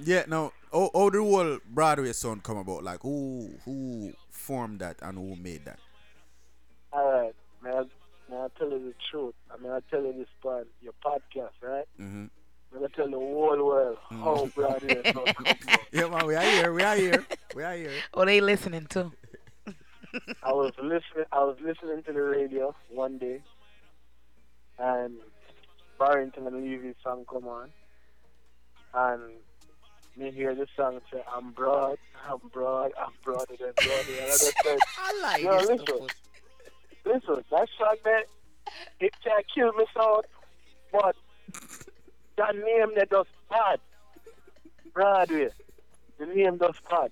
yeah 0.00 0.22
now 0.28 0.52
how, 0.72 0.90
how 0.94 1.10
the 1.10 1.18
whole 1.18 1.58
Broadway 1.68 2.12
sound 2.12 2.44
come 2.44 2.58
about? 2.58 2.84
Like 2.84 3.00
who 3.02 3.50
who 3.64 4.12
formed 4.30 4.78
that 4.80 4.98
and 5.02 5.18
who 5.18 5.34
made 5.36 5.64
that? 5.64 5.80
All 6.92 7.10
right, 7.10 7.34
man. 7.62 7.74
I, 7.74 7.82
may 8.30 8.36
I 8.36 8.46
tell 8.58 8.70
you 8.70 8.78
the 8.78 8.94
truth? 9.10 9.34
I 9.50 9.60
mean, 9.60 9.72
I 9.72 9.80
tell 9.90 10.02
you 10.02 10.12
this 10.12 10.28
part, 10.42 10.68
your 10.80 10.92
podcast, 11.04 11.50
right? 11.62 11.86
Mm-hmm. 12.00 12.26
I'm 12.72 12.80
gonna 12.80 12.88
tell 12.94 13.10
the 13.10 13.18
whole 13.18 13.66
world 13.66 13.98
how 14.10 14.48
Broadway 14.54 15.02
sound 15.12 15.34
come 15.36 15.46
about. 15.46 15.78
Yeah, 15.92 16.08
man, 16.08 16.26
we 16.26 16.34
are 16.34 16.42
here. 16.42 16.72
We 16.72 16.82
are 16.82 16.96
here. 16.96 17.26
We 17.54 17.62
are 17.62 17.74
here. 17.74 17.92
Oh, 18.14 18.24
they 18.24 18.40
listening 18.40 18.86
too. 18.86 19.12
I 20.42 20.52
was 20.52 20.72
listening. 20.78 21.26
I 21.32 21.44
was 21.44 21.56
listening 21.62 22.02
to 22.04 22.12
the 22.12 22.22
radio 22.22 22.74
one 22.88 23.18
day, 23.18 23.42
and 24.78 25.16
Barrington 25.98 26.46
and 26.46 26.56
Levy's 26.56 26.94
song 27.02 27.24
come 27.30 27.46
on, 27.46 27.70
and 28.94 29.22
me 30.16 30.30
hear 30.30 30.54
the 30.54 30.66
song 30.76 31.00
say, 31.12 31.22
"I'm 31.30 31.52
broad, 31.52 31.98
I'm 32.28 32.38
broad, 32.52 32.92
I'm 32.98 33.12
broader 33.22 33.54
than 33.58 33.72
broader." 33.76 34.12
And 34.20 34.26
I 34.26 34.26
just 34.30 34.54
said, 34.64 34.78
I 34.98 35.20
like 35.22 35.42
Yo, 35.42 35.58
this 35.58 35.68
listen, 35.68 36.06
listen, 37.04 37.44
that 37.50 37.68
song 37.78 37.96
that 38.04 38.24
it 39.00 39.12
can 39.22 39.42
kill 39.54 39.72
me 39.72 39.84
sound, 39.94 40.24
but 40.90 41.16
that 42.36 42.54
name 42.56 42.92
that 42.96 43.10
does 43.10 43.26
bad, 43.50 43.80
Broadway, 44.94 45.48
the 46.18 46.26
name 46.26 46.56
does 46.58 46.76
bad. 46.90 47.10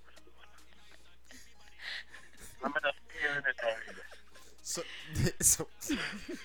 I'm 2.62 2.73
gonna 2.73 2.93
hear 3.21 3.39
it 3.39 3.57
already. 3.64 4.01
So, 4.62 4.83
so, 5.41 5.66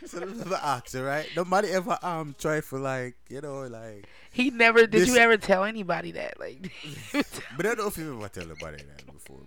so 0.05 0.17
let 0.19 0.29
me 0.35 0.55
ask 0.55 0.93
you, 0.93 1.03
right? 1.03 1.29
Nobody 1.35 1.69
ever 1.69 1.97
um 2.01 2.35
try 2.39 2.61
for 2.61 2.79
like 2.79 3.15
you 3.29 3.41
know 3.41 3.61
like. 3.67 4.07
He 4.31 4.49
never. 4.49 4.81
Did 4.87 4.91
This- 4.91 5.09
you 5.09 5.17
ever 5.17 5.37
tell 5.37 5.63
anybody 5.63 6.11
that? 6.13 6.39
Like, 6.39 6.71
But 7.57 7.65
I 7.65 7.75
don't 7.75 7.77
know 7.79 7.87
if 7.87 7.97
you 7.97 8.17
ever 8.17 8.29
tell 8.29 8.47
nobody 8.47 8.77
that 8.83 9.05
before. 9.05 9.41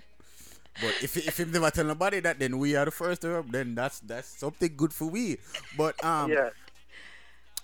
But 0.81 0.95
if 1.03 1.17
if 1.17 1.41
him 1.41 1.51
never 1.51 1.71
tell 1.73 1.85
nobody 1.87 2.21
that, 2.21 2.39
then 2.39 2.59
we 2.59 2.77
are 2.77 2.85
the 2.85 2.93
first 2.93 3.23
to 3.23 3.29
them. 3.29 3.49
Then 3.51 3.75
that's 3.75 3.99
that's 4.01 4.29
something 4.29 4.73
good 4.77 4.93
for 4.93 5.07
we. 5.07 5.39
But 5.77 6.03
um, 6.05 6.31
Yeah. 6.31 6.51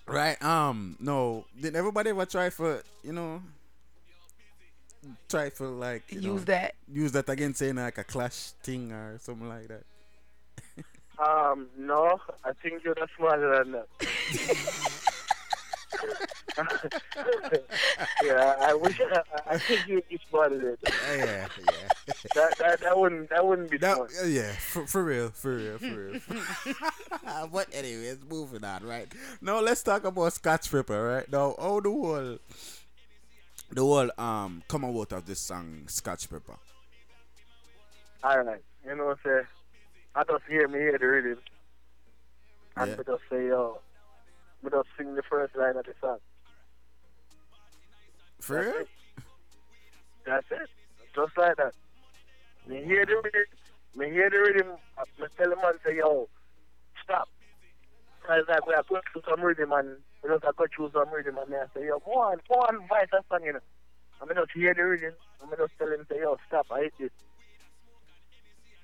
Right 0.07 0.41
um 0.43 0.95
no, 0.99 1.45
did 1.59 1.75
everybody 1.75 2.09
ever 2.11 2.25
try 2.25 2.49
for 2.49 2.83
you 3.03 3.11
know 3.13 3.41
try 5.29 5.49
for 5.49 5.67
like 5.67 6.03
you 6.11 6.19
Use 6.19 6.41
know, 6.41 6.45
that. 6.45 6.75
use 6.91 7.11
that 7.11 7.29
again 7.29 7.53
saying 7.53 7.75
like 7.75 7.97
a 7.97 8.03
clash 8.03 8.51
thing 8.63 8.91
or 8.91 9.17
something 9.19 9.47
like 9.49 9.67
that. 9.67 9.83
Um, 11.17 11.67
no, 11.77 12.19
I 12.43 12.51
think 12.61 12.83
you're 12.83 12.95
not 12.99 13.09
smarter 13.15 13.63
than 13.63 13.71
that. 13.71 13.87
yeah, 18.23 18.55
I 18.61 18.73
wish 18.73 18.99
I, 18.99 19.21
I 19.47 19.57
think 19.57 19.87
you'd 19.87 20.07
be 20.09 20.19
smarter 20.29 20.57
than. 20.57 20.77
Yeah, 21.17 21.47
yeah. 21.57 22.13
That, 22.33 22.57
that, 22.59 22.81
that 22.81 22.97
wouldn't 22.97 23.29
that 23.29 23.45
wouldn't 23.45 23.69
be 23.71 23.77
That, 23.77 23.95
smart. 23.95 24.11
uh, 24.21 24.25
yeah, 24.27 24.51
for, 24.53 24.85
for 24.87 25.03
real, 25.03 25.29
for 25.29 25.55
real, 25.55 25.77
for 25.77 25.93
real. 25.95 27.47
but 27.51 27.67
anyways, 27.73 28.19
moving 28.29 28.63
on, 28.63 28.83
right? 28.83 29.07
Now 29.41 29.59
let's 29.59 29.83
talk 29.83 30.03
about 30.05 30.33
Scotch 30.33 30.71
Pepper, 30.71 31.03
right? 31.03 31.31
Now, 31.31 31.55
how 31.59 31.79
the 31.79 31.89
whole, 31.89 32.37
the 33.71 33.81
whole 33.81 34.09
um 34.17 34.63
come 34.67 34.85
out 34.85 35.11
of 35.13 35.25
this 35.25 35.41
song 35.41 35.83
Scotch 35.87 36.29
Pepper? 36.29 36.55
All 38.23 38.39
right, 38.43 38.61
you 38.85 38.95
know 38.95 39.05
what 39.05 39.17
I'm 39.25 39.31
saying? 39.31 39.47
I 40.15 40.23
just 40.23 40.43
hear 40.49 40.67
me 40.67 40.79
hear 40.79 40.97
the 40.97 41.05
rhythm, 41.05 41.37
and 42.77 42.89
Yeah. 42.97 43.03
just 43.05 43.21
say 43.29 43.47
yo, 43.47 43.79
we 44.65 44.71
just 44.71 44.89
sing 44.97 45.15
the 45.15 45.23
first 45.23 45.55
line 45.55 45.77
of 45.77 45.85
the 45.85 45.93
song. 46.01 46.17
For 48.39 48.59
real? 48.59 48.85
That's 50.25 50.45
it. 50.51 50.69
Just 51.15 51.37
like 51.37 51.55
that. 51.57 51.73
Me 52.67 52.83
hear 52.83 53.05
the 53.05 53.15
rhythm. 53.15 53.45
Me 53.95 54.09
hear 54.09 54.29
the 54.29 54.37
rhythm. 54.37 54.71
Me 55.19 55.27
tell 55.37 55.49
the 55.49 55.55
man 55.55 55.73
say, 55.85 55.97
yo, 55.97 56.27
stop. 57.03 57.29
Cause 58.25 58.43
like 58.49 58.65
we 58.65 58.73
are 58.73 58.83
going 58.89 59.01
through 59.13 59.21
some 59.29 59.41
rhythm 59.41 59.71
and 59.71 59.97
we 60.23 60.29
just 60.29 60.43
have 60.43 60.57
to 60.57 60.65
choose 60.75 60.91
some 60.93 61.13
rhythm 61.13 61.37
and 61.37 61.49
me 61.49 61.57
I 61.57 61.65
say, 61.75 61.85
yo, 61.85 61.99
go 61.99 62.11
on, 62.13 62.37
go 62.49 62.55
on, 62.55 62.87
vice 62.89 63.07
that 63.11 63.23
song, 63.29 63.45
you 63.45 63.53
know. 63.53 63.59
Me 64.27 64.33
just 64.33 64.51
hear 64.51 64.73
the 64.73 64.83
rhythm 64.83 65.13
me 65.49 65.57
just 65.57 65.73
tell 65.77 65.91
him, 65.91 66.05
say, 66.09 66.19
yo, 66.19 66.37
stop, 66.47 66.67
I 66.71 66.83
hate 66.83 66.93
this. 66.99 67.11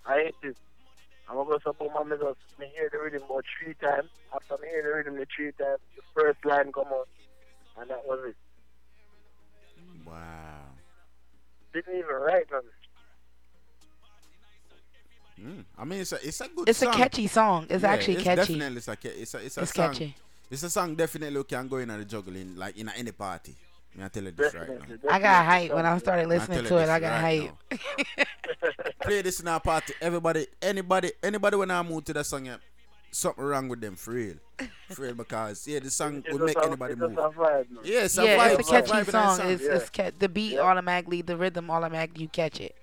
I 0.06 0.16
hate 0.16 0.36
this. 0.42 0.56
I'm 1.32 1.38
gonna 1.38 1.50
go 1.50 1.60
support 1.60 1.94
my 1.94 2.04
me 2.04 2.18
just 2.22 2.60
me 2.60 2.68
hear 2.76 2.90
the 2.92 3.00
rhythm 3.00 3.22
about 3.24 3.46
three 3.58 3.74
times. 3.76 4.10
After 4.36 4.58
me 4.62 4.68
hear 4.68 4.84
the 4.84 4.90
rhythm 4.90 5.16
the 5.16 5.26
three 5.34 5.54
times, 5.54 5.80
the 5.96 6.02
first 6.14 6.44
line 6.44 6.74
come 6.74 6.88
out. 6.88 7.08
And 7.80 7.90
that 7.90 8.06
was 8.06 8.20
it. 8.28 8.36
Wow. 10.06 10.66
Didn't 11.74 11.96
even 11.96 12.10
write 12.10 12.48
nothing. 12.52 12.70
Mm. 15.42 15.66
I 15.78 15.86
mean, 15.86 16.02
it's 16.02 16.12
a 16.12 16.28
it's 16.28 16.42
a 16.42 16.50
good. 16.54 16.68
It's 16.68 16.82
a 16.82 16.92
catchy 16.92 17.28
song. 17.28 17.66
It's 17.70 17.86
actually 17.86 18.16
it's 18.16 18.24
catchy. 18.24 18.60
Definitely, 18.60 18.78
it's 18.78 18.88
a 18.90 18.98
it's 19.22 19.34
a 19.34 19.38
it's 19.38 19.58
a 19.58 19.62
It's 19.62 19.74
song. 19.74 19.94
catchy. 19.94 20.16
It's 20.52 20.64
a 20.64 20.70
song 20.70 20.96
definitely 20.96 21.38
you 21.38 21.46
can 21.46 21.70
go 21.70 21.78
in 21.78 21.90
and 21.90 22.10
juggling 22.10 22.58
like 22.58 22.78
in 22.78 22.90
a, 22.90 22.92
any 22.92 23.14
party. 23.14 23.56
Me 23.96 24.04
I 24.04 24.08
tell 24.08 24.24
you 24.24 24.32
this 24.32 24.54
right 24.54 24.70
now. 24.70 25.10
I 25.12 25.20
got 25.20 25.46
hype 25.46 25.74
when 25.74 25.86
I 25.86 25.98
started 25.98 26.28
Me 26.30 26.36
I 26.36 26.38
listening 26.40 26.64
to 26.66 26.78
it. 26.78 26.90
I 26.90 27.00
got 27.00 27.22
right 27.22 27.52
hype. 27.70 28.28
Play 29.02 29.22
this 29.22 29.40
in 29.40 29.48
our 29.48 29.60
party. 29.60 29.94
Everybody, 30.02 30.48
anybody, 30.62 31.12
anybody 31.22 31.58
when 31.58 31.72
I 31.72 31.82
move 31.84 32.06
to 32.06 32.14
the 32.14 32.24
song, 32.24 32.46
yeah, 32.46 32.58
something 33.12 33.44
wrong 33.44 33.68
with 33.68 33.82
them 33.82 33.96
for 33.96 34.12
real, 34.12 34.36
for 34.90 35.02
real 35.04 35.14
because 35.16 35.68
yeah, 35.68 35.80
the 35.80 35.90
song 35.90 36.24
It's 36.26 36.32
would 36.34 36.44
make 36.44 36.58
a- 36.58 36.64
anybody 36.66 36.94
it's 36.94 37.02
move. 37.02 37.16
just 37.16 37.36
vibe. 37.36 37.66
Yeah, 37.84 38.00
it's 38.04 38.18
a 38.18 38.26
yeah, 38.26 38.38
vibe. 38.38 38.60
it's 38.60 38.70
a 38.70 38.72
catchy 38.72 38.92
vibe 38.92 39.12
song. 39.12 39.38
song. 39.38 39.50
It's, 39.50 39.64
it's 39.64 39.90
ca- 39.90 40.12
the 40.18 40.30
beat 40.30 40.58
automatically, 40.60 41.22
the 41.22 41.36
rhythm 41.36 41.70
automatically, 41.70 42.24
you 42.24 42.30
catch 42.30 42.62
it. 42.62 42.76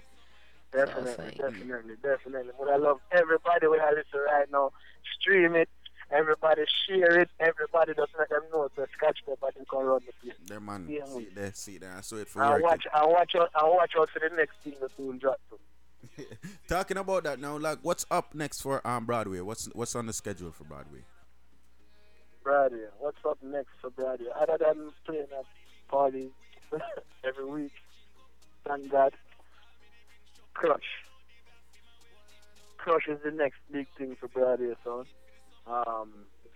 Mm. 0.73 0.87
Definitely, 0.87 1.35
definitely, 1.41 1.95
definitely. 2.03 2.53
But 2.59 2.69
I 2.69 2.77
love 2.77 3.01
everybody 3.13 3.67
when 3.69 3.81
I 3.81 3.91
listen 3.91 4.21
right 4.27 4.47
now. 4.53 4.73
Stream 5.21 5.55
it. 5.55 5.69
Everybody 6.11 6.63
share 6.87 7.21
it. 7.21 7.29
Everybody 7.39 7.93
just 7.95 8.13
let 8.19 8.31
them 8.31 8.43
know 8.53 8.69
the 8.77 8.87
Scotch 8.97 9.19
Pepper 9.27 9.53
can 9.55 9.67
come 9.71 9.81
around 9.81 10.03
the 10.07 10.13
place. 10.23 10.39
Them 10.49 10.65
man, 10.67 10.87
Yeah. 10.89 11.05
see 11.05 11.29
there, 11.35 11.53
see 11.55 11.79
there. 11.79 11.93
I 11.97 12.01
saw 12.01 12.17
it 12.17 12.29
for 12.29 12.43
I 12.43 12.59
watch. 12.59 12.87
I 12.95 13.07
watch 13.07 13.33
out. 13.37 13.51
I 13.55 13.65
watch 13.69 13.93
out 13.99 14.09
for 14.11 14.21
the 14.21 14.35
next 14.35 14.57
thing 14.65 14.75
that 14.81 14.91
soon 14.97 15.19
drop. 15.19 15.39
To. 15.51 16.25
Talking 16.69 16.97
about 16.97 17.25
that 17.25 17.41
now, 17.41 17.59
like 17.59 17.79
what's 17.83 18.07
up 18.11 18.35
next 18.35 18.63
for 18.63 18.87
um 18.87 19.05
Broadway? 19.05 19.41
What's 19.41 19.67
what's 19.75 19.95
on 19.97 20.07
the 20.07 20.13
schedule 20.15 20.51
for 20.51 20.65
Broadway? 20.65 21.01
Broadway. 22.43 22.87
What's 22.99 23.19
up 23.29 23.39
next 23.43 23.73
for 23.81 23.91
Broadway? 23.91 24.29
Other 24.41 24.57
than 24.59 24.91
playing 25.05 25.27
at 25.39 25.45
parties 25.89 26.31
every 27.25 27.45
week, 27.45 27.73
thank 28.67 28.91
God. 28.91 29.13
Crush. 30.55 30.81
Crush 32.79 33.07
is 33.09 33.19
the 33.23 33.31
next 33.31 33.59
big 33.71 33.87
thing 33.99 34.17
for 34.19 34.29
Broadway, 34.29 34.75
son. 34.85 35.05
Um, 35.71 36.11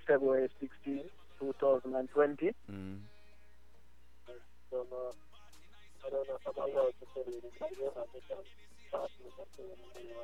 February 0.06 0.48
16, 0.60 1.02
2020. 1.40 2.55
Mm. 2.70 2.98
So, 4.70 4.86
uh, 4.90 5.12
I 6.05 6.10
don't 6.10 6.28
know 6.28 6.34
if 6.34 6.47
I'm 6.47 6.56
allowed 6.56 6.94
to 6.98 7.06
tell 7.12 7.24
you 7.26 7.40
this. 7.43 7.52
I 7.60 7.66
don't 7.68 7.80
know 7.80 7.90
if 7.90 7.97
I 7.97 8.06
can 8.26 8.43
talk 8.90 9.06
to 9.09 9.22
you 9.22 9.30
about 9.36 9.48
it. 9.56 10.16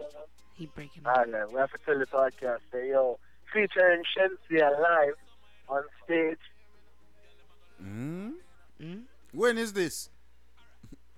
Uh, 0.00 0.26
He 0.56 0.66
breaking 0.66 1.02
All 1.06 1.24
right, 1.24 1.52
we 1.52 1.58
have 1.58 1.70
to 1.72 1.78
tell 1.84 1.98
the 1.98 2.06
podcast, 2.06 2.60
say, 2.72 2.88
yo, 2.88 3.18
featuring 3.52 4.02
Shenseea 4.16 4.70
live 4.70 5.14
on 5.68 5.82
stage. 6.04 6.38
Mm? 7.82 8.32
Mm? 8.80 9.02
When 9.32 9.58
is 9.58 9.74
this? 9.74 10.08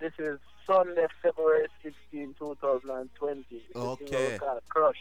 This 0.01 0.13
is 0.19 0.41
Sunday, 0.67 1.07
February 1.23 1.69
16, 1.83 2.35
2020. 2.39 3.45
Okay. 3.77 4.39
Crush. 4.69 4.97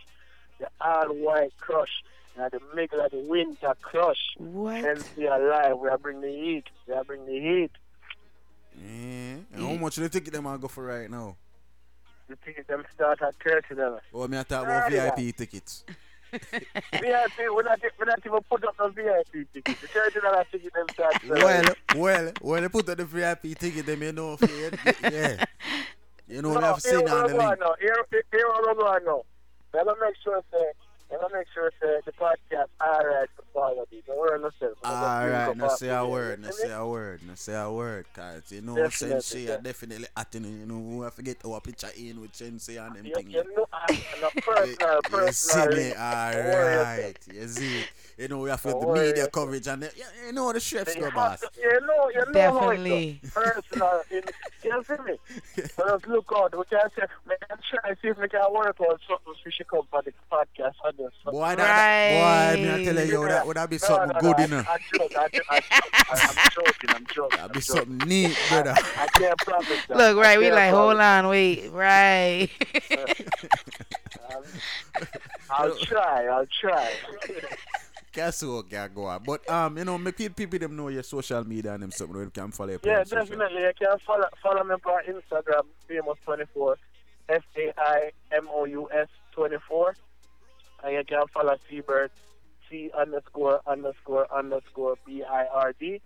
The 0.60 0.70
all 0.82 1.08
white 1.16 1.56
crush. 1.58 2.04
And 2.40 2.52
the 2.52 2.62
middle 2.76 3.00
of 3.02 3.12
the 3.12 3.20
winter 3.20 3.74
crush. 3.82 4.36
What? 4.38 4.76
Hence 4.76 5.10
we 5.18 5.28
are 5.28 5.40
live. 5.40 5.80
We 5.80 5.90
are 5.90 5.98
bring 5.98 6.22
the 6.22 6.30
heat. 6.30 6.66
We 6.88 6.94
are 6.94 7.04
bring 7.04 7.26
the 7.26 7.40
heat. 7.40 7.72
Yeah. 8.76 9.38
And 9.54 9.68
how 9.68 9.74
much 9.74 9.96
do 9.96 10.04
you 10.04 10.08
think 10.08 10.32
them 10.32 10.46
are 10.46 10.58
go 10.58 10.68
for 10.68 10.84
right 10.84 11.10
now? 11.10 11.36
The 12.30 12.36
tickets 12.46 12.68
them 12.68 12.84
start 12.94 13.22
at 13.22 13.34
thirty 13.44 13.74
dollars. 13.74 14.02
Oh, 14.14 14.28
me 14.28 14.38
I 14.38 14.44
talk 14.44 14.66
about 14.66 14.92
Thirty 14.92 15.24
VIP 15.24 15.36
tickets. 15.36 15.84
VIP, 16.32 17.38
we're 17.50 17.64
not, 17.64 17.80
we're 17.98 18.06
not 18.06 18.20
even 18.26 18.40
put 18.50 18.64
up 18.66 18.76
no 18.78 18.90
VIP 18.90 19.52
tickets. 19.54 19.82
The 19.82 19.88
thirty 19.88 20.20
dollar 20.20 20.46
ticket 20.52 20.74
them 20.74 20.86
start. 20.92 21.16
well, 21.28 21.64
well, 21.96 22.32
when 22.42 22.64
they 22.64 22.70
put 22.70 22.90
on 22.90 22.98
the 22.98 23.06
VIP 23.06 23.58
ticket, 23.58 23.86
them 23.86 24.04
you 24.04 24.12
know, 24.12 24.38
yeah. 25.02 25.46
You 26.28 26.42
know, 26.42 26.54
no, 26.54 26.60
they 26.60 26.66
have 26.68 26.76
to 26.76 26.82
sing 26.82 27.08
here 27.08 27.16
on 27.16 27.28
the 27.28 27.34
we 27.34 27.40
go 27.40 27.48
link. 27.48 27.60
now. 27.62 27.76
Here, 27.80 27.96
here 28.12 28.24
we 28.32 28.74
go 28.76 29.00
now. 29.06 29.16
Let 29.16 29.26
me 29.86 29.94
make 30.02 30.16
sure 30.24 30.42
let 31.12 31.22
me 31.22 31.28
make 31.38 31.48
sure 31.54 31.72
that 31.82 32.02
the 32.06 32.12
podcast 32.14 32.68
right 33.06 33.28
for 33.36 33.44
forward. 33.54 33.88
Don't 34.06 34.18
worry 34.18 34.40
yourself. 34.42 34.78
All 34.84 35.28
right, 35.28 35.56
no 35.56 35.68
say 35.70 35.90
a 35.90 36.06
word, 36.06 36.42
no 36.42 36.52
say 36.52 36.72
a 36.72 36.86
word, 36.86 37.22
no 37.28 37.34
say 37.36 37.54
a 37.56 37.72
word, 37.72 38.06
cause 38.14 38.52
you 38.52 38.62
know 38.62 38.76
Definitely, 38.76 39.18
Shenseea 39.18 39.48
yeah. 39.48 39.54
are 39.56 39.62
definitely 39.62 40.08
acting. 40.16 40.44
You 40.44 40.66
know, 40.66 40.78
we 40.80 41.04
have 41.04 41.16
to 41.16 41.22
get 41.22 41.44
our 41.46 41.62
picture 41.62 41.90
in 41.98 42.20
with 42.22 42.34
Shenseea 42.34 42.86
and 42.88 42.96
them 42.98 43.06
You, 43.06 43.16
things. 43.16 43.34
you 43.34 43.44
know, 43.56 43.66
I'm 43.72 43.98
no 44.22 44.30
personal, 44.42 45.00
You 45.28 45.32
see 45.32 45.60
personal. 45.60 45.78
me? 45.78 45.94
All 45.94 46.34
right, 46.34 47.16
you 47.34 47.48
see. 47.48 47.84
You 48.18 48.28
know, 48.28 48.40
we 48.40 48.50
have 48.50 48.62
to 48.64 48.70
Don't 48.70 48.84
oh, 48.84 48.88
the 48.88 48.94
media 48.94 49.10
yourself. 49.10 49.32
coverage 49.32 49.68
and 49.68 49.84
the, 49.84 49.92
you, 49.96 50.04
you 50.26 50.34
know 50.34 50.52
the 50.52 50.60
chefs 50.60 50.96
You 50.96 51.02
go 51.02 51.06
have 51.12 51.14
boss. 51.14 51.40
to- 51.42 51.50
You 51.62 51.82
know, 51.82 52.10
you 52.10 52.26
know 52.26 52.32
Definitely. 52.32 53.22
how 53.36 53.42
it's 53.44 53.68
personal. 53.70 54.02
In, 54.10 54.24
you 54.64 54.84
see 54.88 55.04
me? 55.04 55.18
Just 55.78 56.08
look 56.08 56.32
out. 56.36 56.58
We 56.58 56.64
can 56.66 56.90
say, 56.98 57.04
man, 57.28 57.38
try 57.70 57.90
and 57.90 57.98
see 58.02 58.08
if 58.08 58.18
we 58.18 58.28
can 58.28 58.42
work 58.52 58.76
out 58.82 59.00
something 59.08 59.34
so 59.44 59.50
she 59.52 59.64
come 59.66 59.84
for 59.92 60.02
the 60.02 60.14
podcast 60.32 60.74
and 60.86 60.98
this. 60.98 61.12
Boy, 61.26 61.56
that, 61.58 62.56
boy, 62.56 62.62
me 62.64 62.70
I 62.70 62.84
tell 62.86 63.06
you, 63.06 63.28
that 63.28 63.46
would 63.46 63.56
that 63.58 63.70
be 63.70 63.76
No, 63.76 63.78
something 63.88 64.10
no, 64.16 64.20
good, 64.20 64.38
no, 64.38 64.44
you 64.44 64.48
know. 64.50 64.64
I, 64.68 64.74
I 64.74 64.78
joke, 64.98 65.12
I, 65.16 65.28
joke, 65.30 65.46
I, 65.52 65.60
joke, 65.60 65.94
I'm 66.10 66.50
joking, 66.52 66.90
I'm 66.90 67.06
joking. 67.14 67.38
That'd 67.38 67.54
be 67.54 67.62
something 67.62 67.98
neat, 68.10 68.36
brother. 68.50 68.74
I 68.76 69.08
can't 69.14 69.38
promise 69.38 69.68
that. 69.90 69.96
Look, 69.98 70.18
right, 70.18 70.40
we 70.40 70.46
can't 70.46 70.56
like, 70.56 70.72
hold 70.74 70.98
on, 70.98 71.28
wait, 71.28 71.70
right. 71.72 72.50
I'll 75.52 75.76
try, 75.78 76.26
I'll 76.26 76.48
try. 76.60 76.92
Guess 78.18 78.42
who 78.42 78.64
can 78.64 78.90
go 78.96 79.06
on. 79.06 79.22
But 79.24 79.48
um, 79.48 79.78
you 79.78 79.86
know, 79.86 79.96
make 79.96 80.18
people 80.36 80.58
them 80.58 80.76
know 80.76 80.88
your 80.88 81.04
social 81.04 81.48
media 81.48 81.74
and 81.76 81.84
them 81.84 81.92
something 81.92 82.16
where 82.16 82.26
they 82.26 82.32
can 82.32 82.50
follow 82.50 82.72
you. 82.72 82.80
Yeah, 82.84 83.02
on 83.02 83.06
social. 83.06 83.26
definitely. 83.26 83.62
You 83.62 83.72
can 83.80 84.00
follow, 84.00 84.26
follow 84.42 84.64
me 84.64 84.74
on 84.74 85.04
Instagram, 85.06 85.62
famous24, 85.88 86.76
F 87.30 87.44
A 87.56 87.74
I 87.78 88.12
M 88.32 88.48
O 88.52 88.66
U 88.66 88.90
S 88.92 89.08
24. 89.34 89.94
And 90.84 90.94
you 90.94 91.04
can 91.08 91.28
follow 91.32 91.58
Seabird, 91.70 92.10
C 92.68 92.90
underscore 92.98 93.62
underscore 93.68 94.26
underscore 94.36 94.96
B 95.06 95.22
I 95.24 95.46
R 95.54 95.76
D. 95.80 96.02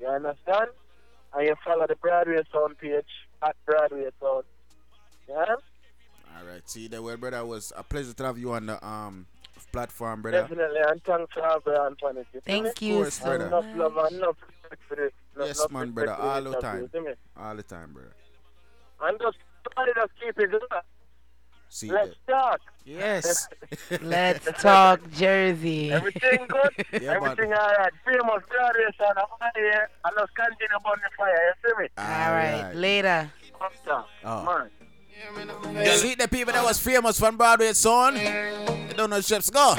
You 0.00 0.06
understand? 0.06 0.68
And 1.34 1.46
you 1.46 1.54
follow 1.62 1.86
the 1.86 1.96
Broadway 1.96 2.40
Sound 2.50 2.78
page 2.78 3.04
at 3.42 3.54
Broadway 3.66 4.08
Sound. 4.18 4.44
Yeah? 5.28 5.56
All 6.38 6.46
right, 6.46 6.66
see 6.66 6.88
that 6.88 7.02
well, 7.02 7.18
brother. 7.18 7.40
It 7.40 7.46
was 7.46 7.70
a 7.76 7.82
pleasure 7.82 8.14
to 8.14 8.24
have 8.24 8.38
you 8.38 8.52
on 8.52 8.64
the 8.64 8.86
um 8.86 9.26
platform, 9.72 10.22
brother. 10.22 10.42
Definitely. 10.42 10.80
And 10.86 11.02
thanks 11.04 11.32
for 11.32 11.42
having 11.42 11.72
me 11.72 11.78
on 11.78 11.96
Planet. 11.96 12.26
You 12.32 12.40
Thank 12.44 12.82
you 12.82 12.94
course, 12.96 13.14
so 13.14 13.24
brother. 13.24 13.46
Enough 13.46 13.64
love 13.76 13.96
and 13.96 14.16
enough 14.16 14.36
respect 14.46 14.82
for 14.88 14.94
it. 14.94 15.14
Enough- 15.36 15.46
Yes, 15.48 15.58
enough 15.60 15.70
man, 15.72 15.90
brother. 15.92 16.14
All 16.14 16.42
the 16.42 16.60
time. 16.60 16.90
see? 16.92 17.14
All 17.36 17.56
the 17.56 17.62
time, 17.62 17.92
brother. 17.92 18.12
And 19.02 19.18
just, 19.20 19.38
somebody 19.64 19.92
just 19.94 20.12
keep 20.20 20.38
it 20.38 20.62
up. 20.72 20.86
See 21.72 21.90
Let's 21.90 22.16
talk. 22.26 22.60
Yes. 22.84 23.46
Let's 24.02 24.44
talk 24.60 25.08
Jersey. 25.12 25.92
Everything 25.92 26.46
good? 26.48 26.86
Yeah, 27.02 27.20
man. 27.20 27.30
Everything 27.30 27.52
all 27.54 27.74
right. 27.78 27.92
Famous 28.04 28.42
graduation 28.48 29.06
I'm 29.16 29.50
here 29.54 29.88
and 30.04 30.14
just 30.18 30.34
continue 30.34 30.78
burn 30.84 30.98
the 30.98 31.10
fire. 31.16 31.54
You 31.64 31.70
see 31.70 31.82
me? 31.82 31.88
All 31.96 32.04
right, 32.32 32.72
later. 32.74 33.30
Come 33.56 33.70
down. 33.86 34.04
Oh. 34.24 34.44
Man. 34.44 34.70
See 35.96 36.14
the 36.14 36.28
people 36.28 36.52
that 36.54 36.64
was 36.64 36.78
famous 36.78 37.18
from 37.18 37.36
Broadway, 37.36 37.74
son. 37.74 38.14
They 38.14 38.94
don't 38.96 39.10
know 39.10 39.20
chefs 39.20 39.50
go. 39.50 39.74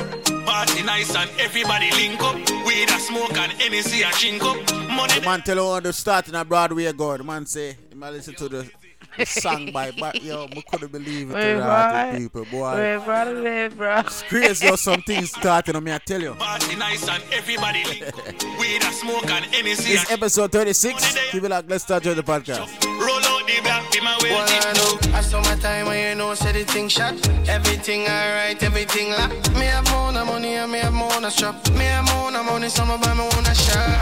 Party 0.46 0.84
nice 0.84 1.16
and 1.16 1.30
everybody 1.40 1.90
link 1.92 2.22
up. 2.22 2.36
Weed 2.66 2.90
a 2.90 3.00
smoke 3.00 3.36
and 3.36 3.52
NEC 3.58 4.02
a 4.02 4.12
chink 4.14 4.42
up. 4.42 4.58
Money 4.96 5.20
The 5.20 5.26
man 5.26 5.42
tell 5.42 5.58
you 5.58 5.64
on 5.64 5.84
the 5.84 5.94
starting 5.94 6.36
at 6.36 6.48
Broadway 6.48 6.92
go. 6.94 7.18
The 7.18 7.24
man 7.24 7.48
say, 7.48 7.76
he 7.90 7.96
might 7.96 8.12
listen 8.12 8.36
to 8.36 8.50
the, 8.50 8.70
the 9.18 9.26
song 9.26 9.72
by 9.72 9.92
but 10.00 10.22
yo, 10.24 10.48
we 10.56 10.62
couldn't 10.62 10.92
believe 10.92 11.32
it 11.32 11.34
Wait, 11.34 11.54
to 11.54 11.58
the 11.58 12.20
people, 12.20 12.46
boy. 12.46 12.76
Wait, 12.76 13.04
brother, 13.04 13.42
wait, 13.42 13.70
bro. 13.70 14.00
It's 14.00 14.22
crazy 14.24 14.68
how 14.68 14.76
some 14.76 15.02
things 15.02 15.32
starting 15.32 15.76
on 15.76 15.84
me, 15.84 15.92
I 15.92 15.98
tell 15.98 16.22
you. 16.22 16.34
Party 16.36 16.76
nice 16.76 17.08
and 17.10 17.24
everybody 17.34 17.84
link 17.86 18.08
up. 18.08 18.44
Weed 18.60 18.84
a 18.84 18.92
smoke 18.92 19.30
and 19.30 19.46
NEC 19.52 19.64
a 19.64 19.94
It's 19.94 20.12
episode 20.12 20.52
36. 20.52 21.32
Keep 21.32 21.44
it 21.44 21.50
like, 21.50 21.66
let's 21.68 21.84
start 21.84 22.04
the 22.04 22.14
podcast. 22.22 22.84
Roll 23.00 23.26
out 23.26 23.31
the 23.56 23.62
black, 23.62 23.92
be 23.92 24.00
my 24.02 24.18
way. 24.22 24.32
Well, 24.32 24.48
I 24.48 24.74
know 24.74 25.18
I 25.18 25.22
saw 25.22 25.42
my 25.42 25.56
time 25.56 25.88
when 25.88 26.00
you 26.00 26.16
know 26.16 26.34
said 26.34 26.56
the 26.56 26.64
thing 26.64 26.88
shot. 26.88 27.16
Everything 27.48 28.02
alright, 28.08 28.62
everything 28.64 29.12
lock. 29.12 29.32
Me 29.56 29.66
have 29.66 29.86
more 29.92 30.10
of 30.10 30.28
money 30.28 30.56
and 30.56 30.72
me 30.72 30.80
have 30.80 30.94
more 30.94 31.12
of 31.12 31.34
strap. 31.34 31.56
Me 31.72 31.86
have 31.86 32.06
more 32.06 32.32
of 32.32 32.46
money, 32.46 32.70
some 32.70 32.90
of 32.90 33.00
me 33.02 33.08
own 33.12 33.46
a 33.46 33.54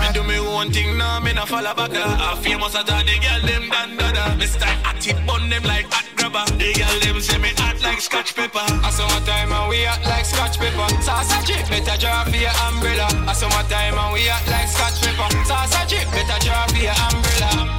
Me 0.01 0.07
do 0.13 0.23
me 0.23 0.39
one 0.39 0.71
thing 0.71 0.97
now, 0.97 1.19
me 1.19 1.33
no 1.33 1.45
follow 1.45 1.73
back. 1.73 1.91
I 1.93 2.35
famous 2.41 2.75
at 2.75 2.85
the 2.85 3.15
girl 3.23 3.41
them 3.47 3.69
done 3.69 3.97
dada. 3.97 4.35
Me 4.37 4.45
style 4.45 4.79
active 4.83 5.19
bun 5.25 5.49
them 5.49 5.63
like 5.63 5.87
hot 5.91 6.07
grabber. 6.15 6.45
The 6.57 6.73
girl 6.73 6.99
them 7.01 7.21
say 7.21 7.37
me 7.37 7.49
hot 7.57 7.81
like 7.81 8.01
scotch 8.01 8.35
pepper. 8.35 8.65
I 8.85 8.89
saw 8.91 9.07
my 9.07 9.19
time 9.25 9.51
and 9.51 9.69
we 9.69 9.85
act 9.85 10.05
like 10.05 10.25
scotch 10.25 10.59
pepper. 10.59 10.89
Salsa 11.01 11.41
chip, 11.45 11.67
better 11.69 11.97
draw 11.97 12.23
for 12.23 12.37
your 12.37 12.53
umbrella. 12.67 13.07
I 13.27 13.33
saw 13.33 13.49
my 13.49 13.63
time 13.69 13.97
and 13.97 14.13
we 14.13 14.29
act 14.29 14.47
like 14.49 14.67
scotch 14.67 15.01
pepper. 15.01 15.29
Salsa 15.49 15.87
chip, 15.87 16.05
better 16.11 16.39
draw 16.45 16.67
for 16.67 16.77
your 16.77 16.97
umbrella. 17.09 17.78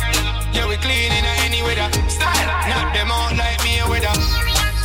We 0.71 0.77
clean 0.77 1.11
in 1.11 1.27
any 1.43 1.67
weather. 1.67 1.91
Style, 2.07 2.47
knock 2.71 2.95
them 2.95 3.11
out 3.11 3.35
like 3.35 3.59
me 3.67 3.83
a 3.83 3.91
weather. 3.91 4.15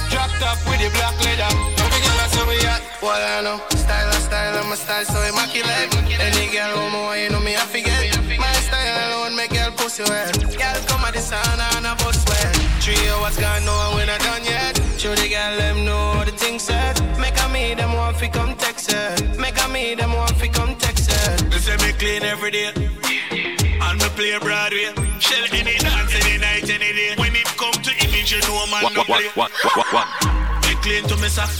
Dropped 0.10 0.42
up 0.42 0.58
with 0.66 0.82
the 0.82 0.90
black 0.98 1.14
leather. 1.22 1.46
Every 1.78 2.02
girl 2.02 2.18
I 2.18 2.28
say 2.34 2.46
we 2.50 2.58
at, 2.66 2.82
well 3.06 3.22
I 3.22 3.46
know. 3.46 3.62
Style, 3.78 4.10
a 4.10 4.18
style, 4.18 4.58
and 4.58 4.70
my 4.70 4.82
style 4.82 5.06
so 5.06 5.22
immaculate. 5.30 5.94
Any 6.18 6.50
girl 6.50 6.74
who 6.74 6.90
more, 6.90 7.16
you 7.16 7.30
know 7.30 7.40
me 7.40 7.54
I 7.54 7.70
forget. 7.70 8.18
My 8.34 8.52
style 8.66 8.98
alone 9.14 9.36
make 9.38 9.54
girl 9.54 9.70
pussy 9.78 10.02
wet. 10.10 10.34
Girl 10.58 10.78
come 10.90 11.06
at 11.06 11.14
the 11.14 11.22
sound 11.22 11.62
and 11.62 11.86
a 11.86 11.94
bus 12.02 12.18
wet. 12.26 12.58
Three 12.82 12.98
hours 13.14 13.38
gone, 13.38 13.64
no 13.70 13.94
one 13.94 14.08
not 14.10 14.22
done 14.26 14.44
yet. 14.44 14.82
Show 14.98 15.14
the 15.14 15.30
girl 15.30 15.54
them 15.54 15.86
know 15.86 16.26
the 16.26 16.32
thing 16.32 16.58
said. 16.58 16.98
Make 17.22 17.38
a 17.38 17.48
me 17.50 17.76
them 17.76 17.94
want 17.94 18.18
fi 18.18 18.28
come 18.28 18.56
text 18.58 18.90
it. 18.92 19.38
Make 19.38 19.62
a 19.62 19.70
me 19.70 19.94
them 19.94 20.14
want 20.14 20.34
fi 20.34 20.48
come 20.48 20.74
text 20.82 21.14
it. 21.14 21.46
Me 21.46 21.58
say 21.62 21.78
me 21.78 21.94
clean 21.94 22.24
every 22.24 22.50
day. 22.50 22.74
And 22.74 24.02
me 24.02 24.10
play 24.18 24.34
Broadway. 24.42 25.05
Shell 25.26 25.46
any 25.52 25.78
dance, 25.82 26.14
any 26.14 26.38
night, 26.38 26.70
any 26.70 26.94
day. 26.94 27.16
When 27.18 27.36
it 27.36 27.50
come 27.58 27.74
to 27.74 27.92
image, 28.06 28.32
you 28.32 28.42
know 28.46 28.66
man 28.70 28.94
no 28.94 29.04
play. 29.04 29.26
Me 29.26 30.74
clean 30.86 31.04
to 31.10 31.18
me 31.18 31.30
socks. 31.30 31.58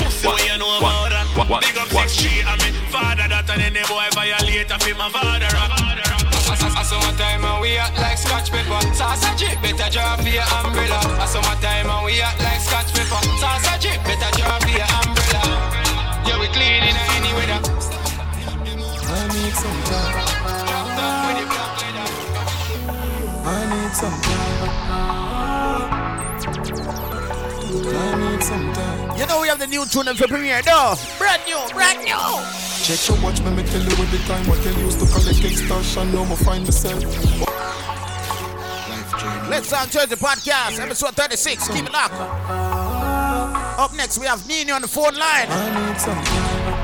Pussy 0.00 0.26
what 0.26 0.40
you 0.48 0.56
know 0.56 0.80
about 0.80 1.12
that. 1.12 1.28
Big 1.60 1.76
up 1.76 1.88
six 1.92 2.16
three 2.16 2.40
and 2.40 2.56
me 2.64 2.72
father 2.88 3.28
that 3.28 3.44
and 3.52 3.62
any 3.62 3.84
boy 3.84 4.08
violate 4.16 4.72
of 4.72 4.82
him 4.82 4.96
my 4.96 5.12
father. 5.12 5.52
I 6.50 6.82
saw 6.82 6.98
my 7.04 7.12
time 7.20 7.44
and 7.44 7.60
we 7.60 7.76
act 7.76 8.00
like 8.00 8.18
scotch 8.18 8.50
pepper. 8.50 8.80
Salsa 8.96 9.36
chip, 9.36 9.60
better 9.62 9.92
draw 9.92 10.16
for 10.16 10.32
your 10.32 10.42
umbrella. 10.64 10.98
I 11.20 11.26
saw 11.26 11.42
time 11.60 11.86
and 11.86 12.04
we 12.04 12.20
act 12.20 12.40
like 12.42 12.49
some 24.00 24.20
time. 24.22 24.70
I 27.92 28.32
need 28.32 28.42
some 28.42 28.72
time. 28.72 29.18
You 29.18 29.26
know 29.26 29.42
we 29.42 29.48
have 29.48 29.58
the 29.58 29.66
new 29.66 29.84
tune 29.84 30.14
for 30.16 30.26
premiere, 30.26 30.62
though. 30.62 30.94
Brand 31.18 31.42
new, 31.46 31.60
brand 31.74 31.98
new. 31.98 32.16
Check 32.82 33.06
your 33.08 33.22
watch, 33.22 33.42
me, 33.42 33.50
me 33.50 33.62
tell 33.62 33.82
you 33.82 33.90
every 33.90 34.18
time 34.20 34.46
what 34.48 34.64
you 34.64 34.72
used 34.84 35.00
to 35.00 35.06
collect 35.06 35.44
extortion. 35.44 36.12
Now 36.12 36.24
me 36.24 36.36
find 36.36 36.64
myself. 36.64 37.04
Let's 39.50 39.68
Talk 39.68 39.90
Jersey 39.90 40.16
podcast, 40.16 40.80
episode 40.80 41.14
36. 41.14 41.68
Keep 41.68 41.84
it 41.84 41.92
locked. 41.92 42.14
Up 42.14 43.94
next, 43.94 44.18
we 44.18 44.26
have 44.26 44.46
Nini 44.48 44.70
on 44.70 44.80
the 44.80 44.88
phone 44.88 45.14
line. 45.14 46.79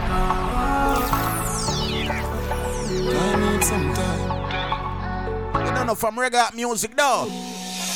Don't 5.76 5.88
know 5.88 5.94
from 5.94 6.16
reggae 6.16 6.54
music, 6.54 6.96
though. 6.96 7.26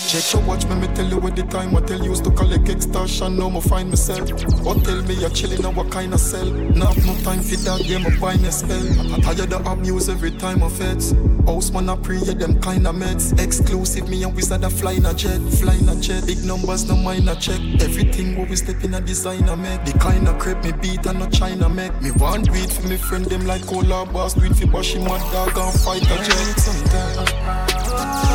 Check. 0.08 0.32
your 0.32 0.42
watch 0.46 0.66
me, 0.66 0.74
me 0.76 0.86
tell 0.94 1.06
you 1.06 1.18
what 1.18 1.36
the 1.36 1.42
time 1.44 1.76
I 1.76 1.80
tell 1.80 1.98
you 1.98 2.10
used 2.10 2.24
to 2.24 2.30
collect 2.30 2.68
extortion. 2.68 3.38
Now 3.38 3.48
me 3.48 3.60
find 3.60 3.88
myself. 3.88 4.30
Or 4.66 4.74
tell 4.74 5.02
me 5.02 5.14
you're 5.14 5.30
chilling 5.30 5.62
now 5.62 5.70
what 5.72 5.90
kind 5.90 6.14
of 6.14 6.20
cell 6.20 6.46
have 6.46 7.06
no 7.06 7.14
time 7.22 7.40
for 7.40 7.56
that 7.56 7.84
game, 7.86 8.06
I 8.06 8.18
buy 8.18 8.36
me 8.36 8.50
spell. 8.50 9.14
I 9.14 9.20
tired 9.20 9.52
of 9.52 9.66
abuse 9.66 10.08
every 10.08 10.32
time 10.32 10.62
I 10.62 10.68
feds. 10.68 11.12
House 11.46 11.70
man 11.70 11.88
I 11.88 11.96
pray 11.96 12.18
them 12.18 12.60
kind 12.60 12.86
of 12.86 12.94
meds. 12.96 13.38
Exclusive 13.42 14.08
me 14.08 14.22
and 14.22 14.34
wizard 14.34 14.64
a 14.64 14.70
flying 14.70 15.06
a 15.06 15.14
jet, 15.14 15.40
flying 15.58 15.88
a 15.88 15.96
jet. 16.00 16.26
Big 16.26 16.44
numbers 16.44 16.88
no 16.88 16.96
mind 16.96 17.28
a 17.28 17.36
check. 17.36 17.60
Everything 17.80 18.36
what 18.36 18.48
we 18.48 18.56
step 18.56 18.82
in 18.84 18.94
a 18.94 19.00
designer 19.00 19.56
make. 19.56 19.84
The 19.84 19.98
kind 19.98 20.28
of 20.28 20.38
crepe 20.38 20.62
me 20.64 20.72
beat 20.72 21.06
and 21.06 21.18
no 21.18 21.28
China 21.30 21.68
make. 21.68 21.94
Me 22.02 22.10
want 22.12 22.48
it 22.48 22.70
for 22.70 22.86
me 22.88 22.96
friend 22.96 23.24
them 23.26 23.46
like 23.46 23.66
cola 23.66 24.06
boss. 24.06 24.34
Do 24.34 24.44
it 24.44 24.56
for 24.56 24.66
Bashi 24.66 24.98
mad 24.98 25.20
dog 25.32 25.56
and 25.56 25.80
fight 25.80 26.02
a 26.02 26.16
jet 26.24 26.58
sometime. 26.58 28.29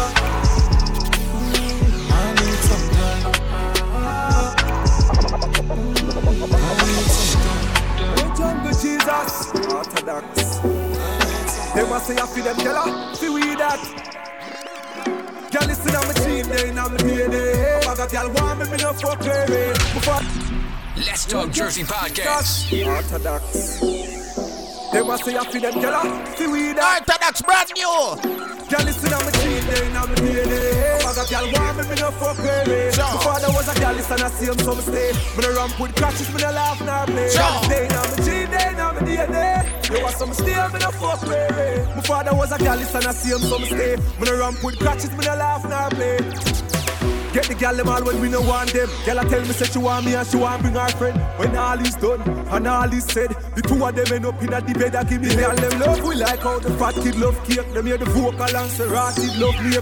Orthodox. 10.08 10.60
They 11.74 11.90
must 11.90 12.08
say 12.08 12.16
I 12.18 12.28
feel 12.28 12.44
them 12.44 12.56
killer, 12.58 13.16
see 13.16 13.30
we 13.30 13.42
that. 13.56 13.80
Girl, 15.52 15.68
listen 15.68 15.96
on 15.96 16.08
my 16.08 16.14
team, 16.14 16.48
they 16.48 16.70
in 16.70 16.76
my 16.76 16.98
DNA. 16.98 17.86
I 17.86 17.96
got 17.96 18.12
girl 18.12 18.30
want 18.34 18.60
me, 18.60 18.70
me 18.70 18.78
no 18.78 18.94
fuck 18.94 19.20
baby. 19.20 19.74
Let's 20.98 21.26
Talk 21.26 21.52
Jersey 21.52 21.84
Podcast. 21.84 22.86
Orthodox. 22.88 24.05
They 24.96 25.04
must 25.04 25.26
say 25.26 25.36
I 25.36 25.44
feel 25.52 25.60
them 25.60 25.74
killer, 25.74 26.08
see 26.40 26.48
we 26.48 26.72
that. 26.72 27.04
Orthodox 27.04 27.42
brand 27.44 27.68
new. 27.76 28.16
Girl, 28.72 28.80
listen 28.88 29.12
my 29.12 29.28
team, 29.44 29.60
they 29.68 29.84
in 29.84 29.92
my 29.92 30.08
DNA. 30.08 31.04
I 31.04 31.12
got 31.12 31.28
girl 31.28 31.52
want 31.52 31.76
me, 31.76 31.84
me 31.84 31.96
no 32.00 32.16
fuck 32.16 32.38
baby. 32.40 32.96
Sure. 32.96 33.04
Before 33.12 33.36
there 33.44 33.52
was 33.52 33.68
a 33.68 33.76
girl, 33.76 33.92
listen 33.92 34.24
I 34.24 34.32
see 34.32 34.48
him 34.48 34.58
some 34.64 34.80
stay. 34.80 35.12
Me 35.36 35.44
no 35.44 35.52
ramp 35.52 35.76
with 35.84 35.96
crashes, 36.00 36.32
me 36.32 36.40
no 36.40 36.48
laugh 36.48 36.80
nor 36.80 37.04
play. 37.12 37.28
Sure. 37.28 37.60
They 37.68 37.84
in 37.84 37.92
my 37.92 38.08
team, 38.24 38.48
they 38.48 38.72
in 38.72 38.80
my 38.80 38.96
DNA. 39.04 39.92
You 39.92 40.00
want 40.00 40.16
some 40.16 40.32
stay, 40.32 40.56
me 40.56 40.80
no 40.80 40.92
fuck 40.96 41.20
baby. 41.28 41.84
Before 42.00 42.24
there 42.24 42.34
was 42.34 42.56
a 42.56 42.58
girl, 42.58 42.80
listen 42.80 43.04
I 43.04 43.12
see 43.12 43.36
him 43.36 43.44
some 43.44 43.66
stay. 43.68 44.00
Me 44.00 44.24
no 44.24 44.40
ramp 44.40 44.64
with 44.64 44.80
crashes, 44.80 45.12
me 45.12 45.28
no 45.28 45.36
laugh 45.36 45.68
nor 45.68 45.92
play. 45.92 46.24
Get 47.36 47.50
the 47.50 47.56
gal 47.56 47.76
them 47.76 47.90
all 47.90 48.02
when 48.02 48.22
we 48.22 48.30
no 48.30 48.40
want 48.40 48.72
them. 48.72 48.88
Girl 49.06 49.20
I 49.20 49.26
tell 49.26 49.42
me 49.42 49.52
say 49.52 49.66
she 49.66 49.78
want 49.78 50.06
me 50.06 50.16
and 50.16 50.26
she 50.26 50.38
want 50.38 50.62
bring 50.62 50.76
her 50.76 50.88
friend. 50.96 51.20
When 51.36 51.54
all 51.58 51.78
is 51.82 51.96
done 51.96 52.22
and 52.24 52.66
all 52.66 52.94
is 52.94 53.04
said, 53.04 53.36
the 53.56 53.62
two 53.62 53.76
of 53.84 53.94
them 53.94 54.08
end 54.08 54.26
up 54.26 54.42
in 54.42 54.54
a 54.54 54.62
the 54.62 54.74
bed 54.74 54.96
and 54.96 55.10
give 55.10 55.20
me 55.20 55.28
gal 55.36 55.54
them 55.54 55.80
love. 55.82 56.02
We 56.08 56.16
like 56.16 56.40
how 56.40 56.60
the 56.60 56.72
fat 56.80 56.96
kid 56.96 57.20
love 57.20 57.36
cake. 57.44 57.74
Them 57.74 57.88
hear 57.88 57.98
the 57.98 58.06
vocal 58.06 58.56
and 58.56 58.72
serrated 58.72 59.36
love 59.36 59.60
me. 59.60 59.76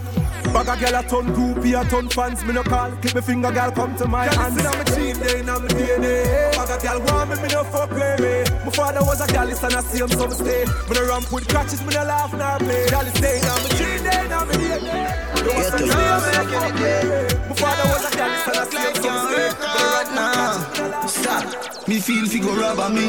Bag 0.50 0.66
a 0.66 0.82
gal 0.82 0.98
a 0.98 1.04
ton 1.06 1.28
groupie, 1.30 1.80
a 1.80 1.88
ton 1.90 2.10
fans. 2.10 2.44
Me 2.44 2.54
no 2.54 2.64
call, 2.64 2.90
clip 2.90 3.14
me 3.14 3.22
finger, 3.22 3.52
gal 3.52 3.72
come 3.72 3.96
to 3.98 4.08
my 4.08 4.26
hands. 4.26 4.60
Girl, 4.60 4.74
my 4.74 4.84
team, 4.86 5.16
they 5.22 5.40
in 5.40 5.46
my 5.46 5.58
DNA. 5.78 6.58
Bag 6.58 6.74
a 6.74 6.82
gal 6.82 7.00
want 7.06 7.30
me, 7.30 7.36
me 7.38 7.48
no 7.54 7.64
fuck 7.66 7.90
baby. 7.92 8.50
My 8.66 8.72
father 8.72 9.02
was 9.06 9.22
a 9.22 9.32
gal, 9.32 9.46
and 9.46 9.76
I 9.78 9.82
see 9.82 10.02
him 10.02 10.10
some 10.10 10.32
stay. 10.32 10.66
Me 10.90 10.94
no 10.98 11.06
ramp 11.06 11.32
with 11.32 11.48
crutches, 11.48 11.86
me 11.86 11.94
no 11.94 12.04
laugh 12.04 12.34
nor 12.34 12.58
play. 12.58 12.90
Gal 12.90 13.06
is 13.06 13.14
staying 13.14 13.46
on 13.46 13.62
my 13.62 13.70
team, 13.78 14.02
they 14.02 14.26
in 14.26 14.30
my 14.30 14.46
DNA. 14.58 15.44
You 15.44 15.54
want 15.54 15.66
some 15.70 15.86
stay, 15.86 15.86
me 15.86 16.34
no 16.34 16.46
fuck 16.50 16.74
baby. 16.82 17.43
My 17.54 17.60
father 17.60 17.86
was 17.94 18.02
a 18.10 18.18
gal, 18.18 18.34
and 18.50 18.58
I 18.58 18.66
see 18.66 18.82
him 18.82 18.96
some 18.98 19.30
stay. 19.30 19.50
Me 19.54 19.54
no 19.54 19.54
ramp 19.54 19.54
with 19.54 19.62
crutches, 19.62 20.10
me 20.10 20.16
no 20.16 20.26
laugh 20.26 21.10
Stop. 21.10 21.88
Me 21.88 22.00
feel 22.00 22.26
fi 22.26 22.40
go 22.40 22.56
rob 22.56 22.80
a 22.80 22.90
me. 22.90 23.08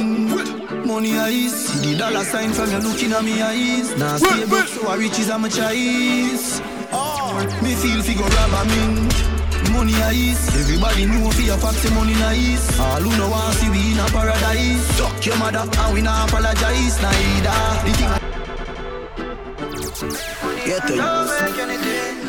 Money 0.84 1.16
eyes, 1.16 1.52
see 1.66 1.80
the 1.80 1.98
dollar 1.98 2.24
sign 2.24 2.52
from 2.52 2.70
you 2.70 2.78
looking 2.78 3.12
at 3.12 3.24
me 3.24 3.40
eyes. 3.40 3.96
Now 3.96 4.18
stay 4.18 4.44
broke, 4.44 4.68
so 4.68 4.86
I 4.86 4.96
riches 4.96 5.30
am 5.30 5.44
a 5.46 5.48
choice. 5.48 6.60
Me 7.62 7.74
feel 7.74 8.02
fi 8.02 8.12
go 8.12 8.26
rob 8.28 8.52
a 8.52 8.64
me. 8.68 9.08
Money 9.72 9.94
eyes, 10.04 10.48
everybody 10.60 11.06
know 11.06 11.30
fi 11.30 11.48
a 11.48 11.56
fact 11.56 11.76
say 11.76 11.94
money 11.94 12.12
nice. 12.12 12.78
All 12.78 13.00
who 13.00 13.16
know 13.16 13.30
want 13.30 13.54
see 13.56 13.70
we 13.70 13.92
in 13.92 13.98
a 13.98 14.04
paradise. 14.12 14.84
Suck 14.98 15.24
your 15.24 15.38
mother 15.38 15.64
and 15.64 15.94
we 15.94 16.02
not 16.02 16.28
apologize 16.28 17.00
neither. 17.00 17.80
The 17.80 17.92
thing 17.96 18.12
I 18.12 18.20
Get 20.66 20.86
to 20.88 20.96
life 20.96 22.23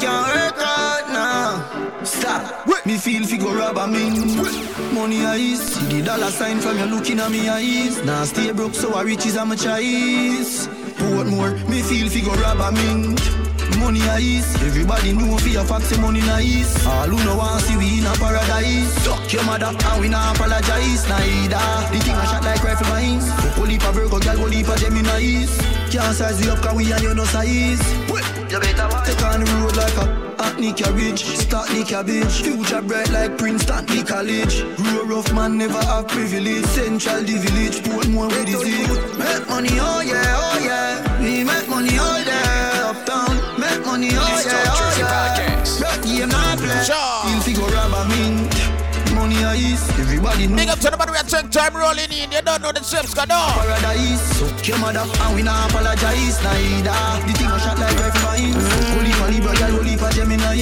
can't 0.00 0.26
work 0.34 0.58
out 0.58 1.08
now. 1.08 2.04
Stop. 2.04 2.66
Me 2.86 2.96
feel 2.98 3.26
fi 3.26 3.36
go 3.36 3.52
rob 3.52 3.78
a 3.78 3.86
me. 3.88 4.10
Money 4.94 5.26
eyes, 5.26 5.60
see 5.60 5.86
the 5.86 6.02
dollar 6.06 6.30
sign 6.30 6.60
from 6.60 6.78
you 6.78 6.84
looking 6.84 7.18
at 7.18 7.30
me 7.32 7.48
eyes. 7.48 8.00
Now 8.04 8.24
stay 8.24 8.52
broke, 8.52 8.74
so 8.74 8.94
I 8.94 9.02
riches 9.02 9.36
am 9.36 9.50
a 9.50 9.56
choice. 9.56 10.68
more 11.26 11.50
me 11.68 11.82
feel 11.82 12.08
fi 12.08 12.20
go 12.20 12.32
rob 12.34 12.60
a 12.60 12.70
me. 12.70 13.55
Money 13.78 14.02
eyes, 14.08 14.54
everybody 14.62 15.12
know 15.12 15.36
fi 15.38 15.54
a 15.56 15.64
fact 15.64 15.84
say 15.84 16.00
money 16.00 16.20
nice. 16.20 16.84
All 16.86 17.08
who 17.08 17.16
know 17.24 17.36
want 17.36 17.62
see 17.62 17.76
we 17.76 17.98
in 17.98 18.06
a 18.06 18.12
paradise. 18.14 18.92
Suck 19.02 19.32
your 19.32 19.44
mother 19.44 19.72
and 19.74 20.00
we 20.00 20.08
not 20.08 20.36
apologize 20.36 21.08
neither. 21.08 21.66
The 21.92 21.98
thing 22.04 22.14
I 22.14 22.24
shot 22.24 22.44
like 22.44 22.62
rifle 22.62 22.88
mines. 22.88 23.30
Fuck 23.42 23.58
leap 23.66 23.82
a 23.82 23.92
Virgo, 23.92 24.18
girl 24.18 24.36
go 24.36 24.44
leap 24.44 24.68
a 24.68 24.76
Gemini's. 24.76 25.56
Can't 25.90 26.14
size 26.14 26.40
we 26.40 26.50
up 26.50 26.60
'cause 26.60 26.74
we 26.74 26.92
and 26.92 27.02
you 27.02 27.14
no 27.14 27.24
size. 27.24 27.82
You 28.50 28.60
better 28.60 28.88
watch. 28.88 29.06
Take 29.06 29.22
on 29.22 29.44
the 29.44 29.50
road 29.60 29.76
like 29.76 29.96
a 29.96 30.26
Hackney 30.42 30.72
carriage, 30.72 31.24
start 31.24 31.68
the 31.68 31.82
cabbage. 31.82 32.42
Future 32.42 32.82
bright 32.82 33.10
like 33.10 33.36
Princeton, 33.38 33.86
the 33.86 34.04
college. 34.04 34.64
Grow 34.76 35.04
rough 35.04 35.32
man 35.32 35.58
never 35.58 35.82
have 35.84 36.06
privilege. 36.08 36.64
Central 36.66 37.22
the 37.22 37.36
village, 37.38 37.82
Portmore 37.82 38.28
with 38.28 38.46
the. 38.46 39.18
Make 39.18 39.48
money, 39.48 39.78
oh 39.80 40.00
yeah, 40.00 40.38
oh 40.38 40.58
yeah. 40.62 41.20
We 41.20 41.42
make 41.44 41.65
Money 49.76 49.92
eyes, 49.92 50.00
everybody 50.00 50.46
know. 50.46 50.56
Big 50.56 50.68
up 50.68 50.78
to 50.80 50.90
the 50.90 50.96
man 50.96 51.10
we 51.10 51.16
are 51.16 51.24
check 51.24 51.50
time 51.50 51.76
rolling 51.76 52.10
in. 52.12 52.32
You 52.32 52.40
don't 52.42 52.62
know 52.62 52.72
the 52.72 52.82
steps 52.82 53.14
go 53.14 53.24
down. 53.26 53.52
Paradise, 53.52 54.22
suck 54.38 54.68
your 54.68 54.78
mother 54.78 55.04
and 55.04 55.34
we 55.36 55.42
not 55.42 55.70
apologize 55.70 56.40
neither. 56.42 56.96
The 57.26 57.32
thing 57.36 57.46
I 57.48 57.58
shot 57.58 57.78
like 57.78 57.96
rifle 57.98 58.22
mines. 58.24 58.66
Holy 58.96 59.12
for 59.12 59.28
Libra, 59.28 59.52
girl, 59.56 59.76
holy 59.76 59.96
for 59.96 60.10
Gemini. 60.10 60.56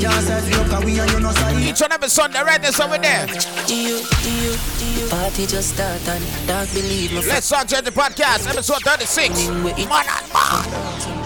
Can't 0.00 0.24
size 0.24 0.44
we 0.48 0.54
up 0.54 0.66
'cause 0.68 0.84
we 0.84 0.98
and 1.00 1.10
you 1.10 1.20
no 1.20 1.32
size. 1.32 1.64
Each 1.64 1.80
and 1.82 1.92
every 1.92 2.08
Sunday, 2.08 2.42
right 2.42 2.60
there, 2.60 2.72
somewhere 2.72 2.98
there. 2.98 3.26
You, 3.68 4.04
you, 4.28 4.52
you. 4.84 5.08
Party 5.08 5.46
just 5.46 5.74
start 5.74 6.06
and 6.08 6.24
dog 6.46 6.68
believe 6.74 7.12
me. 7.12 7.22
Let's 7.26 7.46
start 7.46 7.68
the 7.68 7.90
podcast, 7.92 8.48
episode 8.48 8.82
36. 8.82 9.48
Man 9.48 9.72
and 9.80 9.88
man. 9.88 10.64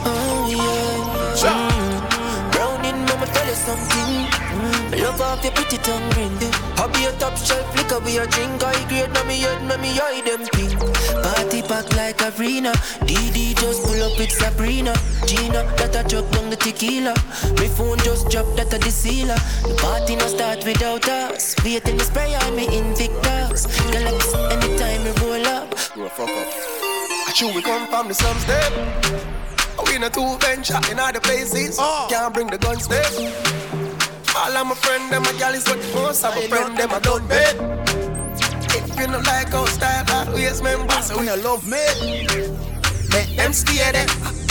Oh 0.07 0.47
yeah. 0.51 1.35
Sure. 1.35 1.51
Mm-hmm. 1.51 2.51
Browning, 2.53 2.99
mama 3.07 3.27
tell 3.27 3.47
you 3.47 3.55
something. 3.55 4.06
Love 4.99 5.21
off 5.21 5.45
your 5.45 5.53
pretty 5.53 5.77
tongue 5.79 6.09
ring. 6.17 6.33
Hobby 6.77 7.05
a 7.05 7.13
top 7.19 7.37
shelf 7.37 7.67
liquor 7.77 8.01
we 8.01 8.19
a 8.19 8.27
drink. 8.27 8.63
I 8.65 8.73
grade 8.89 9.13
na 9.13 9.25
me 9.25 9.41
head, 9.41 9.63
na 9.65 9.77
me 9.77 9.99
eye 10.01 10.23
them 10.25 10.47
pink. 10.53 10.79
Party 11.23 11.63
pack 11.63 11.93
like 11.97 12.21
arena. 12.23 12.73
DD 13.05 13.57
just 13.61 13.83
pull 13.85 14.03
up 14.03 14.19
with 14.19 14.33
Sabrina. 14.33 14.95
Gina, 15.27 15.65
that 15.77 15.97
a 15.97 16.09
drop 16.09 16.31
down 16.33 16.49
the 16.49 16.57
tequila. 16.57 17.15
My 17.61 17.69
phone 17.69 17.99
just 17.99 18.31
drop 18.31 18.47
that 18.57 18.73
a 18.73 18.79
the 18.79 18.91
sealer. 18.91 19.37
The 19.69 19.75
party 19.81 20.17
no 20.17 20.27
start 20.29 20.65
without 20.65 21.07
us. 21.09 21.55
Wait 21.63 21.87
in 21.87 21.99
the 21.99 22.05
spray 22.05 22.35
on 22.35 22.57
me 22.57 22.65
Invictus. 22.67 23.67
Galaxy 23.93 24.39
anytime 24.55 25.05
we 25.05 25.13
roll 25.21 25.47
up. 25.47 25.71
Bro, 25.95 26.09
fuck 26.09 26.31
up. 26.31 26.49
I 27.29 27.33
chew 27.35 27.53
we 27.55 27.61
come 27.61 27.87
from 27.89 28.09
the 28.09 28.15
slums 28.15 28.43
step. 28.43 28.73
We 29.87 29.97
in 29.97 30.05
a 30.05 30.11
two 30.11 30.39
venture 30.39 30.81
in 30.91 30.99
other 30.99 31.21
places. 31.21 31.77
Oh. 31.79 32.07
Can't 32.09 32.33
bring 32.33 32.47
the 32.47 32.59
guns 32.59 32.85
step. 32.85 33.86
All 34.37 34.55
of 34.55 34.67
my 34.67 34.75
friend, 34.75 35.11
them 35.11 35.25
a 35.25 35.33
gal 35.39 35.55
is 35.55 35.67
what 35.67 35.79
most 35.95 36.25
of 36.25 36.35
my 36.35 36.47
friend, 36.47 36.77
them 36.77 36.91
a 36.91 37.01
done 37.01 37.27
bed. 37.27 37.57
If 38.69 39.01
you 39.01 39.07
don't 39.07 39.25
like 39.25 39.53
our 39.55 39.67
style, 39.67 40.29
always 40.29 40.59
remember. 40.59 40.93
So 41.03 41.17
when 41.17 41.27
you 41.27 41.37
love 41.43 41.67
me, 41.67 41.81
make 43.11 43.35
them 43.37 43.53
stay 43.55 43.91
there. 43.93 44.07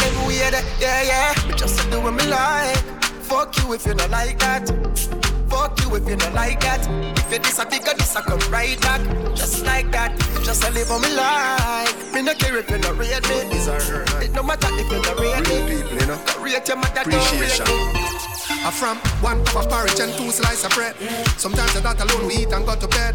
Everywhere 0.06 0.52
there, 0.52 0.64
yeah, 0.80 1.02
yeah. 1.04 1.56
Just 1.56 1.90
do 1.92 2.02
what 2.02 2.16
me 2.16 2.26
like. 2.26 2.78
Fuck 3.30 3.58
you 3.58 3.74
if 3.74 3.86
you 3.86 3.94
don't 3.94 4.10
like 4.10 4.40
that. 4.40 4.68
Fuck 5.50 5.80
you 5.82 5.96
if 5.96 6.10
you 6.10 6.16
don't 6.16 6.34
like 6.34 6.60
that. 6.62 6.88
If 7.20 7.32
you 7.32 7.40
this 7.40 7.60
a 7.60 7.66
bigger, 7.66 7.94
this 7.96 8.16
a 8.16 8.22
come 8.22 8.40
right 8.52 8.80
back. 8.82 9.02
Just 9.36 9.66
like 9.66 9.92
that. 9.92 10.18
Just 10.44 10.64
a 10.64 10.72
live 10.72 10.90
on 10.90 11.02
me 11.02 11.16
like. 11.16 12.14
Me 12.14 12.22
no 12.24 12.34
care 12.34 12.58
if 12.58 12.70
you 12.70 12.80
don't 12.80 12.98
rate 12.98 13.22
me. 13.30 13.36
It 14.26 14.34
no 14.34 14.42
matter 14.42 14.68
if 14.72 14.92
you 14.92 15.02
don't 15.02 15.20
rate 15.20 15.48
me. 15.48 15.78
People, 15.78 16.00
you 16.00 16.08
know. 16.08 16.20
Rate 16.40 16.68
your 16.68 16.78
mother, 16.78 17.04
don't 17.04 17.40
rate 17.40 17.60
me. 17.68 18.15
I'm 18.66 18.72
from 18.72 18.98
one 19.22 19.46
cup 19.46 19.58
of 19.58 19.70
porridge 19.70 20.00
and 20.00 20.12
two 20.14 20.32
slices 20.32 20.66
of 20.66 20.72
bread. 20.72 20.96
Sometimes 21.38 21.76
eat 21.76 21.84
that 21.84 22.02
alone 22.02 22.26
we 22.26 22.38
eat 22.38 22.52
and 22.52 22.66
go 22.66 22.74
to 22.76 22.88
bed. 22.88 23.14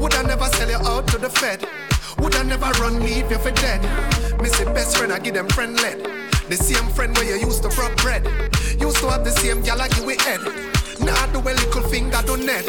Would 0.00 0.14
I 0.14 0.22
never 0.22 0.46
sell 0.46 0.70
you 0.70 0.78
out 0.78 1.06
to 1.08 1.18
the 1.18 1.28
Fed? 1.28 1.68
Would 2.20 2.34
I 2.34 2.42
never 2.42 2.70
run 2.80 2.98
leave 3.00 3.30
you 3.30 3.36
for 3.36 3.50
dead? 3.50 3.82
Me 4.40 4.48
say 4.48 4.64
best 4.64 4.96
friend, 4.96 5.12
I 5.12 5.18
give 5.18 5.34
them 5.34 5.46
friend 5.50 5.76
led. 5.76 5.98
The 6.48 6.56
same 6.56 6.88
friend 6.94 7.14
where 7.18 7.36
you 7.36 7.46
used 7.46 7.62
to 7.64 7.68
rub 7.76 7.94
bread. 7.98 8.24
Used 8.80 8.96
to 9.04 9.10
have 9.10 9.24
the 9.24 9.30
same 9.30 9.60
gal 9.60 9.82
I 9.82 9.88
give 9.88 10.06
we 10.06 10.16
head. 10.16 10.40
Now 11.00 11.26
do 11.36 11.40
a 11.40 11.52
little 11.52 11.82
finger 11.90 12.22
do 12.24 12.38
net. 12.38 12.64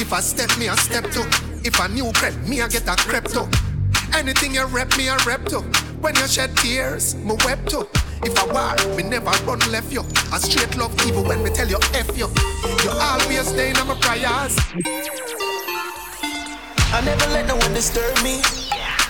If 0.00 0.10
I 0.10 0.20
step 0.20 0.56
me, 0.56 0.70
I 0.70 0.74
step 0.76 1.04
to. 1.10 1.20
If 1.68 1.78
I 1.82 1.88
new 1.88 2.10
crepe, 2.14 2.48
me 2.48 2.62
I 2.62 2.68
get 2.68 2.88
a 2.88 2.96
crepe 2.96 3.28
to. 3.36 3.46
Anything 4.16 4.54
you 4.54 4.64
rep 4.68 4.96
me, 4.96 5.10
I 5.10 5.22
rep 5.26 5.44
to. 5.52 5.60
When 6.00 6.16
you 6.16 6.26
shed 6.28 6.56
tears, 6.56 7.14
me 7.16 7.36
wept 7.44 7.68
to. 7.76 7.86
If 8.24 8.38
I 8.38 8.44
war, 8.52 8.96
me 8.96 9.02
never 9.02 9.30
run 9.44 9.60
left 9.70 9.92
you. 9.92 10.00
A 10.32 10.40
straight 10.40 10.76
love 10.76 10.94
even 11.06 11.24
when 11.24 11.42
me 11.42 11.50
tell 11.50 11.68
you 11.68 11.78
F 11.92 12.16
you. 12.16 12.28
You 12.82 12.90
always 12.90 13.48
stay 13.48 13.72
on 13.72 13.86
my 13.88 13.94
prayers. 14.00 14.56
I 16.88 17.02
never 17.04 17.26
let 17.32 17.46
no 17.46 17.56
one 17.56 17.74
disturb 17.74 18.16
me. 18.22 18.40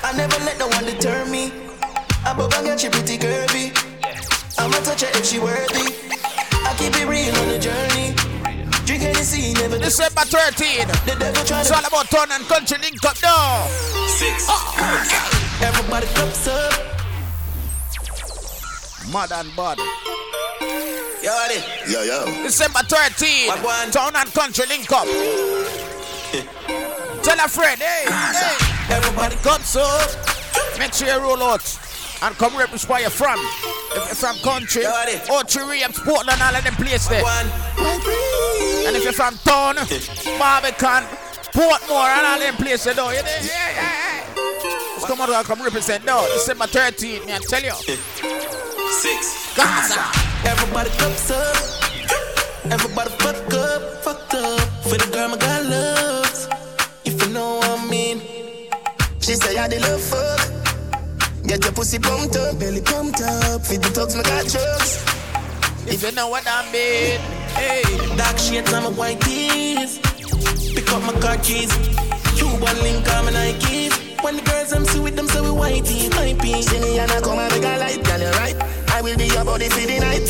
I 0.03 0.13
never 0.17 0.39
let 0.45 0.59
no 0.59 0.67
one 0.69 0.85
deter 0.85 1.25
me. 1.27 1.53
Above 2.27 2.53
and 2.55 2.67
get 2.67 2.81
she 2.81 2.89
pretty 2.89 3.19
curvy. 3.19 3.71
I'ma 4.59 4.79
touch 4.83 5.03
her 5.03 5.11
if 5.19 5.27
she 5.27 5.39
worthy. 5.39 5.95
I 6.67 6.75
keep 6.77 6.97
it 6.97 7.07
real 7.07 7.37
on 7.37 7.49
the 7.49 7.59
journey. 7.59 8.17
Drink 8.85 9.03
Hennessy, 9.03 9.55
never 9.55 9.79
December 9.79 10.23
13. 10.23 10.89
The 11.07 11.17
devil 11.19 11.45
trying 11.45 11.61
It's 11.61 11.71
all 11.71 11.87
about 11.87 12.11
town 12.11 12.33
and 12.33 12.45
country 12.45 12.79
link 12.79 13.05
up 13.05 13.17
now. 13.23 13.67
Six. 14.09 14.49
Uh-uh. 14.49 15.67
Everybody 15.67 16.07
cups 16.09 16.49
up. 16.49 16.94
Mad 19.15 19.31
and 19.31 19.55
bad. 19.55 19.79
Yo, 21.23 21.31
Adi. 21.31 21.63
Yo, 21.87 22.03
yo. 22.03 22.27
December 22.43 22.81
13. 22.81 23.47
Town 23.93 24.17
and 24.17 24.35
country 24.35 24.67
link 24.67 24.91
up. 24.91 25.07
Tell 27.23 27.39
a 27.39 27.47
friend, 27.47 27.81
hey, 27.81 28.07
hey. 28.11 28.57
Everybody 28.93 29.37
come 29.37 29.63
so. 29.63 29.87
Make 30.81 30.95
sure 30.95 31.07
you 31.07 31.17
roll 31.21 31.41
out. 31.45 31.63
And 32.23 32.35
come 32.35 32.57
rep 32.57 32.71
where 32.89 33.03
you're 33.03 33.11
from. 33.11 33.39
If 33.39 33.95
you're 33.95 34.17
from 34.17 34.37
country, 34.39 34.85
Ocho 34.85 35.61
oh, 35.61 35.71
Reams, 35.71 36.01
Portland, 36.01 36.43
all 36.43 36.57
of 36.57 36.65
them 36.65 36.75
places 36.75 37.09
there. 37.09 37.25
And 37.25 38.97
if 38.97 39.05
you're 39.05 39.13
from 39.13 39.37
town, 39.45 39.77
Barbican, 40.41 41.05
Portmore, 41.55 42.19
and 42.19 42.27
all 42.27 42.41
them 42.41 42.57
places 42.57 42.97
though. 42.97 43.11
You 43.11 43.23
know? 43.23 43.29
Yeah, 43.29 43.47
yeah, 43.47 43.71
yeah. 43.77 44.25
Just 44.97 45.07
come 45.07 45.21
out 45.21 45.31
and 45.31 45.47
come 45.47 45.63
represent 45.63 46.05
now. 46.05 46.27
December 46.33 46.65
13th, 46.65 47.27
man, 47.29 47.43
tell 47.43 47.63
you. 47.63 47.75
Six. 49.03 49.55
Gaza. 49.57 50.01
Everybody 50.47 50.91
cups 50.91 51.31
up. 51.31 51.57
Everybody 52.71 53.11
fuck 53.19 53.53
up, 53.55 53.83
fucked 54.05 54.35
up. 54.35 54.61
For 54.85 54.97
the 54.97 55.09
girl 55.13 55.29
my 55.31 55.37
God 55.37 55.67
loves. 55.67 56.49
If 57.05 57.21
you 57.21 57.33
know 57.33 57.57
what 57.57 57.81
I 57.81 57.91
mean. 57.91 58.23
She 59.21 59.35
say 59.35 59.59
I 59.59 59.67
did 59.69 59.83
love 59.83 60.01
fuck. 60.01 60.41
Get 61.45 61.65
your 61.65 61.73
pussy 61.73 61.99
pumped 61.99 62.37
up, 62.37 62.59
belly 62.59 62.81
pumped 62.83 63.21
up. 63.21 63.67
Feed 63.67 63.83
the 63.83 63.91
thugs, 63.91 64.15
my 64.15 64.23
got 64.23 64.47
drugs. 64.47 65.05
If 65.87 66.03
you 66.03 66.13
know 66.13 66.29
what 66.29 66.47
I 66.47 66.63
mean. 66.71 67.19
Hey, 67.59 67.83
dark 68.17 68.39
shades 68.39 68.73
on 68.73 68.85
my 68.85 68.91
white 68.91 69.21
tees. 69.23 69.99
Pick 70.75 70.89
up 70.93 71.03
my 71.03 71.13
car 71.21 71.37
keys. 71.39 71.73
Cuban 72.37 72.77
link 72.83 73.09
on 73.15 73.25
my 73.27 73.33
Nikes. 73.33 74.23
When 74.23 74.37
the 74.37 74.43
girls 74.43 74.73
I'm 74.73 74.85
see 74.87 75.01
with 75.01 75.17
them, 75.17 75.27
say 75.29 75.41
we 75.41 75.49
whitey, 75.49 76.11
my 76.17 76.33
piece. 76.41 76.67
See 76.71 76.81
me 76.81 76.99
and 76.99 77.11
I 77.11 77.21
come 77.21 77.39
and 77.39 77.53
make 77.53 77.65
a 77.65 77.77
light, 77.77 78.03
girl, 78.05 78.21
you 78.21 78.31
right. 78.39 78.84
I 78.95 79.03
will 79.03 79.19
be 79.19 79.27
your 79.27 79.45
body 79.45 79.69
for 79.69 79.83
the 79.83 79.99
night. 79.99 80.23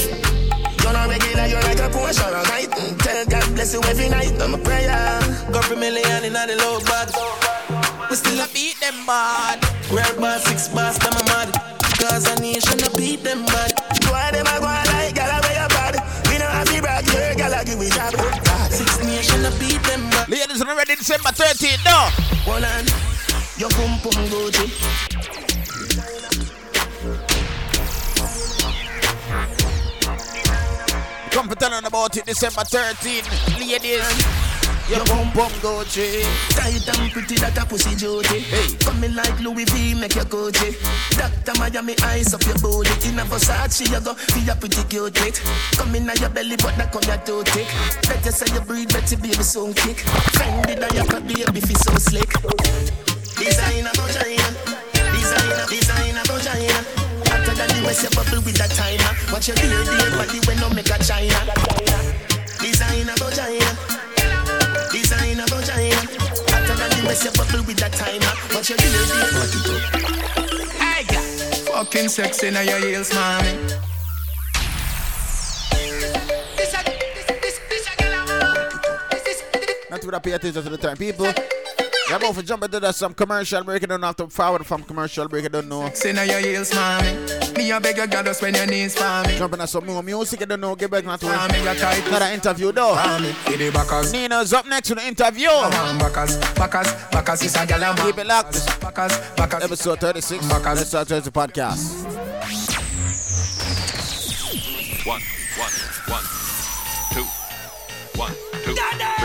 You're 0.80 0.96
not 0.96 1.08
regular, 1.12 1.44
you're 1.52 1.60
like 1.68 1.84
a 1.84 1.92
Porsche 1.92 2.24
or 2.24 2.32
a 2.32 2.42
night. 2.48 2.72
Mm, 2.72 2.96
Tell 2.96 3.26
God 3.28 3.54
bless 3.54 3.74
you 3.74 3.82
every 3.84 4.08
night. 4.08 4.40
I'm 4.40 4.54
a 4.54 4.58
prayer. 4.58 5.20
Go 5.52 5.60
for 5.60 5.76
million 5.76 6.24
in 6.24 6.32
the 6.32 6.56
low 6.64 6.80
bag. 6.88 7.12
We 8.08 8.16
still 8.16 8.40
a 8.40 8.48
beat 8.56 8.80
them 8.80 9.04
bad. 9.04 9.60
Rare 9.92 10.16
bar, 10.16 10.38
six 10.40 10.68
bars, 10.72 10.96
them 10.96 11.12
a 11.12 11.24
mad. 11.28 11.52
Cause 12.00 12.24
a 12.24 12.40
nation 12.40 12.80
a 12.80 12.88
beat 12.96 13.20
them 13.22 13.44
bad. 13.44 13.76
Why 14.08 14.32
them 14.32 14.48
a 14.48 14.56
go 14.56 14.64
a 14.64 14.80
like, 14.96 15.14
gal 15.14 15.28
a 15.28 15.38
way 15.44 15.60
a 15.60 15.68
bad. 15.68 16.00
We 16.32 16.38
know 16.40 16.48
have 16.48 16.64
to 16.64 16.80
brag, 16.80 17.04
yeah, 17.12 17.34
gal 17.36 17.52
a 17.52 17.64
give 17.68 17.78
we 17.78 17.90
job. 17.92 18.16
Six 18.72 18.96
nation 19.04 19.44
a 19.44 19.52
beat 19.60 19.82
them 19.84 20.08
bad. 20.08 20.28
Ladies 20.32 20.60
and 20.64 20.72
ready 20.72 20.96
December 20.96 21.36
13th, 21.36 21.84
no. 21.84 22.08
Hold 22.48 22.64
on, 22.64 22.84
your 23.60 23.68
pum 23.76 24.00
pum 24.00 24.24
Gucci. 24.32 25.43
Come 31.34 31.48
for 31.48 31.56
telling 31.56 31.84
about 31.84 32.16
it 32.16 32.26
December 32.26 32.62
13th. 32.62 33.26
Ladies, 33.58 34.06
your 34.86 35.04
bum 35.10 35.26
bum 35.34 35.50
Gucci. 35.58 36.22
Tight 36.54 36.86
and 36.86 37.10
pretty 37.10 37.34
that 37.42 37.58
a 37.58 37.66
pussy 37.66 37.96
Jody. 37.96 38.38
Hey. 38.38 38.76
Coming 38.78 39.16
like 39.16 39.40
Louis 39.40 39.64
V, 39.64 39.94
make 39.98 40.14
your 40.14 40.26
Gucci. 40.26 40.78
Doctor 41.18 41.58
Miami 41.58 41.98
eyes 42.04 42.32
up 42.32 42.46
your 42.46 42.54
body. 42.62 42.94
In 43.08 43.18
a 43.18 43.24
Versace, 43.24 43.90
you 43.90 43.98
go 43.98 44.14
feel 44.14 44.48
a 44.48 44.54
pretty 44.54 44.84
cute 44.84 45.18
it. 45.26 45.42
Come 45.74 45.96
in 45.96 46.06
your 46.06 46.30
belly, 46.30 46.54
but 46.54 46.76
that 46.78 46.92
come 46.92 47.02
your 47.02 47.18
too 47.26 47.42
thick. 47.50 47.66
Better 48.06 48.30
say 48.30 48.54
you 48.54 48.60
breathe, 48.60 48.92
better 48.92 49.16
baby 49.16 49.42
so 49.42 49.74
kick. 49.74 50.06
Fendi 50.38 50.78
that 50.78 50.94
you 50.94 51.02
could 51.02 51.26
baby 51.26 51.60
feel 51.66 51.82
so 51.82 51.98
slick. 51.98 52.30
Designer 53.34 53.90
vagina, 53.98 54.54
designer, 55.10 55.66
designer 55.66 56.22
vagina. 56.30 56.93
Hotter 57.34 57.54
than 57.54 57.66
the 57.66 57.82
West, 57.82 58.02
you 58.06 58.10
bubble 58.14 58.40
with 58.46 58.54
that 58.62 58.70
timer. 58.70 59.10
Watch 59.34 59.48
your 59.50 59.58
beard, 59.58 59.90
dear 59.90 60.10
body 60.14 60.38
when 60.46 60.54
no 60.62 60.70
make 60.70 60.86
a 60.86 60.94
China. 61.02 61.34
Designer 62.62 63.18
vagina. 63.18 63.70
Designer 64.94 65.46
vagina. 65.50 65.98
Hotter 66.46 66.76
than 66.78 66.90
the 66.94 67.02
West, 67.10 67.26
you 67.26 67.34
bubble 67.34 67.66
with 67.66 67.78
that 67.82 67.90
timer. 67.90 68.34
Watch 68.54 68.70
your 68.70 68.78
beard, 68.78 69.10
dear 69.10 69.34
body. 69.34 69.58
Hey, 70.78 71.02
girl. 71.10 71.82
Fucking 71.82 72.08
sexy 72.08 72.50
now 72.54 72.62
your 72.62 72.78
heels, 72.78 73.12
mommy. 73.12 73.58
Not 79.90 80.02
to 80.02 80.20
pay 80.20 80.32
attention 80.32 80.62
to 80.62 80.70
the 80.70 80.78
time, 80.78 80.96
people. 80.96 81.26
You're 82.08 82.18
about 82.18 82.34
to 82.34 82.42
jump 82.42 82.62
into 82.62 82.80
that 82.80 82.94
some 82.94 83.14
commercial 83.14 83.64
break. 83.64 83.80
You 83.80 83.88
don't 83.88 84.02
have 84.02 84.16
to 84.16 84.28
forward 84.28 84.66
from 84.66 84.82
commercial 84.82 85.26
break. 85.26 85.44
You 85.44 85.48
don't 85.48 85.68
know. 85.68 85.88
Say 85.94 86.12
now 86.12 86.22
your 86.22 86.38
heels, 86.40 86.74
mommy. 86.74 87.14
Me 87.56 87.70
a 87.70 87.80
beg 87.80 87.96
you, 87.96 88.06
God, 88.06 88.26
just 88.26 88.42
when 88.42 88.54
your 88.54 88.66
knees 88.66 88.94
for 88.94 89.22
me. 89.26 89.38
Jump 89.38 89.54
into 89.54 89.66
some 89.66 89.86
more 89.86 90.02
music. 90.02 90.40
You 90.40 90.46
don't 90.46 90.60
know. 90.60 90.74
Get 90.76 90.90
back 90.90 91.06
not 91.06 91.20
to 91.20 91.26
Mommy, 91.26 91.58
you 91.58 91.64
tight. 91.64 92.06
Another 92.06 92.26
interview 92.26 92.72
though. 92.72 92.94
Mommy, 92.94 93.32
for 93.32 93.56
the 93.56 93.70
backers. 93.70 94.12
Nina's 94.12 94.52
up 94.52 94.66
next 94.66 94.88
to 94.88 94.94
the 94.96 95.06
interview. 95.06 95.48
Backers, 95.48 96.36
backers, 96.54 96.92
backers 97.10 97.42
is 97.42 97.56
a 97.56 97.66
gal 97.66 97.82
and 97.82 97.98
Keep 97.98 98.18
it 98.18 98.26
locked. 98.26 98.80
Backers, 98.80 99.18
backers. 99.36 99.64
Episode 99.64 100.00
36. 100.00 100.50
Let's 100.50 100.86
start 100.86 101.08
the 101.08 101.30
podcast. 101.30 102.04
One, 105.06 105.22
one, 105.56 105.72
one, 106.08 106.24
two, 107.12 107.24
one, 108.18 108.32
two, 108.64 108.74
three, 108.74 109.23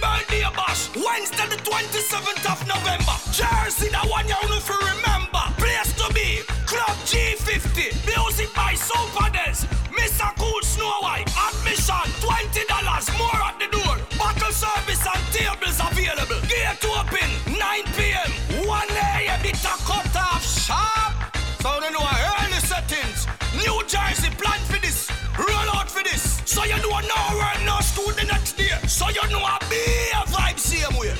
birthday 0.00 0.42
bash. 0.54 0.90
Wednesday 0.94 1.48
the 1.48 1.60
27th 1.62 2.44
of 2.52 2.58
November. 2.66 3.16
Jersey, 3.32 3.88
the 3.88 4.02
one 4.08 4.26
you 4.28 4.36
know 4.48 4.60
for 4.60 4.78
remember. 4.78 5.44
Place 5.58 5.92
to 6.00 6.12
be, 6.12 6.42
Club 6.66 6.96
G50. 7.08 7.92
Music 8.06 8.54
by 8.54 8.74
Super. 8.74 9.16
Mr. 10.16 10.32
Cool 10.38 10.62
Snow 10.62 10.92
White. 11.02 11.28
Admission 11.28 12.08
$20 12.24 13.18
more 13.18 13.42
at 13.44 13.58
the 13.58 13.65
So 26.56 26.64
you 26.64 26.76
know 26.76 26.88
no 26.88 27.36
work, 27.36 27.66
no 27.66 27.78
school 27.80 28.10
the 28.14 28.24
next 28.24 28.54
day. 28.54 28.70
So 28.88 29.10
you 29.10 29.20
know 29.28 29.44
a 29.44 29.58
be 29.68 29.76
a 30.14 30.24
vibe 30.24 30.58
same 30.58 30.96
way. 30.98 31.14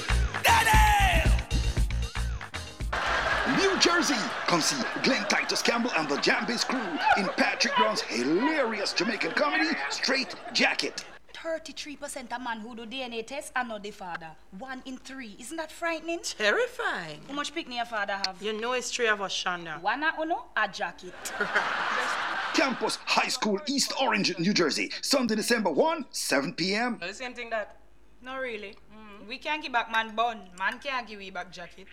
New 3.58 3.78
Jersey. 3.78 4.14
Come 4.46 4.62
see 4.62 4.82
Glenn 5.02 5.28
Titus 5.28 5.60
Campbell 5.60 5.90
and 5.98 6.08
the 6.08 6.16
Jambiz 6.16 6.66
crew 6.66 6.80
in 7.18 7.28
Patrick 7.36 7.76
Brown's 7.76 8.00
hilarious 8.00 8.94
Jamaican 8.94 9.32
comedy, 9.32 9.76
Straight 9.90 10.34
Jacket. 10.54 11.04
33% 11.46 12.32
of 12.32 12.42
man 12.42 12.60
who 12.60 12.74
do 12.74 12.84
DNA 12.84 13.24
tests 13.24 13.52
are 13.54 13.64
not 13.64 13.82
the 13.82 13.92
father. 13.92 14.30
One 14.58 14.82
in 14.84 14.98
three. 14.98 15.36
Isn't 15.38 15.56
that 15.58 15.70
frightening? 15.70 16.18
Terrifying. 16.22 17.20
How 17.28 17.34
much 17.34 17.54
pick 17.54 17.72
your 17.72 17.84
father 17.84 18.14
have? 18.14 18.36
You 18.40 18.60
know 18.60 18.72
it's 18.72 18.90
three 18.90 19.06
of 19.06 19.20
us, 19.22 19.32
Shonda. 19.32 19.80
One 19.80 20.02
a 20.02 20.12
uno, 20.20 20.46
a 20.56 20.66
jacket. 20.68 21.14
Campus 22.54 22.98
High 23.04 23.28
School, 23.28 23.60
East 23.68 23.92
Orange, 24.00 24.36
New 24.40 24.52
Jersey. 24.52 24.90
Sunday, 25.02 25.36
December 25.36 25.70
1, 25.70 26.06
7 26.10 26.52
p.m. 26.54 26.98
The 27.00 27.14
same 27.14 27.34
thing 27.34 27.50
that. 27.50 27.76
No, 28.22 28.38
really. 28.38 28.74
Mm. 28.92 29.28
We 29.28 29.38
can't 29.38 29.62
give 29.62 29.72
back 29.72 29.92
man 29.92 30.16
bun. 30.16 30.40
Man 30.58 30.80
can't 30.80 31.06
give 31.06 31.18
we 31.18 31.30
back 31.30 31.52
jacket. 31.52 31.86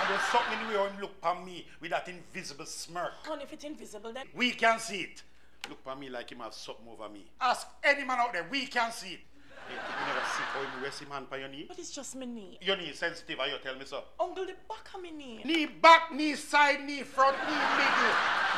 And 0.00 0.10
there's 0.10 0.22
something 0.32 0.58
in 0.60 0.72
the 0.72 0.78
way 0.80 0.88
him 0.88 1.00
look 1.00 1.12
on 1.22 1.44
me 1.44 1.66
with 1.80 1.90
that 1.90 2.08
invisible 2.08 2.66
smirk. 2.66 3.12
And 3.30 3.42
if 3.42 3.52
it's 3.52 3.64
invisible, 3.64 4.12
then. 4.12 4.26
We 4.34 4.50
can 4.52 4.80
see 4.80 5.02
it. 5.02 5.22
Look 5.68 5.80
on 5.86 6.00
me 6.00 6.08
like 6.08 6.30
him 6.32 6.38
have 6.38 6.54
something 6.54 6.86
over 6.90 7.08
me. 7.08 7.30
Ask 7.40 7.66
any 7.84 8.04
man 8.04 8.18
out 8.18 8.32
there, 8.32 8.46
we 8.50 8.66
can 8.66 8.90
see 8.92 9.12
it. 9.14 9.20
You 9.70 9.76
never 9.76 10.20
see 10.20 10.42
how 10.54 10.60
him 10.62 10.82
rest 10.82 11.02
him 11.02 11.10
hand 11.10 11.26
on 11.30 11.40
your 11.40 11.48
knee? 11.50 11.66
But 11.68 11.78
it's 11.78 11.90
just 11.90 12.16
my 12.16 12.24
knee. 12.24 12.56
Your 12.62 12.78
knee 12.78 12.90
sensitive, 12.94 13.36
how 13.38 13.44
you 13.44 13.58
tell 13.62 13.74
me 13.76 13.84
so? 13.84 14.02
Uncle, 14.18 14.46
the 14.46 14.54
back 14.66 14.88
of 14.94 15.02
my 15.02 15.10
knee. 15.10 15.42
Knee 15.44 15.66
back, 15.66 16.10
knee 16.10 16.34
side, 16.36 16.80
knee 16.86 17.02
front, 17.02 17.36
knee 17.46 17.54
middle. 17.76 18.14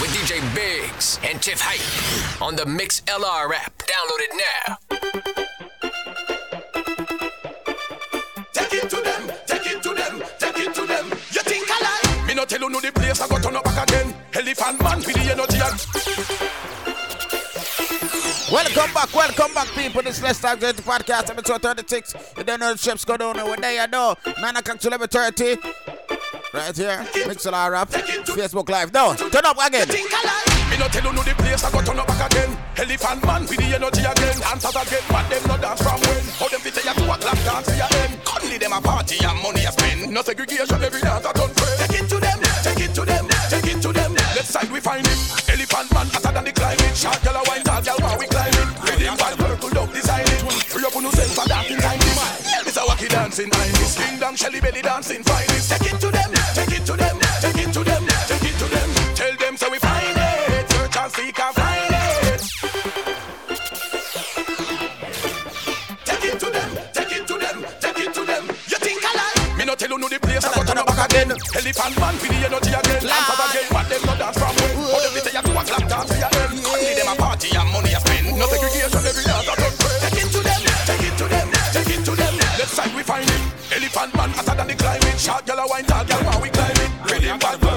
With 0.00 0.10
DJ 0.10 0.40
Biggs 0.54 1.18
and 1.30 1.40
Tiff 1.40 1.60
Hype 1.60 2.42
on 2.42 2.56
the 2.56 2.64
Mixlr 2.64 3.54
app. 3.54 3.78
Download 3.78 4.20
it 4.20 4.32
now. 4.34 4.78
Take 8.52 8.72
it 8.72 8.90
to 8.90 8.96
them, 8.96 9.30
take 9.46 9.66
it 9.66 9.80
to 9.82 9.94
them, 9.94 10.22
take 10.40 10.58
it 10.58 10.74
to 10.74 10.86
them. 10.86 11.06
You 11.30 11.42
think 11.42 11.68
I 11.70 11.78
lie? 11.82 12.26
Me 12.26 12.34
no 12.34 12.44
tell 12.44 12.60
you 12.60 12.68
no 12.68 12.80
the 12.80 12.90
place 12.90 13.20
I 13.20 13.28
go 13.28 13.38
turn 13.38 13.54
up 13.54 13.62
back 13.62 13.88
again. 13.88 14.12
Elephant 14.34 14.82
man 14.82 14.98
with 14.98 15.14
the 15.14 15.30
energy 15.30 15.60
and 15.62 15.80
Welcome 18.50 18.92
back, 18.92 19.14
welcome 19.14 19.54
back, 19.54 19.68
people. 19.68 20.02
This 20.02 20.20
Let's 20.20 20.40
Talk 20.40 20.58
Jersey 20.58 20.82
Podcast, 20.82 21.30
episode 21.30 21.62
36. 21.62 22.14
You 22.38 22.42
don't 22.42 22.58
know 22.58 22.72
the 22.72 22.78
ships 22.78 23.04
go 23.04 23.16
down 23.16 23.38
over 23.38 23.56
there, 23.56 23.82
you 23.82 23.88
know. 23.88 24.16
9 24.26 24.56
o'clock 24.56 24.80
to 24.80 24.90
11.30. 24.90 25.62
Right 26.52 26.76
here, 26.76 27.06
Mixlr 27.28 27.76
app, 27.76 27.90
Facebook 27.90 28.68
Live. 28.68 28.92
No, 28.92 29.14
turn 29.14 29.46
up 29.46 29.56
again. 29.64 30.49
Me 30.70 30.78
no 30.78 30.86
tell 30.86 31.02
you 31.02 31.12
no 31.12 31.22
the 31.26 31.34
place 31.34 31.64
I 31.66 31.70
go 31.74 31.82
turn 31.82 31.98
up 31.98 32.06
back 32.06 32.30
again. 32.30 32.56
Elephant 32.78 33.20
man 33.26 33.42
with 33.42 33.58
the 33.58 33.68
energy 33.74 34.06
again. 34.06 34.38
Dancers 34.38 34.76
again, 34.78 35.04
but 35.10 35.26
them 35.26 35.42
no 35.50 35.56
dance 35.58 35.82
from 35.82 35.98
when. 36.06 36.22
How 36.38 36.46
them 36.46 36.60
fit 36.62 36.78
you 36.78 36.94
two 36.94 37.10
o'clock 37.10 37.38
dance 37.42 37.66
to 37.66 37.74
your 37.74 37.90
end. 38.06 38.14
Only 38.30 38.56
them 38.58 38.72
a 38.72 38.80
party 38.80 39.18
and 39.18 39.38
money 39.42 39.66
a 39.66 39.72
spend. 39.74 40.14
No 40.14 40.22
segregation, 40.22 40.78
every 40.78 41.02
dance 41.02 41.26
a 41.26 41.32
done 41.34 41.52
friend. 41.58 41.76
Take 41.82 41.98
it 41.98 42.06
to 42.08 42.18
them, 42.22 42.38
take 42.62 42.82
it 42.86 42.94
to 42.94 43.02
them, 43.02 43.24
take 43.50 43.66
it 43.66 43.82
to 43.82 43.90
them. 43.92 44.14
Let's 44.14 44.48
side 44.48 44.70
we 44.70 44.80
find 44.80 45.02
him. 45.02 45.18
Elephant 45.50 45.88
man 45.90 46.06
hotter 46.14 46.32
than 46.32 46.44
the 46.46 46.52
climate. 46.54 46.94
Short 46.94 47.18
girl 47.26 47.36
a 47.36 47.42
wine, 47.50 47.64
tall 47.66 47.82
girl 47.82 47.98
while 47.98 48.18
we 48.18 48.26
climbing. 48.30 48.70
Ready 48.86 49.10
bad 49.10 49.34
purple 49.42 49.70
dog 49.74 49.90
designing. 49.92 50.42
Free 50.70 50.86
up 50.86 50.94
on 50.94 51.02
yourself 51.02 51.34
for 51.34 51.46
dancing 51.50 51.82
time. 51.82 51.98
It's 52.62 52.78
a 52.78 52.86
wacky 52.86 53.08
dancing 53.10 53.50
time. 53.50 53.74
King 53.74 54.18
down, 54.22 54.34
Shelly 54.36 54.60
belly 54.60 54.82
dancing 54.82 55.22
finest. 55.26 55.70
Take 55.70 55.92
it 55.92 56.00
to 56.00 56.08
them, 56.14 56.30
tell 70.40 70.56
you 70.56 70.64
no 70.64 70.64
the 70.64 70.64
place 70.64 70.64
I 70.64 70.64
turn 70.64 70.78
up 70.78 70.86
back 70.88 71.00
again. 71.12 71.30
Elephant 71.30 71.94
man 72.00 72.14
with 72.16 72.32
the 72.32 72.38
energy 72.40 72.72
again. 72.72 73.02
Dancers 73.04 73.40
again, 73.44 73.66
but 73.70 73.86
them 73.88 74.02
no 74.08 74.14
dance 74.16 74.38
from 74.40 74.52
when. 74.56 74.72
How 74.88 74.98
them 75.00 75.12
you 75.14 75.22
do 75.22 75.52
a 75.52 75.62
clap 75.68 75.84
dance 75.88 76.12
end. 76.16 76.64
Only 76.64 76.92
them 76.96 77.08
a 77.08 77.14
party 77.14 77.48
and 77.52 77.68
money 77.70 77.92
a 77.92 78.00
spend. 78.00 78.26
No 78.38 78.44
segregation, 78.48 79.02
every 79.04 79.24
dance 79.24 79.48
a 79.48 79.54
done 79.54 79.74
friend. 79.76 80.00
Take 80.00 80.20
it 80.24 80.28
to 80.32 80.40
them, 80.40 80.60
take 80.88 81.04
it 81.04 81.14
to 81.20 81.26
them, 81.28 81.46
take 81.76 81.92
it 81.92 82.00
to 82.04 82.12
them. 82.16 82.34
Let's 82.58 82.72
side 82.72 82.92
we 82.96 83.02
find 83.02 83.28
it. 83.28 83.42
Elephant 83.70 84.12
man 84.16 84.30
hotter 84.32 84.54
than 84.56 84.66
the 84.68 84.76
climate. 84.76 85.18
Short 85.20 85.44
girl 85.46 85.60
a 85.60 85.64
wine, 85.68 85.84
tall 85.84 86.04
girl 86.04 86.22
while 86.24 86.40
we 86.40 86.48
climb 86.48 86.78
it. 86.80 86.90
Ready 87.04 87.28
bad 87.38 87.69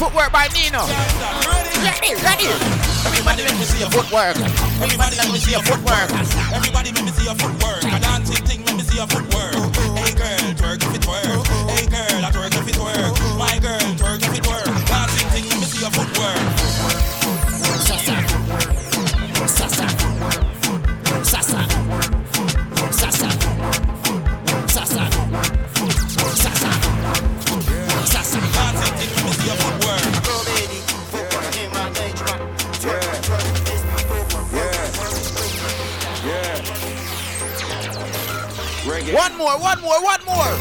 Footwork 0.00 0.32
by 0.32 0.48
Nino. 0.54 0.80
Ready? 1.84 2.16
Ready. 2.24 2.48
Everybody 3.04 3.42
let 3.42 3.52
me 3.52 3.64
see 3.64 3.80
your 3.80 3.90
footwork. 3.90 4.34
Everybody 4.80 5.16
let 5.16 5.30
me 5.30 5.38
see 5.38 5.50
your 5.50 5.60
footwork. 5.60 6.10
Everybody 6.54 6.92
make 6.92 7.04
me 7.04 7.10
see 7.10 7.24
your 7.24 7.34
footwork. 7.34 7.84
A 7.84 8.00
dancing 8.00 8.46
thing, 8.46 8.64
make 8.64 8.76
me 8.76 8.82
see 8.82 8.96
your 8.96 9.06
footwork. 9.06 9.49
One 39.58 39.80
more, 39.80 39.80
one 39.82 39.82
more, 39.82 40.00
one 40.00 40.24
more. 40.26 40.54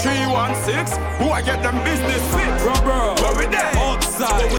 316, 0.00 1.00
who 1.18 1.30
I 1.30 1.42
get 1.42 1.62
them 1.62 1.76
business 1.84 2.34
fit, 2.34 2.66
rubber. 2.66 3.22
Where 3.22 3.38
we 3.38 3.46
there? 3.46 3.70
Outside. 3.76 4.50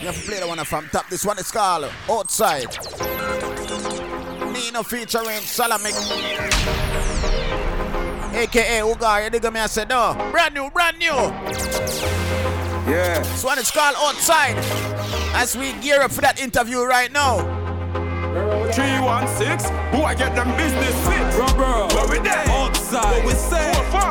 You 0.00 0.06
have 0.06 0.16
to 0.16 0.22
play 0.28 0.38
the 0.38 0.46
one 0.46 0.64
from 0.64 0.88
top. 0.90 1.08
This 1.08 1.24
one 1.26 1.40
is 1.40 1.50
called 1.50 1.90
Outside. 2.08 2.68
Nino 4.52 4.84
featuring 4.84 5.42
Salamic. 5.42 5.94
AKA 8.32 8.80
Ugar. 8.82 9.24
You 9.24 9.30
dig 9.30 9.52
me? 9.52 9.58
I 9.58 9.66
said, 9.66 9.88
no. 9.88 10.14
Brand 10.30 10.54
new, 10.54 10.70
brand 10.70 10.98
new. 10.98 11.06
Yeah. 12.86 13.18
This 13.18 13.42
one 13.42 13.58
is 13.58 13.72
called 13.72 13.96
Outside. 13.98 14.56
As 15.34 15.56
we 15.56 15.72
gear 15.80 16.02
up 16.02 16.12
for 16.12 16.20
that 16.20 16.40
interview 16.40 16.84
right 16.84 17.10
now. 17.10 17.61
316, 18.72 19.68
who 19.92 20.02
I 20.02 20.14
get 20.14 20.34
them 20.34 20.48
business 20.56 20.96
fit, 21.04 21.20
rubber. 21.36 21.92
Where 21.94 22.08
we 22.08 22.18
there? 22.24 22.48
Outside. 22.48 23.04
What 23.04 23.26
we 23.26 23.34
say? 23.34 23.68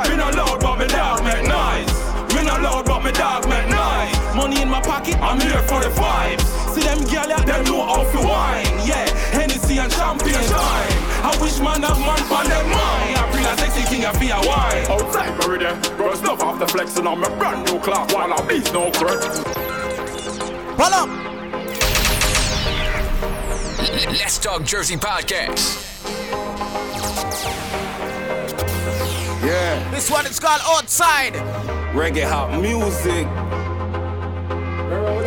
Me 0.09 0.17
no 0.17 0.29
loud, 0.29 0.61
but 0.61 0.77
me 0.77 0.87
dog 0.87 1.23
make 1.23 1.47
noise. 1.49 1.89
Me 2.35 2.45
no 2.45 2.55
loud, 2.61 2.85
but 2.85 3.01
me 3.03 3.11
dog 3.11 3.49
make 3.49 3.67
noise. 3.69 4.13
Money 4.35 4.61
in 4.61 4.69
my 4.69 4.81
pocket, 4.81 5.17
I'm 5.17 5.39
here 5.41 5.61
for 5.65 5.81
the 5.81 5.89
vibes. 5.89 6.45
See 6.73 6.81
them 6.81 6.99
gyal 7.09 7.31
out 7.31 7.45
them 7.45 7.63
know 7.65 7.81
how 7.81 8.03
to 8.05 8.19
wine. 8.21 8.69
Yeah, 8.85 9.09
Hennessy 9.33 9.79
and 9.79 9.91
champagne 9.91 10.45
time. 10.45 10.93
I 11.25 11.37
wish 11.41 11.59
man 11.59 11.81
have 11.81 11.99
man 11.99 12.21
for 12.29 12.43
them 12.45 12.65
mind. 12.69 13.17
I 13.17 13.29
bring 13.31 13.45
a 13.45 13.57
sexy 13.57 13.81
thing, 13.89 14.05
I 14.05 14.13
feel 14.13 14.37
a 14.37 14.47
wine. 14.47 14.85
Outside, 14.93 15.37
where 15.39 15.57
we 15.57 15.57
there? 15.57 15.75
Bro, 15.97 16.15
stuff 16.15 16.43
off 16.43 16.59
the 16.59 16.67
flexing 16.67 17.07
on 17.07 17.19
my 17.19 17.29
brand 17.37 17.65
new 17.65 17.79
clock 17.79 18.13
while 18.13 18.31
I 18.31 18.47
beat 18.47 18.71
no 18.73 18.91
threat. 18.91 19.21
Pull 20.77 20.93
up. 20.93 21.20
Let's 23.81 24.37
Talk 24.37 24.63
Jersey 24.63 24.95
podcast. 24.95 25.57
Yeah. 29.43 29.89
This 29.89 30.11
one 30.11 30.27
is 30.27 30.39
called 30.39 30.61
Outside. 30.65 31.33
Reggae 31.91 32.23
hop 32.23 32.61
music. 32.61 33.25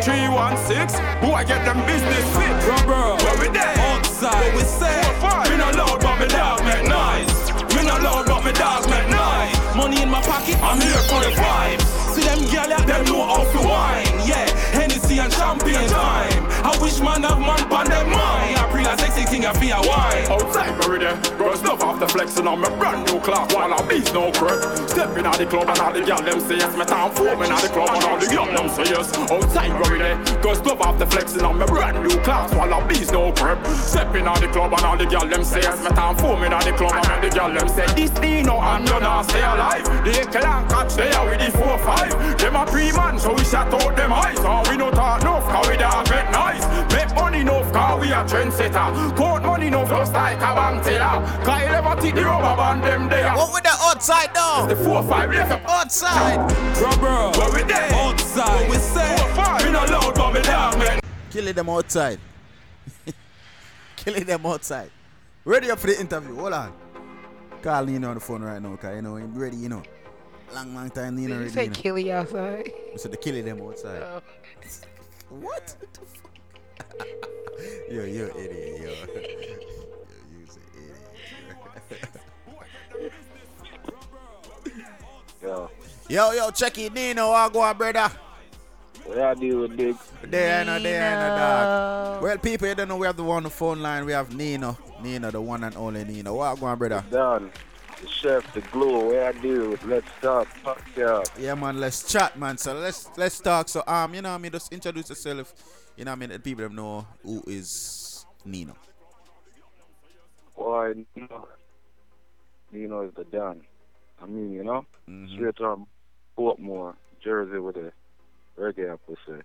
316, 0.01 1.03
who 1.19 1.33
I 1.33 1.43
get 1.43 1.65
them 1.65 1.85
business 1.85 2.23
fit. 2.31 2.55
Rubber, 2.63 3.21
where 3.25 3.37
we 3.43 3.49
there? 3.51 3.75
Outside, 3.91 4.39
where 4.39 4.55
we 4.55 4.63
say? 4.63 5.03
We 5.51 5.57
not 5.57 5.75
loud, 5.75 5.99
but 5.99 6.17
me 6.17 6.27
dog 6.27 6.63
make 6.63 6.87
noise. 6.87 7.35
We 7.75 7.83
not 7.83 8.01
loud, 8.03 8.25
but 8.25 8.45
me 8.45 8.53
dog 8.53 8.87
make 8.89 9.09
noise. 9.11 9.75
Money 9.75 10.01
in 10.01 10.09
my 10.09 10.21
pocket, 10.21 10.55
I'm 10.63 10.79
here 10.79 11.03
for 11.11 11.19
the 11.19 11.35
vibes. 11.35 11.83
See 12.15 12.23
them 12.23 12.39
girl, 12.47 12.69
yeah, 12.71 12.85
them 12.85 13.03
know 13.03 13.27
how 13.27 13.43
to 13.43 13.67
wine. 13.67 14.07
Yeah, 14.25 14.47
Hennessy 14.71 15.19
and 15.19 15.33
champagne 15.33 15.89
time. 15.89 16.45
I 16.65 16.75
wish 16.81 16.99
man 16.99 17.21
have 17.21 17.39
man 17.39 17.61
on 17.71 17.85
their 17.87 18.05
mind 18.05 18.44
ready, 21.05 21.37
girls 21.37 21.61
love 21.63 21.99
the 21.99 22.07
flexing 22.07 22.47
on 22.47 22.59
my 22.59 22.69
brand 22.77 23.05
new 23.07 23.19
clock 23.19 23.51
while 23.53 23.73
I 23.73 23.81
beats 23.87 24.13
no 24.13 24.31
crap. 24.31 24.61
Stepping 24.89 25.25
out 25.25 25.37
the 25.37 25.45
club 25.45 25.69
and 25.69 25.79
all 25.79 25.93
the 25.93 26.01
girl 26.01 26.21
them 26.21 26.39
say 26.39 26.57
yes. 26.57 26.77
Me 26.77 26.85
time 26.85 27.11
foaming 27.11 27.51
out 27.51 27.61
the 27.61 27.69
club 27.69 27.89
and 27.93 28.03
all 28.03 28.17
the 28.17 28.27
girl 28.27 28.45
them 28.45 28.69
say 28.69 28.83
yes. 28.91 29.13
Outside 29.31 29.71
me 29.71 29.97
ready, 29.97 30.41
girls 30.41 30.61
love 30.61 30.99
the 30.99 31.05
flexing 31.05 31.43
on 31.43 31.57
my 31.57 31.65
brand 31.65 32.01
new 32.03 32.17
clock 32.21 32.51
while 32.53 32.73
I 32.73 32.87
beats 32.87 33.11
no 33.11 33.31
crap. 33.33 33.65
Stepping 33.67 34.25
out 34.25 34.39
the 34.39 34.47
club 34.47 34.73
and 34.73 34.81
all 34.81 34.97
the 34.97 35.05
girl 35.05 35.27
them 35.27 35.43
say 35.43 35.61
yes. 35.61 35.83
Me 35.83 35.89
time 35.89 36.15
foaming 36.17 36.53
out 36.53 36.63
the 36.63 36.73
club 36.73 36.93
and 36.93 37.07
all 37.07 37.21
the 37.21 37.29
girl 37.29 37.51
them 37.53 37.67
say 37.69 37.87
this 37.95 38.11
Dino 38.11 38.57
and 38.59 38.87
you 38.87 38.99
not 38.99 39.23
stay 39.29 39.43
alive. 39.43 39.85
They 40.03 40.25
can't 40.31 40.69
catch 40.69 40.97
are 40.99 41.25
with 41.25 41.39
the 41.39 41.51
four 41.57 41.77
five. 41.79 42.11
Them 42.37 42.55
a 42.55 42.65
pre-man 42.65 43.19
so 43.19 43.33
we 43.33 43.43
shut 43.43 43.73
out 43.73 43.95
them 43.95 44.13
eyes. 44.13 44.39
And 44.39 44.67
we 44.67 44.77
no 44.77 44.91
talk 44.91 45.21
enough 45.21 45.43
cause 45.49 45.67
we 45.69 45.77
don't 45.77 46.07
get 46.07 46.31
nice. 46.31 46.63
Make 46.93 47.13
money 47.15 47.41
enough 47.41 47.71
cause 47.71 47.99
we 48.01 48.11
a 48.11 48.23
trendsetter. 48.23 49.15
Count 49.25 49.43
money 49.43 49.67
enough 49.67 49.89
just 49.89 50.13
like 50.13 50.37
a 50.37 50.39
bank 50.39 50.83
teller. 50.83 51.43
Cause 51.43 51.61
you 51.61 51.67
never 51.69 52.01
take 52.01 52.15
the 52.15 52.23
rubber 52.23 52.55
band 52.55 52.83
them 52.83 53.09
there. 53.09 53.33
What 53.33 53.53
with 53.53 53.63
the 53.63 53.75
outside 53.81 54.29
though? 54.35 54.65
The 54.69 54.75
four 54.75 55.01
five 55.03 55.31
left 55.31 55.67
outside. 55.67 56.37
Rubber, 56.79 57.37
where 57.39 57.51
we 57.55 57.63
there? 57.67 57.91
Outside. 57.93 58.61
What 58.61 58.69
we 58.69 58.77
say? 58.77 59.17
Four 59.17 59.29
five. 59.33 59.63
We 59.63 59.71
not 59.71 59.89
loud 59.89 60.13
but 60.15 60.33
we 60.33 60.41
down 60.41 60.77
man. 60.77 60.99
Killing 61.31 61.53
them 61.55 61.69
outside. 61.69 62.19
Killing 63.95 64.23
them 64.25 64.45
outside. 64.45 64.91
Ready 65.43 65.71
up 65.71 65.79
for 65.79 65.87
the 65.87 65.99
interview. 65.99 66.35
Hold 66.35 66.53
on. 66.53 66.73
Call 67.63 67.85
Nino 67.85 68.09
on 68.09 68.13
the 68.13 68.19
phone 68.19 68.43
right 68.43 68.61
now, 68.61 68.75
cause 68.75 68.95
you 68.95 69.01
know 69.01 69.15
him 69.15 69.33
ready, 69.35 69.57
you 69.57 69.69
know. 69.69 69.81
Long, 70.53 70.75
long 70.75 70.89
time 70.91 71.15
Nino 71.15 71.39
Did 71.39 71.51
you 71.51 71.61
ready. 71.61 71.73
say 71.73 71.99
you 71.99 72.13
outside? 72.13 72.71
I 72.93 72.97
said 72.97 73.11
the 73.11 73.17
killing 73.17 73.45
them 73.45 73.59
outside. 73.61 74.03
Oh. 74.03 74.21
What? 75.29 75.75
yo, 77.89 78.03
you're 78.03 78.29
an 78.29 78.37
idiot, 78.37 78.81
yo. 78.81 78.89
yo 78.89 79.21
you's 80.31 80.55
an 80.55 80.61
idiot. 80.75 81.11
Yo, 85.41 85.69
yo, 86.09 86.31
yo, 86.31 86.51
check 86.51 86.77
it, 86.77 86.93
Nino. 86.93 87.31
How 87.31 87.49
go 87.49 87.61
on, 87.61 87.77
brother? 87.77 88.11
what 89.05 89.19
I 89.19 89.33
do 89.35 89.59
with 89.59 89.77
big? 89.77 89.95
There, 90.23 90.65
no, 90.65 90.79
there, 90.79 91.11
no, 91.11 91.35
dog. 91.37 92.23
Well, 92.23 92.37
people, 92.39 92.67
you 92.67 92.75
don't 92.75 92.87
know 92.87 92.97
we 92.97 93.05
have 93.05 93.17
the 93.17 93.23
one 93.23 93.37
on 93.37 93.43
the 93.43 93.49
phone 93.49 93.81
line. 93.81 94.05
We 94.05 94.11
have 94.13 94.35
Nino. 94.35 94.77
Nino, 95.01 95.31
the 95.31 95.39
one 95.39 95.63
and 95.63 95.75
only 95.77 96.03
Nino. 96.03 96.33
What 96.35 96.59
go 96.59 96.65
on, 96.65 96.77
brother? 96.77 97.03
Done. 97.11 97.51
The 98.01 98.07
chef, 98.09 98.53
the 98.53 98.61
glue, 98.61 99.07
where 99.07 99.27
I 99.27 99.31
do 99.31 99.77
Let's 99.85 100.07
Talk, 100.21 100.47
fuck 100.63 100.81
yeah. 100.97 101.23
Yeah, 101.39 101.55
man, 101.55 101.79
let's 101.79 102.11
chat, 102.11 102.37
man. 102.37 102.57
So 102.57 102.73
let's 102.73 103.09
let's 103.17 103.39
talk. 103.39 103.69
So 103.69 103.83
um, 103.87 104.13
you 104.13 104.21
know 104.21 104.29
what 104.29 104.35
I 104.35 104.39
mean, 104.39 104.51
just 104.51 104.71
introduce 104.73 105.09
yourself. 105.09 105.53
You 105.95 106.03
know 106.05 106.11
what 106.11 106.17
I 106.17 106.19
mean, 106.19 106.29
the 106.29 106.39
people 106.39 106.63
that 106.67 106.73
know 106.73 107.07
who 107.23 107.41
is 107.47 108.25
Nino. 108.43 108.75
Boy, 110.57 111.05
Nino, 111.15 111.47
Nino 112.71 113.01
is 113.07 113.13
the 113.15 113.23
Don. 113.25 113.61
I 114.21 114.25
mean, 114.25 114.51
you 114.51 114.63
know, 114.63 114.85
Mm-hmm. 115.09 115.35
straight 115.35 115.57
from 115.57 115.85
Portmore, 116.37 116.95
Jersey 117.23 117.59
with 117.59 117.77
a 117.77 117.91
reggae 118.59 118.97
pussy. 119.05 119.41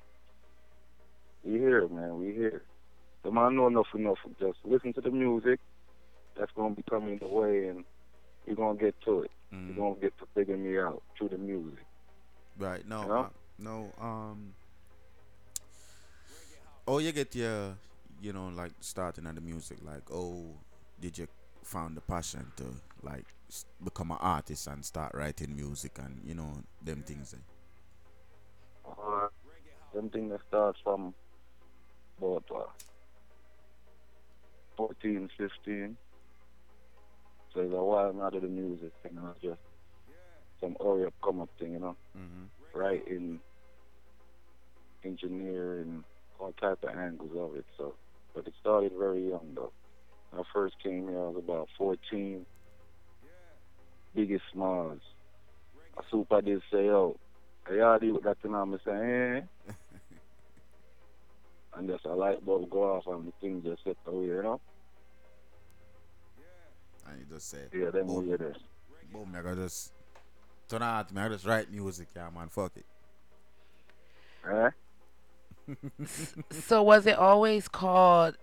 We 1.45 1.59
here, 1.59 1.87
man, 1.89 2.19
we 2.19 2.33
here. 2.33 2.63
The 3.23 3.31
man 3.31 3.57
know 3.57 3.67
enough 3.67 3.87
enough. 3.95 4.19
Just 4.41 4.59
listen 4.65 4.93
to 4.95 5.01
the 5.03 5.11
music. 5.11 5.61
That's 6.39 6.51
gonna 6.57 6.75
be 6.75 6.83
coming 6.89 7.19
the 7.19 7.29
way, 7.29 7.69
and 7.69 7.85
you're 8.47 8.57
gonna 8.57 8.79
get 8.79 9.01
to 9.03 9.23
it. 9.23 9.31
Mm-hmm. 9.53 9.67
You're 9.69 9.77
gonna 9.89 10.01
get 10.01 10.19
to 10.19 10.27
figure 10.35 10.57
me 10.57 10.79
out 10.79 11.03
through 11.17 11.29
the 11.31 11.39
music. 11.39 11.85
Right. 12.59 12.87
No. 12.89 13.03
You 13.03 13.09
know? 13.09 13.31
no. 13.59 13.93
Um. 14.05 14.55
Oh, 16.87 16.99
you 16.99 17.13
get 17.13 17.35
your, 17.37 17.75
you 18.21 18.33
know, 18.33 18.49
like 18.49 18.73
starting 18.81 19.27
at 19.27 19.35
the 19.35 19.41
music. 19.41 19.79
Like, 19.85 20.11
oh, 20.13 20.45
did 21.01 21.17
you 21.19 21.29
found 21.63 21.97
the 21.97 22.01
passion 22.01 22.51
to 22.57 22.65
like 23.03 23.27
become 23.83 24.11
an 24.13 24.19
artist 24.21 24.67
and 24.67 24.85
start 24.85 25.13
writing 25.15 25.55
music 25.55 25.99
and 25.99 26.21
you 26.25 26.35
know 26.35 26.53
them 26.83 27.03
things. 27.07 27.35
eh? 27.35 28.91
Uh, 28.91 29.29
them 29.95 30.09
thing 30.11 30.29
that 30.31 30.41
starts 30.49 30.79
from 30.83 31.15
about 32.19 32.45
uh, 32.55 32.63
14, 34.77 35.29
15. 35.37 35.97
So 37.55 37.61
it's 37.61 37.73
a 37.73 37.77
while 37.77 38.13
now 38.13 38.31
to 38.31 38.39
the 38.39 38.49
music 38.49 38.93
thing, 39.03 39.13
you 39.15 39.21
know, 39.21 39.35
just 39.43 39.61
some 40.61 40.77
hurry 40.81 41.07
up, 41.07 41.15
come 41.25 41.41
up 41.41 41.49
thing, 41.59 41.73
you 41.73 41.81
know. 41.81 41.97
Mm-hmm. 42.17 42.79
Writing, 42.79 43.41
engineering, 45.05 46.05
all 46.39 46.53
type 46.61 46.79
of 46.85 46.97
angles 46.97 47.31
of 47.37 47.57
it. 47.57 47.65
So, 47.77 47.95
but 48.35 48.47
it 48.47 48.55
started 48.61 48.93
very 48.99 49.29
young 49.29 49.53
though. 49.55 49.73
When 50.31 50.41
I 50.41 50.45
first 50.53 50.77
came 50.83 51.09
here, 51.09 51.19
I 51.19 51.29
was 51.29 51.43
about 51.45 51.69
14. 51.77 52.47
Biggest 54.15 54.45
smiles. 54.53 55.01
A 55.99 56.03
super 56.11 56.41
did 56.41 56.63
say, 56.71 56.87
yo, 56.87 57.17
hey, 57.69 57.81
I 57.81 57.99
do 57.99 58.21
that 58.25 58.41
thing, 58.41 58.55
I'm 58.55 58.79
saying, 58.85 59.47
eh? 59.69 59.73
and 61.77 61.89
just 61.89 62.05
a 62.05 62.15
light 62.15 62.45
bulb 62.45 62.71
go 62.71 62.95
off 62.95 63.07
and 63.07 63.27
the 63.27 63.33
thing 63.41 63.63
just 63.65 63.85
set 63.85 63.97
away, 64.07 64.27
you 64.27 64.43
know? 64.43 64.61
And 67.11 67.21
you 67.21 67.27
just 67.35 67.49
say, 67.51 67.59
Yeah, 67.73 67.91
then 67.91 68.07
boom, 68.07 68.29
we 68.29 68.37
there. 68.37 68.55
boom, 69.13 69.35
I 69.37 69.43
gotta 69.43 69.57
just 69.63 69.93
turn 70.69 70.83
out, 70.83 71.13
man. 71.13 71.31
I 71.31 71.35
just 71.35 71.47
write 71.47 71.71
music, 71.71 72.09
yeah, 72.15 72.29
man. 72.35 72.49
Fuck 72.49 72.73
it. 72.77 72.87
Eh? 74.51 74.71
So 76.51 76.83
was 76.83 77.07
it 77.07 77.17
always 77.17 77.69
called 77.69 78.37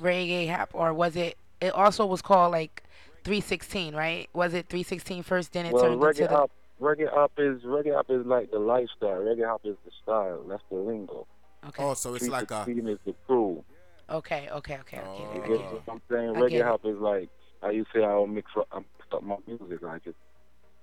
reggae 0.00 0.48
hap, 0.48 0.70
or 0.72 0.94
was 0.94 1.16
it? 1.16 1.36
It 1.60 1.72
also 1.74 2.06
was 2.06 2.22
called 2.22 2.52
like 2.52 2.82
316, 3.24 3.94
right? 3.94 4.28
Was 4.32 4.54
it 4.54 4.68
316 4.68 5.22
first? 5.22 5.52
Then 5.52 5.66
it 5.66 5.72
well, 5.72 5.82
turned 5.84 6.00
reggae 6.00 6.08
into 6.08 6.28
the. 6.28 6.36
hop, 6.36 6.50
reggae 6.80 7.10
hop 7.10 7.32
is 7.38 7.62
reggae 7.62 7.94
hop 7.94 8.06
is 8.08 8.24
like 8.26 8.50
the 8.50 8.58
lifestyle. 8.58 9.20
Reggae 9.20 9.46
hop 9.46 9.60
is 9.64 9.76
the 9.84 9.90
style. 10.02 10.44
That's 10.48 10.62
the 10.70 10.76
lingo. 10.76 11.26
Okay. 11.68 11.82
Oh, 11.84 11.94
so 11.94 12.14
it's 12.14 12.28
like 12.28 12.50
a. 12.50 12.64
316 12.64 12.88
is 12.88 12.98
the 13.04 13.14
crew. 13.26 13.62
Okay, 14.10 14.48
okay, 14.50 14.78
okay, 14.80 14.98
okay. 14.98 15.22
You 15.34 15.42
I 15.42 15.46
get 15.46 15.48
get 15.48 15.60
it. 15.60 15.72
what 15.72 15.82
I'm 15.88 16.02
saying? 16.10 16.34
Reggae 16.34 16.62
hop 16.64 16.84
is 16.84 16.96
like 16.98 17.28
how 17.62 17.70
you 17.70 17.84
say 17.94 18.02
I'll 18.04 18.26
mix 18.26 18.50
up, 18.58 18.68
I 18.72 18.78
mix 18.78 19.06
up 19.12 19.22
my 19.22 19.36
music. 19.46 19.82
Like 19.82 20.06
it, 20.06 20.16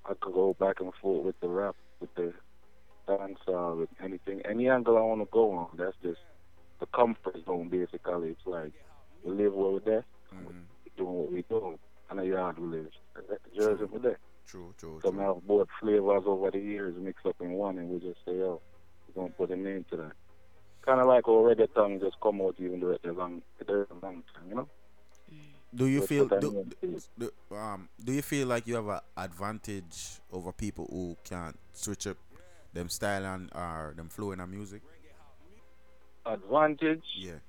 I 0.05 0.13
could 0.21 0.33
go 0.33 0.55
back 0.59 0.77
and 0.79 0.91
forth 1.01 1.25
with 1.25 1.39
the 1.41 1.49
rap, 1.49 1.75
with 1.99 2.13
the 2.15 2.33
dancehall, 3.07 3.79
with 3.79 3.89
anything, 4.03 4.41
any 4.49 4.69
angle 4.69 4.97
I 4.97 5.01
want 5.01 5.21
to 5.21 5.27
go 5.31 5.51
on. 5.51 5.69
That's 5.77 5.95
just 6.03 6.19
the 6.79 6.87
comfort 6.95 7.37
zone. 7.45 7.69
Basically, 7.69 8.29
it's 8.29 8.41
like 8.45 8.73
we 9.23 9.33
live 9.33 9.53
where 9.53 9.71
we're 9.71 9.79
there, 9.81 10.05
Mm-hmm. 10.33 10.45
we're 10.45 11.03
doing 11.03 11.15
what 11.15 11.31
we 11.31 11.43
do, 11.49 11.79
and 12.09 12.19
the 12.19 12.25
yard 12.25 12.59
we 12.59 12.67
live. 12.67 12.87
That's 13.15 13.41
the 13.51 13.59
Jersey 13.61 13.83
we're 13.91 13.99
there. 13.99 14.19
True, 14.45 14.73
true, 14.77 14.99
So 15.03 15.11
we 15.11 15.19
have 15.19 15.45
both 15.47 15.67
flavors 15.79 16.23
over 16.25 16.49
the 16.51 16.59
years 16.59 16.95
mixed 16.99 17.25
up 17.25 17.35
in 17.41 17.51
one, 17.53 17.77
and 17.77 17.89
we 17.89 17.99
just 17.99 18.19
say, 18.25 18.33
oh, 18.41 18.61
we're 19.13 19.23
gonna 19.23 19.33
put 19.37 19.51
a 19.51 19.55
name 19.55 19.85
to 19.91 19.97
that. 19.97 20.11
Kind 20.85 21.01
of 21.01 21.07
like 21.07 21.27
our 21.27 21.53
reggaeton 21.55 21.99
just 21.99 22.15
come 22.21 22.41
out 22.41 22.55
even 22.59 22.79
though 22.79 22.91
it's 22.91 23.03
a 23.05 23.11
long, 23.11 23.41
it's 23.59 23.69
a 23.69 23.85
long 24.01 24.23
time, 24.33 24.49
you 24.49 24.55
know. 24.55 24.69
Do 25.73 25.85
you 25.85 26.01
feel 26.01 26.27
do, 26.27 26.65
do, 26.81 26.99
do, 27.17 27.55
um 27.55 27.89
do 28.03 28.11
you 28.11 28.21
feel 28.23 28.47
like 28.47 28.65
you 28.65 28.75
have 28.75 28.87
an 28.87 28.99
advantage 29.17 30.19
over 30.31 30.51
people 30.51 30.87
who 30.89 31.15
can't 31.23 31.57
switch 31.73 32.07
up 32.07 32.17
them 32.73 32.89
style 32.89 33.25
and 33.25 33.51
or 33.53 33.93
them 33.95 34.09
flow 34.09 34.31
in 34.31 34.39
a 34.39 34.47
music? 34.47 34.81
Advantage? 36.25 37.03
Yeah. 37.17 37.39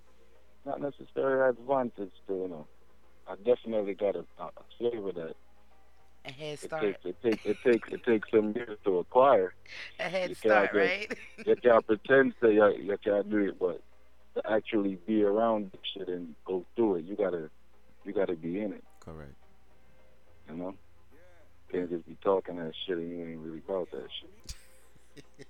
Not 0.65 0.81
necessarily 0.81 1.49
advantage, 1.51 2.13
to, 2.29 2.35
you 2.35 2.49
know. 2.49 2.67
I 3.27 3.35
definitely 3.37 3.95
got 3.95 4.17
a, 4.17 4.25
a 4.39 4.51
flavor 4.79 5.13
that 5.13 5.35
A 6.27 6.33
head 6.33 6.59
start. 6.59 6.85
it 6.85 7.03
takes, 7.03 7.05
it 7.05 7.23
takes, 7.23 7.47
it 7.47 7.57
takes, 7.65 7.89
it 7.93 8.05
takes 8.05 8.29
some 8.31 8.53
years 8.55 8.79
to 8.85 8.99
acquire. 8.99 9.55
A 9.99 10.03
head 10.05 10.29
You 10.31 10.35
start, 10.35 10.73
just- 10.73 10.77
right? 10.77 11.19
you 11.47 11.57
can't 11.57 11.87
pretend 11.87 12.35
that 12.41 12.53
you, 12.53 12.67
you 12.83 12.97
can't 13.03 13.29
do 13.31 13.39
it, 13.39 13.59
but 13.59 13.83
to 14.35 14.51
actually 14.51 14.99
be 15.07 15.23
around 15.23 15.71
this 15.73 15.81
shit 15.95 16.09
and 16.09 16.35
go 16.45 16.65
through 16.77 16.97
it, 16.97 17.05
you 17.05 17.17
gotta, 17.17 17.51
you 18.05 18.12
gotta 18.12 18.35
be 18.35 18.60
in 18.60 18.72
it. 18.72 18.85
Correct. 19.01 19.35
You 20.48 20.56
know, 20.56 20.74
can't 21.70 21.89
just 21.90 22.06
be 22.06 22.16
talking 22.22 22.56
that 22.56 22.72
shit 22.86 22.98
and 22.98 23.10
you 23.10 23.24
ain't 23.24 23.40
really 23.40 23.62
about 23.66 23.90
that 23.93 24.09
shit. 24.20 25.27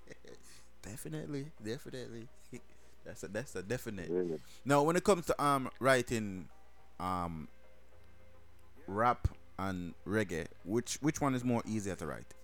Definitely, 0.82 1.47
definitely. 1.62 2.27
that's 3.05 3.22
a 3.22 3.28
that's 3.28 3.55
a 3.55 3.62
definite. 3.62 4.10
Now, 4.64 4.82
when 4.82 4.97
it 4.97 5.05
comes 5.05 5.27
to 5.27 5.43
um 5.43 5.70
writing, 5.78 6.48
um, 6.98 7.48
rap 8.86 9.28
and 9.59 9.94
reggae, 10.06 10.47
which 10.64 10.98
which 11.01 11.20
one 11.20 11.35
is 11.35 11.44
more 11.44 11.62
easier 11.66 11.94
to 11.97 12.06
write? 12.06 12.35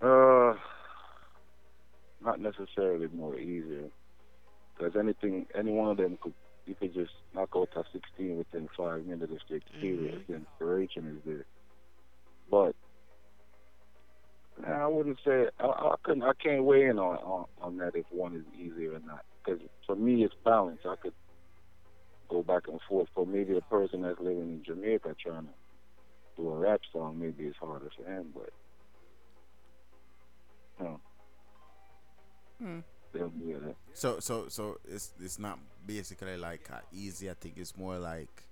Uh, 0.00 0.54
not 2.24 2.40
necessarily 2.40 3.08
more 3.12 3.38
easier, 3.38 3.88
because 4.76 4.94
anything, 4.96 5.46
any 5.54 5.72
one 5.72 5.90
of 5.90 5.96
them 5.96 6.18
could, 6.20 6.34
you 6.66 6.74
could 6.74 6.94
just 6.94 7.12
knock 7.34 7.50
out 7.56 7.68
a 7.76 7.82
16 7.92 8.38
within 8.38 8.68
five 8.76 9.06
minutes 9.06 9.32
if 9.32 9.40
the 9.48 9.54
experience, 9.56 10.24
the 10.28 10.36
inspiration 10.36 11.16
is 11.16 11.22
there. 11.24 11.46
But 12.50 12.74
I 14.66 14.86
wouldn't 14.86 15.18
say 15.24 15.46
I, 15.60 15.66
I 15.66 15.94
couldn't, 16.02 16.22
I 16.22 16.32
can't 16.42 16.64
weigh 16.64 16.86
in 16.86 16.98
on, 16.98 17.16
on 17.18 17.44
on 17.60 17.76
that 17.78 17.94
if 17.94 18.06
one 18.10 18.34
is 18.34 18.44
easier 18.58 18.94
or 18.94 19.00
not. 19.06 19.24
Because 19.44 19.60
for 19.86 19.96
me, 19.96 20.24
it's 20.24 20.34
balance. 20.44 20.80
I 20.84 20.94
could 21.00 21.12
go 22.28 22.42
back 22.42 22.62
and 22.68 22.80
forth. 22.88 23.08
For 23.14 23.26
maybe 23.26 23.56
a 23.56 23.60
person 23.62 24.02
that's 24.02 24.18
living 24.18 24.40
in 24.40 24.62
Jamaica 24.64 25.14
trying 25.22 25.44
to 25.44 25.52
do 26.36 26.48
a 26.50 26.58
rap 26.58 26.80
song, 26.92 27.18
maybe 27.18 27.44
it's 27.44 27.56
harder 27.58 27.90
for 27.96 28.10
him, 28.10 28.26
but 28.34 28.50
you 30.78 30.84
know, 30.84 31.00
Hmm. 32.58 32.78
They'll 33.16 33.28
do 33.28 33.68
it. 33.68 33.76
So 33.94 34.20
so 34.20 34.48
so 34.48 34.78
it's 34.88 35.12
it's 35.20 35.38
not 35.38 35.58
basically 35.86 36.36
like 36.36 36.68
uh, 36.72 36.78
easy. 36.92 37.30
I 37.30 37.34
think 37.34 37.54
it's 37.56 37.76
more 37.76 37.98
like 37.98 38.42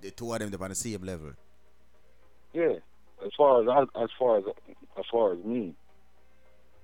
the 0.00 0.10
two 0.10 0.32
of 0.32 0.38
them 0.38 0.50
they're 0.50 0.62
on 0.62 0.70
the 0.70 0.74
same 0.74 1.02
level. 1.02 1.32
Yeah, 2.52 2.76
as 3.24 3.30
far 3.36 3.62
as 3.62 3.68
I, 3.68 4.02
as 4.02 4.10
far 4.18 4.38
as 4.38 4.44
as 4.98 5.04
far 5.10 5.32
as 5.32 5.44
me, 5.44 5.74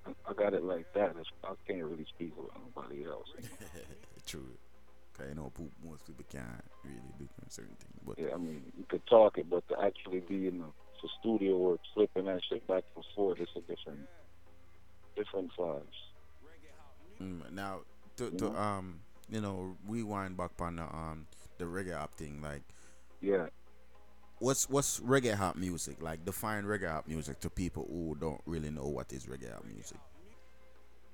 I, 0.05 0.11
I 0.29 0.33
got 0.33 0.53
it 0.53 0.63
like 0.63 0.91
that. 0.93 1.15
It's, 1.19 1.29
I 1.43 1.53
can't 1.67 1.83
really 1.83 2.05
speak 2.15 2.33
with 2.37 2.51
nobody 2.55 3.05
else. 3.05 3.27
True. 4.25 4.45
Cause 5.17 5.27
you 5.27 5.35
know 5.35 5.51
most 5.83 6.07
people 6.07 6.25
can't 6.31 6.63
really 6.83 7.13
do 7.19 7.27
certain 7.49 7.75
things. 7.75 7.99
But 8.05 8.19
Yeah, 8.19 8.33
I 8.33 8.37
mean, 8.37 8.63
you 8.77 8.85
could 8.87 9.05
talk 9.07 9.37
it, 9.37 9.49
but 9.49 9.67
to 9.67 9.75
actually 9.81 10.21
be 10.21 10.47
in 10.47 10.59
the, 10.59 10.65
the 11.01 11.09
studio 11.19 11.57
work, 11.57 11.79
flipping 11.93 12.25
that 12.25 12.41
shit 12.47 12.65
back 12.67 12.83
and 12.95 13.03
forth, 13.15 13.39
it's 13.39 13.51
a 13.55 13.59
different, 13.61 14.07
different 15.17 15.51
vibes. 15.57 15.83
Mm, 17.21 17.51
now 17.51 17.79
to, 18.17 18.31
to 18.31 18.49
um 18.51 18.99
you 19.29 19.41
know 19.41 19.75
rewind 19.87 20.37
back 20.37 20.51
on 20.59 20.77
the 20.77 20.83
um 20.83 21.27
the 21.57 21.65
reggae 21.65 21.97
hop 21.97 22.13
thing 22.15 22.41
like 22.41 22.61
yeah. 23.21 23.47
what's 24.39 24.69
what's 24.69 24.99
reggae 25.01 25.33
hop 25.33 25.55
music? 25.55 26.01
Like 26.01 26.23
define 26.23 26.63
reggae 26.63 26.89
hop 26.89 27.07
music 27.07 27.39
to 27.41 27.49
people 27.49 27.85
who 27.89 28.15
don't 28.19 28.41
really 28.45 28.69
know 28.69 28.87
what 28.87 29.11
is 29.11 29.25
reggae 29.25 29.51
hop 29.51 29.65
music. 29.65 29.97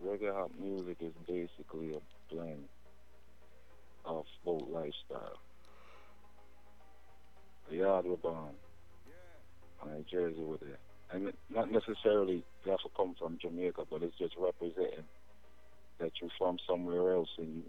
Reggae 0.03 0.32
hop 0.32 0.52
music 0.60 0.98
is 1.02 1.14
basically 1.27 1.95
a 1.95 2.34
blend 2.34 2.65
of 4.06 4.26
both 4.44 4.69
lifestyle. 4.69 5.40
The 7.69 7.77
yard 7.77 8.06
were 8.06 8.18
born, 8.18 8.53
and 9.90 10.06
Jersey 10.07 10.44
were 10.44 10.57
there, 10.57 10.77
and 11.11 11.34
not 11.49 11.72
necessarily 11.72 12.44
that's 12.64 12.84
have 12.84 12.91
to 12.91 12.95
come 12.95 13.15
from 13.18 13.40
Jamaica, 13.41 13.86
but 13.90 14.03
it's 14.03 14.18
just 14.19 14.36
representing 14.38 15.06
that 16.00 16.12
you're 16.22 16.30
from 16.38 16.58
somewhere 16.68 17.14
else 17.14 17.30
and 17.38 17.56
you 17.56 17.64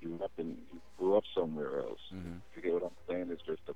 you 0.00 0.20
up 0.22 0.30
you 0.38 0.56
grew 0.98 1.16
up 1.16 1.24
somewhere 1.34 1.80
else. 1.80 2.00
Mhm. 2.12 2.42
You 2.54 2.62
get 2.62 2.74
what 2.74 2.82
I'm 2.84 2.96
saying? 3.08 3.30
It's 3.30 3.42
just 3.42 3.64
the 3.66 3.74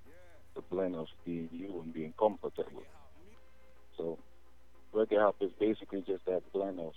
the 0.55 0.63
blend 0.63 0.97
of 0.97 1.07
being 1.25 1.49
you 1.53 1.81
and 1.81 1.93
being 1.93 2.13
comfortable. 2.19 2.83
So 3.97 4.19
reggae 4.93 5.19
hop 5.21 5.37
is 5.41 5.53
basically 5.59 6.03
just 6.03 6.25
that 6.27 6.43
blend 6.53 6.81
of 6.81 6.93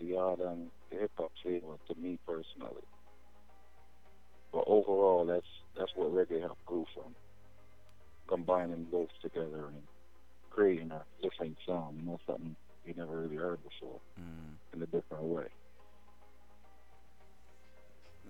the 0.00 0.06
yard 0.06 0.40
and 0.40 0.70
the 0.90 0.96
hip 0.98 1.12
hop 1.16 1.30
flavor 1.42 1.76
to 1.88 1.94
me 2.00 2.18
personally. 2.26 2.82
But 4.52 4.64
overall 4.66 5.24
that's 5.26 5.46
that's 5.76 5.92
what 5.94 6.12
reggae 6.12 6.42
hop 6.42 6.58
grew 6.66 6.86
from. 6.94 7.14
Combining 8.26 8.84
both 8.90 9.10
together 9.22 9.66
and 9.68 9.82
creating 10.50 10.90
a 10.92 11.04
different 11.22 11.58
sound, 11.66 11.98
you 12.00 12.06
know, 12.06 12.18
something 12.26 12.56
you 12.84 12.94
never 12.96 13.20
really 13.20 13.36
heard 13.36 13.58
before 13.62 14.00
Mm. 14.18 14.56
in 14.72 14.82
a 14.82 14.86
different 14.86 15.24
way. 15.24 15.46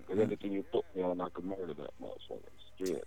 Because 0.05 0.21
anything 0.21 0.51
you 0.51 0.63
put 0.71 0.85
me 0.95 1.01
on, 1.03 1.21
I 1.21 1.29
could 1.29 1.45
murder 1.45 1.73
that 1.73 1.91
motherfucker. 2.01 2.49
Straight. 2.75 3.03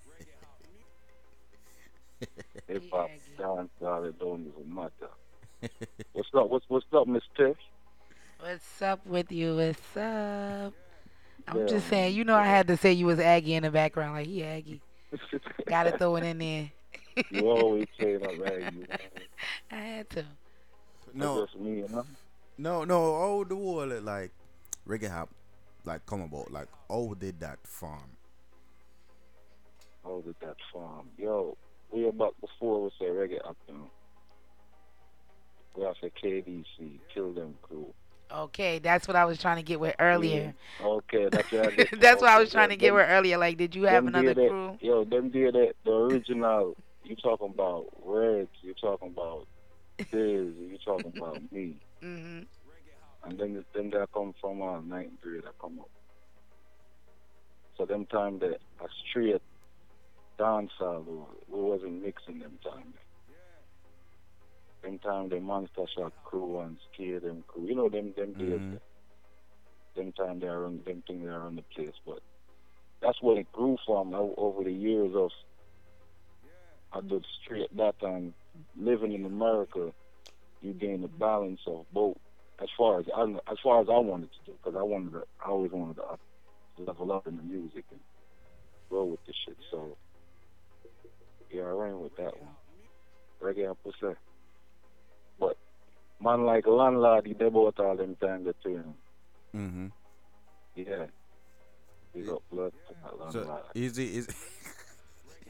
Hip 2.69 2.85
hop, 2.93 3.13
dance, 3.39 3.71
all 3.81 4.05
it 4.05 4.19
don't 4.19 4.47
even 4.47 4.75
matter. 4.75 5.11
What's 6.13 6.29
up? 6.37 6.49
What's 6.51 6.65
what's 6.69 6.87
up, 6.93 7.07
Miss 7.07 7.23
Tiff? 7.37 7.57
What's 8.41 8.83
up 8.83 9.05
with 9.07 9.31
you? 9.33 9.57
What's 9.57 9.97
up? 9.97 10.75
I'm 11.47 11.59
Yeah. 11.59 11.67
just 11.67 11.89
saying, 11.89 12.15
you 12.15 12.25
know, 12.25 12.37
I 12.37 12.45
had 12.47 12.69
to 12.69 12.77
say 12.77 12.93
you 12.93 13.07
was 13.07 13.19
Aggie 13.21 13.55
in 13.55 13.63
the 13.63 13.71
background, 13.71 14.15
like 14.15 14.27
he 14.27 14.45
Aggie. 14.45 14.83
Gotta 15.69 15.93
throw 15.93 16.17
it 16.17 16.25
in 16.25 16.39
there. 16.39 16.71
You 17.31 17.47
always 17.49 17.87
say 17.99 18.17
that, 18.17 18.37
right? 18.37 18.65
You, 18.65 18.87
I 19.71 19.77
had 19.77 20.11
to. 20.11 20.25
No. 21.15 21.47
Just 21.47 21.57
me, 21.59 21.79
you 21.81 21.89
know? 21.89 22.05
no 22.59 22.85
no 22.85 22.99
how 23.21 23.45
the 23.45 23.55
whole 23.55 23.87
like 24.03 24.33
reggae 24.87 25.11
hop 25.11 25.29
like 25.85 26.05
come 26.07 26.21
about 26.23 26.51
like 26.53 26.69
how 26.91 27.15
did 27.19 27.41
that 27.41 27.59
form 27.65 28.11
How 30.05 30.21
did 30.25 30.35
that 30.41 30.57
farm? 30.73 31.09
Yo, 31.19 31.57
we 31.93 32.07
about 32.09 32.35
before 32.41 32.83
we 32.85 32.91
say 32.99 33.07
reggae 33.07 33.47
up, 33.47 33.57
you 33.69 33.75
know. 33.75 33.91
We 35.77 35.85
have 35.85 35.99
to 36.01 36.11
KDC, 36.11 36.99
Kill 37.15 37.33
Them 37.33 37.55
Crew. 37.63 37.93
Okay, 38.31 38.79
that's 38.79 39.07
what 39.09 39.17
I 39.17 39.25
was 39.25 39.39
trying 39.39 39.57
to 39.57 39.63
get 39.63 39.79
with 39.81 39.95
earlier. 39.99 40.55
Yeah. 40.81 40.87
Okay, 40.87 41.29
that's 41.31 41.51
what 41.53 41.67
I 41.67 41.77
did. 41.77 41.89
That's 42.01 42.21
what 42.21 42.31
I 42.31 42.39
was 42.39 42.51
trying 42.51 42.69
to 42.71 42.75
them- 42.75 42.81
get 42.81 42.95
with 42.95 43.07
earlier. 43.09 43.39
Like, 43.39 43.57
did 43.59 43.75
you 43.75 43.85
have 43.85 44.07
another 44.07 44.35
did 44.35 44.37
that- 44.37 44.49
crew? 44.51 44.79
Yo, 44.81 45.05
them 45.05 45.31
did 45.31 45.55
that, 45.55 45.75
the 45.85 45.93
original, 45.93 46.77
you 47.05 47.17
talking 47.17 47.49
about 47.55 47.87
Reds, 48.05 48.49
you 48.63 48.75
talking 48.81 49.09
about 49.09 49.47
Biz, 49.99 50.09
you 50.13 50.79
talking 50.85 51.13
about 51.17 51.41
me. 51.53 51.77
hmm 52.03 52.41
And 53.29 53.39
then 53.39 53.65
them 53.75 53.91
that 53.91 54.09
come 54.15 54.33
from 54.41 54.63
uh, 54.63 54.81
93 54.81 55.41
that 55.43 55.53
come 55.61 55.81
up. 55.81 55.91
So 57.77 57.85
them 57.85 58.07
time 58.07 58.39
that 58.39 58.59
a 58.81 58.87
straight 59.11 59.43
dancehall, 60.41 61.05
we 61.47 61.61
wasn't 61.61 62.03
mixing 62.03 62.39
them 62.39 62.59
time. 62.65 62.95
Them 64.83 64.99
time 65.01 65.29
the 65.29 65.41
Monster 65.41 65.85
Shot 65.95 66.13
crew 66.25 66.61
and 66.61 66.79
Scare 66.95 67.21
them 67.21 67.45
crew. 67.47 67.67
You 67.67 67.75
know 67.75 67.91
them 67.91 68.15
them 68.17 68.33
days. 68.33 68.61
Mhm. 68.61 68.81
Them 69.95 70.13
time 70.13 70.41
they 70.41 70.47
are 70.47 70.65
on 70.65 70.83
them 70.87 71.03
thing 71.07 71.23
they 71.23 71.29
are 71.29 71.43
on 71.43 71.57
the 71.57 71.65
place. 71.75 71.95
But 72.07 72.21
that's 73.03 73.21
where 73.21 73.39
it 73.39 73.53
grew 73.53 73.77
from 73.85 74.15
over 74.15 74.65
the 74.65 74.73
years 74.73 75.15
of 75.15 75.31
I 76.93 77.01
did 77.03 77.27
straight 77.45 77.77
that 77.77 77.97
and 78.01 78.33
living 78.75 79.13
in 79.13 79.27
America, 79.27 79.93
you 80.63 80.73
gain 80.73 81.03
the 81.03 81.09
balance 81.09 81.61
of 81.67 81.85
both. 81.93 82.17
As 82.61 82.69
far 82.77 82.99
as 83.01 83.07
I, 83.15 83.23
as 83.51 83.59
far 83.63 83.81
as 83.81 83.89
I 83.89 83.99
wanted 83.99 84.31
to 84.33 84.51
do, 84.51 84.53
because 84.63 84.77
I 84.79 84.83
wanted 84.83 85.13
to, 85.13 85.23
I 85.45 85.51
always 85.51 85.71
wanted 85.71 85.97
to 85.97 86.03
up, 86.03 86.21
level 86.79 87.13
up 87.13 87.27
in 87.27 87.37
the 87.37 87.43
music 87.43 87.85
and 87.91 88.01
grow 88.91 89.05
with 89.05 89.25
the 89.27 89.33
shit. 89.45 89.57
So 89.71 89.97
yeah, 91.51 91.63
I 91.63 91.71
ran 91.71 92.01
with 92.01 92.17
that 92.17 92.35
one. 92.41 92.55
Reggae 93.43 93.71
up 93.71 93.79
that. 94.01 94.17
But 95.39 95.57
man 96.21 96.45
like 96.45 96.67
landlord, 96.67 97.27
he 97.27 97.35
did 97.35 97.53
both 97.53 97.79
all 97.79 97.97
them 97.97 98.17
time 98.21 98.45
the 98.45 98.55
two. 98.63 98.83
mm-hmm 99.55 99.87
Yeah. 100.75 101.07
He 102.15 102.23
got 102.23 102.43
blood 102.51 102.73
to 102.89 103.33
so 103.33 103.61
it 103.75 103.97
is 103.99 104.27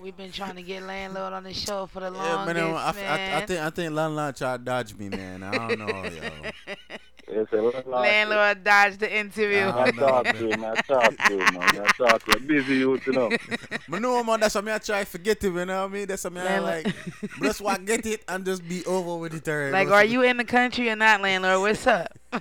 We've 0.00 0.16
been 0.16 0.30
trying 0.30 0.54
to 0.56 0.62
get 0.62 0.84
landlord 0.84 1.32
on 1.32 1.42
the 1.42 1.52
show 1.52 1.86
for 1.86 2.00
the 2.00 2.12
yeah, 2.12 2.34
longest, 2.34 2.54
man, 2.54 2.70
um, 2.70 2.76
I, 2.76 2.92
I, 3.04 3.36
I, 3.42 3.46
think 3.46 3.60
I 3.60 3.70
think 3.70 3.92
landlord 3.92 4.36
tried 4.36 4.58
to 4.58 4.64
dodge 4.64 4.94
me 4.94 5.08
man. 5.08 5.42
I 5.42 5.68
don't 5.68 5.78
know 5.78 5.86
yo 5.88 6.76
It's 7.30 7.52
landlord. 7.52 7.86
landlord 7.86 8.64
dodged 8.64 9.00
the 9.00 9.16
interview. 9.16 9.64
Ah, 9.66 9.82
I 9.84 9.90
talk 9.90 10.24
to 10.24 10.48
him, 10.48 10.64
I 10.64 10.74
talk 10.76 11.16
to 11.16 11.32
him, 11.32 11.54
man. 11.54 11.80
I 11.80 11.92
talk 11.96 12.24
to 12.24 12.36
him. 12.36 12.46
Busy 12.46 12.76
youth, 12.76 13.06
you 13.06 13.12
know. 13.12 13.30
But 13.88 14.02
no 14.02 14.22
man, 14.24 14.40
that's 14.40 14.54
why 14.54 14.74
I 14.74 14.78
try 14.78 15.00
to 15.00 15.06
forget 15.06 15.42
it, 15.42 15.44
you 15.44 15.52
know 15.64 15.82
what 15.82 15.90
I 15.90 15.94
mean? 15.94 16.06
That's 16.06 16.24
why 16.24 16.30
I 16.30 16.44
Landlord- 16.44 16.84
like 16.84 16.94
just 17.42 17.60
want 17.60 17.86
get 17.86 18.06
it 18.06 18.24
and 18.28 18.44
just 18.44 18.66
be 18.68 18.84
over 18.86 19.16
with 19.16 19.34
it 19.34 19.48
already. 19.48 19.72
Like, 19.72 19.88
are 19.88 20.04
you 20.04 20.22
in 20.22 20.36
the 20.36 20.44
country 20.44 20.88
or 20.90 20.96
not, 20.96 21.20
landlord? 21.20 21.60
What's 21.60 21.86
up? 21.86 22.18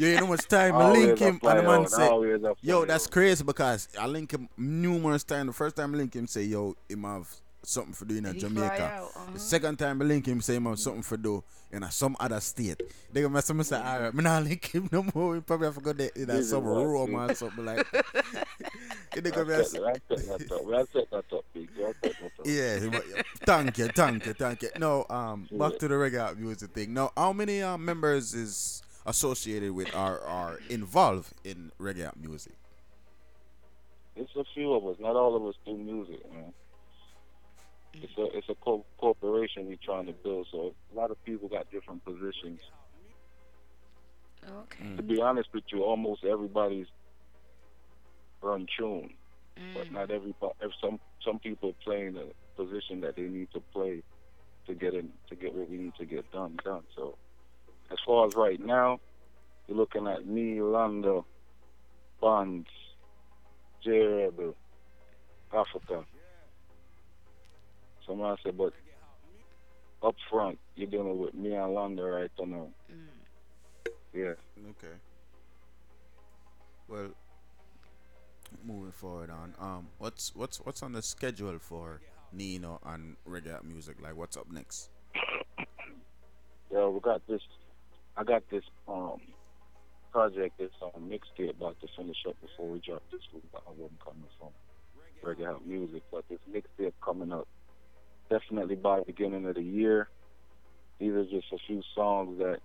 You 0.00 0.16
know 0.16 0.26
much 0.26 0.48
time 0.48 0.74
I 0.74 0.90
link 0.90 1.18
him 1.20 1.38
and 1.42 1.58
the 1.58 1.62
man 1.62 1.80
out, 1.82 1.90
say, 1.90 2.08
Yo, 2.62 2.78
fly 2.80 2.84
that's 2.86 3.06
crazy 3.06 3.44
because 3.44 3.88
I 3.98 4.06
link 4.06 4.32
him 4.32 4.48
numerous 4.56 5.22
times. 5.22 5.46
The 5.46 5.52
first 5.52 5.76
time 5.76 5.94
I 5.94 5.98
link 5.98 6.14
him 6.14 6.26
say, 6.26 6.42
Yo, 6.42 6.74
him 6.88 7.04
have 7.04 7.28
something 7.66 7.92
for 7.94 8.04
doing 8.04 8.24
in 8.24 8.34
He 8.34 8.40
Jamaica. 8.40 9.02
uh-huh. 9.16 9.32
The 9.32 9.38
second 9.38 9.78
time 9.78 10.00
I 10.02 10.04
link 10.04 10.26
him 10.26 10.40
say 10.40 10.56
him 10.56 10.76
something 10.76 11.02
for 11.02 11.16
do 11.16 11.42
in 11.72 11.82
a 11.82 11.90
some 11.90 12.16
other 12.20 12.40
state. 12.40 12.80
They 13.12 13.22
go 13.22 13.28
mess 13.28 13.52
me 13.52 13.64
say, 13.64 13.76
alright, 13.76 14.14
me 14.14 14.22
not 14.22 14.42
link 14.44 14.66
him 14.66 14.88
no 14.92 15.04
more. 15.14 15.34
He 15.36 15.40
probably 15.40 15.66
have 15.66 15.74
forgot 15.74 15.96
that 15.98 16.16
in 16.16 16.30
a 16.30 16.34
Busy 16.34 16.50
some 16.50 16.64
boy, 16.64 16.82
room 16.82 17.14
or 17.14 17.34
something 17.34 17.64
like. 17.64 17.86
They 19.14 19.30
yeah, 22.44 22.78
thank 23.46 23.78
you, 23.78 23.88
thank 23.88 24.26
you, 24.26 24.32
thank 24.32 24.62
you. 24.62 24.70
No, 24.78 25.06
um, 25.08 25.48
back 25.52 25.78
to 25.78 25.86
the 25.88 25.94
reggae 25.94 26.36
music 26.36 26.70
thing. 26.72 26.94
Now, 26.94 27.12
how 27.16 27.32
many 27.32 27.62
uh, 27.62 27.78
members 27.78 28.34
is 28.34 28.82
associated 29.06 29.70
with 29.72 29.94
are 29.94 30.20
are 30.20 30.58
involved 30.68 31.32
in 31.44 31.70
reggae 31.80 32.10
music? 32.20 32.54
It's 34.16 34.34
a 34.36 34.44
few 34.54 34.72
of 34.74 34.84
us. 34.86 34.96
Not 35.00 35.16
all 35.16 35.36
of 35.36 35.44
us 35.46 35.54
do 35.64 35.76
music, 35.76 36.20
man. 36.32 36.52
It's 38.04 38.18
a 38.18 38.36
it's 38.36 38.48
a 38.50 38.54
co- 38.54 38.84
corporation 38.98 39.66
we're 39.66 39.78
trying 39.82 40.06
to 40.06 40.12
build. 40.12 40.46
So 40.52 40.74
a 40.92 40.94
lot 40.94 41.10
of 41.10 41.22
people 41.24 41.48
got 41.48 41.70
different 41.70 42.04
positions. 42.04 42.60
Okay. 44.46 44.96
To 44.96 45.02
be 45.02 45.22
honest 45.22 45.48
with 45.54 45.64
you, 45.72 45.82
almost 45.84 46.22
everybody's 46.22 46.86
run 48.42 48.66
tune, 48.78 49.14
but 49.74 49.90
not 49.90 50.08
mm. 50.08 50.16
everybody. 50.16 50.52
If 50.60 50.72
some 50.82 51.00
some 51.24 51.38
people 51.38 51.74
playing 51.82 52.18
a 52.18 52.26
position 52.60 53.00
that 53.00 53.16
they 53.16 53.22
need 53.22 53.48
to 53.54 53.60
play 53.72 54.02
to 54.66 54.74
get 54.74 54.92
in 54.92 55.08
to 55.30 55.34
get 55.34 55.54
what 55.54 55.70
we 55.70 55.78
need 55.78 55.94
to 55.98 56.04
get 56.04 56.30
done 56.30 56.58
done. 56.62 56.82
So 56.94 57.16
as 57.90 57.98
far 58.04 58.26
as 58.26 58.34
right 58.34 58.60
now, 58.60 59.00
you're 59.66 59.78
looking 59.78 60.06
at 60.06 60.26
me, 60.26 60.60
Lando, 60.60 61.24
Bonds, 62.20 62.68
J 63.82 63.90
Rebel, 63.98 64.54
Africa. 65.54 66.04
Someone 68.06 68.36
said, 68.42 68.56
but 68.56 68.72
up 70.02 70.14
front, 70.30 70.58
you're 70.76 70.90
dealing 70.90 71.18
with 71.18 71.34
me 71.34 71.54
and 71.54 71.74
London 71.74 72.04
right 72.04 72.30
now. 72.46 72.68
Yeah. 74.12 74.34
Okay. 74.70 74.94
Well, 76.88 77.10
moving 78.64 78.92
forward 78.92 79.30
on, 79.30 79.54
um, 79.58 79.88
what's 79.98 80.34
what's 80.34 80.58
what's 80.58 80.82
on 80.82 80.92
the 80.92 81.02
schedule 81.02 81.58
for 81.58 82.00
Nino 82.32 82.80
and 82.84 83.16
reggae 83.28 83.62
music? 83.64 83.96
Like, 84.00 84.16
what's 84.16 84.36
up 84.36 84.50
next? 84.50 84.90
Yeah, 86.70 86.86
we 86.88 87.00
got 87.00 87.26
this. 87.26 87.40
I 88.16 88.24
got 88.24 88.42
this 88.50 88.64
um 88.86 89.20
project, 90.12 90.58
this 90.58 90.70
um 90.82 91.10
mixtape 91.10 91.50
about 91.50 91.80
to 91.80 91.88
finish 91.96 92.18
up 92.28 92.36
before 92.40 92.68
we 92.68 92.80
drop 92.80 93.02
this 93.10 93.22
week 93.32 93.42
album 93.66 93.96
coming 94.04 94.28
from 94.38 94.50
Reggae 95.24 95.46
House 95.46 95.62
Music. 95.66 96.02
But 96.12 96.24
this 96.28 96.38
mixtape 96.52 96.92
coming 97.02 97.32
up 97.32 97.48
definitely 98.30 98.76
by 98.76 99.00
the 99.00 99.04
beginning 99.04 99.46
of 99.46 99.54
the 99.54 99.62
year. 99.62 100.08
These 100.98 101.12
are 101.12 101.24
just 101.24 101.52
a 101.52 101.58
few 101.66 101.82
songs 101.94 102.38
that 102.38 102.60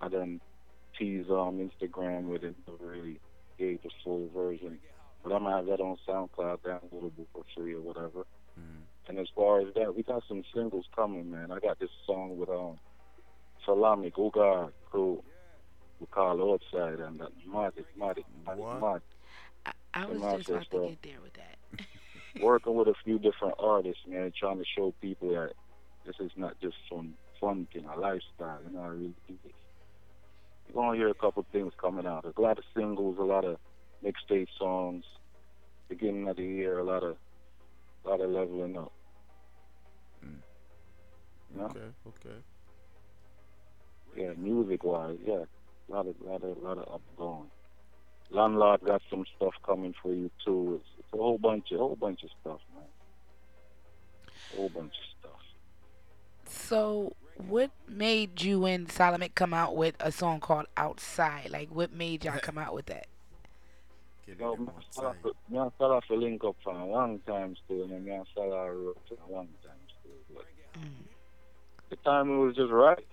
I 0.00 0.08
done 0.08 0.40
teased 0.98 1.30
on 1.30 1.58
Instagram 1.58 2.24
with 2.28 2.42
it, 2.44 2.54
never 2.66 2.90
really 2.90 3.20
gave 3.58 3.82
the 3.82 3.90
full 4.02 4.28
version. 4.34 4.78
But 5.22 5.32
I'm 5.32 5.42
gonna 5.42 5.56
have 5.56 5.66
that 5.66 5.80
on 5.80 5.96
SoundCloud 6.06 6.58
downloadable 6.60 7.26
for 7.32 7.44
free 7.54 7.74
or 7.74 7.80
whatever. 7.80 8.26
And 9.08 9.18
as 9.18 9.28
far 9.36 9.60
as 9.60 9.68
that, 9.74 9.94
we 9.94 10.02
got 10.02 10.24
some 10.26 10.42
singles 10.52 10.86
coming, 10.94 11.30
man. 11.30 11.52
I 11.52 11.60
got 11.60 11.78
this 11.78 11.90
song 12.06 12.36
with 12.38 12.48
um 12.48 12.78
Salami 13.64 14.10
Ugar 14.10 14.72
crew 14.90 15.22
we 16.00 16.06
call 16.06 16.52
outside 16.52 17.00
and 17.00 17.20
that 17.20 17.30
mad 17.46 17.72
mad 17.96 18.18
mad 18.46 18.58
mad. 18.80 19.02
I 19.94 20.04
was 20.06 20.22
And 20.22 20.38
just 20.38 20.48
about 20.48 20.58
that's, 20.58 20.70
to 20.70 20.76
uh, 20.76 20.88
get 20.88 21.02
there 21.02 21.20
with 21.22 21.32
that. 21.34 21.55
Working 22.40 22.74
with 22.74 22.88
a 22.88 22.94
few 23.04 23.18
different 23.18 23.54
artists, 23.58 24.02
man, 24.06 24.32
trying 24.38 24.58
to 24.58 24.64
show 24.76 24.92
people 25.00 25.30
that 25.30 25.52
this 26.06 26.16
is 26.20 26.30
not 26.36 26.58
just 26.60 26.76
some 26.90 27.14
fun 27.40 27.66
thing, 27.72 27.84
a 27.84 27.98
lifestyle. 27.98 28.60
You 28.66 28.74
know, 28.74 28.82
I 28.82 28.88
really 28.88 29.14
do 29.28 29.34
this. 29.44 29.52
You're 30.68 30.82
gonna 30.82 30.96
hear 30.96 31.08
a 31.08 31.14
couple 31.14 31.44
things 31.52 31.72
coming 31.80 32.06
out. 32.06 32.24
A 32.24 32.40
lot 32.40 32.58
of 32.58 32.64
singles, 32.74 33.16
a 33.18 33.22
lot 33.22 33.44
of 33.44 33.58
mixtape 34.04 34.48
songs. 34.58 35.04
Beginning 35.88 36.28
of 36.28 36.36
the 36.36 36.42
year, 36.42 36.78
a 36.78 36.84
lot 36.84 37.04
of, 37.04 37.16
a 38.04 38.08
lot 38.08 38.20
of 38.20 38.30
leveling 38.30 38.76
up. 38.76 38.92
Hmm. 40.20 40.34
You 41.54 41.60
know? 41.60 41.66
Okay, 41.66 41.80
okay. 42.08 42.36
Yeah, 44.16 44.32
music 44.36 44.82
wise, 44.82 45.18
yeah, 45.24 45.44
a 45.88 45.92
lot 45.92 46.06
of, 46.08 46.16
lot 46.20 46.42
of, 46.42 46.58
lot 46.62 46.78
of 46.78 47.00
upgoing. 47.00 47.46
Landlord 48.30 48.80
got 48.84 49.02
some 49.08 49.24
stuff 49.36 49.54
coming 49.64 49.94
for 50.02 50.12
you 50.12 50.30
too. 50.44 50.80
It's 50.80 50.95
a 51.18 51.22
whole 51.22 51.38
bunch, 51.38 51.72
of, 51.72 51.78
whole 51.78 51.96
bunch 51.96 52.22
of 52.22 52.30
stuff, 52.40 52.60
man. 52.74 52.84
A 54.54 54.56
whole 54.56 54.68
bunch 54.68 54.92
of 54.92 55.20
stuff. 55.20 55.40
So, 56.46 57.14
what 57.48 57.70
made 57.88 58.42
you 58.42 58.64
and 58.64 58.90
Solomon 58.90 59.30
come 59.34 59.52
out 59.52 59.76
with 59.76 59.94
a 60.00 60.12
song 60.12 60.40
called 60.40 60.66
Outside? 60.76 61.50
Like, 61.50 61.70
what 61.70 61.92
made 61.92 62.24
y'all 62.24 62.38
come 62.38 62.58
out 62.58 62.74
with 62.74 62.86
that? 62.86 63.06
No, 64.38 64.56
me 64.56 64.66
and 64.74 64.84
Salah 64.90 65.14
for- 65.22 65.32
me 65.48 65.58
and 65.58 65.72
Salah 65.78 66.00
for 66.02 66.16
link 66.16 66.42
up 66.44 66.56
for 66.64 66.72
a 66.74 66.84
long 66.84 67.20
time 67.20 67.56
still, 67.64 67.84
and 67.84 68.04
me 68.04 68.10
and 68.10 68.26
Salah 68.34 68.72
wrote 68.72 68.98
for 69.08 69.14
a 69.14 69.32
long 69.32 69.48
time 69.64 69.78
still. 70.00 70.18
But 70.34 70.46
mm. 70.80 71.06
the 71.90 71.96
timing 71.96 72.40
was 72.40 72.56
just 72.56 72.72
right. 72.72 73.06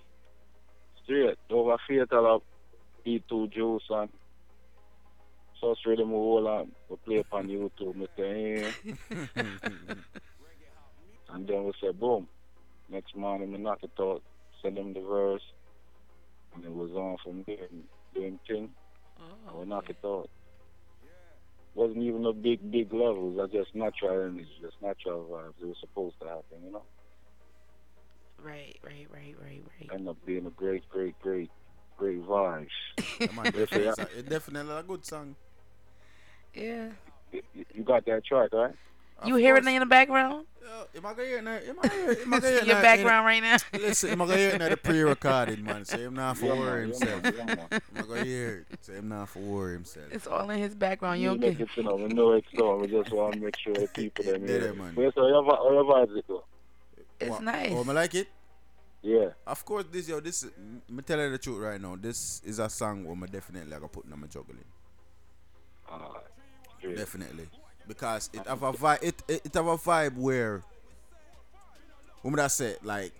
Straight 1.04 1.38
over 1.50 1.76
Fatal 1.86 2.34
up, 2.34 2.42
E2 3.06 3.52
Juice 3.52 3.84
and 3.90 4.08
so 5.64 5.74
straight 5.80 5.98
them 5.98 6.10
whole 6.10 6.46
and 6.60 6.70
we 6.90 6.96
play 7.06 7.18
up 7.20 7.26
on 7.32 7.48
YouTube. 7.48 7.96
Me 7.96 8.06
say, 8.16 8.64
eh. 9.36 9.94
and 11.30 11.46
then 11.48 11.64
we 11.64 11.72
say 11.80 11.90
boom. 11.92 12.28
Next 12.90 13.16
morning 13.16 13.52
we 13.52 13.58
knock 13.58 13.78
it 13.82 13.90
out, 13.98 14.22
send 14.62 14.76
them 14.76 14.92
the 14.92 15.00
verse, 15.00 15.42
and 16.54 16.64
it 16.64 16.72
was 16.72 16.90
on 16.92 17.16
from 17.24 17.44
there 17.46 17.66
and 17.70 17.84
doing 18.14 18.38
thing. 18.46 18.70
And 19.48 19.58
we 19.58 19.64
knock 19.66 19.88
it 19.88 19.96
out 20.04 20.28
wasn't 21.74 22.02
even 22.04 22.24
a 22.24 22.32
big, 22.32 22.70
big 22.70 22.92
levels. 22.94 23.36
I 23.42 23.46
just 23.46 23.74
natural 23.74 24.12
energy, 24.12 24.46
just 24.62 24.76
natural 24.80 25.26
vibes. 25.28 25.60
It 25.60 25.66
was 25.66 25.76
supposed 25.80 26.14
to 26.20 26.26
happen, 26.28 26.62
you 26.64 26.70
know. 26.70 26.82
Right, 28.40 28.76
right, 28.84 29.08
right, 29.12 29.34
right, 29.42 29.62
right. 29.80 29.90
End 29.92 30.08
up 30.08 30.16
being 30.24 30.46
a 30.46 30.50
great, 30.50 30.88
great, 30.88 31.18
great, 31.20 31.50
great 31.96 32.22
vibes. 32.22 32.68
Yeah, 33.20 33.26
man, 33.34 33.44
Yes, 33.46 33.54
definitely, 33.54 33.84
yeah. 33.86 33.90
it's 33.90 33.98
a- 33.98 34.18
it's 34.20 34.28
definitely 34.28 34.76
a 34.76 34.82
good 34.84 35.04
song. 35.04 35.34
Yeah. 36.54 36.88
You- 37.32 37.42
You 37.74 37.82
got 37.82 38.04
that 38.06 38.24
track, 38.24 38.50
right? 38.52 38.74
You 39.24 39.36
hear 39.36 39.56
it 39.56 39.66
in 39.66 39.80
the 39.80 39.86
background? 39.86 40.46
Am 40.96 41.06
I 41.06 41.10
gonna 41.14 41.24
hear 41.24 41.38
it 41.38 41.44
now? 41.44 41.52
Am 41.56 41.78
I 41.78 41.88
gonna 41.88 41.94
hear 41.94 42.10
it? 42.12 42.20
Am 42.22 42.34
I 42.34 42.38
gonna 42.40 42.50
hear 42.52 42.58
it 42.60 42.66
Your 42.66 42.82
background 42.82 43.26
right 43.26 43.42
now? 43.42 43.56
Listen, 43.72 44.10
am 44.10 44.22
I 44.22 44.26
gonna 44.26 44.36
hear 44.38 44.50
it 44.50 44.58
now? 44.58 44.68
The 44.68 44.76
pre-recorded 44.76 45.64
man. 45.64 45.84
Say 45.84 46.02
him 46.02 46.14
not 46.14 46.36
for 46.38 46.46
Yeah, 46.46 46.54
worry 46.58 46.82
himself. 46.82 47.24
Am 47.24 47.70
I 47.96 48.00
gonna 48.02 48.24
hear 48.24 48.66
it? 48.70 48.84
Say 48.84 48.94
him 48.94 49.08
not 49.08 49.28
for 49.28 49.38
worry 49.40 49.74
himself. 49.74 50.06
It's 50.12 50.26
all 50.26 50.48
in 50.50 50.58
his 50.58 50.74
background. 50.74 51.20
You 51.20 51.24
You 51.24 51.30
don't 51.30 51.40
make 51.40 51.58
get 51.58 51.68
it, 51.70 51.76
you 51.76 51.82
know, 51.84 51.96
we 51.96 52.04
know 52.08 52.32
it's 52.32 52.46
done. 52.56 52.80
We 52.80 52.86
just 52.88 53.12
want 53.12 53.34
to 53.34 53.40
make 53.40 53.56
sure 53.58 53.74
the 53.74 53.88
people 53.88 54.24
that 54.24 54.40
Yeah, 54.40 54.46
hear 54.46 54.62
it. 54.68 54.76
man. 54.76 54.92
But 54.94 55.14
so, 55.14 55.26
your, 55.26 55.42
vi- 55.42 55.72
your 55.72 55.84
vibes 55.84 56.16
it 56.18 56.24
though? 56.28 56.44
It's 57.20 57.40
nice. 57.40 57.72
Oh, 57.72 57.84
I 57.88 57.92
like 57.92 58.14
it. 58.14 58.28
Yeah. 59.02 59.28
Of 59.46 59.64
course, 59.64 59.84
this 59.90 60.08
yo, 60.08 60.20
this. 60.20 60.46
Me 60.88 61.02
tell 61.02 61.18
you 61.20 61.30
the 61.30 61.38
truth 61.38 61.58
right 61.60 61.80
now. 61.80 61.96
This 62.00 62.40
is 62.44 62.58
a 62.58 62.68
song 62.68 63.04
where 63.04 63.14
me 63.16 63.26
definitely 63.28 63.70
gonna 63.70 63.88
put 63.88 64.04
in 64.06 64.18
my 64.18 64.26
juggling. 64.26 64.64
Definitely, 66.92 67.48
because 67.88 68.30
it 68.32 68.46
have 68.46 68.62
a 68.62 68.72
vibe. 68.72 69.02
It, 69.02 69.22
it 69.28 69.46
it 69.46 69.54
have 69.54 69.66
a 69.66 69.76
vibe 69.76 70.16
where. 70.16 70.62
What 72.22 72.30
would 72.30 72.40
I 72.40 72.46
say? 72.46 72.76
Like, 72.82 73.12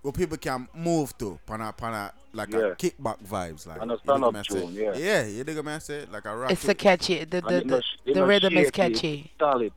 where 0.00 0.12
people 0.12 0.38
can 0.38 0.68
move 0.74 1.16
to, 1.18 1.38
pana 1.46 1.72
pana 1.72 2.12
like 2.32 2.50
Yeah. 2.50 2.58
a 2.58 2.74
kickback 2.74 3.22
vibes, 3.22 3.66
like. 3.66 3.80
And 3.82 3.92
a 3.92 3.98
stand-up 3.98 4.32
me 4.32 4.40
I 4.40 4.42
say? 4.42 4.60
tune, 4.60 4.72
yeah. 4.72 4.94
Yeah, 4.96 5.26
you 5.26 5.44
dig 5.44 5.62
me 5.64 5.72
I 5.72 5.78
say? 5.78 6.06
Like 6.10 6.24
a 6.24 6.36
rock. 6.36 6.50
It's 6.50 6.62
tune. 6.62 6.70
a 6.70 6.74
catchy. 6.74 7.24
The 7.24 7.46
And 7.46 7.70
the 7.70 7.82
the, 8.06 8.14
the 8.14 8.26
rhythm 8.26 8.56
is 8.56 8.70
catchy. 8.70 9.32
Solid. 9.38 9.72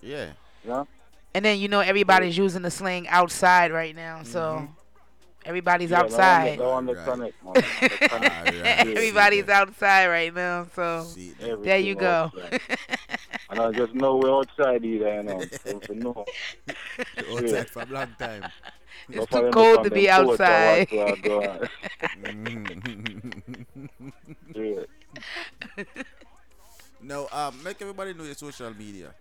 Yeah. 0.00 0.30
Yeah. 0.66 0.84
And 1.34 1.44
then 1.44 1.58
you 1.58 1.68
know 1.68 1.80
everybody's 1.80 2.36
using 2.38 2.62
the 2.62 2.70
slang 2.70 3.06
outside 3.08 3.70
right 3.70 3.94
now, 3.94 4.22
so 4.22 4.40
mm-hmm. 4.40 4.72
Everybody's 5.48 5.90
Yeah, 5.90 6.00
outside. 6.00 6.58
No 6.58 6.70
one, 6.70 6.86
no 6.86 6.92
one 6.92 7.04
connect, 7.04 7.42
man. 7.42 7.54
The 7.54 8.08
connect. 8.08 8.56
everybody's 8.96 9.48
outside 9.48 10.08
right 10.08 10.34
now, 10.34 10.66
so 10.74 11.06
there 11.64 11.78
you 11.78 11.94
go. 11.96 12.30
and 13.50 13.60
I 13.60 13.72
just 13.72 13.94
know 13.94 14.16
we're 14.16 14.30
outside 14.32 14.84
either, 14.84 15.14
you 15.16 15.22
know. 15.24 15.42
So 15.64 15.78
to 15.80 15.94
know. 15.94 16.24
Outside 17.32 17.70
for 17.70 17.82
a 17.82 17.86
long 17.86 18.14
time. 18.18 18.44
It's 19.08 19.26
too 19.32 19.50
cold 19.52 19.84
to 19.84 19.90
be 19.90 20.10
outside. 20.10 20.88
no, 27.00 27.28
um, 27.32 27.62
make 27.62 27.80
everybody 27.80 28.12
know 28.14 28.24
your 28.24 28.34
social 28.34 28.74
media. 28.74 29.14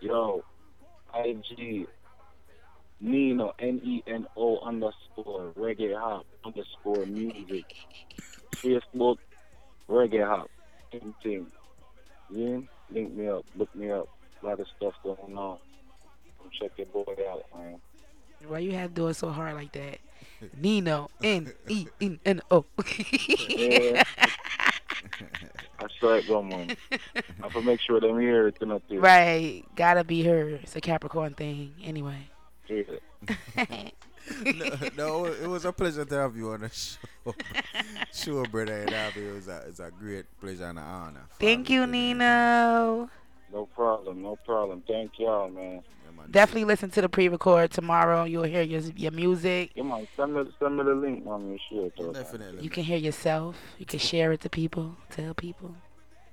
Yo, 0.00 0.42
IG 1.14 1.86
Nino 3.00 3.54
N 3.58 3.80
E 3.84 4.02
N 4.06 4.26
O 4.36 4.58
underscore 4.60 5.52
reggae 5.56 5.98
hop 5.98 6.26
underscore 6.44 7.06
music. 7.06 7.74
Facebook 8.52 9.18
reggae 9.88 10.26
hop. 10.26 10.50
Same 10.92 11.14
thing. 11.22 11.46
Yeah, 12.30 12.58
link 12.90 13.14
me 13.14 13.28
up, 13.28 13.44
look 13.56 13.74
me 13.74 13.90
up. 13.90 14.08
A 14.42 14.46
lot 14.46 14.60
of 14.60 14.66
stuff 14.76 14.94
going 15.02 15.36
on. 15.36 15.58
Come 16.38 16.50
check 16.58 16.72
your 16.76 16.86
boy 16.86 17.04
out, 17.30 17.44
man. 17.56 17.80
Why 18.46 18.58
you 18.60 18.72
have 18.72 18.90
to 18.90 18.94
do 18.94 19.08
it 19.08 19.14
so 19.14 19.30
hard 19.30 19.54
like 19.54 19.72
that? 19.72 19.98
Nino 20.58 21.08
N 21.22 21.52
E 21.68 21.86
N 22.00 22.18
N 22.24 22.40
O. 22.50 22.64
Yeah. 23.48 24.02
I 25.78 25.86
saw 26.00 26.14
it 26.14 26.26
go, 26.26 26.42
man. 26.42 26.76
I 26.92 26.98
have 27.42 27.52
to 27.52 27.60
make 27.60 27.80
sure 27.80 28.00
them 28.00 28.18
hear 28.18 28.48
it, 28.48 28.56
you 28.60 28.66
know, 28.66 28.80
too. 28.88 28.98
Right, 28.98 29.62
gotta 29.76 30.04
be 30.04 30.22
her. 30.24 30.48
It's 30.62 30.74
a 30.74 30.80
Capricorn 30.80 31.34
thing, 31.34 31.74
anyway. 31.82 32.28
Yeah. 32.68 33.88
no, 34.44 34.88
no, 34.96 35.24
it 35.26 35.46
was 35.46 35.64
a 35.64 35.72
pleasure 35.72 36.04
to 36.04 36.14
have 36.14 36.36
you 36.36 36.50
on 36.50 36.62
the 36.62 36.70
show. 36.70 36.98
sure, 38.12 38.44
brother. 38.46 38.82
And 38.82 38.92
Abby, 38.92 39.26
it 39.26 39.34
was 39.34 39.48
a, 39.48 39.64
it's 39.68 39.80
a 39.80 39.90
great 39.90 40.26
pleasure 40.40 40.64
and 40.64 40.78
an 40.78 40.84
honor. 40.84 41.26
Thank 41.38 41.70
you, 41.70 41.86
Nino. 41.86 43.08
No 43.52 43.66
problem, 43.74 44.22
no 44.22 44.36
problem. 44.44 44.82
Thank 44.86 45.12
y'all, 45.18 45.48
man. 45.48 45.82
Definitely 46.30 46.64
listen 46.64 46.90
to 46.90 47.00
the 47.00 47.08
pre-record 47.08 47.70
tomorrow. 47.70 48.24
You'll 48.24 48.44
hear 48.44 48.62
your 48.62 48.80
your 48.96 49.12
music. 49.12 49.72
Come 49.76 49.92
on, 49.92 50.08
send 50.16 50.34
me, 50.34 50.42
send 50.58 50.76
me 50.76 50.82
the 50.82 50.94
link, 50.94 51.24
man. 51.24 51.58
You 51.70 51.90
share 51.94 52.12
Definitely. 52.12 52.64
You 52.64 52.70
can 52.70 52.84
hear 52.84 52.98
yourself. 52.98 53.56
You 53.78 53.86
can 53.86 53.98
share 53.98 54.32
it 54.32 54.40
to 54.40 54.50
people. 54.50 54.96
Tell 55.10 55.34
people. 55.34 55.74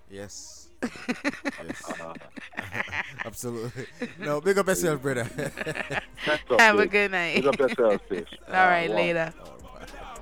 Yes. 0.10 0.63
Yes. 0.84 1.92
Absolutely. 3.26 3.86
No, 4.20 4.42
big 4.42 4.58
up 4.58 4.68
yourself, 4.68 5.02
brother. 5.02 5.24
Have 6.60 6.80
a 6.80 6.86
good 6.88 7.12
night. 7.12 7.36
Big 7.36 7.48
up 7.48 7.60
yourself, 7.60 8.02
sis. 8.10 8.26
All 8.48 8.54
right, 8.54 8.90
Uh, 8.90 8.94
later. 8.94 9.34
one. 9.38 9.48
in 9.60 9.63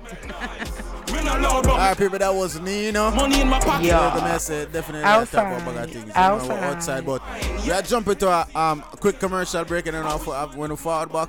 a 0.04 1.38
loud 1.40 1.62
but 1.64 1.72
Alright, 1.72 1.98
people, 1.98 2.18
that 2.18 2.34
was 2.34 2.58
Nino. 2.60 3.10
Money 3.12 3.40
in 3.42 3.48
my 3.48 3.60
pocket. 3.60 3.86
Yeah, 3.86 4.14
the 4.14 4.22
message 4.22 4.72
definitely 4.72 5.02
that 5.02 5.28
type 5.30 5.46
of 5.46 5.62
Outside. 5.62 5.74
bag 5.74 5.84
of 5.84 5.90
things. 5.92 6.06
You 6.06 6.12
know, 6.12 6.20
Outside. 6.20 6.62
outside, 6.64 7.06
but 7.06 7.22
we 7.64 7.70
are 7.72 7.82
jumping 7.82 8.16
to 8.16 8.28
a 8.28 8.46
um, 8.58 8.82
quick 8.82 9.18
commercial 9.18 9.64
break 9.64 9.86
and 9.86 9.96
then 9.96 10.04
off 10.04 10.26
uh, 10.28 10.46
when 10.48 10.70
we 10.70 10.76
forward 10.76 11.12
back. 11.12 11.28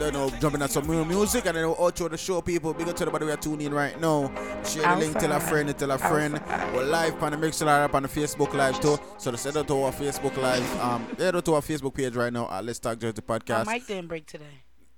Then 0.00 0.14
we'll 0.14 0.30
jumping 0.30 0.62
at 0.62 0.70
some 0.70 0.86
more 0.86 1.04
music 1.04 1.46
and 1.46 1.56
then 1.56 1.66
we'll 1.66 1.76
outro 1.76 2.10
the 2.10 2.16
show, 2.16 2.40
people. 2.40 2.74
Big 2.74 2.88
up 2.88 2.96
to 2.96 3.02
everybody 3.02 3.26
we 3.26 3.32
are 3.32 3.36
tuning 3.36 3.66
in 3.66 3.74
right 3.74 3.98
now. 4.00 4.28
Share 4.64 4.82
the 4.82 4.96
link, 4.96 5.18
tell 5.18 5.30
a 5.30 5.34
Outside. 5.34 5.48
friend, 5.50 5.78
tell 5.78 5.90
a 5.90 5.98
friend. 5.98 6.40
We're 6.74 6.84
live 6.84 7.22
on 7.22 7.32
the 7.32 7.38
Mixlr 7.38 7.84
up 7.84 7.94
on 7.94 8.02
the 8.02 8.08
Facebook 8.08 8.52
Live 8.54 8.80
too. 8.80 8.98
So 9.18 9.30
just 9.30 9.44
head 9.44 9.56
out 9.56 9.68
to 9.68 9.82
our 9.82 9.92
Facebook 9.92 10.36
Live. 10.36 10.80
Um, 10.80 11.06
head 11.18 11.36
out 11.36 11.44
to 11.44 11.54
our 11.54 11.60
Facebook 11.62 11.94
page 11.94 12.14
right 12.14 12.32
now 12.32 12.48
at 12.50 12.64
Let's 12.64 12.78
Talk 12.78 12.98
Jersey 12.98 13.22
My 13.26 13.38
Podcast. 13.38 13.66
mic 13.66 13.86
didn't 13.86 14.08
break 14.08 14.26
today. 14.26 14.44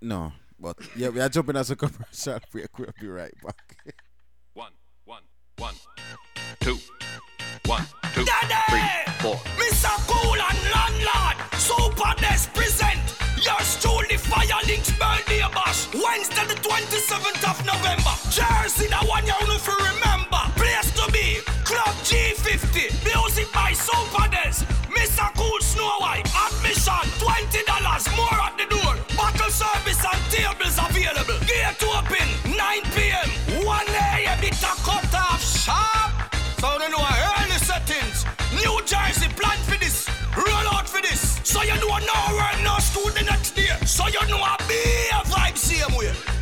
No, 0.00 0.32
but 0.58 0.76
yeah, 0.96 1.08
we 1.08 1.20
are 1.20 1.28
jumping 1.28 1.56
as 1.56 1.70
a 1.70 1.76
commercial 1.76 2.38
break. 2.52 2.78
We'll 2.78 2.88
be 3.00 3.08
right 3.08 3.34
back. 3.42 3.76
One, 4.54 4.72
one, 5.04 5.22
one, 5.58 5.74
two, 6.60 6.78
one, 7.66 7.82
two, 8.14 8.24
three, 8.24 8.88
four. 9.20 9.36
Mr. 9.58 9.92
Cool 10.06 10.40
and 10.40 10.60
Landlord, 10.72 11.54
Super 11.58 12.14
Des 12.20 12.48
present 12.54 13.16
yours 13.46 13.78
truly 13.80 14.16
Fire 14.16 14.60
Links 14.66 14.90
birthday 14.98 15.40
bash. 15.54 15.86
Wednesday 15.94 16.46
the 16.50 16.58
27th 16.66 17.42
of 17.50 17.58
November. 17.64 18.14
Jersey, 18.30 18.88
the 18.88 19.00
one 19.06 19.24
you 19.24 19.38
know 19.46 19.58
for 19.58 19.76
remember. 19.76 20.35
Club 21.06 21.94
G50. 22.02 22.90
Music 23.06 23.52
by 23.52 23.72
Super 23.72 24.28
Des. 24.28 24.64
Mr. 24.90 25.30
Cool 25.36 25.60
Snow 25.60 25.90
White. 26.00 26.26
Admission 26.34 27.06
$20 27.22 28.16
more 28.16 28.40
at 28.42 28.54
the 28.58 28.66
door. 28.66 28.94
Bottle 29.16 29.50
service 29.50 30.02
and 30.02 30.22
tables 30.30 30.78
available. 30.78 31.38
Gate 31.46 31.82
open 31.94 32.26
9 32.44 32.82
p.m. 32.94 33.64
1 33.64 33.86
a.m. 33.88 34.38
It's 34.42 34.62
a 34.62 34.74
cut 34.82 35.14
off 35.14 35.42
sharp. 35.42 36.34
So 36.58 36.72
you 36.82 36.90
know 36.90 37.06
early 37.38 37.58
settings. 37.62 38.26
New 38.54 38.80
Jersey 38.82 39.28
plan 39.38 39.58
for 39.62 39.78
this. 39.78 40.08
Roll 40.36 40.68
out 40.74 40.88
for 40.88 41.00
this. 41.02 41.40
So 41.44 41.62
you 41.62 41.76
know 41.76 41.98
no 41.98 42.18
work, 42.34 42.58
no 42.64 42.78
school 42.78 43.10
the 43.12 43.22
next 43.22 43.54
day. 43.54 43.70
So 43.86 44.08
you 44.08 44.26
know 44.28 44.42
a 44.42 44.56
be 44.66 44.82
a 45.14 45.22
vibe 45.30 45.56
same 45.56 45.96
way. 45.96 46.35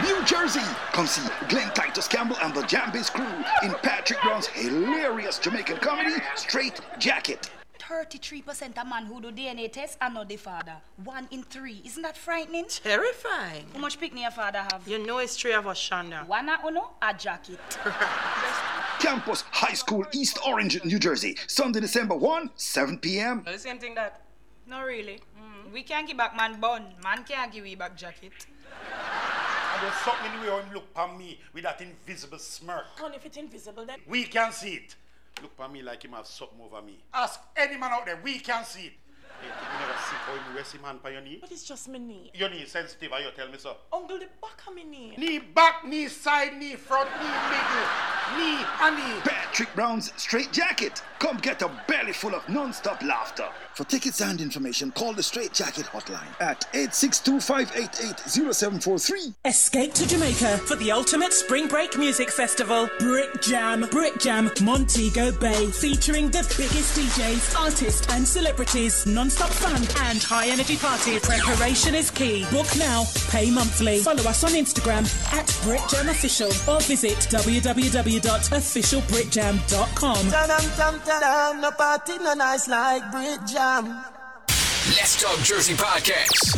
New 0.00 0.24
Jersey. 0.24 0.60
Come 0.92 1.06
see 1.06 1.28
Glenn 1.50 1.68
Titus 1.74 2.08
Campbell 2.08 2.36
and 2.42 2.54
the 2.54 2.62
Jambiz 2.62 3.12
crew 3.12 3.26
in 3.62 3.74
Patrick 3.82 4.22
Brown's 4.22 4.46
hilarious 4.46 5.38
Jamaican 5.38 5.76
comedy, 5.78 6.14
Straight 6.34 6.80
Jacket. 6.98 7.50
33% 7.78 8.78
of 8.78 8.86
man 8.86 9.04
who 9.04 9.20
do 9.20 9.30
DNA 9.30 9.70
test 9.70 9.98
are 10.00 10.08
not 10.08 10.30
the 10.30 10.36
father. 10.36 10.76
One 11.04 11.28
in 11.30 11.42
three. 11.42 11.82
Isn't 11.84 12.02
that 12.04 12.16
frightening? 12.16 12.64
Terrifying. 12.68 13.66
How 13.74 13.80
much 13.80 14.00
picnic 14.00 14.22
your 14.22 14.30
father 14.30 14.60
have? 14.60 14.82
You 14.86 15.04
know 15.04 15.18
it's 15.18 15.36
three 15.36 15.52
of 15.52 15.66
us, 15.66 15.78
Shonda. 15.78 16.26
One 16.26 16.48
a 16.48 16.58
uno, 16.66 16.92
a 17.02 17.12
jacket. 17.12 17.58
Campus 18.98 19.44
High 19.50 19.74
School, 19.74 20.06
East 20.12 20.38
Orange, 20.46 20.82
New 20.86 20.98
Jersey. 20.98 21.36
Sunday, 21.48 21.80
December 21.80 22.14
1, 22.14 22.50
7 22.54 22.98
p.m. 22.98 23.42
The 23.44 23.58
same 23.58 23.78
thing 23.78 23.94
that. 23.96 24.22
No, 24.66 24.82
really. 24.84 25.20
Mm. 25.38 25.72
We 25.72 25.82
can't 25.82 26.06
give 26.06 26.16
back 26.16 26.34
man 26.34 26.60
bun. 26.60 26.94
Man 27.04 27.24
can't 27.24 27.52
give 27.52 27.64
we 27.64 27.74
back 27.74 27.94
jacket. 27.94 28.32
There's 29.82 29.94
something 29.94 30.32
in 30.32 30.46
the 30.46 30.52
way 30.52 30.62
him 30.62 30.72
look 30.74 30.84
on 30.94 31.18
me 31.18 31.40
with 31.52 31.64
that 31.64 31.80
invisible 31.80 32.38
smirk. 32.38 32.84
And 33.02 33.16
if 33.16 33.26
it's 33.26 33.36
invisible, 33.36 33.84
then. 33.84 33.98
We 34.06 34.22
can 34.22 34.52
see 34.52 34.74
it. 34.74 34.94
Look 35.42 35.54
on 35.58 35.72
me 35.72 35.82
like 35.82 36.04
him 36.04 36.12
have 36.12 36.28
something 36.28 36.60
over 36.64 36.80
me. 36.80 36.98
Ask 37.12 37.40
any 37.56 37.76
man 37.76 37.90
out 37.90 38.06
there, 38.06 38.20
we 38.22 38.38
can 38.38 38.64
see 38.64 38.86
it. 38.86 38.92
Hey, 39.42 39.48
you 39.48 39.78
never 39.80 39.98
see 39.98 40.16
how 40.24 40.32
him 40.34 40.54
rest 40.56 40.72
him 40.74 40.82
hand 40.82 40.98
on 41.04 41.12
your 41.12 41.20
knee? 41.22 41.38
But 41.40 41.50
it's 41.50 41.64
just 41.64 41.88
my 41.88 41.98
knee. 41.98 42.30
Your 42.34 42.48
knee 42.48 42.62
is 42.62 42.70
sensitive, 42.70 43.10
how 43.10 43.18
you 43.18 43.30
tell 43.34 43.48
me 43.48 43.58
so? 43.58 43.76
Uncle, 43.92 44.18
the 44.18 44.28
back 44.40 44.62
of 44.66 44.74
my 44.74 44.82
knee. 44.82 45.14
Knee 45.18 45.38
back, 45.40 45.84
knee 45.84 46.08
side, 46.08 46.54
knee 46.56 46.76
front, 46.76 47.10
knee 47.20 47.28
middle, 47.50 47.86
knee 48.38 48.64
and 48.80 48.96
knee. 48.96 49.20
Patrick 49.24 49.74
Brown's 49.74 50.12
Straight 50.16 50.52
Jacket. 50.52 51.02
Come 51.18 51.36
get 51.38 51.62
a 51.62 51.68
belly 51.86 52.12
full 52.12 52.34
of 52.34 52.48
non-stop 52.48 53.02
laughter. 53.02 53.48
For 53.74 53.84
tickets 53.84 54.20
and 54.20 54.40
information, 54.40 54.90
call 54.92 55.12
the 55.12 55.22
Straight 55.22 55.52
Jacket 55.52 55.86
hotline 55.86 56.26
at 56.40 56.66
862-588-0743. 56.72 59.34
Escape 59.44 59.92
to 59.94 60.08
Jamaica 60.08 60.58
for 60.58 60.74
the 60.76 60.90
ultimate 60.90 61.32
spring 61.32 61.68
break 61.68 61.96
music 61.98 62.30
festival, 62.30 62.88
Brick 62.98 63.40
Jam. 63.40 63.86
Brick 63.90 64.18
Jam 64.18 64.50
Montego 64.62 65.30
Bay, 65.38 65.70
featuring 65.70 66.30
the 66.30 66.42
biggest 66.56 66.98
DJs, 66.98 67.54
artists, 67.60 68.06
and 68.14 68.26
celebrities, 68.26 69.06
non-stop 69.38 69.50
fun 69.50 70.06
and 70.06 70.22
high 70.22 70.48
energy 70.48 70.76
party. 70.76 71.18
Preparation 71.20 71.94
is 71.94 72.10
key. 72.10 72.44
Book 72.50 72.66
now, 72.78 73.04
pay 73.30 73.50
monthly. 73.50 73.98
Follow 73.98 74.22
us 74.24 74.44
on 74.44 74.52
Instagram 74.52 75.04
at 75.32 75.46
Brick 75.62 75.80
Jam 75.88 76.08
Official 76.08 76.48
or 76.68 76.80
visit 76.80 77.18
tam, 81.20 81.60
no 81.60 81.70
party 81.70 82.18
no 82.18 82.34
nice 82.34 82.68
like 82.68 83.10
Brick 83.10 83.44
Jam. 83.46 84.04
Let's 84.96 85.20
Talk 85.20 85.38
Jersey 85.40 85.74
Podcast. 85.74 86.56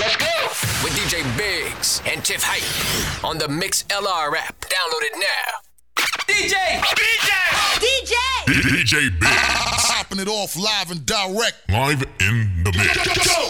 Let's 0.00 0.16
go! 0.16 0.84
With 0.84 0.92
DJ 0.94 1.22
Biggs 1.36 2.02
and 2.06 2.24
Tiff 2.24 2.42
Hype 2.42 3.24
on 3.24 3.38
the 3.38 3.46
Mixlr 3.46 4.36
app. 4.36 4.60
Download 4.60 5.02
it 5.02 5.12
now. 5.16 5.65
DJ! 6.26 6.54
DJ! 6.82 7.32
DJ! 7.78 8.14
DJ 8.46 9.20
Big. 9.20 9.28
Popping 9.28 10.18
it 10.18 10.28
off 10.28 10.56
live 10.56 10.90
and 10.90 11.06
direct. 11.06 11.54
Live 11.70 12.02
in 12.20 12.64
the 12.64 12.72
mix. 12.72 12.96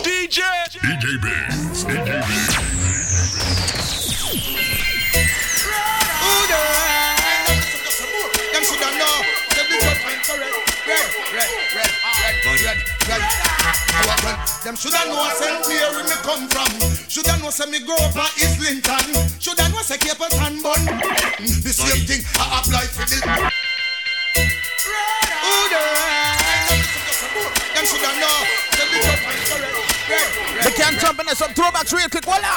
DJ! 0.05 0.43
DJ 0.81 1.23
Biggs. 1.23 1.85
DJ 1.85 2.23
Biggs. 2.23 2.77
Them 14.67 14.75
shoulda 14.75 14.99
know 15.07 15.31
say 15.39 15.55
where 15.95 16.03
me 16.03 16.11
come 16.27 16.49
from. 16.49 16.67
Shoulda 17.09 17.39
know 17.39 17.51
say 17.51 17.71
me 17.71 17.79
grow 17.87 17.95
up 18.03 18.17
at 18.17 18.35
Islington. 18.35 19.15
Shoulda 19.39 19.69
know 19.69 19.79
say 19.83 19.96
same 21.77 22.09
thing 22.09 22.25
I 22.41 22.65
apply 22.65 22.89
for 22.89 23.05
the. 23.05 23.21
Who 25.45 25.57
the 25.69 25.83
Them 27.77 27.85
shoulda 27.85 28.11
know. 28.17 28.37
The 28.73 28.85
big 28.89 29.05
up 29.05 29.21
and 29.21 29.41
correct. 29.45 29.77
Red, 30.09 30.25
red, 30.57 30.65
We 30.65 30.73
can 30.73 30.97
jump 30.97 31.21
in 31.21 31.29
some 31.37 31.53
throwbacks 31.53 31.93
real 31.93 32.09
quick. 32.09 32.25
Voila! 32.25 32.49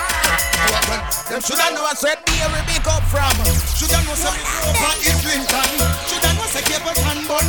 Them 1.28 1.44
shoulda 1.44 1.68
know 1.76 1.84
I 1.84 2.00
said 2.00 2.24
where 2.32 2.64
me 2.64 2.80
come 2.80 3.04
from. 3.12 3.36
Shoulda 3.76 4.00
know 4.08 4.16
say 4.16 4.32
me 4.32 4.40
grow 4.40 4.72
up 4.72 4.88
at 4.88 5.04
Islington. 5.04 5.68
Shoulda 6.08 6.30
know 6.40 6.48
say 6.48 6.64
Cape 6.64 6.88
Town 7.04 7.20
bun. 7.28 7.44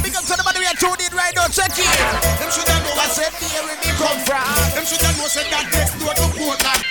Big 0.00 0.16
up 0.16 0.24
to 0.24 0.32
the 0.32 0.44
body 0.48 0.64
we 0.64 0.68
are 0.72 0.80
tuned 0.80 1.04
in 1.04 1.12
right 1.12 1.36
now. 1.36 1.44
Check 1.52 1.76
it. 1.76 1.92
Them 2.40 2.48
shoulda 2.48 2.72
know 2.80 2.96
I 2.96 3.12
said 3.12 3.36
where 3.36 3.76
me 3.84 3.92
come 4.00 4.16
from. 4.24 4.48
Them 4.72 4.88
shoulda 4.88 5.12
know 5.20 5.28
say 5.28 5.44
that 5.52 5.68
next 5.76 6.00
door 6.00 6.16
to 6.16 6.24
Portland. 6.32 6.82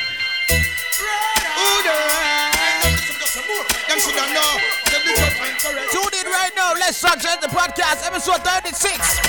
Who 1.57 1.69
the 1.81 2.34
Them 3.45 3.99
shoulda 3.99 4.25
know. 4.33 4.57
Them 4.89 5.01
big 5.05 5.19
up 5.19 5.37
and 5.37 5.57
correct. 5.61 5.91
Tune 5.91 6.13
in 6.19 6.27
right 6.31 6.51
now. 6.55 6.73
Let's 6.73 6.97
start 6.97 7.21
the 7.41 7.47
podcast, 7.47 8.05
episode 8.05 8.41
36. 8.41 9.19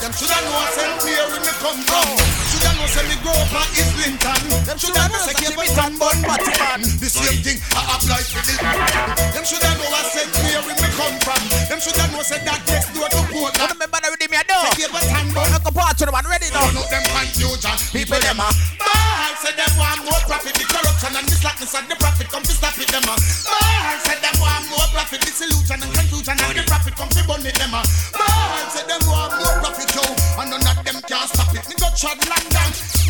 Them 0.00 0.12
shoulda 0.12 0.34
know 0.42 0.66
said 0.74 0.98
where 1.04 1.40
me 1.40 1.46
come 1.62 1.80
from. 1.82 2.45
Shoulda 2.56 2.72
know 2.72 2.88
say 2.88 3.04
me 3.04 3.16
grow 3.20 3.36
up 3.36 3.52
at 3.52 3.68
Islington. 3.76 4.40
Them 4.64 4.78
shoulda 4.80 5.04
know 5.12 5.20
say 5.20 5.36
Cape 5.36 5.60
Town 5.76 5.92
bun. 6.00 6.16
The 6.24 7.08
same 7.12 7.44
thing 7.44 7.60
I 7.76 7.84
apply 7.84 8.24
for 8.24 8.40
the. 8.48 8.56
Them 9.36 9.44
shoulda 9.44 9.76
know 9.76 9.92
I 9.92 10.00
said 10.08 10.24
where 10.40 10.64
me 10.64 10.88
come 10.96 11.16
from. 11.20 11.42
Them 11.68 11.76
shoulda 11.84 12.08
know 12.16 12.24
say 12.24 12.40
that 12.48 12.64
next 12.64 12.96
door 12.96 13.12
to 13.12 13.20
Portland. 13.28 13.76
Remember 13.76 14.00
the 14.00 14.08
rhythm 14.08 14.32
you 14.32 14.44
know. 14.48 14.72
Cape 14.72 14.88
Town 14.88 15.28
bun. 15.36 15.52
Uncle 15.52 15.72
part 15.76 16.00
to 16.00 16.08
the 16.08 16.12
one 16.16 16.24
ready 16.24 16.48
now. 16.48 16.64
Turn 16.64 16.80
up 16.80 16.88
them 16.88 17.04
confusion. 17.04 17.76
People 17.92 18.20
them 18.24 18.40
a 18.40 18.48
ball. 18.48 19.36
Say 19.44 19.52
them 19.52 19.72
want 19.76 20.00
more 20.08 20.22
profit. 20.24 20.56
The 20.56 20.64
corruption 20.64 21.12
and 21.12 21.28
the 21.28 21.36
slackness 21.36 21.76
and 21.76 21.84
the 21.92 21.96
profit 22.00 22.32
come 22.32 22.40
to 22.40 22.54
stop 22.56 22.72
it. 22.80 22.88
Them 22.88 23.04
a 23.04 23.12
ball. 23.12 24.00
Say 24.00 24.16
them 24.24 24.36
want 24.40 24.64
more 24.72 24.88
profit. 24.96 25.20
Disillusion 25.28 25.84
and 25.84 25.92
confusion 25.92 26.40
and 26.40 26.56
the 26.56 26.64
profit 26.64 26.96
come 26.96 27.12
to 27.12 27.20
burn 27.28 27.44
it. 27.44 27.52
Them 27.60 27.76
a 27.76 27.84
ball. 28.16 28.64
Say 28.72 28.80
them 28.88 29.04
want 29.04 29.36
more 29.44 29.60
profit. 29.60 29.92
Yo, 29.92 30.08
and 30.40 30.56
none 30.56 30.64
of 30.64 30.80
them 30.88 31.04
can 31.04 31.28
stop 31.28 31.52
it. 31.52 31.60
Me 31.68 31.76
go 31.76 31.92
trod 31.92 32.16
London. 32.24 32.55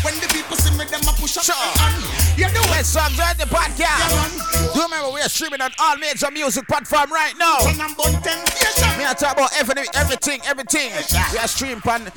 When 0.03 0.13
the 0.21 0.27
people 0.31 0.55
see 0.55 0.69
me, 0.77 0.85
them 0.85 1.01
a 1.09 1.13
push 1.19 1.37
up 1.37 1.43
Sure. 1.43 1.55
and 1.57 2.03
you 2.37 2.45
know 2.53 2.61
Let's 2.69 2.89
start 2.89 3.11
the 3.13 3.45
podcast. 3.49 4.73
Do 4.73 4.81
remember 4.83 5.09
we 5.11 5.21
are 5.21 5.29
streaming 5.29 5.61
on 5.61 5.71
all 5.79 5.97
major 5.97 6.29
music 6.31 6.67
platform 6.67 7.11
right 7.11 7.33
now. 7.37 7.57
Me 7.65 7.73
I 9.05 9.13
talk 9.17 9.33
about 9.33 9.49
everything, 9.57 9.85
everything, 9.95 10.41
everything. 10.45 10.91
We 11.33 11.39
are 11.39 11.47
streaming 11.47 11.81
on 11.89 12.11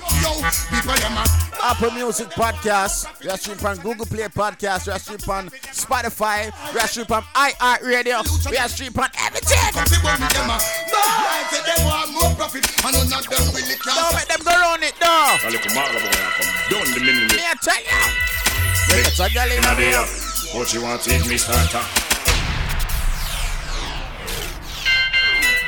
Apple 1.63 1.91
Music 1.93 2.29
Podcast. 2.31 3.07
We 3.23 3.31
are 3.31 3.37
streaming 3.39 3.65
on 3.65 3.77
Google 3.79 4.05
Play 4.07 4.29
Podcast. 4.29 4.87
We 4.87 4.93
are 4.93 4.99
streaming 4.99 5.31
on 5.31 5.49
Spotify. 5.73 6.51
We 6.75 6.81
are 6.81 6.89
streaming 6.89 7.13
on 7.13 7.23
iHeart 7.35 7.83
Radio. 7.83 8.23
We 8.51 8.57
are 8.59 8.69
streaming 8.69 8.99
on 9.01 9.09
everything. 9.19 9.49
Say 9.49 9.71
them 11.67 11.85
want 11.87 12.11
more 12.13 12.35
profit. 12.37 12.67
And 12.85 12.95
none 13.11 13.19
of 13.19 13.27
them 13.29 13.55
really 13.55 13.77
can 13.77 13.95
Don't 13.97 14.15
make 14.15 14.29
them 14.29 14.41
go 14.45 14.51
around 14.53 14.83
it, 14.85 14.95
though. 15.01 15.37
A 17.11 17.13
little 17.13 17.29
marble 17.29 17.35
boy, 17.35 17.35
I 17.35 17.35
the 17.35 17.35
minute. 17.35 17.37
Me 17.37 17.43
tell 17.61 17.75
you. 17.81 18.97
Make 18.97 19.07
a 19.07 19.11
So 19.11 19.27
girl 19.35 19.51
in 19.51 19.59
Inna 19.59 19.71
the 19.71 19.75
the 19.77 19.83
air. 19.83 19.99
air. 19.99 20.07
But 20.55 20.69
she 20.69 20.79
want 20.79 21.03
to 21.03 21.11
eat 21.17 21.27
me 21.29 21.37
starter. 21.39 21.85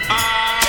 Ah. 0.09 0.62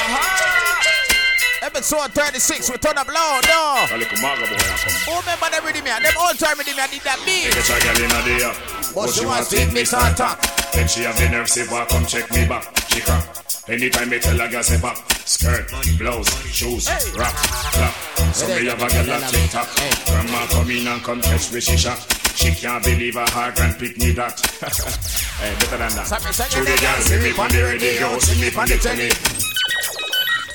Episode 1.74 2.14
36, 2.14 2.70
we 2.70 2.78
turn 2.78 2.96
up 3.00 3.08
loud, 3.10 3.42
no. 3.50 3.90
A 3.90 3.98
little 3.98 4.22
maga 4.22 4.46
boy 4.46 4.62
a 4.62 4.78
come. 4.78 4.94
Who 5.10 5.14
remember 5.26 5.50
them 5.50 5.66
rhythm 5.66 5.86
here? 5.90 5.98
Them 6.06 6.14
old 6.22 6.38
time 6.38 6.54
rhythm 6.62 6.78
here 6.78 6.86
did 6.86 7.02
that 7.02 7.18
beat. 7.26 7.50
Get 7.50 7.66
a 7.66 7.78
girl 7.82 7.98
inna 7.98 8.22
the 8.22 8.46
air. 8.46 8.54
But 8.94 9.10
she 9.10 9.26
want 9.26 9.50
to 9.50 9.58
eat 9.58 9.74
me 9.74 9.82
starter. 9.82 10.38
Then 10.70 10.86
she 10.86 11.02
have 11.02 11.18
the 11.18 11.34
nerve 11.34 11.50
say, 11.50 11.66
"Walk 11.74 11.90
come 11.90 12.06
check 12.06 12.30
me 12.30 12.46
back." 12.46 12.70
She 12.94 13.02
crack. 13.02 13.26
Anytime 13.66 14.10
me 14.14 14.20
tell 14.20 14.40
a 14.40 14.46
girl 14.48 14.62
say 14.62 14.78
back, 14.78 15.02
skirt, 15.26 15.66
blouse, 15.98 16.30
shoes, 16.54 16.86
rock, 17.18 17.34
clap. 17.74 17.94
So 18.38 18.46
me 18.54 18.70
have 18.70 18.78
a 18.78 18.88
girl 18.94 19.10
that 19.10 19.34
tick 19.34 19.50
tock. 19.50 19.70
Grandma 20.06 20.46
come 20.54 20.70
in 20.70 20.86
and 20.86 21.02
come 21.02 21.22
catch 21.26 21.52
me 21.52 21.60
she 21.60 21.76
shot. 21.76 21.98
She 22.38 22.54
can't 22.54 22.86
believe 22.86 23.16
her 23.16 23.26
heart 23.34 23.60
and 23.60 23.74
pick 23.82 23.98
me 23.98 24.12
that. 24.14 24.38
hey, 25.42 25.58
better 25.58 25.82
than 25.82 25.90
that. 25.98 26.06
To 26.06 26.62
the 26.62 26.78
girl, 26.78 27.02
see 27.02 27.18
me 27.18 27.34
on 27.34 27.50
the 27.50 27.62
radio, 27.66 28.20
see 28.22 28.38
me 28.38 28.54
on 28.54 28.70
the 28.70 28.78
telly. 28.78 29.10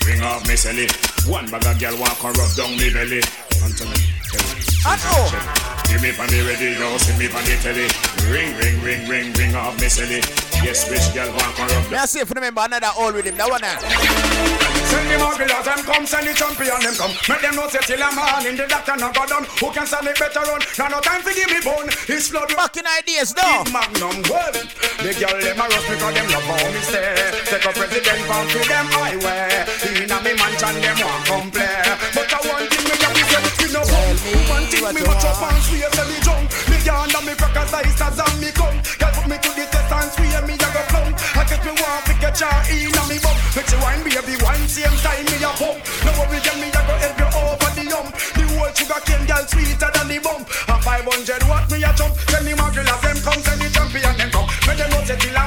Bring 0.09 0.23
off 0.23 0.41
me 0.49 0.55
celly. 0.55 0.89
One 1.29 1.51
bag 1.51 1.67
of 1.67 1.79
girl 1.79 2.01
walk 2.01 2.25
and 2.25 2.39
rub 2.39 2.57
down 2.57 2.73
me 2.79 2.89
belly. 2.89 3.21
Anthony, 3.61 4.18
I 4.85 4.95
know. 5.01 5.69
Give 5.89 6.03
me 6.05 6.13
on 6.21 6.29
the 6.29 6.45
radio, 6.45 6.97
see 7.01 7.17
me 7.17 7.33
on 7.33 7.41
the 7.49 7.57
telly. 7.65 7.89
Ring, 8.29 8.53
ring, 8.61 8.77
ring, 8.85 9.09
ring, 9.09 9.33
ring 9.33 9.55
off 9.57 9.81
me 9.81 9.89
celly. 9.89 10.21
Yes, 10.61 10.85
bitch, 10.85 11.15
girl 11.15 11.33
walk 11.33 11.59
and 11.61 11.71
rub 11.71 11.91
Me 11.91 11.99
see 12.05 12.21
if 12.21 12.29
you 12.29 12.35
remember 12.35 12.61
another 12.61 12.93
old 12.99 13.15
rhythm. 13.15 13.37
That 13.41 13.49
one 13.49 13.63
there. 13.63 13.79
Send 14.91 15.09
the 15.09 15.17
mugglers, 15.17 15.65
them 15.65 15.81
come, 15.87 16.05
send 16.05 16.29
the 16.29 16.35
champion, 16.37 16.77
them 16.83 16.95
come. 16.99 17.15
Make 17.25 17.41
them 17.41 17.55
know 17.57 17.69
say 17.73 17.81
till 17.89 18.03
a 18.05 18.09
man 18.13 18.45
in 18.45 18.57
the 18.57 18.67
doctor 18.69 18.97
no 19.01 19.09
go 19.17 19.25
down. 19.25 19.49
Who 19.61 19.73
can 19.73 19.87
stand 19.87 20.09
it 20.09 20.19
better 20.19 20.45
run? 20.45 20.61
Now 20.77 20.93
no 20.93 21.01
time 21.01 21.25
to 21.25 21.33
give 21.33 21.49
me 21.49 21.61
bone. 21.65 21.89
It's 22.11 22.29
flood. 22.29 22.53
Fucking 22.53 22.85
ideas, 22.85 23.33
no. 23.33 23.65
Magnum, 23.73 24.29
well. 24.29 24.53
The 25.01 25.11
girl 25.17 25.41
them 25.41 25.57
a 25.57 25.65
rush 25.73 25.89
because 25.89 26.15
them 26.15 26.27
love 26.37 26.49
how 26.53 26.69
me 26.69 26.81
stay. 26.85 27.17
Take 27.49 27.65
a 27.65 27.73
president 27.73 28.21
from 28.29 28.45
to 28.45 28.61
them 28.67 28.87
highway. 28.93 29.65
Inna 30.05 30.19
me 30.21 30.33
mansion, 30.37 30.75
them 30.85 30.99
want 31.01 31.23
come 31.25 31.49
play. 31.49 31.81
But 32.13 32.29
I 32.29 32.41
want 32.45 32.78
me 33.69 33.77
a 33.77 33.81
me 33.81 33.81
no 33.81 33.83
bum. 33.85 34.49
One 34.49 34.67
thing 34.69 34.85
me 34.95 35.01
match 35.05 35.25
up 35.25 35.43
and 35.43 35.63
swear 35.65 35.91
say 35.93 36.07
me 36.09 36.19
jump. 36.25 36.49
Me 36.69 36.77
yarn 36.85 37.13
and 37.13 37.27
me 37.27 37.35
crackers 37.35 37.73
ice 37.73 38.01
as 38.01 38.19
and 38.19 38.41
me 38.41 38.51
come. 38.53 38.77
Girl 38.99 39.13
put 39.13 39.27
me 39.29 39.37
to 39.37 39.51
the 39.53 39.65
test 39.69 39.93
and 39.93 40.11
swear 40.13 40.43
me 40.47 40.55
a 40.55 40.69
go 40.73 40.83
plumb. 40.89 41.13
I 41.37 41.43
get 41.45 41.63
me 41.65 41.73
want 41.77 42.05
to 42.09 42.15
get 42.17 42.41
ya 42.41 42.51
inna 42.73 43.03
me 43.09 43.17
bum. 43.21 43.37
Make 43.57 43.71
you 43.71 43.81
wine 43.81 44.03
baby 44.05 44.37
wine 44.41 44.69
same 44.69 44.97
time 45.05 45.25
me 45.29 45.37
a 45.45 45.51
pump. 45.57 45.79
No 46.05 46.11
worry 46.17 46.41
girl 46.41 46.59
me 46.59 46.69
a 46.73 46.81
go 46.81 46.95
help 46.97 47.19
you 47.21 47.29
over 47.29 47.71
the 47.77 47.85
hump. 47.93 48.11
The 48.37 48.43
whole 48.57 48.73
sugar 48.73 49.01
cane 49.05 49.27
girl 49.29 49.45
sweeter 49.49 49.91
than 49.93 50.07
the 50.09 50.19
bump. 50.23 50.49
A 50.69 50.75
500 50.81 51.45
watt 51.49 51.69
me 51.71 51.85
a 51.85 51.91
jump. 51.93 52.15
Tell 52.29 52.43
me 52.45 52.53
my 52.55 52.69
girl 52.73 52.89
as 52.89 53.01
them 53.05 53.19
come, 53.21 53.41
send 53.45 53.61
the 53.61 53.69
champion 53.69 54.15
them 54.17 54.31
come. 54.33 54.49
Make 54.67 54.79
them 54.79 54.89
know 54.91 55.03
say 55.05 55.19
till 55.21 55.37
a 55.37 55.45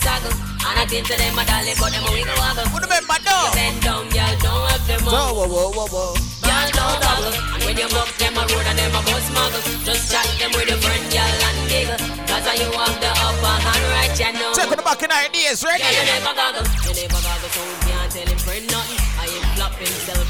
about 0.00 0.22
them 0.22 0.32
a 0.32 0.34
slip 0.34 0.66
And 0.66 0.76
I 0.80 0.84
think 0.86 1.06
to 1.08 1.14
them 1.16 1.38
a 1.38 1.42
dolly 1.44 1.74
but 1.78 1.90
them 1.92 2.04
a 2.04 2.10
wiggle 2.10 2.38
waggle. 2.40 2.66
Who 2.72 2.78
remember 2.82 3.18
no? 3.22 3.36
Bend 3.54 3.78
down, 3.82 4.04
y'all 4.10 4.34
don't 4.40 4.64
have 4.70 4.84
them 4.86 5.02
up 5.06 5.12
whoa, 5.12 5.46
whoa, 5.46 5.70
whoa, 5.70 5.86
whoa. 5.86 6.14
Y'all 6.44 6.70
don't 6.72 6.98
goggle 7.00 7.34
And 7.54 7.62
when 7.64 7.76
you 7.76 7.88
buck 7.92 8.10
them 8.18 8.34
a 8.34 8.42
road 8.48 8.66
and 8.66 8.78
them 8.78 8.94
a 8.94 9.00
bus 9.04 9.26
muggle. 9.30 9.62
Just 9.84 10.10
chat 10.10 10.26
them 10.40 10.50
with 10.56 10.68
your 10.68 10.80
friend, 10.80 11.04
y'all 11.12 11.44
and 11.46 11.60
giggle. 11.70 11.98
Cause 12.26 12.46
you 12.58 12.68
have 12.72 12.96
the 12.98 13.10
upper 13.12 13.56
hand 13.62 13.84
right, 13.94 14.14
you 14.18 14.30
know. 14.34 14.52
Check 14.56 14.70
on 14.72 14.78
the 14.78 14.86
back 14.86 15.02
in 15.02 15.10
ideas, 15.12 15.62
ready? 15.62 15.84
Yeah, 15.84 15.94
you 15.94 16.04
never 16.08 16.34
goggle. 16.34 16.66
You 16.84 16.92
never 16.96 17.20
goggle 17.22 17.50
so 17.52 17.62
you 17.62 17.78
can't 17.86 18.10
tell 18.10 18.26
him 18.26 18.38
friend 18.42 18.66
nothing. 18.72 19.00
I 19.20 19.24
him 19.28 19.44
flop 19.54 19.74
himself 19.78 20.23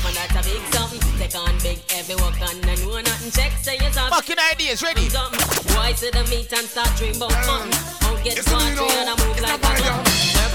on 1.95 2.03
big 2.07 2.17
heavy 2.17 2.23
work 2.23 2.41
and 2.41 2.65
I 2.67 2.75
know 2.83 3.01
nothing. 3.01 3.31
Check 3.31 3.53
say 3.63 3.75
you 3.75 3.93
something 3.93 4.11
Fucking 4.11 4.37
ideas, 4.53 4.83
ready? 4.83 5.09
Boy, 5.09 5.93
see 5.95 6.11
the 6.11 6.25
meat 6.31 6.53
and 6.53 6.67
start 6.67 6.91
dream 6.97 7.17
about 7.17 7.33
fun? 7.45 7.71
Don't 8.01 8.23
get 8.25 8.39
smarty 8.45 8.83
and 8.99 9.11
I 9.11 9.15
move 9.19 9.41
like 9.41 9.59
a 9.59 9.63
gun 9.63 10.03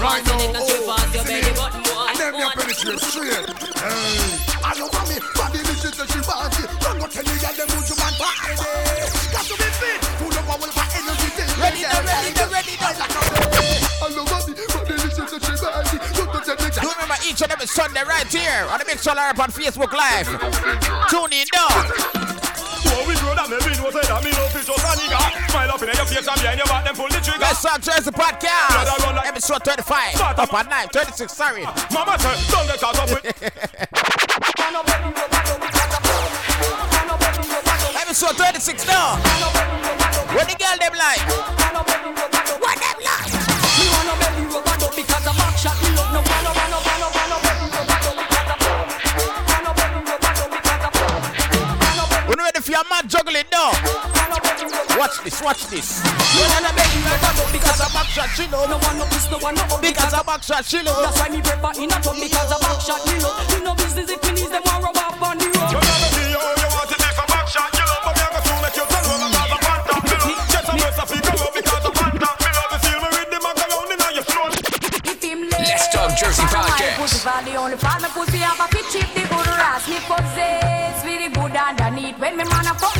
Right 0.00 0.24
now, 0.24 0.52
now, 0.52 0.64
strip 0.64 0.84
oh, 0.84 0.96
off 0.96 1.14
your 1.14 1.24
belly 1.24 1.52
button, 1.56 1.82
boy 1.84 2.08
And 2.08 2.16
then 2.16 2.32
me 2.32 2.42
a 2.44 2.50
penetrate 2.56 3.00
straight. 3.00 3.46
Hey, 3.76 4.32
I 4.64 4.72
know 4.80 4.88
mommy, 4.92 5.20
body 5.36 5.60
this 5.60 5.84
is 5.84 5.94
the 5.96 6.04
she 6.08 6.20
want 6.24 6.56
it. 6.56 6.68
Don't 6.80 6.96
go 6.96 7.06
tell 7.08 7.24
me 7.24 7.36
that 7.44 7.54
them 7.56 7.68
would 7.68 7.84
you 7.84 7.96
man 8.00 8.14
party. 8.16 8.56
Got 9.28 9.44
to 9.44 9.54
be 9.60 9.68
fit, 9.76 10.00
full 10.16 10.32
of 10.32 10.44
power 10.48 10.68
for 10.72 10.86
energy. 10.96 11.28
Ready 11.60 11.84
now, 11.84 12.00
ready 12.00 12.32
now, 12.32 12.48
ready 12.48 12.74
now. 12.80 12.96
I 12.96 14.08
know 14.16 14.24
mommy, 14.24 14.56
body 14.56 14.96
this 14.96 15.20
is 15.20 15.28
the 15.28 15.36
she 15.36 15.54
want 15.60 15.89
each 17.40 17.44
and 17.44 17.52
every 17.52 17.66
Sunday 17.66 18.02
right 18.04 18.26
here 18.26 18.66
on 18.68 18.78
the 18.78 18.84
Big 18.84 18.98
Solar 18.98 19.32
on 19.32 19.48
Facebook 19.48 19.90
Live. 19.92 20.26
Tune 21.08 21.32
in, 21.32 21.46
dog. 21.48 21.88
Whoa, 22.84 23.08
we 23.08 23.16
grow 23.16 23.32
that 23.32 23.48
me 23.48 23.56
we 23.64 23.72
know 23.80 23.88
say 23.88 24.04
that 24.04 24.20
me 24.20 24.28
no 24.36 24.44
fit 24.52 24.68
just 24.68 24.84
a 24.84 24.92
nigga. 25.00 25.16
Smile 25.48 25.72
up 25.72 25.80
in 25.80 25.88
your 25.88 26.04
face 26.04 26.28
and 26.28 26.36
behind 26.36 26.58
your 26.58 26.66
back, 26.68 26.84
then 26.84 26.92
pull 26.94 27.08
the 27.08 27.16
trigger. 27.24 27.40
Best 27.40 27.62
Song 27.62 27.80
Jersey 27.80 28.10
Podcast. 28.12 29.24
Episode 29.24 29.64
35. 29.64 30.20
Up 30.20 30.52
at 30.52 30.68
9, 30.68 30.88
36, 30.92 31.32
sorry. 31.32 31.64
Mama 31.92 32.18
say, 32.20 32.36
don't 32.52 32.66
get 32.68 32.78
caught 32.80 32.98
up 33.00 33.08
with. 33.08 33.24
Episode 38.04 38.36
36 38.36 38.86
now. 38.86 39.16
What 40.36 40.44
the 40.44 40.56
girl 40.60 40.76
them 40.76 40.92
like? 40.92 41.24
Watch 55.10 55.24
this, 55.24 55.42
watch 55.42 55.66
this. 55.66 56.04
You 56.38 56.46
wanna 56.54 56.72
make 56.72 56.94
you 56.94 57.02
better 57.02 57.34
go 57.34 57.42
because 57.50 57.80
a 57.80 57.92
back 57.92 58.06
shot 58.06 58.28
she 58.30 58.46
love. 58.46 58.70
No 58.70 58.78
one 58.78 58.96
no 58.96 59.04
this, 59.06 59.28
no 59.28 59.38
one 59.38 59.56
no 59.56 59.62
up 59.62 59.82
Because 59.82 60.12
a 60.12 60.22
back 60.22 60.40
shot 60.40 60.64
she 60.64 60.80
love. 60.82 61.02
That's 61.02 61.18
why 61.18 61.28
me 61.30 61.42
prefer 61.42 61.82
in 61.82 61.90
a 61.90 61.98
tub 61.98 62.14
because 62.14 62.52
a 62.54 62.58
back 62.60 62.80
shot 62.80 63.04
me 63.04 63.18
love. 63.18 63.42
Me 63.50 63.64
no 63.64 63.74
business 63.74 64.08
if 64.08 64.22
me 64.22 64.30
needs 64.38 64.50
them 64.50 64.62
want 64.66 64.84
rub 64.84 64.96
up 64.96 65.20
on 65.20 65.36
the 65.36 65.46
road. 65.46 66.59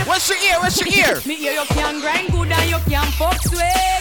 What's 0.07 0.29
your 0.29 0.39
ear? 0.39 0.61
What's 0.61 0.81
your 0.81 0.89
ear? 0.89 1.21
Me 1.27 1.35
hear 1.37 1.53
you 1.53 1.65
can 1.69 2.01
grind 2.01 2.31
good 2.31 2.51
and 2.53 2.71
you 2.71 2.79
can 2.89 3.07
fuck 3.13 3.41
sweet 3.43 3.61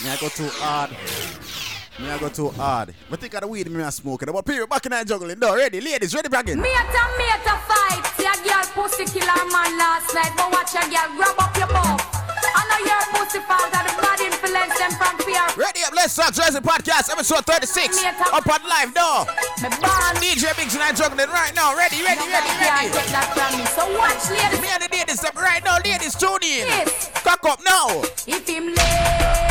Me 0.00 0.08
I 0.10 0.16
go 0.20 0.28
too 0.28 0.48
hard. 0.48 0.90
Me 1.98 2.08
I 2.08 2.18
go 2.18 2.28
too 2.28 2.50
hard. 2.50 2.94
But 3.10 3.20
think 3.20 3.34
of 3.34 3.40
the 3.40 3.48
weed 3.48 3.68
me 3.70 3.82
a 3.82 3.90
smoking. 3.90 4.28
But 4.32 4.46
period 4.46 4.68
back 4.70 4.86
in 4.86 4.90
that 4.92 5.06
juggling. 5.06 5.38
No, 5.40 5.56
ready, 5.56 5.80
ladies, 5.80 6.14
ready 6.14 6.28
back 6.28 6.48
in. 6.48 6.60
Me 6.60 6.70
a 6.70 6.76
ta 6.76 7.08
me 7.18 7.24
a 7.24 7.38
fight 7.66 8.06
See 8.16 8.26
a 8.26 8.32
girl 8.44 8.64
pussy 8.74 9.04
kill 9.06 9.26
her 9.26 9.44
man 9.50 9.76
last 9.78 10.14
night 10.14 10.32
But 10.36 10.52
watch 10.52 10.74
a 10.74 10.80
girl 10.88 11.08
grab 11.16 11.34
up 11.38 11.56
your 11.56 11.66
butt 11.66 12.27
I 12.54 12.62
know 12.68 12.80
your 12.86 13.02
pussy 13.12 13.40
fault 13.44 13.72
And 13.72 13.84
the 13.88 13.94
bad 14.00 14.20
influence 14.20 14.74
them 14.78 14.92
from 14.96 15.14
fear 15.24 15.44
Ready 15.58 15.80
up, 15.84 15.92
let's 15.94 16.12
start 16.12 16.34
Jersey 16.34 16.60
Podcast, 16.60 17.10
episode 17.10 17.44
36. 17.44 18.04
Up 18.32 18.46
on 18.46 18.62
live 18.68 18.94
now. 18.94 19.24
DJ 20.22 20.56
Biggs 20.56 20.74
and 20.74 20.82
I 20.82 20.92
juggling 20.92 21.28
right 21.28 21.54
now. 21.54 21.76
Ready, 21.76 22.02
ready, 22.02 22.20
ready, 22.30 22.48
ready. 22.60 23.66
So 23.74 23.90
watch 23.98 24.30
ladies 24.30 24.60
Me 24.60 24.68
and 24.70 24.82
the 24.82 24.88
ladies 24.92 25.20
them 25.20 25.32
right 25.36 25.62
now. 25.64 25.78
Ladies, 25.84 26.14
tune 26.14 26.42
in. 26.42 26.66
Yes. 26.66 27.10
Cock 27.24 27.44
up 27.44 27.60
now. 27.64 28.02
If 28.26 28.46
him 28.46 28.68
on 28.68 29.47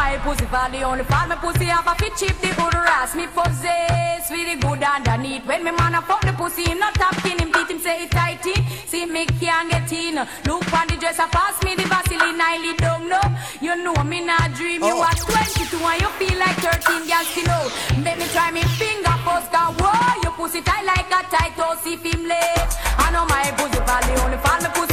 my 0.00 0.16
pussy 0.24 0.46
the 0.46 0.82
only 0.82 1.04
fall. 1.04 1.26
My 1.28 1.36
pussy 1.36 1.66
have 1.66 1.86
a 1.86 1.94
fit 2.00 2.14
chip 2.16 2.36
the 2.40 2.48
good 2.56 2.74
ass 2.96 3.14
me 3.14 3.26
possess 3.36 4.30
with 4.30 4.46
the 4.48 4.56
good 4.64 4.82
underneath 4.82 5.44
when 5.46 5.62
me 5.62 5.72
man 5.72 5.94
a 5.94 6.00
fuck 6.08 6.22
the 6.22 6.32
pussy 6.32 6.64
him 6.70 6.78
not 6.78 6.94
tapping 6.94 7.38
him 7.38 7.50
beat 7.52 7.68
him 7.70 7.78
say 7.78 8.04
it 8.04 8.10
tight 8.10 8.44
in. 8.46 8.60
See 8.90 9.04
me 9.04 9.26
can't 9.40 9.70
get 9.70 9.92
in. 9.92 10.16
Look 10.48 10.72
on 10.72 10.86
the 10.88 10.96
dress 10.96 11.18
a 11.18 11.26
pass 11.36 11.56
me 11.64 11.74
the 11.74 11.84
Vaseline 11.92 12.40
I 12.40 12.56
lay 12.64 12.76
down 12.84 13.08
no. 13.12 13.20
You 13.60 13.76
know 13.84 13.98
me 14.04 14.24
not 14.24 14.48
a 14.48 14.54
dream. 14.56 14.80
You 14.82 14.96
Oh. 14.96 15.04
are 15.08 15.14
22 15.14 15.76
and 15.76 16.00
you 16.02 16.10
feel 16.20 16.36
like 16.38 16.56
13 16.64 17.04
girls 17.10 17.28
still 17.32 17.50
out 17.58 17.70
make 18.04 18.18
me 18.20 18.26
try 18.32 18.50
me 18.50 18.62
finger 18.80 19.16
first 19.26 19.52
cause 19.52 19.76
whoa 19.80 20.22
your 20.24 20.32
pussy 20.32 20.60
tight 20.62 20.84
like 20.92 21.12
a 21.18 21.20
tight 21.34 21.52
toast 21.60 21.86
if 21.86 22.02
him 22.02 22.26
left 22.26 22.72
I 23.04 23.12
know 23.12 23.24
my 23.26 23.44
pussy 23.58 23.80
the 24.08 24.14
only 24.24 24.38
fall. 24.44 24.60
My 24.64 24.70
pussy 24.76 24.89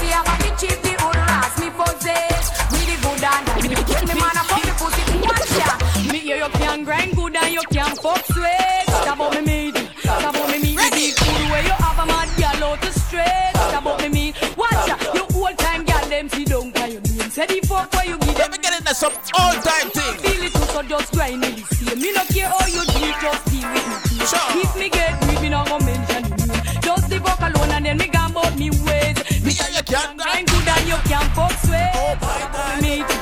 you 6.78 6.86
can 6.86 6.86
grind 6.86 7.16
good 7.16 7.36
and 7.36 7.54
you 7.54 7.62
can 7.72 7.96
fuck 7.96 8.24
sweet 8.26 8.84
stop 8.88 9.16
about 9.16 9.34
me 9.34 9.42
meat 9.42 9.90
stop 10.00 10.36
about 10.36 10.50
me 10.52 10.60
meat 10.60 10.78
the 10.78 11.14
food 11.18 11.52
where 11.52 11.64
you 11.64 11.72
have 11.72 12.00
a 12.00 12.06
mad 12.06 12.30
girl 12.38 12.70
out 12.70 12.82
to 12.82 12.92
straight 12.92 13.52
stop 13.54 13.82
about 13.82 14.02
me 14.02 14.10
meat 14.10 14.58
watch 14.58 14.88
ya 14.88 14.98
you 15.14 15.26
old 15.36 15.58
time 15.58 15.84
girl 15.84 16.10
them 16.10 16.30
that's 18.88 19.00
some 19.00 19.12
old 19.12 19.62
time 19.64 19.90
thing. 19.92 20.18
Feel 20.24 20.44
it 20.44 20.54
too, 20.54 20.60
so 20.72 20.82
just 20.82 21.12
grind 21.12 21.42
me 21.42 21.52
the 21.52 21.76
same. 21.76 22.00
Me 22.00 22.14
no 22.14 22.24
care 22.32 22.48
how 22.48 22.66
you 22.68 22.82
do 22.86 23.04
it, 23.04 23.16
just 23.22 23.46
deal 23.52 23.68
with 23.74 23.88
me. 24.12 24.26
Sure. 24.26 24.64
If 24.64 24.76
me 24.80 24.90
get 24.90 25.22
weak, 25.28 25.42
me 25.42 25.50
no 25.50 25.66
go 25.66 25.78
mention 25.80 26.24
you. 26.24 26.82
Just 26.82 27.10
the 27.10 27.20
fuck 27.20 27.42
alone 27.42 27.72
and 27.72 27.86
then 27.86 27.98
me 27.98 28.08
about 28.08 28.58
me 28.58 28.70
ways. 28.70 29.18
Me 29.44 29.52
yeah, 29.52 29.68
you 29.76 29.84
can't 29.84 30.18
grind 30.18 30.48
good 30.48 30.68
and 30.68 30.88
you 30.88 30.96
can't 31.04 31.30
fuck 31.36 31.52
sway. 31.66 31.92
Oh 31.96 32.16
my 32.22 33.06
God. 33.08 33.17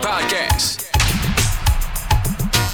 Talk 0.00 0.22
podcast. 0.22 0.90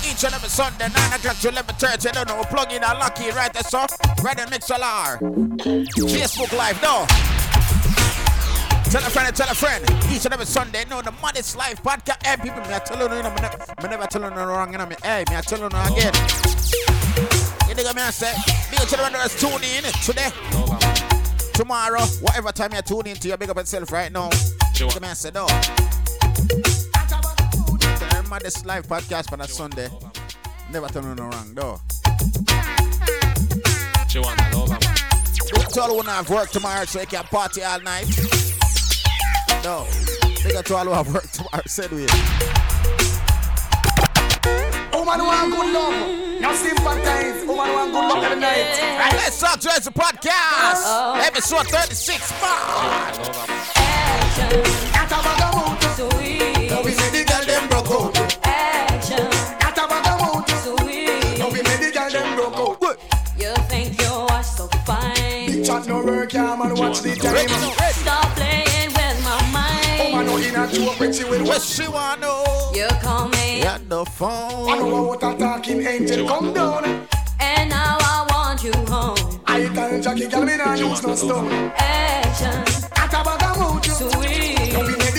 Each 0.09 0.25
and 0.25 0.35
every 0.35 0.49
Sunday, 0.49 0.89
9 0.89 1.13
o'clock 1.13 1.37
to 1.39 1.49
11.30. 1.49 2.13
Don't 2.13 2.29
know, 2.29 2.43
plug 2.45 2.73
in 2.73 2.83
a 2.83 2.95
lucky 2.95 3.31
right 3.31 3.55
so. 3.67 3.87
Right 4.23 4.37
there, 4.37 4.47
Mixlr. 4.47 5.19
Facebook 6.09 6.57
Live, 6.57 6.81
no. 6.83 7.07
Tell 8.91 9.03
a 9.03 9.11
friend 9.11 9.29
and 9.29 9.37
tell 9.37 9.51
a 9.51 9.55
friend. 9.55 9.85
Each 10.11 10.25
and 10.25 10.35
every 10.35 10.47
Sunday, 10.47 10.85
no, 10.89 11.03
the 11.03 11.13
Modest 11.23 11.57
Life 11.57 11.83
podcast. 11.83 12.25
Hey, 12.25 12.37
people, 12.37 12.61
me 12.63 12.75
I 12.75 12.79
tell 12.79 12.99
you, 12.99 13.09
know, 13.09 13.17
me 13.17 13.41
never, 13.41 13.99
me 13.99 14.07
tell 14.09 14.23
you 14.23 14.31
no 14.31 14.47
wrong, 14.47 14.73
you 14.73 14.79
know, 14.79 14.87
me. 14.87 14.97
Hey, 15.03 15.25
me 15.29 15.37
I 15.37 15.41
tell 15.43 15.59
you 15.59 15.69
no 15.69 15.83
again. 15.83 16.15
You 17.69 17.85
what 17.85 17.97
me 17.97 18.03
I 18.03 18.11
say? 18.11 18.33
Up 18.33 18.89
to 18.89 18.97
the 18.97 19.03
one 19.03 19.13
that's 19.13 19.39
tune 19.41 19.63
in 19.63 19.85
today. 20.05 20.31
Tomorrow, 21.55 22.03
whatever 22.23 22.53
time 22.53 22.73
you 22.73 22.83
tune 22.83 23.07
in 23.07 23.17
to, 23.17 23.29
you 23.29 23.37
big 23.37 23.51
up 23.51 23.57
yourself 23.57 23.93
right 23.93 24.11
now. 24.11 24.29
Up 24.29 25.03
me 25.03 25.09
I 25.09 25.13
say, 25.13 25.31
no. 25.35 25.47
The 28.31 28.35
Modest 28.35 28.65
Life 28.65 28.87
podcast 28.87 29.29
for 29.29 29.37
that 29.39 29.51
Sunday. 29.51 29.89
Never 30.71 30.87
tell 30.87 31.03
you 31.03 31.17
no 31.17 31.25
wrong, 31.25 31.53
though. 31.53 31.81
Big 35.51 35.59
up 35.59 35.73
to 35.73 35.83
all 35.83 36.01
who 36.01 36.09
have 36.09 36.31
work 36.31 36.49
tomorrow 36.51 36.85
so 36.85 37.01
you 37.01 37.07
can 37.09 37.25
party 37.25 37.65
all 37.65 37.81
night. 37.81 38.07
No. 39.65 39.85
Big 40.45 40.55
up 40.55 40.65
to 40.67 40.77
all 40.77 40.85
who 40.85 40.93
have 40.93 41.13
work 41.13 41.29
tomorrow. 41.33 41.63
Said 41.67 41.91
we. 41.91 42.07
Woman 44.97 45.27
want 45.27 45.51
good 45.51 45.73
love. 45.75 46.41
Now 46.41 46.55
sympathize. 46.55 47.45
Woman 47.49 47.73
want 47.75 47.91
good 47.91 48.15
love 48.15 48.23
every 48.23 48.39
night. 48.39 48.79
Right, 48.97 49.13
let's 49.15 49.41
talk 49.41 49.59
Jersey 49.59 49.91
podcast. 49.91 51.27
Episode 51.27 51.67
36. 51.67 52.33
At 54.95 55.11
a 55.11 55.19
bag 55.21 55.43
of 55.43 55.55
motor. 55.57 55.91
Now 55.99 56.60
chat 65.71 65.87
no 65.87 66.03
work, 66.05 66.33
yeah, 66.33 66.57
man. 66.57 66.75
Watch 66.75 67.01
the 67.01 67.15
time. 67.15 67.49
Stop 67.93 68.37
playing 68.37 68.91
with 68.99 69.25
my 69.25 69.39
mind. 69.53 70.01
Oh, 70.01 70.11
Woman 70.11 70.27
no 70.27 70.37
in 70.37 70.57
a 70.57 70.73
joke 70.73 71.01
when 71.01 71.13
she 71.13 71.25
will. 71.25 71.45
What 71.45 71.63
she 71.63 71.89
want 71.89 72.21
know? 72.21 72.73
You 72.75 72.89
call 73.03 73.29
me. 73.29 73.63
At 73.63 73.89
the 73.89 74.05
phone. 74.05 74.71
I 74.71 74.79
know 74.79 75.03
what 75.03 75.23
a 75.23 75.37
talking 75.39 75.81
angel 75.87 76.27
come 76.27 76.53
down. 76.53 76.85
And 77.39 77.71
now 77.71 77.99
I 78.01 78.27
want 78.31 78.65
you 78.65 78.73
home. 78.93 79.41
I 79.47 79.69
tell 79.75 80.01
Jackie, 80.01 80.29
girl, 80.29 80.45
me 80.45 80.57
nah 80.57 80.75
use 80.75 81.03
no 81.03 81.15
stone. 81.15 81.51
Action. 81.77 82.63
At 82.97 83.15
a 83.15 83.25
bag 83.25 83.43
of 83.43 83.59
motor. 83.59 83.93
Sweet. 83.93 85.10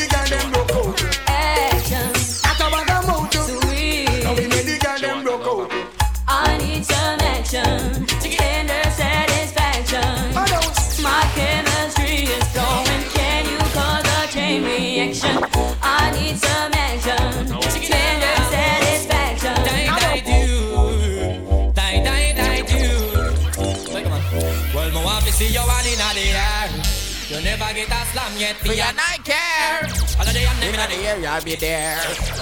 A 28.52 28.58
yet. 28.58 28.68
For 28.68 28.74
your 28.74 28.94
night 28.94 29.24
care. 29.24 29.88
All 30.20 30.28
of 30.28 30.34
the 30.34 30.40
them 30.40 30.60
in 30.62 30.76
the 30.76 31.08
area, 31.08 31.30
I'll 31.30 31.44
be 31.44 31.56
there. 31.56 31.98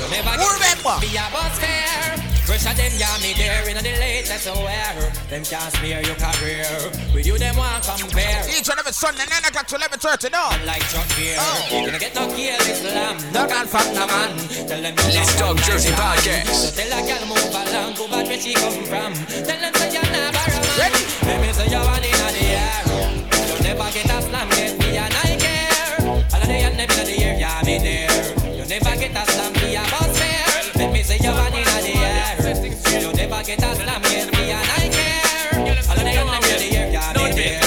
Never 0.09 0.33
remember? 0.35 0.97
Be 1.01 1.15
a 1.15 1.25
bus 1.31 1.59
fare. 1.59 2.29
Of 2.49 2.65
them, 2.65 2.91
yeah, 2.97 3.13
me 3.21 3.37
there 3.37 3.69
in 3.69 3.77
the 3.77 3.93
latest 4.01 4.49
wear. 4.49 5.13
Them 5.29 5.45
can't 5.45 5.71
smear 5.77 6.01
your 6.01 6.17
career. 6.17 6.65
With 7.13 7.25
you, 7.25 7.37
them 7.37 7.55
want 7.55 7.85
compare. 7.85 8.41
Each 8.49 8.67
and 8.67 8.79
every 8.79 8.91
Sunday, 8.91 9.23
9 9.29 9.53
o'clock 9.53 9.67
to 9.67 9.77
11.30, 9.77 10.33
no. 10.33 10.49
Like 10.65 10.81
Chuck 10.89 11.05
Beer. 11.15 11.37
Oh. 11.37 11.69
You 11.69 11.85
gonna 11.85 11.99
get 11.99 12.15
no 12.15 12.25
kill 12.33 12.59
Islam. 12.65 13.15
No 13.31 13.45
can 13.45 13.67
fuck 13.67 13.85
no 13.93 14.07
man. 14.09 14.33
Tell 14.65 14.81
them 14.81 14.95
Let's 14.97 15.37
Talk 15.37 15.57
Jersey 15.61 15.93
podcast. 15.93 16.49
So 16.49 16.73
tell 16.73 16.89
a 16.89 16.99
girl 17.05 17.23
move 17.29 17.53
along, 17.53 17.93
go 17.93 18.07
back 18.09 18.25
where 18.25 18.41
she 18.41 18.53
come 18.57 18.83
from. 18.89 19.13
Tell 19.29 19.59
them 19.61 19.73
say 19.77 19.93
you're 19.93 20.09
never 20.09 20.43
a 20.49 20.59
man. 20.59 20.79
Ready? 20.81 21.03
Let 21.29 21.37
me 21.45 21.53
say 21.53 21.69
you're 21.69 21.85
one 21.85 22.03
in 22.03 22.17
the 22.17 22.43
air. 22.49 22.81
You'll 23.45 23.61
never 23.61 23.87
get 23.93 24.09
a 24.09 24.21
slam, 24.25 24.49
get 24.49 24.73
me 24.79 24.97
and 24.97 25.13
I 25.13 25.28
air, 27.85 28.07
yeah, 28.09 28.33
me 28.33 28.43
there. 28.43 28.55
You 28.55 28.65
never 28.65 28.95
get 28.99 29.15
a 29.15 29.31
slam, 29.31 29.53
be 29.53 29.75
a 29.75 29.81
boss 29.91 30.17
fair. 30.17 30.45
Let 30.75 30.93
me 30.93 31.03
say 31.03 31.17
you're 31.21 31.31
in 31.31 31.53
the 31.53 31.93
air. 31.97 33.01
You 33.01 33.13
never 33.13 33.43
get 33.43 33.63
a 33.63 33.75
slam, 33.75 34.01
get 34.01 34.31
me 34.33 34.51
and 34.51 34.69
I 34.69 34.89
care. 34.89 35.89
All 35.89 35.97
of 35.97 36.03
the 36.03 36.11
young 36.13 36.27
them 36.27 36.43
in 36.43 36.69
the 36.69 36.77
air, 36.77 36.91
yeah, 36.91 37.13
me 37.13 37.31
there. 37.33 37.61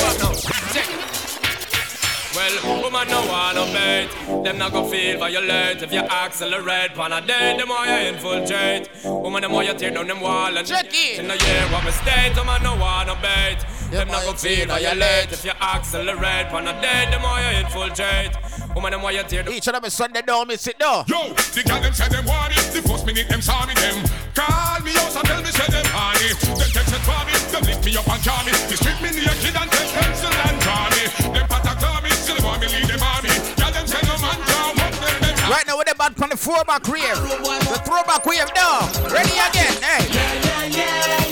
Well, 2.34 2.82
woman 2.82 3.08
no 3.08 3.26
wanna 3.26 3.66
bait 3.66 4.08
Them 4.42 4.56
not 4.56 4.72
go 4.72 4.88
feel 4.88 5.18
violate 5.18 5.82
If 5.82 5.92
you 5.92 6.00
accelerate 6.00 6.94
Pan 6.94 7.12
a 7.12 7.20
day, 7.20 7.56
the 7.58 7.66
more 7.66 7.84
you 7.84 8.08
infiltrate 8.08 8.88
Woman, 9.04 9.42
the 9.42 9.48
more 9.50 9.62
you 9.62 9.74
tear 9.74 9.90
down 9.90 10.06
them 10.06 10.20
wall 10.22 10.56
and 10.56 10.66
Check 10.66 10.86
it. 10.88 11.18
In 11.18 11.28
the 11.28 11.36
year 11.36 11.66
what 11.70 11.84
me 11.84 11.90
state 11.90 12.34
Woman 12.34 12.62
no 12.62 12.76
wanna 12.76 13.16
bait 13.20 13.58
Them 13.92 14.08
not 14.08 14.24
go 14.24 14.32
feel 14.32 14.66
violate 14.68 15.30
If 15.32 15.44
you 15.44 15.52
accelerate 15.60 16.48
Pan 16.48 16.66
a 16.66 16.72
day, 16.80 17.12
the 17.12 17.20
more 17.20 17.36
you 17.36 17.60
infiltrate 17.60 18.32
Woman, 18.74 18.92
the 18.92 18.98
more 18.98 19.12
you 19.12 19.22
tear 19.24 19.42
down 19.42 19.52
Each 19.52 19.68
and 19.68 19.76
every 19.76 19.90
Sunday, 19.90 20.22
don't 20.24 20.48
miss 20.48 20.66
it, 20.66 20.80
no. 20.80 21.04
Yo, 21.06 21.28
the 21.52 21.62
girl 21.68 21.76
them 21.76 21.92
say 21.92 22.08
them 22.08 22.24
want 22.24 22.56
it. 22.56 22.72
The 22.72 22.80
first 22.88 23.04
minute 23.04 23.28
them 23.28 23.42
saw 23.42 23.66
me 23.66 23.74
them. 23.76 24.00
Call 24.32 24.80
me 24.80 24.96
out 24.96 25.12
and 25.12 25.24
tell 25.28 25.42
me 25.44 25.52
say 25.52 25.68
them 25.68 25.84
honey. 25.92 26.32
Them 26.56 26.70
text 26.72 26.96
it 26.96 27.04
for 27.04 27.20
me. 27.28 27.36
Them 27.52 27.62
lift 27.68 27.84
me 27.84 27.92
up 28.00 28.08
and 28.08 28.22
call 28.24 28.40
me. 28.48 28.52
They 28.72 28.80
strip 28.80 28.96
me 29.04 29.12
naked 29.12 29.52
and 29.60 29.68
take 29.68 29.92
pencil 29.92 30.32
and 30.32 30.56
draw 30.64 30.88
me. 30.88 31.04
Them 31.36 31.46
patak 31.52 31.76
draw 31.84 32.00
me. 32.00 32.08
Still 32.16 32.40
want 32.40 32.64
me 32.64 32.72
lead 32.72 32.88
them 32.88 33.04
army. 33.04 33.28
Girl 33.60 33.72
them 33.76 33.84
say 33.84 34.00
no 34.08 34.16
man 34.24 34.40
draw 34.40 34.72
up 34.72 34.94
there 35.04 35.20
them. 35.20 35.52
Right 35.52 35.68
now, 35.68 35.76
with 35.76 35.92
the 35.92 35.96
bad 36.00 36.16
on 36.16 36.32
the 36.32 36.38
throwback 36.40 36.88
wave. 36.88 37.20
The 37.68 37.80
throwback 37.84 38.24
wave, 38.24 38.48
no. 38.56 38.88
Ready 39.12 39.36
again, 39.36 39.76
hey. 39.84 40.00
Yeah, 40.08 40.64
yeah, 40.72 40.80
yeah, 40.80 41.28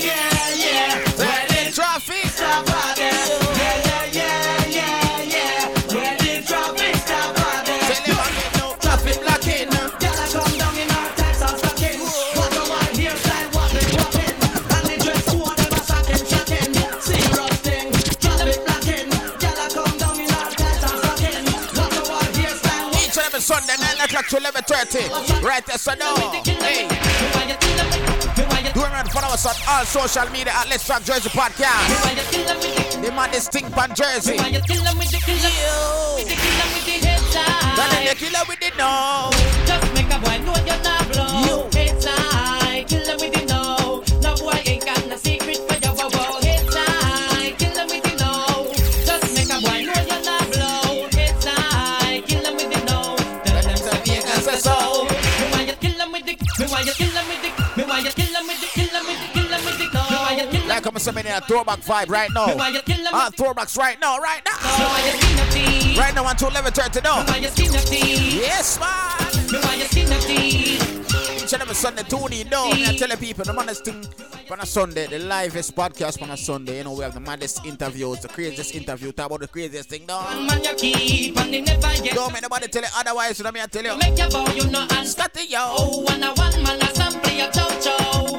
yeah. 1.17 1.30
Ready, 1.71 1.75
traffic. 1.75 2.25
Stop 2.31 2.67
again. 2.67 3.13
Yeah, 3.55 3.79
yeah, 3.85 4.05
yeah, 4.11 4.65
yeah, 4.67 5.21
yeah. 5.21 5.67
Where 5.95 6.17
the 6.17 6.43
traffic 6.45 6.95
stop 6.95 7.31
again. 7.31 7.79
Tell 7.87 8.03
them 8.03 8.19
again, 8.27 8.51
no. 8.59 8.75
Traffic 8.81 9.17
blocking. 9.21 9.69
Girl, 9.69 10.11
I 10.11 10.27
come 10.31 10.57
down 10.57 10.75
in 10.75 10.91
our 10.91 11.09
Texas 11.15 11.59
stocking. 11.59 11.99
What 12.35 12.51
a 12.51 12.63
white 12.67 12.95
hairstyle, 12.99 13.55
what 13.55 13.71
they. 13.71 13.87
And 13.87 14.83
the 14.83 14.95
dress 14.99 15.23
code, 15.31 15.55
them 15.55 15.71
a 15.71 15.79
shocking, 15.87 16.25
shocking. 16.27 16.75
Serious 16.99 17.57
thing, 17.63 17.87
traffic 18.19 18.59
blocking. 18.67 19.07
Girl, 19.39 19.55
I 19.55 19.67
come 19.71 19.95
down 19.97 20.19
in 20.19 20.27
our 20.27 20.51
Texas 20.51 20.91
stocking. 20.91 21.45
What 21.71 21.95
a 21.95 22.03
white 22.11 22.35
hairstyle, 22.35 22.99
Each 22.99 23.15
and 23.15 23.25
every 23.27 23.39
Sunday, 23.39 23.77
9 23.79 24.05
o'clock 24.05 24.27
to 24.27 24.35
11.30. 24.43 25.43
Right 25.43 25.65
there, 25.65 25.77
so 25.77 25.93
no. 25.95 26.15
Hey. 26.59 27.40
Follow 29.09 29.33
us 29.33 29.45
on 29.45 29.55
all 29.67 29.85
social 29.85 30.29
media 30.31 30.53
at 30.53 30.69
Let's 30.69 30.85
Talk 30.87 31.03
Jersey 31.03 31.29
Podcast. 31.29 33.01
The 33.01 33.11
man 33.11 33.33
is 33.33 33.45
Stink 33.45 33.71
Pan 33.71 33.93
Jersey. 33.95 34.35
Yo. 34.35 34.43
That 37.75 37.89
is 38.03 38.09
the 38.09 38.15
killer 38.15 38.43
with 38.47 38.59
the 38.59 38.71
no. 38.77 39.29
Just 39.65 39.93
make 39.93 40.11
a 40.13 40.19
boy 40.19 40.37
know 40.45 40.55
you're 40.65 40.83
not 40.83 41.00
some 61.01 61.17
in 61.17 61.27
a 61.27 61.41
throwback 61.41 61.79
vibe 61.79 62.09
right 62.09 62.29
now. 62.33 62.47
Me 62.47 62.55
why 62.55 62.69
you 62.69 62.81
kill 62.81 62.99
'em? 63.07 63.13
Ah, 63.13 63.29
throwbacks 63.35 63.77
right 63.77 63.99
now, 63.99 64.17
right 64.19 64.41
now. 64.45 64.77
Me 64.77 64.85
why 64.85 65.01
you 65.05 65.19
skin 65.19 65.37
your 65.37 65.47
teeth? 65.47 65.97
Right 65.97 66.13
now, 66.15 66.27
until 66.27 66.49
11.30 66.49 67.01
now. 67.03 67.23
Me 67.23 67.29
why 67.31 67.37
you 67.37 67.47
skin 67.49 67.73
your 67.73 67.81
teeth? 67.81 68.33
Yes, 68.33 68.79
man. 68.79 69.51
Me 69.51 69.59
why 69.59 69.75
you 69.75 69.85
skin 69.85 70.07
your 70.09 70.19
teeth? 70.21 71.43
Each 71.43 71.53
and 71.53 71.61
every 71.63 71.75
Sunday, 71.75 72.03
tune 72.03 72.31
in 72.33 72.49
now. 72.49 72.69
I 72.71 72.95
tell 72.95 73.07
the 73.09 73.17
people, 73.17 73.43
the 73.43 73.51
maddest 73.53 73.83
thing 73.83 74.05
on 74.49 74.59
a 74.59 74.65
Sunday, 74.65 75.07
the 75.07 75.19
livest 75.19 75.75
podcast 75.75 76.21
on 76.21 76.29
a 76.29 76.37
Sunday. 76.37 76.77
You 76.77 76.83
know, 76.83 76.93
we 76.93 77.03
have 77.03 77.13
the 77.13 77.19
maddest 77.19 77.65
interviews, 77.65 78.19
the 78.19 78.27
craziest 78.27 78.75
interview, 78.75 79.11
talk 79.11 79.25
about 79.27 79.39
the 79.41 79.47
craziest 79.47 79.89
thing. 79.89 80.05
No, 80.07 80.19
One 80.19 80.45
man 80.45 80.63
you 80.63 80.73
keep 80.75 81.37
and 81.39 81.53
they 81.53 81.61
never 81.61 81.81
get. 82.03 82.13
don't 82.13 82.31
make 82.31 82.41
nobody 82.43 82.67
tell 82.67 82.83
you 82.83 82.87
otherwise. 82.95 83.39
You 83.39 83.43
know 83.45 83.51
me, 83.51 83.61
I 83.61 83.65
tell 83.65 83.83
you. 83.83 83.97
Make 83.97 84.17
your 84.17 84.29
bow, 84.29 84.45
you 84.53 84.67
know, 84.69 84.85
and 84.91 85.07
start 85.07 85.35
it, 85.37 85.49
yo. 85.49 85.59
Oh, 85.61 86.01
one 86.03 86.23
a 86.23 86.33
one 86.33 86.63
man 86.63 86.81
a 86.81 86.95
sample 86.95 87.31
your 87.31 87.49
chow 87.51 87.67
chow. 87.79 88.37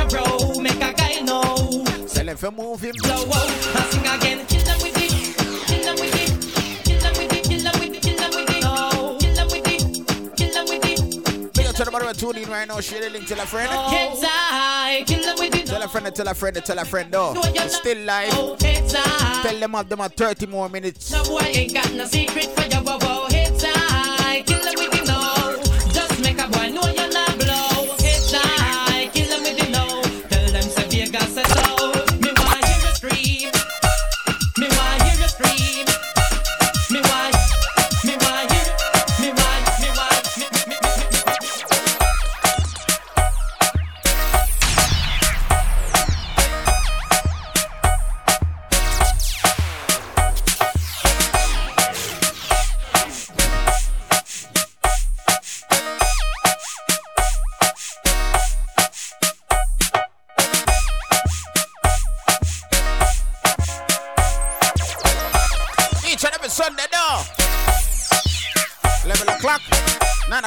Up 0.00 0.12
your 0.12 0.60
make 0.62 0.82
a 0.82 0.92
guy 0.92 1.20
know. 1.20 1.84
Him 2.30 2.36
to 2.36 2.50
move 2.52 2.80
him. 2.80 2.94
Blow 3.02 3.12
out, 3.12 3.50
and 3.50 3.92
sing 3.92 4.06
again. 4.06 4.46
Kill 4.46 4.62
them 4.62 4.78
with 4.80 4.96
it, 4.96 5.36
kill 5.66 5.82
them 5.82 5.96
with 5.96 6.14
it, 6.14 6.84
kill 6.84 7.00
them 7.00 7.12
with 7.18 7.32
it, 7.32 7.42
kill 7.42 7.60
them 7.60 7.80
with 7.80 7.96
it, 7.96 8.02
kill 8.02 8.16
them 8.18 8.30
with 8.30 8.50
it. 8.50 8.64
Oh, 8.64 9.18
kill 9.18 9.34
them 9.34 9.46
with 9.48 9.66
it, 9.66 10.36
kill 10.36 10.52
them 10.54 10.66
with 10.68 10.84
it. 10.84 11.52
Big 11.54 11.66
up 11.66 11.74
to 11.74 11.84
the 11.84 11.90
bottom 11.90 12.14
tune 12.14 12.36
in 12.36 12.48
right 12.48 12.68
now. 12.68 12.78
Share 12.78 13.00
the 13.00 13.10
link. 13.10 13.26
Tell 13.26 13.40
a 13.40 13.46
friend. 13.46 13.68
Heads 13.68 14.22
high, 14.22 15.02
kill 15.08 15.24
them 15.24 15.38
with 15.40 15.56
it. 15.56 15.66
Tell 15.66 15.82
a 15.82 15.88
friend, 15.88 16.14
tell 16.14 16.28
a 16.28 16.34
friend, 16.34 16.56
tell 16.64 16.78
a 16.78 16.84
friend. 16.84 17.12
Oh. 17.16 17.32
No, 17.32 17.40
No, 17.40 17.50
it's 17.52 17.74
still 17.78 17.98
live. 17.98 18.30
Oh. 18.34 18.54
Tell 18.56 19.58
them 19.58 19.72
have 19.72 19.88
them 19.88 20.00
at 20.00 20.16
30 20.16 20.46
more 20.46 20.68
minutes. 20.68 21.10
No 21.10 21.24
boy 21.24 21.40
ain't 21.40 21.74
got 21.74 21.92
no 21.94 22.04
secret 22.04 22.46
for 22.46 22.62
your 22.68 22.84
wow 22.84 23.26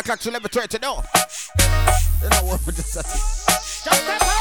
9 0.03 0.15
o'clock 0.15 0.19
to 0.19 0.31
11.30, 0.31 0.81
no. 0.81 0.99
You 2.19 2.29
know 2.29 2.43
what, 2.43 2.59
just 2.75 2.93
that. 2.99 3.07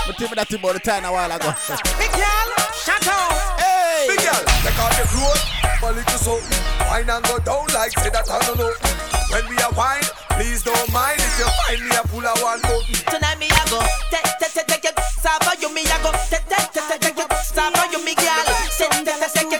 But 0.06 0.18
tell 0.18 0.28
me 0.28 0.34
that 0.34 0.48
thing 0.48 0.58
about 0.58 0.74
the 0.74 0.80
time 0.82 1.04
a 1.04 1.12
while 1.12 1.30
ago. 1.30 1.54
Big 2.02 2.10
girl, 2.10 2.48
shut 2.74 3.06
up. 3.06 3.30
Hey. 3.62 4.10
Big 4.10 4.18
girl, 4.26 4.42
take 4.66 4.74
off 4.82 4.90
your 4.98 5.06
clothes, 5.14 5.42
for 5.78 5.94
little 5.94 6.18
something. 6.18 6.58
Wine 6.90 7.06
and 7.06 7.22
go 7.30 7.38
down 7.46 7.70
like 7.78 7.94
say 7.94 8.10
that 8.10 8.26
I 8.26 8.42
don't 8.42 8.58
know. 8.58 8.74
When 9.30 9.46
we 9.46 9.54
are 9.62 9.70
wine, 9.78 10.02
please 10.34 10.66
don't 10.66 10.90
mind 10.90 11.22
if 11.22 11.38
you 11.38 11.46
find 11.46 11.78
me 11.78 11.94
a 11.94 12.02
pull 12.10 12.26
a 12.26 12.34
one 12.42 12.58
button. 12.66 12.98
Tonight 13.06 13.38
me 13.38 13.46
a 13.46 13.62
go 13.70 13.78
take 14.10 14.26
take 14.42 14.50
take 14.50 14.66
take 14.66 14.84
it 14.90 14.98
Sava 15.22 15.54
you 15.62 15.70
me 15.72 15.86
a 15.86 15.96
go 16.02 16.10
take 16.26 16.42
take 16.50 16.74
take 16.74 16.90
take 16.90 17.00
take 17.00 17.22
it 17.22 17.30
Sava 17.46 17.86
you 17.94 18.02
me 18.04 18.18
girl 18.18 18.46
Take 18.76 18.90
take 19.06 19.14
take 19.14 19.30
take 19.30 19.51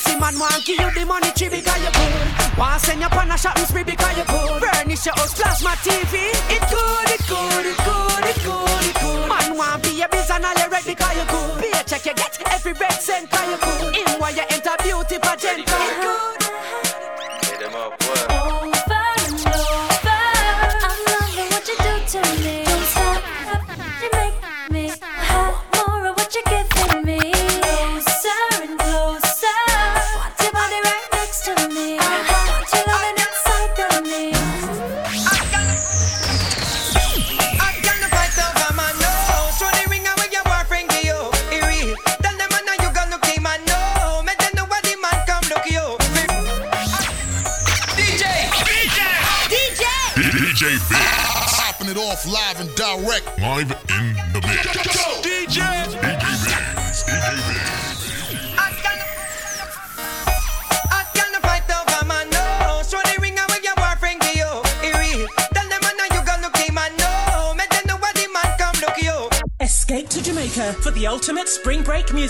see 0.00 0.16
man 0.18 0.38
want 0.38 0.64
give 0.64 0.80
you 0.80 0.90
the 0.94 1.04
money 1.04 1.30
tree 1.32 1.48
because 1.48 1.80
you 1.84 1.92
good. 1.92 2.58
Want 2.58 2.80
send 2.80 3.00
you 3.00 3.08
on 3.08 3.30
a 3.30 3.36
shopping 3.36 3.64
spree 3.64 3.84
because 3.84 4.16
you 4.16 4.24
good. 4.24 4.60
Furnish 4.62 5.06
your 5.06 5.14
house, 5.14 5.34
plasma 5.34 5.76
TV. 5.84 6.32
It 6.48 6.62
good, 6.72 7.10
it 7.14 7.22
good, 7.28 7.64
it 7.68 7.78
good, 7.84 8.24
it 8.24 8.38
good, 8.44 8.84
it 8.88 8.96
good. 9.00 9.28
Man 9.28 9.56
want 9.56 9.82
be 9.82 10.00
a 10.02 10.08
biz 10.08 10.30
and 10.30 10.44
all 10.44 10.56
you 10.56 10.68
red 10.72 10.84
because 10.84 11.16
you 11.16 11.26
good. 11.28 11.60
Be 11.60 11.68
a 11.76 11.82
check 11.84 12.06
you 12.06 12.14
get 12.14 12.34
every 12.48 12.72
red 12.72 12.98
cent 13.00 13.30
because 13.30 13.48
you 13.50 13.58
good. 13.60 13.96
In 13.96 14.20
while 14.20 14.34
you 14.34 14.44
enter 14.48 14.76
beauty 14.82 15.18
pageant 15.20 15.58
you 15.58 15.66
good. 15.66 16.29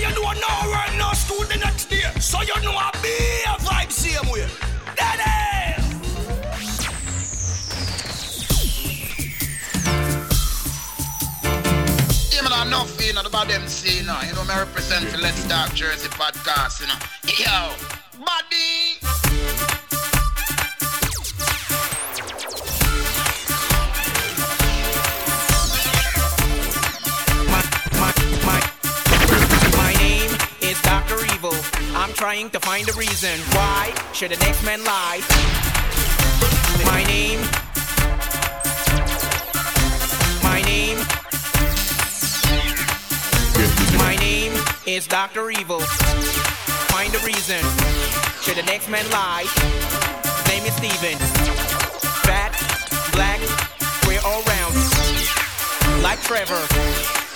you 0.00 0.10
know 0.14 0.32
no 0.32 0.70
work, 0.70 0.90
no 0.98 1.12
school 1.12 1.44
the 1.46 1.56
next 1.56 1.86
day. 1.86 2.02
So 2.20 2.40
you 2.42 2.54
know 2.62 2.72
a 2.72 2.90
be 3.02 3.14
a 3.46 3.56
vibe 3.62 3.90
same 3.90 4.30
way. 4.30 4.46
Daddy! 4.96 5.22
Yeah, 12.32 12.42
man, 12.42 12.68
enough, 12.68 13.04
you 13.04 13.12
know, 13.12 13.22
about 13.22 13.48
them 13.48 13.66
say, 13.66 13.98
you 13.98 14.06
know, 14.06 14.18
you 14.26 14.34
know, 14.34 14.44
me 14.44 14.54
represent 14.56 15.06
for 15.06 15.18
Let's 15.18 15.46
Talk 15.46 15.74
Jersey 15.74 16.08
podcast, 16.10 16.80
you 16.80 16.86
know. 16.86 16.98
Yo, 17.38 17.74
buddy. 18.24 19.87
I'm 32.08 32.14
trying 32.14 32.48
to 32.50 32.60
find 32.60 32.88
a 32.88 32.92
reason 32.94 33.38
why 33.52 33.92
should 34.14 34.30
the 34.30 34.38
next 34.38 34.64
man 34.64 34.82
lie? 34.82 35.20
My 36.86 37.04
name. 37.04 37.38
My 40.42 40.62
name. 40.62 40.96
My 43.98 44.16
name 44.16 44.54
is 44.86 45.06
Doctor 45.06 45.50
Evil. 45.50 45.80
Find 45.80 47.14
a 47.14 47.18
reason. 47.18 47.60
Should 48.40 48.56
the 48.56 48.64
next 48.64 48.88
man 48.88 49.04
lie? 49.10 49.44
Name 50.48 50.64
is 50.64 50.72
Steven. 50.76 51.18
Fat, 52.24 52.56
black, 53.12 53.40
we're 54.06 54.22
all 54.24 54.42
round. 54.44 56.02
Like 56.02 56.22
Trevor. 56.22 57.27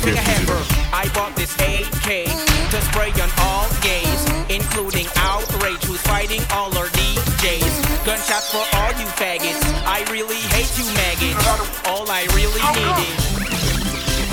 Wiping 0.00 0.16
a 0.16 0.22
hammer. 0.22 0.62
I 0.96 1.10
bought 1.12 1.36
this 1.36 1.52
AK 1.60 2.24
to 2.72 2.80
spray 2.88 3.12
on 3.20 3.28
all 3.44 3.68
gays, 3.84 4.24
including 4.48 5.06
outrage 5.16 5.84
who's 5.84 6.00
fighting 6.00 6.40
all 6.52 6.72
our 6.78 6.88
DJs. 6.96 8.04
Gunshots 8.06 8.48
for 8.48 8.64
all 8.80 8.92
you 8.96 9.04
faggots. 9.20 9.60
I 9.84 10.00
really 10.10 10.40
hate 10.56 10.72
you 10.80 10.88
maggots. 10.96 11.44
All 11.84 12.08
I 12.08 12.24
really 12.32 12.64
need 12.72 12.96
is. 13.12 13.20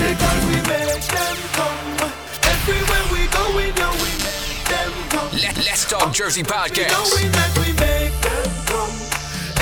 Because 0.00 0.40
we 0.48 0.56
make 0.72 1.04
them 1.04 1.36
come. 1.52 2.12
Everywhere 2.48 3.04
we 3.12 3.28
go, 3.28 3.44
we 3.52 3.68
know 3.76 3.92
we 4.00 4.12
make 4.24 4.64
them 4.72 4.92
come. 5.12 5.28
Let, 5.36 5.56
Let's 5.68 5.84
Talk 5.84 6.14
Jersey 6.14 6.44
Podcast. 6.44 6.96
Knowing 6.96 7.28
that 7.32 7.52
we 7.60 7.68
make 7.76 8.16
them 8.24 8.48
come. 8.72 8.96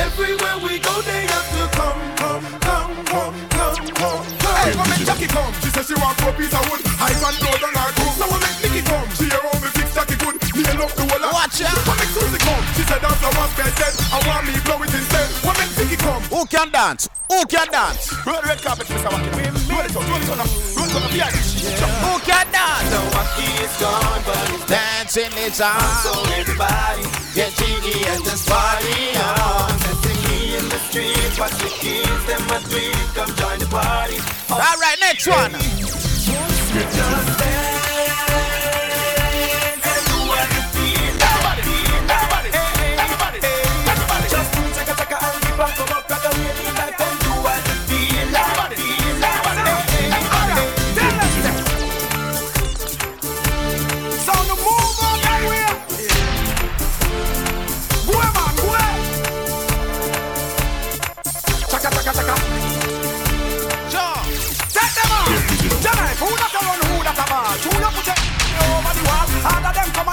Everywhere 0.07 0.59
we 0.63 0.79
go, 0.79 1.03
they 1.03 1.27
have 1.27 1.51
to 1.51 1.65
come, 1.75 2.01
come, 2.15 2.61
come, 2.61 3.05
come, 3.07 3.56
come, 3.93 4.23
come, 4.39 4.73
come. 4.73 4.89
Make 4.91 5.05
Jackie 5.07 5.29
come? 5.29 5.53
She 5.63 5.71
says 5.71 5.87
she 5.87 5.95
want 5.95 6.17
four 6.21 6.33
piece 6.35 6.55
of 6.55 6.63
wood. 6.71 6.81
I 6.99 7.13
can 7.13 7.35
blow 7.39 7.55
down 7.61 7.75
her 7.77 7.91
tooth. 7.95 8.17
Now 8.19 8.27
what 8.31 8.41
make 8.43 8.59
Nicky 8.65 8.83
come? 8.87 9.07
She 9.15 9.27
hear 9.31 9.43
how 9.43 9.59
me 9.61 9.69
fix 9.75 9.95
Jackie 9.95 10.19
good. 10.19 10.37
Me 10.57 10.63
love 10.75 10.93
the 10.97 11.05
whole 11.07 11.27
Watch 11.33 11.61
out. 11.63 11.77
What 11.87 11.97
make 12.01 12.11
Susie 12.15 12.41
come? 12.41 12.63
She 12.75 12.83
said 12.89 13.03
I'm 13.05 13.17
the 13.21 13.31
one 13.37 13.51
dead 13.59 13.73
dead. 13.77 13.95
I 14.11 14.19
want 14.27 14.43
me 14.47 14.55
blow 14.65 14.83
it 14.83 14.93
instead. 14.95 15.29
What 15.45 15.55
make 15.59 15.73
Vicky 15.77 15.97
come? 16.01 16.23
Who 16.33 16.47
can 16.47 16.71
dance? 16.71 17.09
Who 17.31 17.45
can 17.47 17.69
dance? 17.71 18.13
Roll 18.27 18.41
red 18.43 18.63
carpet, 18.63 18.87
Mr. 18.87 19.11
Wacky. 19.11 19.31
Roll 19.71 19.85
it 19.85 19.97
out, 19.97 20.07
roll 20.07 20.23
it 20.23 20.31
out. 20.31 20.51
Roll 20.77 20.89
it 20.89 20.97
out, 20.97 21.13
yeah. 21.15 21.31
Who 22.07 22.13
can 22.23 22.47
dance? 22.53 22.89
The 22.91 23.01
wacky 23.15 23.49
is 23.65 23.75
gone, 23.81 24.23
but 24.25 24.51
it's 24.55 24.67
Dancing 24.67 25.35
is 25.45 25.61
on. 25.61 25.81
So 26.03 26.13
everybody 26.33 27.03
get 27.35 27.53
jiggy 27.55 28.07
and 28.07 28.25
just 28.25 28.49
party 28.49 29.17
on. 29.19 30.26
In 30.47 30.69
the 30.69 30.79
streets, 30.79 31.39
watch 31.41 31.51
the 31.59 31.69
kids, 31.69 32.25
them 32.27 32.41
a 32.51 32.61
tweet, 32.61 32.95
come 33.15 33.35
join 33.35 33.59
the 33.59 33.67
party. 33.67 34.17
All 34.49 34.79
right, 34.79 34.97
next 35.01 35.27
one. 35.27 35.53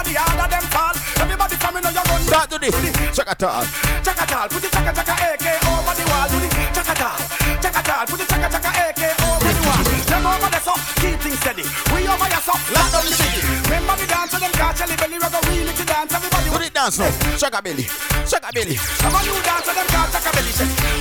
The 0.04 0.14
harder 0.14 0.48
them 0.52 0.64
fall. 0.68 0.94
Everybody 1.18 1.56
from 1.56 1.74
your 1.80 1.92
gun. 1.92 2.20
Start 2.28 2.50
to 2.50 2.58
this. 2.58 2.76
Check 3.16 3.28
it 3.28 3.42
out. 3.42 3.66
Chaka 4.04 4.24
tal, 4.28 4.48
put 4.48 4.60
the 4.62 4.68
chaka 4.68 4.92
chaka 4.92 5.14
AK 5.16 5.46
over 5.64 5.94
the 5.96 6.04
wall. 6.12 6.26
Do 6.28 6.36
the 6.44 6.48
chaka 6.76 6.94
tal, 6.94 7.18
chaka 7.64 7.80
tal, 7.82 8.04
put 8.06 8.18
the 8.20 8.26
chaka 8.28 8.48
chaka 8.52 8.70
AK 8.84 9.02
over 9.24 9.52
the 9.52 9.62
wall. 9.64 9.82
Them 10.04 10.26
over 10.28 10.50
there 10.52 10.64
so 10.64 10.74
keep 11.00 11.18
things 11.24 11.40
steady. 11.40 11.64
We 11.92 12.04
over 12.04 12.28
here 12.28 12.44
so 12.44 12.54
lock 12.76 12.88
down 12.92 13.04
the 13.08 13.14
city. 13.16 13.40
Remember 13.72 13.96
the 13.96 14.06
dance 14.06 14.32
of 14.34 14.40
them 14.40 14.52
catch 14.52 14.80
a 14.84 14.86
little 14.86 15.13
dance. 16.08 16.24
Everybody 16.24 16.50
Put 16.50 16.62
it 16.66 16.74
dance 16.74 16.98
now. 16.98 17.10
Chaka 17.36 17.62
belly. 17.62 17.84
Chaka 18.28 18.50
belly. 18.52 18.76
On, 18.76 19.24
you 19.24 19.34
dance 19.42 19.68
of 19.68 19.74
them 19.74 19.86
catch 19.88 20.12
chaka 20.12 20.30
belly. 20.36 20.52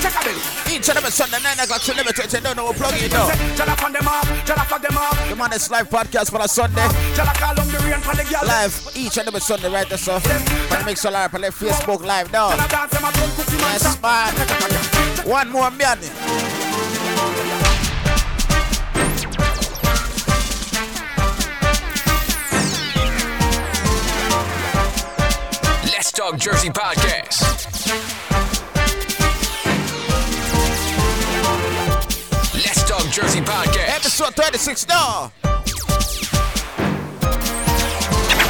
Chaka 0.01 0.19
belly. 0.23 0.41
Each 0.73 0.89
and 0.89 0.97
every 0.97 1.11
Sunday, 1.11 1.39
9 1.43 1.59
o'clock 1.59 1.81
to 1.81 1.91
11 1.91 2.13
20. 2.13 2.39
Don't 2.41 2.57
know 2.57 2.65
what 2.65 2.75
plug 2.75 2.93
it 2.95 3.11
now. 3.11 3.27
Jala 3.55 3.75
fan 3.77 3.91
them 3.93 4.07
up, 4.07 4.25
jala 4.45 4.63
fuck 4.65 4.81
them 4.81 4.97
up. 4.97 5.29
The 5.29 5.35
man 5.35 5.53
is 5.53 5.69
live 5.69 5.89
podcast 5.89 6.31
for 6.31 6.41
a 6.41 6.47
Sunday. 6.47 6.87
Jala 7.15 7.33
call 7.35 7.59
on 7.59 7.67
the 7.67 7.79
rain 7.85 7.99
for 8.01 8.15
the 8.15 8.23
girl. 8.23 8.45
Live 8.47 8.89
each 8.95 9.17
and 9.17 9.27
every 9.27 9.41
Sunday, 9.41 9.69
right 9.69 9.87
there, 9.87 9.97
so. 9.97 10.15
And 10.15 10.85
make 10.85 10.97
sure 10.97 11.11
live 11.11 11.33
on 11.33 11.41
Facebook 11.41 12.03
live 12.03 12.31
now. 12.31 12.55
Jala 12.55 12.67
dance 12.69 12.91
them 12.91 13.03
a 13.05 13.11
drum 13.11 13.29
cookie 13.35 13.57
man. 13.57 13.79
Yes, 13.79 14.01
man. 14.01 14.33
One 15.27 15.49
more 15.51 15.71
man. 15.71 15.99
Talk 26.23 26.39
Jersey 26.39 26.69
Podcast. 26.69 27.43
Let's 32.55 32.83
Talk 32.87 33.03
Jersey 33.11 33.41
Podcast. 33.41 33.89
Episode 33.89 34.33
36 34.33 34.87
now. 34.87 35.33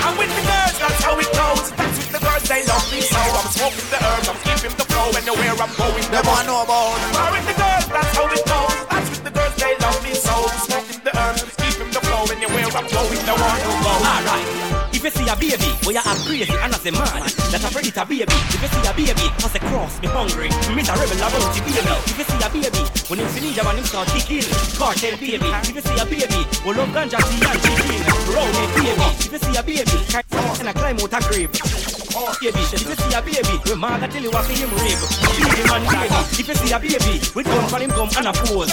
I'm 0.06 0.18
with 0.22 0.30
the 0.30 0.46
girls, 0.46 0.78
that's 0.78 1.02
how 1.02 1.18
it 1.18 1.26
goes. 1.34 1.72
That's 1.74 1.98
with 1.98 2.12
the 2.14 2.20
girls, 2.22 2.44
they 2.44 2.62
love 2.68 2.86
me 2.94 3.02
so. 3.02 3.18
I'm 3.18 3.50
smoking 3.50 3.90
the 3.90 3.98
herbs, 4.06 4.30
I'm 4.30 4.38
keeping 4.46 4.78
the 4.78 4.86
flow. 4.94 5.10
And 5.10 5.28
anywhere 5.28 5.58
I'm 5.58 5.74
going, 5.74 6.06
Them 6.14 6.26
want 6.30 6.46
know 6.46 6.62
about. 6.62 6.94
I'm 6.94 7.34
with 7.34 7.48
the 7.50 7.58
girls, 7.58 7.88
that's 7.90 8.16
how 8.16 8.30
it 8.30 8.46
goes. 8.46 8.86
That's 8.86 9.10
with 9.10 9.24
the 9.24 9.32
girls, 9.32 9.56
they 9.56 9.74
love 9.82 9.98
me 10.04 10.14
so. 10.14 10.30
I'm 10.30 10.62
smoking 10.70 11.02
the 11.02 11.10
herbs, 11.18 11.42
I'm 11.42 11.50
keeping 11.58 11.90
the 11.90 12.02
flow. 12.06 12.22
and 12.22 12.38
Anywhere 12.38 12.70
I'm 12.70 12.86
going, 12.86 13.18
they 13.26 13.34
want 13.34 13.62
to 13.66 13.70
go. 13.82 13.94
Alright. 14.14 14.83
If 15.04 15.20
you 15.20 15.20
see 15.20 15.28
a 15.28 15.36
baby, 15.36 15.68
where 15.84 16.00
you 16.00 16.00
act 16.00 16.24
crazy 16.24 16.48
and 16.48 16.72
as 16.72 16.80
a 16.88 16.92
man, 16.96 17.28
that 17.52 17.60
a 17.60 17.68
predator 17.76 18.08
baby. 18.08 18.32
If 18.56 18.64
you 18.64 18.72
see 18.72 18.88
a 18.88 18.92
baby, 18.96 19.28
as 19.44 19.52
a 19.52 19.60
cross, 19.60 20.00
me 20.00 20.08
hungry, 20.08 20.48
me 20.72 20.80
a 20.80 20.94
rebel 20.96 21.20
around 21.20 21.44
the 21.52 21.60
baby. 21.60 21.92
If 22.08 22.16
you 22.16 22.24
see 22.24 22.40
a 22.40 22.48
baby, 22.48 22.84
when 23.12 23.20
him 23.20 23.28
see 23.36 23.44
ninja 23.44 23.68
man 23.68 23.76
him 23.76 23.84
start 23.84 24.08
kicking, 24.16 24.48
cartel 24.80 25.20
baby. 25.20 25.44
If 25.44 25.76
you 25.76 25.84
see 25.84 26.00
a 26.00 26.08
baby, 26.08 26.40
we 26.64 26.72
love 26.72 26.88
ganja 26.96 27.20
tea 27.20 27.36
and 27.36 27.60
chicken, 27.60 28.00
round 28.32 28.56
it 28.56 28.72
baby. 28.80 29.08
If 29.28 29.32
you 29.36 29.40
see 29.44 29.56
a 29.60 29.64
baby, 29.68 29.98
and 30.16 30.72
a 30.72 30.72
climb 30.72 30.96
out 30.96 31.12
a 31.12 31.20
grave. 31.28 31.52
Baby, 31.52 32.64
if 32.64 32.88
you 32.88 32.96
see 32.96 33.12
a 33.12 33.20
baby, 33.20 33.56
we 33.60 33.76
mother 33.76 34.08
tell 34.08 34.24
you 34.24 34.32
what 34.32 34.48
see 34.48 34.56
him 34.56 34.72
rave. 34.72 35.04
Baby 35.36 35.68
baby, 35.68 36.16
if 36.40 36.48
you 36.48 36.56
see 36.56 36.72
a 36.72 36.80
baby, 36.80 37.20
we 37.36 37.44
come 37.44 37.68
for 37.68 37.80
him 37.84 37.92
come 37.92 38.08
and 38.08 38.32
a 38.32 38.34
pose. 38.40 38.72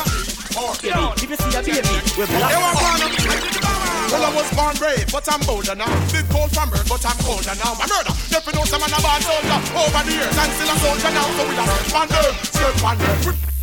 Baby, 0.79 0.95
if 0.95 1.27
you 1.27 1.39
see 1.43 1.59
a 1.59 1.61
baby, 1.67 1.95
we 2.15 2.23
black. 2.31 3.70
Well, 4.11 4.25
I 4.25 4.35
was 4.35 4.51
born 4.59 4.75
brave, 4.75 5.07
but 5.13 5.23
I'm 5.33 5.41
bolder 5.47 5.77
now. 5.77 5.87
Big 6.11 6.27
cold 6.31 6.51
from 6.51 6.71
birth, 6.71 6.89
but 6.89 7.07
I'm 7.07 7.17
colder 7.23 7.55
now. 7.63 7.79
My 7.79 7.87
murder, 7.87 8.11
if 8.11 8.43
you 8.43 8.53
know 8.59 8.65
some 8.67 8.81
man 8.83 8.91
a 8.91 8.99
bad 8.99 9.23
soldier 9.23 9.59
over 9.71 10.03
the 10.03 10.11
years, 10.11 10.35
and 10.35 10.51
still 10.51 10.67
a 10.67 10.77
soldier 10.83 11.15
now. 11.15 11.31
So 11.39 11.47
we 11.47 11.55
a 11.55 11.63
step 11.63 11.95
on 11.95 12.09
them, 12.09 12.35
step 12.43 12.85
on 12.85 12.99
them. 12.99 13.60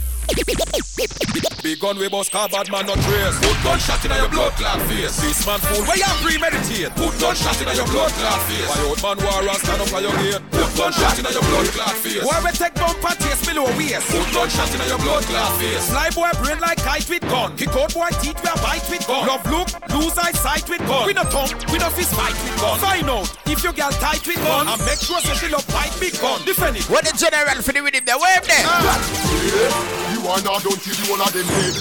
Big 1.64 1.80
gun 1.80 1.98
we 2.00 2.08
bust 2.08 2.32
car 2.32 2.48
bad 2.48 2.72
man 2.72 2.86
not 2.86 3.00
trace 3.04 3.38
Put 3.40 3.58
gunshot 3.64 4.06
in 4.06 4.12
your 4.12 4.30
blood 4.30 4.54
clot 4.54 4.82
face 4.88 5.18
This 5.20 5.46
man 5.46 5.60
fool 5.60 5.84
where 5.84 5.98
you 5.98 6.12
premeditate 6.24 6.96
Put 6.96 7.20
gunshot 7.20 7.60
in 7.60 7.76
your 7.76 7.88
blood 7.92 8.12
clot 8.16 8.42
face 8.48 8.68
Why 8.72 8.84
old 8.88 9.02
man 9.04 9.18
war 9.24 9.44
and 9.44 9.60
stand 9.60 9.82
up 9.82 9.90
for 9.90 10.00
your 10.00 10.16
gate 10.24 10.44
Put 10.52 10.72
gunshot 10.78 11.20
in 11.20 11.28
your 11.28 11.44
blood 11.44 11.68
clot 11.76 11.96
face 12.00 12.24
Why 12.24 12.40
we 12.40 12.52
take 12.56 12.76
bumper 12.76 13.16
taste 13.20 13.44
below 13.48 13.68
waist? 13.76 14.08
Put 14.08 14.28
gunshot 14.32 14.72
in 14.72 14.82
your 14.88 15.00
blood 15.00 15.24
clot 15.28 15.52
face 15.60 15.90
Fly 15.92 16.10
boy 16.12 16.32
brain 16.44 16.60
like 16.60 16.78
kite 16.88 17.10
with 17.10 17.22
gun. 17.28 17.56
Kick 17.58 17.76
out 17.76 17.94
boy 17.94 18.10
teeth 18.22 18.40
we 18.44 18.50
a 18.50 18.56
bite 18.64 18.88
with 18.90 19.06
gun. 19.08 19.28
Love 19.28 19.46
look, 19.52 19.68
lose 19.92 20.18
eyesight 20.18 20.68
with 20.70 20.84
gun. 20.88 21.06
We 21.06 21.14
no 21.14 21.24
tongue, 21.24 21.52
we 21.72 21.78
no 21.80 21.90
fist 21.90 22.14
fight 22.16 22.38
with 22.44 22.56
gun. 22.62 22.80
Find 22.80 23.10
out 23.10 23.28
if 23.48 23.64
your 23.64 23.74
girl 23.74 23.92
tight 23.92 24.26
with 24.26 24.40
gun 24.40 24.68
and 24.68 24.80
make 24.86 25.00
sure 25.00 25.20
say 25.20 25.36
she 25.36 25.48
love 25.52 25.68
bite 25.68 25.96
big 26.00 26.16
gun. 26.20 26.40
Defend 26.46 26.78
it. 26.78 26.86
What 26.90 27.04
the 27.06 27.14
general 27.18 27.62
for 27.62 27.72
the 27.72 27.82
with 27.82 27.96
him 27.96 28.06
there? 28.06 28.18
Wave 28.18 28.46
there. 28.48 28.64
Ah. 28.64 29.98
You 30.14 30.17
don't 30.24 30.86
you, 30.86 30.94
you 30.94 31.12
one 31.12 31.22
of 31.22 31.32
them 31.34 31.46
dead. 31.48 31.76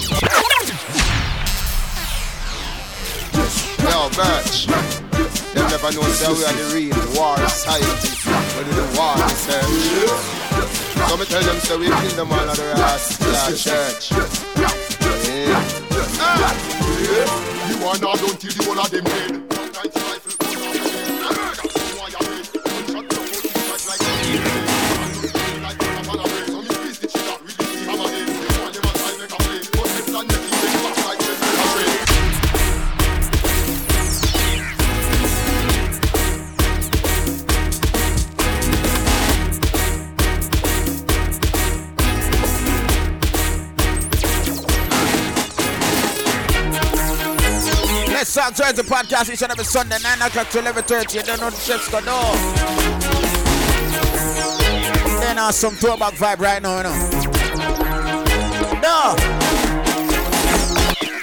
Yo, 3.86 4.08
Birch. 4.10 4.66
Them 5.54 5.66
never 5.70 5.92
know 5.92 6.02
that 6.02 6.30
we 6.36 6.44
are 6.44 6.52
the 6.52 6.64
real 6.74 6.98
war 7.16 7.38
scientists. 7.48 8.26
We 8.26 8.64
do 8.64 8.72
the 8.74 8.86
war 8.96 9.14
research. 9.16 10.36
So 11.08 11.16
me 11.16 11.24
tell 11.24 11.42
them 11.42 11.60
say 11.60 11.76
we 11.78 11.86
kill 11.86 12.16
them 12.16 12.32
all 12.32 12.50
at 12.50 12.56
the 12.56 12.62
Rasta 12.76 13.56
church. 13.56 14.10
Yeah. 15.26 15.62
Ah! 16.18 16.52
You 17.70 17.76
are 17.86 17.98
not, 17.98 18.18
don't 18.18 18.44
you, 18.44 18.50
you 18.50 18.68
one 18.68 18.78
of 18.78 18.90
them 18.90 19.04
dead. 19.04 19.95
Talk 48.36 48.54
Jersey 48.54 48.82
podcast 48.82 49.32
each 49.32 49.40
and 49.40 49.50
every 49.50 49.64
Sunday, 49.64 49.96
9 50.02 50.20
o'clock 50.20 50.50
to 50.50 50.58
11.30. 50.58 51.14
You 51.14 51.22
don't 51.22 51.40
know 51.40 51.48
the 51.48 51.56
chefs 51.56 51.88
go 51.88 52.00
no. 52.00 52.20
Then 55.20 55.38
uh, 55.38 55.50
some 55.50 55.74
throwback 55.74 56.12
vibe 56.16 56.40
right 56.40 56.60
now, 56.60 56.76
you 56.76 56.82
know. 56.82 56.92
No. 58.82 59.16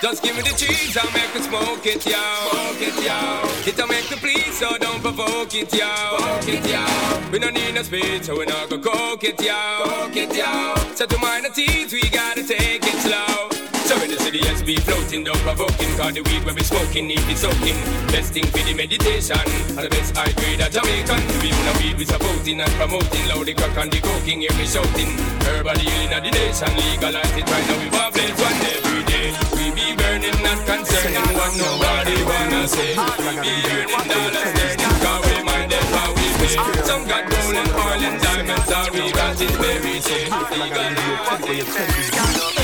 Just 0.01 0.23
give 0.23 0.35
me 0.35 0.41
the 0.41 0.55
cheese, 0.57 0.97
I'll 0.97 1.11
make 1.11 1.35
it 1.35 1.43
smoke 1.43 1.85
it, 1.85 2.03
yo. 2.03 2.17
Smoke 2.49 2.81
it, 2.81 3.05
yo. 3.05 3.71
It'll 3.71 3.87
make 3.87 4.09
the 4.09 4.17
please, 4.17 4.57
so 4.57 4.75
don't 4.79 4.99
provoke 4.99 5.53
it, 5.53 5.71
yo. 5.71 6.17
Smoke 6.17 6.47
it, 6.47 6.67
yo. 6.67 7.29
We 7.31 7.37
don't 7.37 7.53
need 7.53 7.75
no 7.75 7.83
speed, 7.83 8.25
so 8.25 8.35
we're 8.35 8.45
not 8.45 8.71
go 8.71 8.79
coke 8.79 9.23
it, 9.23 9.39
yo. 9.39 9.83
Coke 9.83 10.17
it, 10.17 10.35
yo. 10.35 10.73
So 10.95 11.05
to 11.05 11.17
mind 11.19 11.45
the 11.45 11.49
teeth, 11.49 11.93
we 11.93 12.09
gotta 12.09 12.41
take 12.41 12.81
it 12.83 12.99
slow. 13.01 13.52
So 13.83 13.99
when 13.99 14.09
the 14.09 14.15
city 14.15 14.39
SB 14.39 14.79
floating, 14.87 15.27
don't 15.27 15.35
provoking, 15.43 15.91
cause 15.99 16.15
the 16.15 16.23
weed 16.23 16.47
when 16.47 16.55
we 16.55 16.63
smoking, 16.63 17.07
need 17.07 17.27
it 17.27 17.35
soaking. 17.35 17.75
Best 18.15 18.31
thing 18.31 18.47
for 18.47 18.63
the 18.63 18.71
meditation, 18.71 19.35
and 19.75 19.83
the 19.83 19.91
best 19.91 20.15
high 20.15 20.31
grade 20.39 20.63
of 20.63 20.71
Jamaican. 20.71 21.19
We 21.43 21.51
even 21.51 21.67
a 21.67 21.73
weed 21.83 21.99
we 21.99 22.05
supporting 22.07 22.63
and 22.63 22.71
promoting, 22.79 23.27
loud 23.27 23.43
the 23.43 23.53
crack 23.53 23.75
and 23.75 23.91
the 23.91 23.99
coking, 23.99 24.39
hear 24.39 24.55
me 24.55 24.63
shouting. 24.63 25.19
Herbal 25.43 25.75
healing 25.83 26.15
of 26.15 26.23
the 26.23 26.31
nation, 26.31 26.71
legalize 26.79 27.35
it 27.35 27.43
right 27.43 27.65
now, 27.67 27.77
we 27.83 27.91
want 27.91 28.15
blades 28.15 28.39
one 28.39 28.59
every 28.71 29.03
day. 29.03 29.35
We 29.51 29.67
be 29.75 29.91
burning, 29.99 30.39
not 30.39 30.63
concerning 30.63 31.27
what 31.35 31.51
nobody 31.59 32.23
wanna 32.23 32.63
say. 32.71 32.95
We 32.95 33.35
be 33.35 33.51
burning 33.67 34.07
dollars, 34.07 34.47
burning, 34.47 34.95
cause 35.03 35.23
we 35.27 35.43
minded 35.43 35.87
how 35.91 36.07
we 36.15 36.27
pay. 36.39 36.55
Some 36.87 37.03
got 37.03 37.27
gold 37.27 37.51
and 37.51 37.71
oil 37.75 37.99
and 37.99 38.15
diamonds, 38.23 38.71
all 38.71 38.87
we 38.95 39.11
got 39.11 39.35
is 39.35 39.51
berry, 39.59 39.99
say. 39.99 40.31
Legalize 40.55 42.62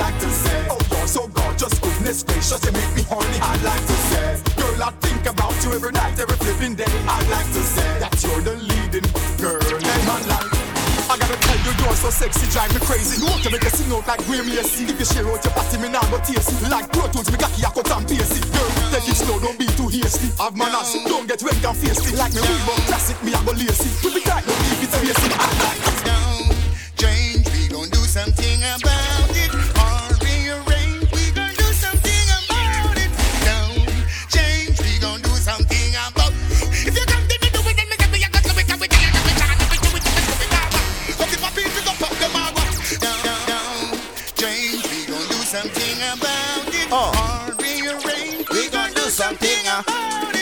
like 0.00 0.18
to 0.18 0.30
say, 0.30 0.66
oh, 0.72 0.80
you're 0.90 1.06
so 1.06 1.28
gorgeous, 1.28 1.78
goodness 1.78 2.24
gracious, 2.24 2.64
you 2.64 2.72
make 2.72 2.92
me 2.96 3.02
horny. 3.04 3.38
I'd 3.44 3.60
like 3.60 3.84
to 3.84 3.96
say, 4.08 4.40
girl, 4.56 4.80
I 4.80 4.90
think 5.04 5.28
about 5.28 5.52
you 5.62 5.76
every 5.76 5.92
night, 5.92 6.16
every 6.18 6.36
flipping 6.40 6.74
day. 6.74 6.88
I'd 7.04 7.28
like 7.28 7.48
to 7.52 7.62
say 7.62 7.90
that 8.00 8.16
you're 8.24 8.40
the 8.40 8.56
leading 8.56 9.04
girl 9.36 9.60
in 9.60 10.02
my 10.08 10.16
life. 10.24 10.48
I 11.12 11.18
gotta 11.20 11.36
tell 11.36 11.60
you, 11.68 11.72
you're 11.84 11.98
so 12.00 12.08
sexy, 12.08 12.48
drive 12.48 12.72
me 12.72 12.80
crazy. 12.80 13.20
You 13.20 13.28
want 13.28 13.44
to 13.44 13.50
make 13.52 13.62
a 13.62 13.70
sing 13.70 13.92
out 13.92 14.08
like 14.08 14.24
Grammy 14.24 14.56
AC. 14.56 14.88
If 14.88 14.96
you 14.96 15.04
share 15.04 15.28
out 15.28 15.44
your 15.44 15.52
body, 15.52 15.76
me 15.76 15.88
now 15.92 16.04
go 16.08 16.16
tasty. 16.24 16.56
Like 16.72 16.88
Pro 16.96 17.04
Tools, 17.12 17.28
me 17.28 17.36
cocky, 17.36 17.60
I 17.60 17.68
cut 17.68 17.92
and 17.92 18.08
pasty. 18.08 18.40
Girl, 18.56 18.70
take 18.88 19.04
it 19.04 19.20
slow, 19.20 19.36
don't 19.36 19.58
be 19.60 19.68
too 19.76 19.92
hasty. 19.92 20.32
Have 20.40 20.56
manners, 20.56 20.96
don't 21.04 21.28
get 21.28 21.44
wet 21.44 21.60
and 21.60 21.76
feisty. 21.76 22.16
Like 22.16 22.32
me 22.32 22.40
Reebok 22.40 22.80
classic, 22.88 23.20
me 23.20 23.36
I 23.36 23.44
go 23.44 23.52
lacy. 23.52 23.90
We 24.00 24.16
be 24.16 24.20
tight, 24.24 24.48
don't 24.48 24.56
keep 24.64 24.80
it 24.80 24.90
spacey. 24.96 25.28
I 25.28 25.48
like 25.60 25.82
it. 25.84 26.00
change, 26.96 27.44
we 27.52 27.68
gon' 27.68 27.90
do 27.92 28.00
something 28.08 28.64
about 28.64 29.09
something 49.88 50.39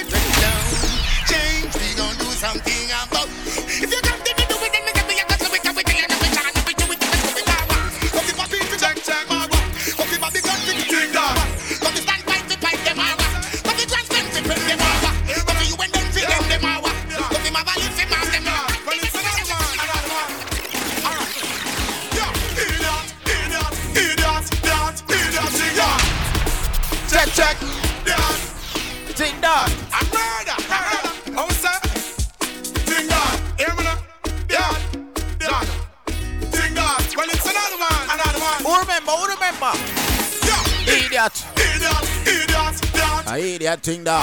A 43.89 43.93
idiot 43.93 44.18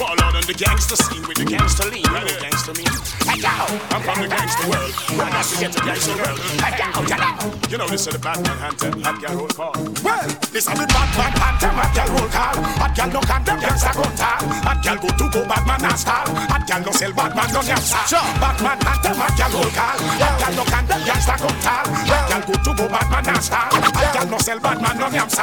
swallowed 0.00 0.32
on 0.32 0.46
the 0.48 0.54
gangster 0.56 0.96
scene 0.96 1.20
with 1.28 1.36
the 1.36 1.44
gangster 1.44 1.84
lean. 1.92 2.00
You 2.00 2.16
know 2.16 2.40
gangster 2.40 2.72
mean. 2.72 2.88
Hey 3.28 3.44
yo, 3.44 3.52
I'm 3.92 4.00
from 4.00 4.24
the 4.24 4.28
gangster 4.32 4.64
world. 4.72 4.92
I 5.20 5.28
got 5.28 5.44
to 5.44 5.56
get 5.60 5.72
the 5.76 5.82
gangster 5.84 6.16
world. 6.16 6.40
Hey 6.64 6.72
yo, 6.80 7.04
get 7.04 7.20
out. 7.20 7.70
You 7.70 7.76
know 7.76 7.88
this 7.88 8.06
is 8.06 8.12
the 8.14 8.18
Batman 8.18 8.56
hunter. 8.56 8.88
Hot 9.04 9.20
girl 9.20 9.36
roll 9.44 9.52
call. 9.52 9.76
Well, 10.00 10.28
this 10.56 10.64
is 10.64 10.72
the 10.80 10.86
Batman 10.88 11.32
hunter. 11.36 11.68
Hot 11.76 11.92
girl 11.92 12.08
roll 12.16 12.30
call. 12.32 12.56
Hot 12.80 12.92
girl 12.96 13.10
no 13.12 13.20
condemn 13.20 13.60
gangster 13.60 13.92
gun 13.92 14.12
tall. 14.16 14.40
Hot 14.64 14.78
girl 14.80 14.96
go 15.04 15.08
to 15.12 15.26
go 15.28 15.40
Batman 15.44 15.84
and 15.84 15.98
stall. 16.00 16.28
Hot 16.48 16.64
girl 16.64 16.80
no 16.80 16.92
sell 16.96 17.12
Batman 17.12 17.48
no 17.52 17.60
gangster. 17.60 18.22
Batman 18.40 18.78
hunter. 18.80 19.19
Roll 19.52 19.70
call. 19.74 19.98
Girl 19.98 20.54
no 20.54 20.64
condemn 20.64 21.02
gangster 21.04 21.36
gun 21.38 21.56
tall. 21.60 21.86
Hot 21.90 22.24
girl 22.30 22.42
go 22.46 22.54
to 22.62 22.72
go 22.74 22.88
Batman 22.88 23.34
and 23.34 23.42
stall. 23.42 23.70
Girl 24.14 24.26
no 24.30 24.38
sell 24.38 24.60
Batman 24.60 24.96
no 24.98 25.10
gangster. 25.10 25.42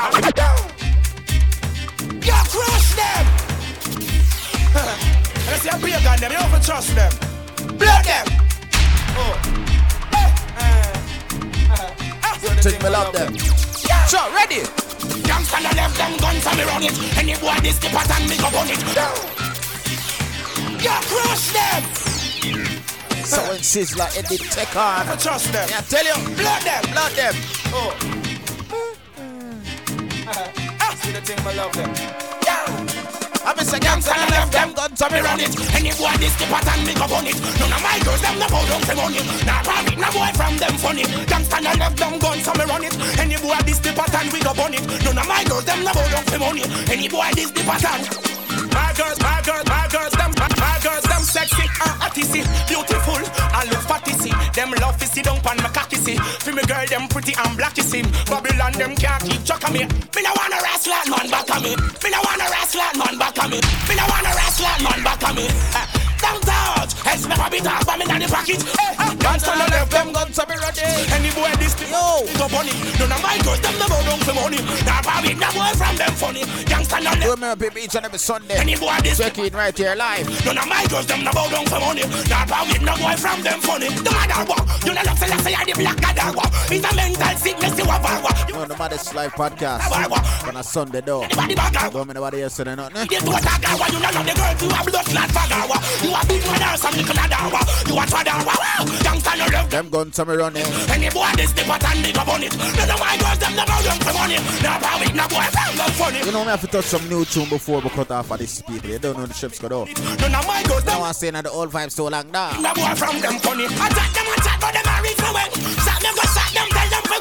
You 2.24 2.40
crush 2.52 2.96
them. 2.96 3.26
Let's 5.48 5.62
see 5.62 5.70
a 5.70 5.78
big 5.78 6.06
on 6.08 6.18
them. 6.20 6.32
You 6.32 6.40
don't 6.40 6.64
trust 6.64 6.96
them. 6.96 7.12
Blood 7.78 8.04
them. 8.06 8.26
Oh. 9.20 9.36
Ting 12.62 12.82
me 12.82 12.90
love 12.90 13.14
them. 13.14 13.36
Sure, 14.08 14.30
ready? 14.34 14.62
Gangsta 15.28 15.60
no 15.62 15.70
left 15.76 15.98
them 15.98 16.18
guns 16.18 16.46
and 16.48 16.58
me 16.58 16.64
run 16.64 16.84
it. 16.84 17.18
Any 17.18 17.36
boy 17.36 17.60
this 17.62 17.78
the 17.80 17.90
pattern 17.90 18.28
me 18.30 18.38
go 18.38 18.50
burn 18.52 18.70
it. 18.70 19.36
Sizzler 23.68 24.07
Eddie 24.15 24.38
take 24.38 24.73
on. 24.77 25.10
I 25.10 25.15
trust 25.18 25.52
them. 25.52 25.68
Yeah, 25.68 25.81
tell 25.81 26.06
you. 26.07 26.15
Blood 26.39 26.61
them. 26.64 26.84
Blood 26.88 27.11
them. 27.19 27.35
Oh. 27.76 27.91
Uh-uh. 30.26 30.52
Ah. 30.80 30.95
See 30.95 31.11
the 31.11 31.19
thing, 31.19 31.38
I 31.45 31.53
love 31.53 31.73
them. 31.76 31.91
I'm 33.44 33.60
a 33.60 33.64
second 33.64 34.03
Gangsta 34.03 34.15
no 34.15 34.27
left 34.31 34.52
them 34.52 34.72
guns 34.73 35.02
and 35.02 35.11
me 35.11 35.19
run 35.19 35.39
it. 35.39 35.52
Any 35.76 35.91
boy 35.99 36.15
this 36.15 36.35
the 36.39 36.45
pattern 36.48 36.84
me 36.88 36.94
go 36.95 37.07
burn 37.07 37.27
it. 37.27 37.35
None 37.60 37.76
of 37.76 37.84
my 37.84 37.99
girls 38.03 38.22
them 38.22 38.39
no 38.39 38.48
bow 38.48 38.64
down 38.68 38.81
for 38.88 38.95
money. 38.95 39.19
Nah 39.44 39.64
rabbit, 39.68 39.98
no 39.99 40.07
boy 40.15 40.31
from 40.35 40.56
them 40.57 40.76
funny. 40.80 41.03
Gangsta 41.27 41.60
no 41.64 41.72
left 41.76 41.98
them 41.99 42.19
guns 42.19 42.48
and 42.48 42.57
me 42.60 42.65
run 42.68 42.84
it. 42.88 42.95
Any 43.19 43.35
boy 43.35 43.60
this 43.68 43.80
the 43.80 43.91
pattern 43.91 44.31
we 44.31 44.39
go 44.39 44.53
burn 44.56 44.76
it. 44.76 44.84
None 45.03 45.18
of 45.18 45.27
my 45.27 45.44
girls 45.44 45.64
them 45.64 45.84
no 45.84 45.91
bow 45.91 46.07
down 46.07 46.23
for 46.23 46.39
money. 46.39 46.64
Any 46.88 47.07
boy 47.07 47.31
this 47.35 47.52
the 47.52 47.64
pattern. 47.68 48.36
My 48.98 49.03
girls, 49.06 49.22
my 49.22 49.41
girls, 49.45 49.65
my 49.69 49.88
girls, 49.94 50.14
them, 50.18 50.32
my, 50.41 50.80
girls, 50.82 51.03
them 51.06 51.22
sexy, 51.22 51.69
uh, 51.86 52.02
artisty, 52.02 52.41
beautiful, 52.65 53.22
and 53.22 53.69
look 53.69 53.86
fatty, 53.86 54.10
see. 54.14 54.34
Them 54.57 54.74
love 54.82 54.98
to 54.98 55.06
see 55.06 55.22
down 55.22 55.40
pan 55.41 55.57
my 55.57 55.69
cocky, 55.69 55.98
see. 55.98 56.18
For 56.18 56.52
me 56.52 56.64
girl, 56.65 56.82
them 56.90 57.07
pretty 57.07 57.38
and 57.38 57.53
blacky, 57.53 57.86
see. 57.86 58.02
Babylon, 58.26 58.74
them 58.74 58.95
can't 58.95 59.22
keep 59.22 59.45
track 59.45 59.69
of 59.69 59.74
me. 59.74 59.86
Me 59.86 60.22
no 60.26 60.34
wanna 60.34 60.57
wrestle 60.65 60.98
man 61.14 61.30
back 61.30 61.45
of 61.45 61.61
me. 61.61 61.78
Me 61.78 62.10
no 62.10 62.18
wanna 62.26 62.49
wrestle 62.49 62.90
man 62.98 63.22
back 63.22 63.38
of 63.38 63.45
me. 63.53 63.61
Me 63.61 63.94
no 63.94 64.06
wanna 64.10 64.34
wrestle 64.34 64.65
man 64.82 64.99
back 65.06 65.22
of 65.30 65.36
me. 65.38 65.45
Uh, 65.78 65.86
Down 66.18 66.41
touch, 66.41 66.98
it's 67.14 67.28
never 67.30 67.49
be 67.53 67.60
talk, 67.61 67.86
but 67.86 67.99
me 68.02 68.06
not 68.10 68.18
the 68.18 68.26
pocket. 68.34 68.65
Hey, 68.82 68.98
uh, 68.98 69.14
Gangsta 69.22 69.53
no 69.61 69.65
left 69.69 69.91
them 69.94 70.10
guns, 70.10 70.34
so 70.34 70.41
me 70.41 70.47
run. 70.47 70.47
Any 70.80 71.32
boy 71.34 71.49
this 71.58 71.74
the 71.74 71.90
yo 71.90 72.22
go 72.38 72.48
bunny. 72.49 72.74
None 72.99 73.12
of 73.12 73.22
my 73.22 73.38
girls 73.41 73.62
them 73.62 73.76
never 73.80 73.99
down 74.06 74.20
for 74.22 74.34
money. 74.34 74.62
Now 74.86 75.02
probably 75.02 75.34
no 75.34 75.49
boy 75.52 75.72
from 75.74 75.95
them 75.98 76.14
funny. 76.14 76.44
Youngster 76.70 77.02
not 77.02 77.18
them. 77.20 77.30
Remember, 77.32 77.56
people, 77.58 77.80
each 77.82 77.95
and 77.95 78.06
every 78.06 78.20
Sunday. 78.20 78.56
Any 78.56 78.76
boy 78.76 78.95
this 79.02 79.18
Check 79.18 79.38
in 79.40 79.54
right 79.54 79.76
here 79.76 79.95
live. 79.95 80.28
None 80.45 80.58
of 80.58 80.68
my 80.68 80.86
girls 80.88 81.08
them 81.08 81.24
never 81.24 81.45
down 81.49 81.66
for 81.66 81.80
money. 81.80 82.06
Now 82.30 82.45
probably 82.45 82.80
no 82.80 82.94
boy 82.98 83.16
from 83.18 83.41
them 83.41 83.60
funny. 83.62 83.90
The 83.90 84.12
mother 84.12 84.44
wa, 84.45 84.58
you 84.86 84.94
know 84.94 85.02
love 85.06 85.18
say 85.18 85.28
say 85.28 85.56
the 85.66 85.74
black 85.74 85.98
god 86.02 86.36
wa. 86.36 86.45
It's 86.70 86.86
a 86.86 86.95
mental 86.95 87.38
sickness 87.38 87.78
you 87.78 87.86
have 87.86 88.24
wa. 88.24 88.32
No, 88.54 88.66
the 88.66 88.78
Maddest 88.78 89.14
Live 89.14 89.34
podcast. 89.34 90.48
On 90.48 90.56
a 90.56 90.64
Sunday, 90.64 91.02
though. 91.02 91.26
Don't 91.28 92.08
mean 92.08 92.16
nobody 92.16 92.44
else 92.44 92.56
saying 92.56 92.76
nothing. 92.76 93.08
This 93.08 93.24
what 93.24 93.45
I 93.45 93.58
got, 93.60 93.91
you 93.91 93.99
know 93.99 94.10
love 94.14 94.26
the 94.26 94.34
girls 94.34 94.62
you 94.62 94.70
a 94.70 94.82
blood 94.86 95.06
clot 95.06 95.30
bagawa. 95.30 95.78
You 96.04 96.10
a 96.14 96.22
big 96.26 96.45
mother 96.45 96.78
some 96.78 96.95
little 96.95 97.16
adawa. 97.16 97.62
You 97.88 97.95
a 97.98 98.04
twadawa. 98.06 99.04
Youngster 99.04 99.38
no 99.38 99.45
love. 99.54 99.70
Them 99.70 99.90
guns 99.90 100.16
to 100.16 100.26
me 100.26 100.36
Any 100.91 101.10
boy 101.10 101.30
this 101.35 101.52
the 101.53 101.64
and 101.64 101.99
nigga 102.03 102.23
on 102.27 102.44
it. 102.44 102.53
None 102.57 102.89
of 102.89 102.99
my 102.99 103.18
girls 103.18 103.39
them 103.39 103.56
never 103.56 103.77
down 103.84 103.99
for 103.99 104.14
money. 104.14 104.38
Now 104.61 105.27
boy 105.27 105.48
them 105.52 105.91
funny. 105.98 106.19
You 106.26 106.31
know, 106.31 106.44
me 106.44 106.52
have 106.52 106.61
to 106.61 106.68
touch 106.68 106.85
some 106.85 107.07
new 107.10 107.26
tune 107.26 107.49
before 107.49 107.81
we 107.81 107.89
cut 107.89 108.11
off 108.11 108.31
of 108.31 108.39
this 108.39 108.61
people. 108.61 108.89
You 108.89 108.99
don't 108.99 109.18
know 109.18 109.26
the 109.26 109.34
ships 109.34 109.60
go 109.60 109.69
down. 109.69 109.88
None 110.19 110.35
of 110.35 110.48
my 110.48 110.64
girls 110.64 110.84
them 110.84 110.99
Now 110.99 111.06
I'm 111.06 111.14
saying 111.14 111.34
that 111.34 111.44
the 111.44 111.52
old 111.52 111.72
vibes 111.72 111.95
too 111.95 112.10
long 112.10 112.31
now. 112.31 112.60
No 112.61 112.73
boy 112.73 112.94
from 112.95 113.19
them 113.19 113.39
funny. 113.39 113.65
Attack 113.65 114.14
them, 114.14 114.27
attack, 114.34 114.60
but 114.61 114.73
them 114.73 114.85
a 114.88 115.02
reach 115.02 115.18
for 115.18 115.34
well. 115.34 115.49
Them, 115.98 116.14
go 116.15 116.26
shot 116.30 116.52
them, 116.53 116.68
tell 116.69 116.89
them 116.89 117.03
for. 117.10 117.18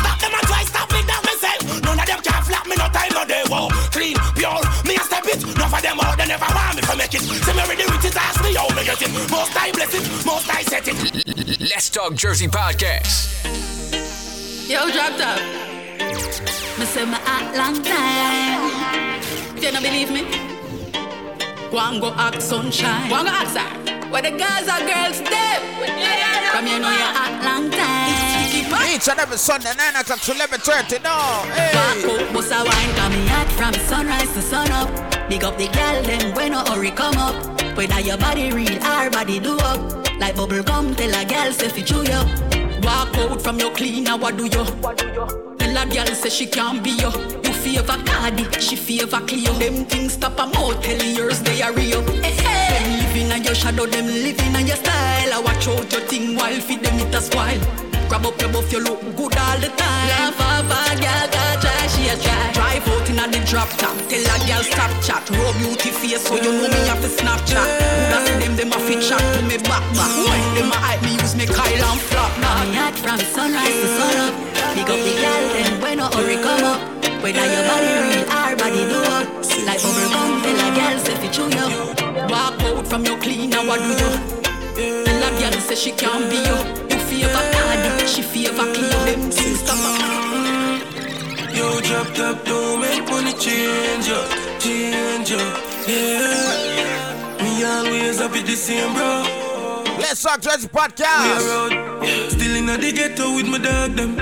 Stop 0.00 0.20
them 0.20 0.32
and 0.34 0.46
try 0.46 0.64
stop 0.64 0.92
me 0.92 1.02
down. 1.06 1.19
None 1.84 1.98
of 1.98 2.06
them 2.06 2.20
can 2.22 2.42
flap 2.42 2.66
me, 2.66 2.74
no 2.76 2.86
time, 2.90 3.12
no 3.14 3.24
day. 3.24 3.42
Whoa, 3.46 3.68
clean, 3.94 4.16
pure, 4.34 4.60
me 4.84 4.96
a 4.96 5.02
step 5.06 5.24
it. 5.26 5.40
None 5.56 5.72
of 5.72 5.82
them 5.82 6.00
out, 6.00 6.18
they 6.18 6.26
never 6.26 6.48
want 6.50 6.76
me 6.76 6.82
to 6.82 6.96
make 6.96 7.14
it. 7.14 7.22
See 7.22 7.54
me 7.54 7.62
with 7.68 7.78
the 7.78 7.86
riches, 7.92 8.16
ask 8.16 8.42
me 8.42 8.54
how 8.54 8.68
me 8.74 8.84
get 8.84 9.00
it. 9.02 9.10
Most 9.30 9.56
I 9.56 9.70
bless 9.72 9.94
it, 9.94 10.04
most 10.26 10.48
I 10.50 10.62
set 10.62 10.88
it. 10.88 11.60
Let's 11.60 11.90
Talk 11.90 12.14
Jersey 12.14 12.48
Podcast. 12.48 13.30
Yo, 14.68 14.90
drop 14.90 15.16
top. 15.18 15.40
Me 16.78 16.86
say 16.86 17.04
me 17.04 17.18
act 17.26 17.56
long 17.56 17.82
time. 17.82 19.20
You 19.56 19.70
don't 19.70 19.82
believe 19.82 20.10
me, 20.10 20.22
go 21.70 21.78
and 21.78 22.00
go 22.00 22.12
act 22.16 22.42
sunshine. 22.42 23.08
Go 23.08 23.16
and 23.16 23.26
go 23.26 23.32
act 23.32 23.50
sir. 23.50 24.08
Where 24.10 24.22
the 24.22 24.30
guys 24.30 24.66
are 24.68 24.80
girls 24.80 25.16
step. 25.16 25.62
From 26.52 26.66
you 26.66 26.78
know 26.78 26.90
you 26.90 27.10
act 27.14 27.44
long 27.44 27.70
time. 27.70 28.29
Each 28.52 29.08
and 29.08 29.20
every 29.20 29.38
Sunday, 29.38 29.70
9 29.76 29.96
o'clock 29.96 30.20
to 30.20 30.32
11.30, 30.32 31.04
no. 31.04 31.16
Hey. 31.54 31.72
Back 31.72 32.04
up, 32.04 32.34
bust 32.34 32.52
a 32.52 32.56
wine, 32.64 32.94
come 32.96 33.12
me 33.12 33.26
hot 33.28 33.48
from 33.52 33.72
sunrise 33.86 34.32
to 34.34 34.42
sun 34.42 34.70
up. 34.72 34.90
Big 35.28 35.44
up 35.44 35.56
the 35.56 35.68
girl, 35.68 36.02
them 36.02 36.34
when 36.34 36.50
no 36.52 36.58
hurry 36.64 36.90
come 36.90 37.16
up. 37.16 37.34
Whether 37.76 38.00
your 38.00 38.18
body 38.18 38.52
real, 38.52 38.82
our 38.82 39.08
body 39.08 39.38
do 39.38 39.56
up. 39.58 40.06
Like 40.18 40.34
bubble 40.34 40.62
gum, 40.64 40.94
tell 40.96 41.14
a 41.14 41.24
girl 41.24 41.52
say 41.52 41.68
fi 41.68 41.82
chew 41.82 42.02
you. 42.02 42.20
Walk 42.82 43.16
out 43.16 43.40
from 43.40 43.60
your 43.60 43.70
cleaner, 43.70 44.16
what 44.18 44.36
do 44.36 44.44
you? 44.44 44.64
Tell 45.56 45.76
a 45.78 45.86
girl 45.86 46.14
say 46.14 46.28
she 46.28 46.46
can't 46.46 46.82
be 46.82 46.90
you. 46.90 47.10
You 47.44 47.52
favor 47.54 48.02
Cardi, 48.04 48.44
she 48.60 48.74
favor 48.74 49.20
Cleo. 49.20 49.52
Them 49.54 49.86
things 49.86 50.14
stop 50.14 50.38
a 50.40 50.46
mouth, 50.46 50.82
tell 50.82 51.00
yours 51.00 51.40
they 51.40 51.62
are 51.62 51.72
real. 51.72 52.02
Hey, 52.20 52.32
hey. 52.32 52.74
Them 52.74 52.98
living 52.98 53.32
on 53.32 53.44
your 53.44 53.54
shadow, 53.54 53.86
them 53.86 54.06
living 54.06 54.56
on 54.56 54.66
your 54.66 54.76
style. 54.76 55.32
I 55.32 55.40
watch 55.42 55.68
out 55.68 55.92
your 55.92 56.02
thing 56.02 56.34
while 56.34 56.60
feed 56.60 56.82
them 56.82 56.98
it 56.98 57.14
a 57.14 57.20
spoil. 57.20 57.89
Grab 58.10 58.26
up 58.26 58.40
your 58.42 58.50
buff, 58.50 58.72
you 58.72 58.82
look 58.82 58.98
good 59.14 59.38
all 59.38 59.58
the 59.62 59.70
time. 59.78 60.08
Laugh 60.10 60.40
off 60.42 60.66
a 60.66 60.98
girl, 60.98 61.26
got 61.30 61.62
try, 61.62 61.86
she 61.94 62.10
a 62.10 62.18
try. 62.18 62.50
Drive 62.50 62.82
out 62.90 63.06
in 63.06 63.22
a 63.22 63.24
the 63.30 63.38
drop 63.46 63.70
top, 63.78 63.94
tell 64.10 64.18
a 64.18 64.34
girl 64.50 64.62
stop 64.66 64.90
chat. 64.98 65.22
Roll 65.30 65.54
beauty 65.62 65.94
face, 65.94 66.26
so 66.26 66.34
you 66.34 66.50
know 66.50 66.66
me 66.66 66.80
have 66.90 66.98
to 66.98 67.06
Snapchat. 67.06 67.70
Who 68.10 68.18
see 68.26 68.34
them, 68.42 68.58
them 68.58 68.74
a 68.74 68.78
fit 68.82 68.98
chat 68.98 69.22
to 69.22 69.40
me 69.46 69.62
back 69.62 69.86
back. 69.94 70.10
When 70.26 70.42
them 70.58 70.74
a 70.74 70.78
hype 70.82 71.06
me, 71.06 71.22
use 71.22 71.38
me 71.38 71.46
Kyle 71.46 71.70
and 71.70 72.02
flop. 72.10 72.34
Now 72.42 72.66
me 72.66 72.74
hot 72.74 72.98
from 72.98 73.22
sunrise 73.30 73.78
to 73.78 73.86
sun 73.94 74.18
up. 74.26 74.34
Big 74.74 74.90
up 74.90 74.98
the 75.06 75.14
girl, 75.22 75.42
then 75.54 75.72
when 75.78 75.98
no 76.02 76.10
hurry 76.10 76.34
come 76.42 76.66
up. 76.66 76.82
Whether 77.22 77.46
your 77.46 77.62
body 77.62 77.94
real, 78.10 78.26
our 78.26 78.58
body 78.58 78.90
do 78.90 78.98
up. 79.06 79.38
Like 79.70 79.78
bubble 79.86 80.10
gum, 80.10 80.42
tell 80.42 80.58
a 80.58 80.68
girl 80.74 80.98
say 80.98 81.14
fi 81.14 81.28
chew 81.30 81.46
you. 81.46 81.66
Walk 82.26 82.58
out 82.58 82.82
from 82.90 83.06
your 83.06 83.22
cleaner, 83.22 83.62
what 83.62 83.78
do 83.78 83.94
you? 83.94 84.10
Tell 85.06 85.22
a 85.22 85.30
girl 85.38 85.54
say 85.62 85.78
she 85.78 85.92
can't 85.94 86.26
be 86.26 86.42
you. 86.42 86.58
You 86.90 86.98
favor 87.06 87.44
Cardi, 87.54 87.69
she 88.10 88.22
favor 88.22 88.66
Cleo. 88.74 89.04
Them 89.06 89.30
things 89.30 89.60
stop 89.60 89.78
Yo, 91.54 91.80
drop 91.80 92.06
top, 92.14 92.44
don't 92.44 92.80
make 92.80 93.08
money 93.08 93.32
change 93.34 94.08
up, 94.08 94.26
change 94.58 95.32
up, 95.32 95.58
yeah. 95.86 97.42
Me 97.42 97.64
always 97.64 98.18
happy 98.18 98.42
the 98.42 98.56
same, 98.56 98.92
bro. 98.94 99.22
Let's 99.98 100.22
talk 100.22 100.40
Jersey 100.40 100.68
podcast. 100.68 101.24
Me 101.24 101.30
around, 101.46 102.30
still 102.30 102.56
in 102.56 102.66
the 102.66 102.92
ghetto 102.92 103.34
with 103.36 103.46
my 103.46 103.58
dog 103.58 103.94
them. 103.94 104.16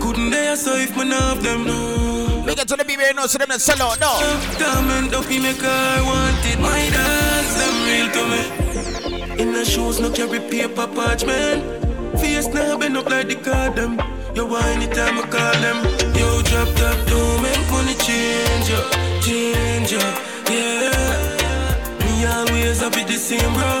Couldn't 0.00 0.30
dare 0.30 0.56
so 0.56 0.76
if 0.76 0.96
man 0.96 1.10
have 1.10 1.42
them, 1.42 1.66
no. 1.66 2.44
Make 2.46 2.60
it 2.60 2.68
to 2.68 2.76
the 2.76 2.84
BB, 2.84 3.14
no, 3.14 3.26
so 3.26 3.38
them 3.38 3.48
that 3.48 3.60
sell 3.60 3.82
out, 3.82 4.00
no. 4.00 4.12
Diamond 4.58 5.14
up 5.14 5.30
in 5.30 5.42
my 5.42 5.52
car, 5.52 6.04
wanted 6.04 6.58
my 6.60 6.88
dance, 6.96 7.54
them 7.60 7.76
real 7.88 8.08
to 8.16 8.22
me. 8.30 9.42
In 9.42 9.52
the 9.52 9.64
shoes, 9.64 10.00
no 10.00 10.10
carry 10.10 10.40
paper 10.40 10.86
parchment. 10.86 11.91
Face 12.22 12.46
now 12.54 12.78
bend 12.78 12.96
up 12.96 13.10
like 13.10 13.26
the 13.26 13.34
card 13.34 13.74
them. 13.74 13.96
Want 13.96 14.64
anytime 14.76 15.18
I 15.18 15.24
call 15.34 15.56
them. 15.64 15.78
Yo, 16.14 16.28
drop 16.42 16.68
top, 16.78 16.96
don't 17.10 17.42
make 17.42 17.66
money 17.70 17.94
change 18.06 18.70
ya, 18.70 18.80
change 19.26 19.90
ya, 19.90 20.04
yeah. 20.46 21.74
Me 21.98 22.24
always 22.24 22.80
happy 22.80 23.02
the 23.10 23.18
same, 23.18 23.52
bro. 23.58 23.72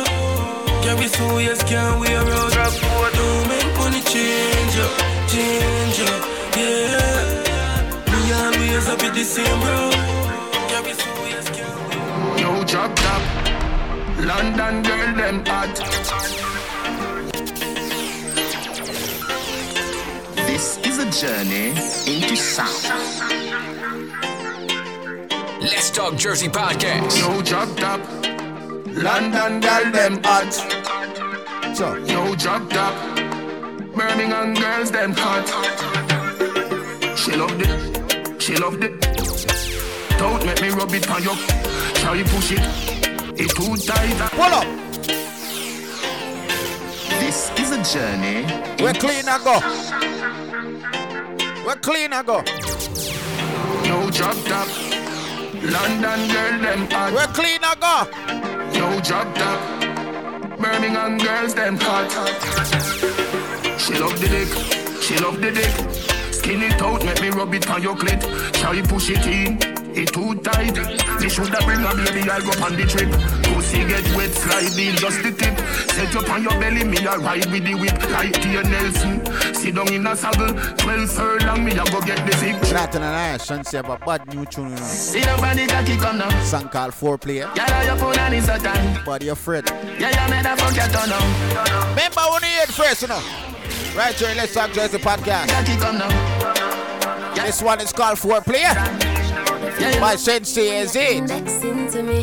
Carry 0.82 1.06
so 1.06 1.38
yes, 1.38 1.62
can't 1.62 2.00
wear 2.00 2.18
out. 2.18 2.50
Drop 2.52 2.72
four, 2.82 3.10
don't 3.14 3.48
make 3.48 3.72
money 3.78 4.02
change 4.10 4.74
ya, 4.74 4.86
change 5.30 5.98
ya, 6.02 6.10
yeah. 6.58 7.22
Me 8.10 8.20
always 8.42 8.86
happy 8.90 9.08
the 9.10 9.24
same, 9.24 9.60
bro. 9.62 9.78
Carry 10.70 10.94
so 10.94 11.12
yes, 11.30 11.46
can't 11.56 11.78
wear 11.86 12.38
Yo, 12.42 12.64
drop 12.64 12.90
top. 12.96 13.22
London 14.18 14.82
girl, 14.82 15.14
them 15.14 15.44
hot. 15.46 16.41
This 20.52 20.76
is 20.84 20.98
a 20.98 21.10
journey 21.10 21.68
into 21.70 22.36
sound. 22.36 22.84
Let's 25.62 25.90
Talk 25.90 26.14
Jersey 26.16 26.48
Podcast. 26.48 27.18
Yo, 27.18 27.40
drop 27.40 27.74
top. 27.78 28.00
London 28.86 29.60
girl, 29.60 29.90
them 29.92 30.22
hot. 30.22 30.52
So. 31.74 31.96
Yo, 32.04 32.34
drop 32.34 32.68
top. 32.68 32.94
Birmingham 33.96 34.52
girls, 34.52 34.90
them 34.90 35.14
hot. 35.16 35.48
She 37.16 37.32
love 37.34 37.58
it. 37.58 38.42
She 38.42 38.54
loved 38.54 38.84
it. 38.84 39.00
Don't 40.18 40.44
make 40.44 40.60
me 40.60 40.68
rub 40.68 40.92
it 40.92 41.10
on 41.10 41.22
you. 41.22 41.34
Shall 41.96 42.14
you 42.14 42.24
push 42.24 42.52
it? 42.52 42.60
It 43.40 43.48
too 43.56 43.74
tight. 43.78 44.18
Pull 44.32 44.52
up. 44.52 44.66
This 47.20 47.50
is 47.58 47.70
a 47.72 47.82
journey. 47.82 48.44
We're 48.82 48.92
clean 48.92 49.26
and 49.26 49.44
go. 49.44 50.21
We're 51.64 51.76
clean 51.76 52.12
and 52.12 52.26
go. 52.26 52.38
Yo, 53.84 54.10
drop 54.10 54.36
top. 54.46 54.68
London 55.62 56.28
girl, 56.28 56.58
them 56.60 56.90
hot. 56.90 57.12
We're 57.14 57.32
clean 57.32 57.60
and 57.62 57.80
go. 57.80 58.06
Yo, 58.76 59.00
drop 59.00 59.32
top. 59.36 60.58
Birmingham 60.58 61.18
girls, 61.18 61.54
them 61.54 61.78
hot. 61.80 62.10
She 63.78 63.94
love 63.94 64.20
the 64.20 64.28
dick. 64.28 65.02
She 65.02 65.16
love 65.18 65.40
the 65.40 65.52
dick. 65.52 66.32
Skin 66.32 66.62
it 66.62 66.82
out, 66.82 67.04
make 67.04 67.22
me 67.22 67.30
rub 67.30 67.54
it 67.54 67.70
on 67.70 67.80
your 67.80 67.94
clit. 67.94 68.22
Shall 68.56 68.74
you 68.74 68.82
push 68.82 69.10
it 69.10 69.24
in? 69.26 69.81
It 69.94 70.08
too 70.12 70.34
tight. 70.40 70.76
Me 71.20 71.28
shoulda 71.28 71.58
bring 71.64 71.84
a 71.84 71.94
baby, 71.94 72.28
I 72.28 72.40
go 72.40 72.52
on 72.64 72.76
the 72.76 72.86
trip. 72.88 73.10
Pussy 73.52 73.84
get 73.84 74.04
wet, 74.16 74.32
slide 74.32 74.78
in 74.78 74.96
just 74.96 75.22
the 75.22 75.32
tip. 75.32 75.58
Set 75.92 76.16
up 76.16 76.30
on 76.30 76.42
your 76.42 76.58
belly, 76.58 76.84
me 76.84 76.96
a 77.04 77.18
ride 77.18 77.46
with 77.52 77.64
the 77.64 77.74
whip 77.74 78.10
like 78.10 78.32
Tia 78.32 78.62
Nelson. 78.62 79.54
Sit 79.54 79.74
down 79.74 79.92
in 79.92 80.06
a 80.06 80.16
saddle, 80.16 80.54
twelve 80.76 81.10
furlong, 81.10 81.64
me 81.64 81.72
a 81.72 81.84
go 81.84 82.00
get 82.00 82.24
the 82.26 82.36
zip. 82.38 82.64
Shout 82.64 82.94
and 82.94 83.04
I 83.04 83.36
shan't 83.36 83.66
say 83.66 83.78
about 83.78 84.04
bad 84.04 84.26
new 84.34 84.46
tune. 84.46 84.70
You 84.70 85.26
know. 85.26 85.34
Up 85.34 85.42
on 85.42 85.56
the 85.56 85.66
cocky, 85.68 85.96
come 85.98 86.18
now. 86.18 86.42
Song 86.42 86.68
called 86.68 86.92
Foreplay. 86.92 87.42
Gyal, 87.54 87.84
your 87.84 87.96
phone 87.96 88.18
and 88.18 88.34
it's 88.34 88.48
a 88.48 88.58
time. 88.58 89.04
Body 89.04 89.28
afraid. 89.28 89.68
Yeah, 89.68 90.10
yeah, 90.10 90.28
make 90.28 90.42
that 90.42 90.58
fuck 90.58 90.74
your 90.74 90.88
turn. 90.88 91.12
Remember 91.90 92.22
when 92.32 92.42
you 92.42 92.56
hear 92.56 92.66
first, 92.66 93.02
you 93.02 93.08
know. 93.08 93.22
Right 93.94 94.14
here, 94.14 94.34
let's 94.34 94.54
talk 94.54 94.72
Jersey 94.72 94.98
podcast. 94.98 95.48
Cocky, 95.48 95.76
come 95.76 95.98
now. 95.98 97.34
This 97.34 97.60
one 97.60 97.80
is 97.80 97.92
called 97.92 98.18
Foreplay. 98.18 99.11
By 100.00 100.16
Shenseea 100.16 100.82
is 100.82 100.96
it. 100.96 101.22
Me. 102.02 102.20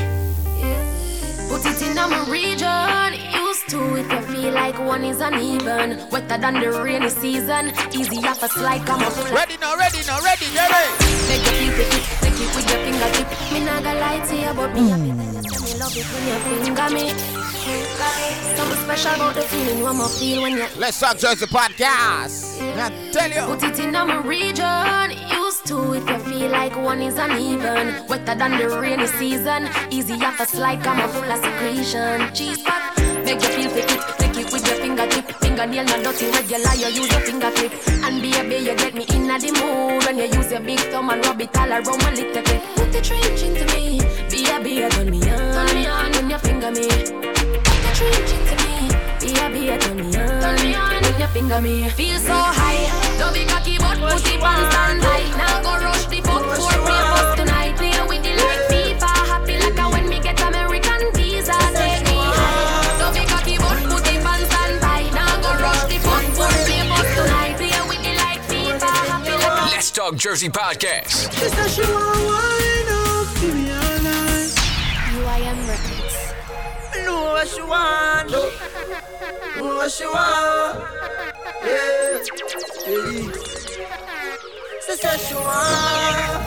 Put 1.50 1.66
it 1.66 1.82
in 1.82 1.96
my 1.96 2.26
region. 2.30 3.14
Used 3.34 3.70
to 3.70 3.96
if 3.96 4.12
you 4.12 4.22
feel 4.34 4.54
like 4.54 4.78
one 4.80 5.04
is 5.04 5.20
uneven. 5.20 6.10
Wetter 6.12 6.38
than 6.38 6.60
the 6.60 6.72
rainy 6.84 7.10
season. 7.10 7.72
Easy 7.92 8.18
off 8.28 8.44
a 8.44 8.50
slide, 8.50 8.86
come 8.86 9.02
up. 9.02 9.16
Ready 9.32 9.58
now, 9.58 9.76
ready 9.76 10.00
now, 10.06 10.22
ready, 10.22 10.46
ready. 10.56 10.86
Make 11.28 11.46
you 11.46 11.54
keep 11.60 11.80
it, 11.80 11.92
take 12.22 12.40
it 12.40 12.56
with 12.56 12.70
your 12.70 12.80
fingertip. 12.86 13.28
Me 13.52 13.60
not 13.66 13.84
gonna 13.84 14.00
lie 14.00 14.20
to 14.28 14.36
you, 14.36 14.54
but 14.54 14.74
me 14.74 14.90
happy 14.90 15.12
tell 15.18 15.34
you 15.34 15.44
say 15.44 15.74
me 15.74 15.80
love 15.80 15.98
it 15.98 16.06
when 16.14 16.24
you 16.28 16.64
finger 16.64 16.90
me. 16.94 17.49
Something 17.60 18.78
special 18.86 19.16
about 19.16 19.36
the 19.36 19.42
feeling 19.42 19.82
one 19.82 19.98
more 19.98 20.08
feel 20.08 20.44
when 20.44 20.54
you 20.54 20.66
Let's 20.78 20.98
talk 20.98 21.18
Jersey 21.18 21.46
podcast. 21.46 22.56
I 22.62 23.12
tell 23.12 23.30
you. 23.30 23.54
Put 23.54 23.64
it 23.64 23.80
in 23.80 23.92
my 23.92 24.22
region. 24.22 25.12
Used 25.30 25.66
to 25.68 25.94
if 25.94 26.08
you 26.08 26.20
feel 26.20 26.52
like 26.52 26.76
one 26.78 27.02
is 27.02 27.18
uneven. 27.18 28.08
Wetter 28.08 28.36
than 28.36 28.58
the 28.58 28.70
rainy 28.80 29.08
season. 29.08 29.68
Easy 29.92 30.14
off 30.14 30.40
a 30.40 30.46
slide, 30.46 30.82
come 30.84 31.00
a 31.02 31.08
full 31.10 31.30
of 31.30 31.44
secretion. 31.44 32.34
Cheese 32.34 32.62
pot, 32.64 32.96
make 33.26 33.42
you 33.44 33.50
feel 33.50 33.72
pick 33.72 33.92
it. 33.92 34.02
Take 34.20 34.38
it 34.38 34.54
with 34.54 34.66
your 34.66 34.78
fingertip. 34.78 35.26
Fingernail 35.42 35.84
not 35.84 36.04
dirty, 36.04 36.32
regular, 36.32 36.60
you 36.60 36.64
lie, 36.64 36.74
you 36.76 37.02
use 37.02 37.12
your 37.12 37.22
finger 37.22 37.52
clip. 37.52 37.74
And 38.06 38.22
baby, 38.22 38.56
you 38.64 38.76
get 38.76 38.94
me 38.96 39.06
in 39.10 39.28
the 39.28 39.52
mood. 39.60 40.06
When 40.06 40.18
you 40.18 40.32
use 40.38 40.50
your 40.50 40.62
big 40.62 40.80
thumb 40.92 41.10
and 41.10 41.26
rub 41.26 41.42
it 41.42 41.58
all 41.58 41.70
around 41.70 42.04
my 42.04 42.12
little 42.14 42.42
bit. 42.42 42.62
Put 42.76 42.94
the 42.94 43.02
trench 43.02 43.44
into 43.44 43.66
me. 43.76 44.00
Baby, 44.32 44.88
turn 44.90 45.12
me 45.12 45.20
on. 45.30 45.68
Turn 45.68 45.76
me 45.76 45.88
on 45.88 46.12
when 46.14 46.30
you 46.30 46.38
finger 46.38 46.72
me. 46.72 47.39
Me. 48.00 48.90
Baby, 49.20 49.78
turn 49.78 49.98
me 49.98 50.16
on. 50.16 50.42
Turn 50.42 50.56
me 50.62 50.76
on 50.76 51.00
finger 51.34 51.62
me. 51.62 51.90
Feel 51.90 52.20
so 52.20 52.34
high. 52.34 52.90
Don't 53.18 53.34
be 53.34 53.46
cocky, 53.46 53.78
but 53.78 53.98
it 53.98 54.44
on. 54.44 54.98
Now 55.38 55.62
go 55.62 55.72
rush 55.84 56.06
the 56.06 56.22
for 56.22 56.40
tonight. 57.36 57.76
Play 57.78 57.92
with 58.08 58.24
the 58.24 58.34
FIFA. 58.70 59.12
Happy 59.32 59.58
like 59.58 59.80
a 59.80 59.90
when 59.90 60.10
me 60.10 60.20
get 60.20 60.40
American 60.42 61.12
visa. 61.14 61.58
Take 61.76 62.04
me 62.06 62.18
high. 62.18 63.00
Don't 63.00 63.14
be 63.14 63.26
cocky, 63.26 63.58
but 63.58 63.78
put 63.90 64.08
it 64.08 64.26
on. 64.26 64.72
Now 65.14 65.42
go 65.42 65.52
rush 65.64 65.84
the 65.92 65.98
for 66.00 66.22
tonight. 67.16 67.56
Play 67.58 67.82
with 67.90 68.02
the 68.04 68.14
FIFA. 68.50 68.92
Happy 69.12 69.32
like 69.32 69.70
a 69.70 69.76
Let's 69.76 69.92
Talk 69.92 70.16
Jersey 70.16 70.50
podcast. 70.50 71.30
Wine 71.80 72.99
what 77.40 77.48
she 77.48 77.62
want, 77.62 78.32
know 78.32 79.76
what 79.76 79.90
she 79.90 80.06
want. 80.06 80.78
Yeah, 81.64 82.20
yeah. 82.86 83.32
She 84.86 84.94
said 84.98 85.18
she 85.22 85.36
want 85.36 86.44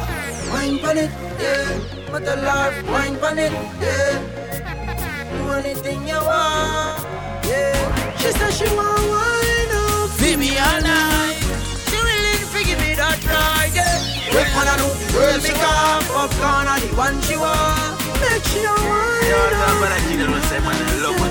wine 0.52 0.78
pon 0.80 0.98
it, 0.98 1.10
yeah. 1.40 1.80
But 2.10 2.26
the 2.26 2.36
love 2.36 2.76
wine 2.90 3.16
pon 3.16 3.38
it, 3.38 3.52
yeah. 3.80 4.20
Do 5.32 5.50
anything 5.52 6.06
you 6.06 6.20
want, 6.28 7.06
yeah. 7.48 8.16
She 8.18 8.30
said 8.32 8.52
she 8.52 8.68
want 8.76 9.02
wine 9.12 9.72
up, 9.72 10.18
give 10.18 10.38
me 10.38 10.58
all 10.58 10.80
night. 10.82 11.40
She 11.88 11.96
willing 12.04 12.44
to 12.52 12.60
give 12.68 12.80
me 12.84 12.92
that 13.00 13.18
ride, 13.32 13.72
yeah. 13.72 13.96
What 14.34 14.46
can 14.54 14.68
I 14.68 14.76
do? 14.76 14.88
Well, 15.16 15.40
me 15.40 15.52
come 15.56 16.04
popcorn 16.12 16.66
on 16.68 16.80
the 16.80 16.88
one 16.94 17.22
she 17.22 17.36
want. 17.38 17.91
Make 18.22 18.44
she 18.46 18.62
a 18.62 18.70
wine 18.70 19.32
up. 19.34 19.82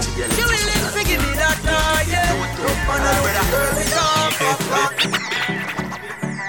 She 0.01 0.43
willing 0.43 0.83
to 0.91 1.01
give 1.07 1.21
me 1.21 1.31
that 1.39 1.57
ride, 1.63 2.07
yeah. 2.07 2.35
Up 2.35 2.89
on 2.91 2.99
the 2.99 3.11
girl, 3.51 3.71
me 3.77 3.85
come. 3.91 4.31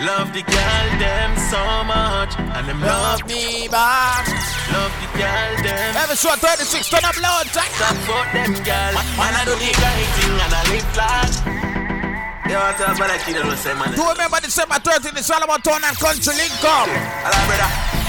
Love 0.02 0.34
the 0.34 0.42
girl 0.42 0.86
them 0.98 1.30
so 1.46 1.62
much, 1.86 2.34
and 2.34 2.66
them 2.66 2.80
love 2.82 3.22
me 3.26 3.68
back. 3.68 4.26
Love 4.74 4.90
the 4.98 5.06
girl 5.14 5.52
them. 5.62 5.94
Episode 5.94 6.38
36, 6.42 6.90
turn 6.90 7.04
up 7.04 7.14
loud, 7.22 7.46
for 7.46 8.26
them 8.34 8.52
girl. 8.66 8.94
Man, 9.14 9.30
I 9.30 9.46
do 9.46 9.54
the 9.54 9.70
right 9.78 10.10
thing 10.18 10.34
and 10.42 10.52
I 10.52 10.62
live 10.74 10.90
large. 10.98 11.38
They 12.50 12.58
want 12.58 12.76
to 12.76 12.84
about 12.90 13.14
a 13.14 13.18
kid 13.24 13.36
and 13.36 13.58
say 13.58 13.74
man. 13.74 13.94
Do 13.94 14.02
remember 14.02 14.40
December 14.42 14.74
13th, 14.74 15.14
the 15.14 15.22
Solomon 15.22 15.60
Town 15.62 15.80
and 15.84 15.96
Country 15.96 16.34
Link 16.34 16.64
Up. 16.66 18.01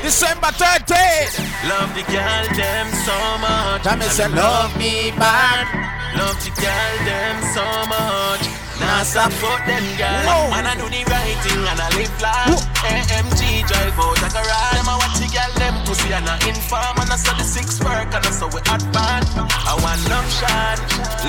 December 0.00 0.48
13th. 0.56 1.36
Love 1.68 1.92
the 1.92 2.04
girl 2.08 2.44
them 2.56 2.86
so 3.04 3.16
much. 3.44 3.82
Tell 3.84 3.96
me 3.96 4.04
and 4.08 4.12
say 4.12 4.24
them 4.24 4.36
love 4.36 4.72
me 4.78 5.12
bad. 5.20 5.68
Love 6.16 6.40
the 6.40 6.52
girl 6.56 6.96
them 7.04 7.36
so 7.52 7.66
much. 7.92 8.44
Now 8.80 9.04
for 9.28 9.58
them 9.68 9.84
girl. 10.00 10.24
Whoa. 10.24 10.50
Man, 10.50 10.64
I 10.64 10.74
do 10.80 10.88
the 10.88 11.04
right 11.12 11.36
thing 11.44 11.60
and 11.60 11.80
I 11.80 11.88
live 12.00 12.14
life. 12.24 12.64
AMG 12.80 13.68
drive 13.68 13.98
out 13.98 14.16
like 14.22 14.32
a 14.32 14.42
ride. 14.42 14.74
Them 14.80 14.88
I 14.88 14.96
watch 14.96 15.20
the 15.20 15.28
girl 15.28 15.57
pussy 15.88 16.12
and 16.12 16.28
I 16.28 16.36
inform 16.44 17.00
and 17.00 17.08
I 17.08 17.16
saw 17.16 17.32
the 17.32 17.48
six 17.48 17.80
work 17.80 18.12
and 18.12 18.20
I 18.20 18.28
saw 18.28 18.52
we 18.52 18.60
hot 18.68 18.84
bad. 18.92 19.24
I 19.64 19.72
want 19.80 19.96
love 20.12 20.28
shot. 20.28 20.76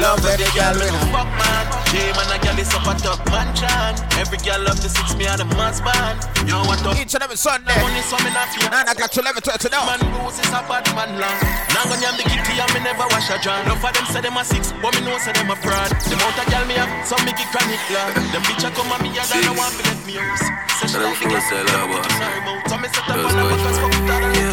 Love 0.04 0.20
every 0.28 0.44
girl 0.52 0.76
we 0.76 0.84
we 0.84 0.92
know. 0.92 1.16
fuck 1.16 1.32
man. 1.40 1.64
Jay 1.96 2.12
man, 2.12 2.28
a 2.28 2.38
girl 2.44 2.60
is 2.60 2.68
up 2.76 2.84
a 2.84 2.94
top 3.00 3.24
mansion. 3.32 3.96
Every 4.20 4.38
girl 4.44 4.60
love 4.68 4.84
the 4.84 4.92
six 4.92 5.16
me 5.16 5.32
and 5.32 5.40
the 5.40 5.48
man's 5.56 5.80
band. 5.80 6.20
You 6.44 6.60
know 6.60 6.68
what? 6.68 6.84
Each 7.00 7.16
and 7.16 7.24
every 7.24 7.40
Sunday. 7.40 7.72
Money 7.80 8.04
so 8.04 8.20
me 8.20 8.36
not 8.36 8.52
fear. 8.52 8.68
9 8.68 8.92
o'clock 8.92 9.12
to 9.16 9.20
11 9.24 9.48
30 9.48 9.72
now. 9.72 9.88
Man 9.88 10.04
Rose 10.20 10.36
is 10.44 10.52
a 10.52 10.60
bad 10.68 10.84
man 10.92 11.16
long. 11.16 11.40
Now 11.72 11.88
when 11.88 12.04
I'm 12.04 12.20
the 12.20 12.28
kitty 12.28 12.60
and 12.60 12.70
me 12.76 12.84
never 12.84 13.08
wash 13.16 13.32
a 13.32 13.40
jar. 13.40 13.64
Love 13.64 13.80
for 13.80 13.96
them 13.96 14.06
say 14.12 14.20
them 14.20 14.36
a 14.36 14.44
six, 14.44 14.76
but 14.84 14.92
me 14.92 15.08
know 15.08 15.16
say 15.24 15.32
them 15.32 15.48
a 15.48 15.56
fraud. 15.56 15.88
The 16.04 16.20
amount 16.20 16.36
of 16.36 16.46
girl 16.52 16.66
me 16.68 16.76
have, 16.76 16.92
some 17.08 17.24
me 17.24 17.32
get 17.32 17.48
chronic 17.56 17.80
long. 17.96 18.12
Them 18.36 18.44
bitch 18.44 18.68
a 18.68 18.70
come 18.76 18.92
at 18.92 19.00
me 19.00 19.16
and 19.16 19.24
I 19.24 19.40
don't 19.40 19.56
want 19.56 19.72
to 19.80 19.82
let 19.88 20.00
me 20.04 20.20
use. 20.20 20.44
Say 20.84 20.92
she 20.92 21.00
like 21.00 21.16
the 21.16 21.32
girl, 21.32 21.44
sorry 21.48 22.42
mouth. 22.44 22.68
So 22.68 22.76
me 22.76 22.88
set 22.92 23.08
up 23.08 23.24
on 23.24 23.40
her 23.40 23.48
because 23.56 24.49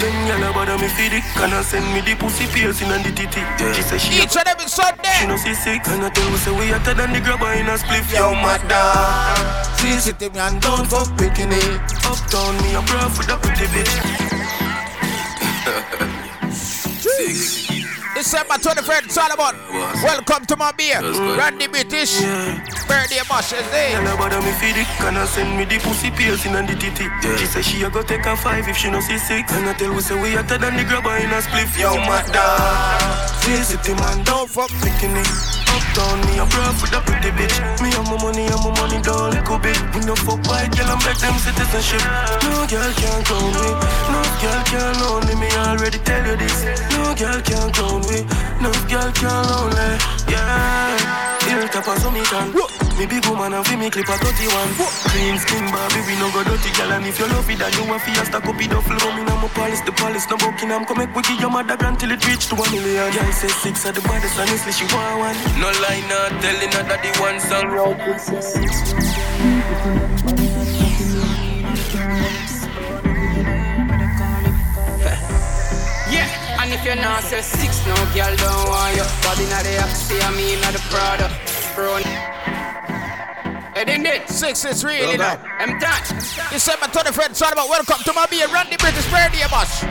Them 0.00 0.16
gyal 0.26 0.48
a 0.48 0.52
bother 0.54 0.78
me 0.78 0.88
for 0.88 1.20
can 1.38 1.52
I 1.52 1.60
send 1.60 1.84
me 1.92 2.00
the 2.00 2.14
pussy 2.16 2.46
piercing 2.46 2.88
and 2.88 3.04
the 3.04 3.12
titty. 3.12 3.42
She 3.74 3.82
say 3.82 3.98
she 3.98 4.22
Each 4.22 4.34
and 4.34 4.48
every 4.48 4.66
Sunday. 4.66 5.12
she 5.20 5.26
no 5.26 5.36
see 5.36 5.52
six 5.52 5.88
and 5.92 6.02
I 6.02 6.08
tell 6.08 6.30
you 6.30 6.38
say 6.38 6.52
we 6.58 6.68
hotter 6.72 6.94
than 6.94 7.12
the 7.12 7.20
grabber 7.20 7.52
in 7.52 7.68
a 7.68 7.76
spliff. 7.76 8.10
Yo, 8.10 8.32
madam. 8.32 9.60
CCTV 9.76 10.36
and 10.36 10.60
don't 10.62 10.86
fuck 10.86 11.08
picking 11.18 11.52
it. 11.52 11.80
Uptown 12.08 12.56
me 12.62 12.74
a 12.74 12.82
bra 12.88 13.08
for 13.10 13.24
the 13.28 13.36
pretty 13.36 13.66
bitch. 13.74 14.20
December 18.20 18.60
23rd, 18.60 19.10
Solomon. 19.10 19.56
Welcome 20.04 20.44
to 20.44 20.54
my 20.54 20.72
beer. 20.72 21.00
Randy 21.00 21.68
British. 21.68 22.20
Birthday 22.84 23.24
Mashes 23.32 23.64
Day. 23.72 23.96
Gyal 23.96 24.12
a 24.12 24.16
bother 24.20 24.42
me 24.44 24.52
for 24.60 24.68
the 24.76 24.84
can 25.00 25.16
I 25.16 25.24
send 25.24 25.56
me 25.56 25.64
the 25.64 25.78
pussy 25.78 26.10
piercing 26.10 26.54
and 26.54 26.68
the 26.68 26.76
titty. 26.76 27.08
She 27.38 27.46
say 27.46 27.62
she 27.62 27.82
a 27.82 27.88
go 27.88 28.02
take 28.02 28.26
a 28.26 28.36
five 28.36 28.68
if 28.68 28.76
she 28.76 28.90
no 28.90 29.00
see 29.00 29.16
six. 29.16 29.56
And 29.56 29.64
I 29.64 29.72
tell 29.72 29.94
her 29.94 30.02
say 30.02 30.20
we 30.20 30.36
hotter 30.36 30.58
than 30.58 30.76
the 30.76 30.84
grabber 30.84 31.16
in 31.16 31.32
a 31.32 31.40
spliff. 31.40 31.80
Yo, 31.80 31.96
madam. 31.96 32.34
CCTV 33.40 33.96
ah. 33.96 34.00
man 34.04 34.24
don't 34.24 34.50
fuck 34.50 34.68
picking 34.84 35.16
it. 35.16 35.30
Uptown 35.70 36.18
me 36.26 36.42
a 36.42 36.44
bra 36.50 36.74
for 36.74 36.90
the 36.90 37.00
pretty 37.06 37.30
bitch. 37.38 37.56
Me 37.80 37.88
and 37.94 38.04
my 38.10 38.18
money 38.20 38.44
and 38.50 38.60
my 38.60 38.70
money 38.74 39.00
down 39.00 39.30
little 39.30 39.58
bit. 39.62 39.78
We 39.94 40.02
no 40.02 40.18
fuck 40.18 40.42
white 40.50 40.74
girl 40.74 40.90
and 40.90 41.00
beg 41.06 41.16
them 41.22 41.38
citizenship. 41.38 42.02
No 42.42 42.66
girl 42.66 42.90
can 42.98 43.22
clone 43.22 43.54
me. 43.54 43.70
No 44.10 44.20
girl 44.42 44.60
can 44.66 44.92
lonely 44.98 45.34
me. 45.38 45.46
Me 45.46 45.56
Already 45.56 45.98
tell 46.02 46.26
you 46.26 46.36
this. 46.36 46.58
No 46.90 47.14
girl 47.14 47.38
can 47.46 47.70
clone 47.70 48.02
me. 48.09 48.09
No 48.60 48.70
girl 48.90 49.10
can't 49.14 49.46
lonely. 49.50 49.90
Yeah. 50.26 51.38
Hilltop 51.46 51.86
a 51.86 51.94
summation. 52.00 52.52
Me 52.52 52.60
ton. 52.60 52.98
Me 52.98 53.06
big 53.06 53.24
woman 53.26 53.54
and 53.54 53.64
fi 53.66 53.76
me 53.76 53.88
clip 53.88 54.08
a 54.08 54.16
31. 54.18 54.74
Clean 55.10 55.38
skin 55.38 55.64
Barbie, 55.70 56.02
we 56.06 56.14
no 56.18 56.30
go 56.34 56.42
dirty 56.44 56.70
girl. 56.76 56.92
And 56.92 57.06
if 57.06 57.18
you 57.18 57.26
love 57.26 57.48
it, 57.48 57.58
then 57.58 57.72
you 57.72 57.84
want 57.88 58.02
fi 58.02 58.12
a 58.20 58.24
stack 58.26 58.46
up 58.46 58.60
it 58.60 58.70
duffel. 58.70 58.98
Me 59.14 59.22
no 59.24 59.36
more 59.38 59.50
palace, 59.50 59.80
the 59.82 59.92
palace 59.92 60.28
no 60.28 60.36
Buckingham. 60.36 60.84
Come 60.84 60.98
make 60.98 61.14
we 61.14 61.22
give 61.22 61.40
your 61.40 61.50
mother 61.50 61.76
grand 61.76 61.98
till 61.98 62.10
it 62.10 62.26
reach 62.26 62.46
to 62.48 62.54
a 62.54 62.70
million. 62.70 63.10
Girl 63.14 63.32
say 63.32 63.48
six 63.48 63.86
at 63.86 63.94
the 63.94 64.02
baddest, 64.02 64.38
honestly 64.38 64.72
she 64.72 64.84
want 64.92 65.18
one. 65.18 65.36
No 65.62 65.70
lie, 65.80 66.02
not 66.10 66.30
telling 66.42 66.72
her 66.74 66.84
that 66.90 67.00
the 67.02 67.10
one 67.22 67.38
song. 70.36 70.49
If 76.80 76.86
you're 76.86 76.96
not 76.96 77.22
say 77.22 77.42
six, 77.42 77.86
no 77.86 77.94
girl 78.14 78.34
don't 78.36 78.68
want 78.68 78.96
you. 78.96 79.04
Body 79.22 79.44
not 79.50 79.64
the 79.64 79.82
Oxy, 79.82 80.18
I 80.20 80.30
mean 80.34 80.60
not 80.60 80.72
the 80.72 80.80
Prada. 80.88 81.28
Run. 81.76 82.02
Head 83.74 83.88
in 83.88 84.06
it. 84.06 84.28
Six 84.28 84.64
is 84.64 84.84
really 84.84 85.16
now. 85.16 85.38
I'm 85.58 85.78
done. 85.78 86.02
December 86.50 86.86
23rd, 86.86 87.34
Solomon. 87.34 87.68
Welcome 87.68 88.02
to 88.04 88.12
my 88.12 88.26
beer. 88.26 88.48
Randy 88.48 88.76
British 88.76 89.08
Birthday 89.10 89.46
Boss. 89.50 89.84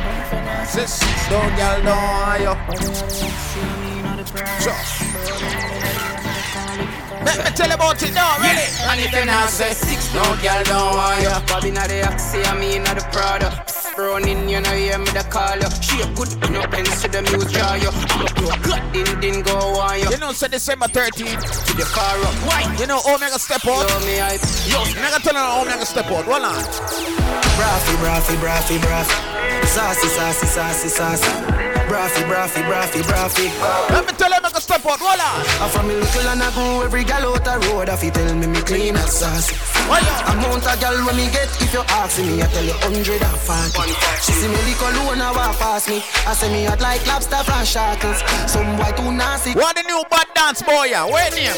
Six. 0.68 1.00
Don't 1.30 1.56
girl, 1.56 1.82
don't 1.84 1.96
want 1.96 2.42
you. 2.42 2.54
Sure. 4.62 5.09
Let 7.26 7.38
me 7.38 7.52
tell 7.52 7.68
you 7.68 7.76
about 7.76 8.02
it 8.02 8.14
now, 8.14 8.40
ready? 8.40 8.64
And 8.88 9.00
if 9.02 9.12
you're 9.12 9.26
not 9.26 9.50
say 9.50 9.74
six, 9.74 10.14
no 10.14 10.24
girl 10.42 10.64
don't 10.64 10.96
want 10.96 11.22
you. 11.22 11.30
Bobby 11.48 11.72
not 11.72 11.90
the 11.90 12.08
Oxy, 12.08 12.42
I 12.44 12.58
mean 12.58 12.84
not 12.84 12.96
the 12.96 13.04
Prada. 13.12 13.66
Running, 13.98 14.48
you 14.48 14.62
know, 14.62 14.72
hear 14.72 14.98
me 14.98 15.12
the 15.12 15.28
call 15.28 15.60
you. 15.60 15.68
She 15.84 16.00
a 16.00 16.08
good, 16.16 16.32
you 16.32 16.56
know, 16.56 16.64
ends 16.72 17.02
to 17.04 17.10
the 17.12 17.22
music 17.22 17.52
draw 17.52 17.76
you. 17.76 17.92
I'm 17.92 18.24
a 18.24 18.32
blow, 18.32 18.56
good, 18.64 18.80
din 18.94 19.20
din 19.20 19.42
go 19.44 19.60
on 19.76 20.00
you. 20.00 20.10
You 20.10 20.18
know, 20.18 20.32
say 20.32 20.48
December 20.48 20.88
13th. 20.88 21.44
To 21.68 21.72
the 21.76 21.84
car 21.84 22.16
up, 22.24 22.34
why? 22.48 22.64
You 22.80 22.88
know, 22.88 23.02
oh, 23.04 23.16
Omega 23.16 23.38
step 23.38 23.66
out. 23.68 23.84
Yo, 23.84 24.00
me 24.08 24.16
hype. 24.24 24.40
Yo, 24.72 24.80
you 24.88 24.96
never 25.04 25.20
tell 25.20 25.36
her 25.36 25.62
Omega 25.62 25.86
step 25.86 26.06
out. 26.06 26.24
Hold 26.24 26.48
on. 26.48 26.64
Braffy, 27.60 27.96
braffy, 28.00 28.36
braffy, 28.40 28.78
braffy. 28.80 29.68
Sassy, 29.68 30.08
sassy, 30.08 30.48
sassy, 30.48 30.88
sassy. 30.88 31.79
Braffy, 31.90 32.22
braffy, 32.30 32.62
braffy, 32.70 33.02
braffy. 33.02 33.50
Let 33.90 34.06
me 34.06 34.14
tell 34.14 34.30
her 34.32 34.38
Omega 34.38 34.62
step 34.62 34.86
out. 34.86 35.02
Hold 35.02 35.18
on. 35.18 35.42
I'm 35.58 35.70
from 35.74 35.88
me 35.90 35.96
little 35.98 36.30
and 36.30 36.44
I 36.44 36.54
go 36.54 36.86
every 36.86 37.04
gal 37.04 37.26
out 37.26 37.44
the 37.44 37.58
road. 37.66 37.90
If 37.90 38.04
you 38.04 38.12
tell 38.12 38.30
me 38.36 38.46
me 38.46 38.62
clean 38.62 38.96
and 38.96 39.10
sassy. 39.10 39.58
Amount 40.30 40.70
of 40.70 40.78
girl 40.78 41.02
when 41.10 41.18
me 41.18 41.26
get, 41.34 41.50
if 41.58 41.74
you 41.74 41.82
ask 41.98 42.22
me, 42.22 42.42
I 42.42 42.48
tell 42.54 42.64
you 42.64 42.78
hundred 42.86 43.26
and 43.26 43.40
forty. 43.42 43.90
She 44.22 44.38
see 44.38 44.48
me 44.48 44.62
lick 44.70 44.78
alone, 44.78 45.18
I 45.18 45.34
walk 45.34 45.58
past 45.58 45.90
me. 45.90 46.06
I 46.30 46.38
say 46.38 46.54
me 46.54 46.70
hot 46.70 46.80
like 46.80 47.02
lobster 47.10 47.42
from 47.42 47.66
shackles. 47.66 48.22
Some 48.46 48.78
boy 48.78 48.94
too 48.94 49.10
nasty. 49.10 49.58
What 49.58 49.74
the 49.74 49.82
new 49.90 50.06
bad 50.14 50.30
dance 50.38 50.62
boy? 50.62 50.94
Yeah, 50.94 51.10
where 51.10 51.26
name? 51.34 51.58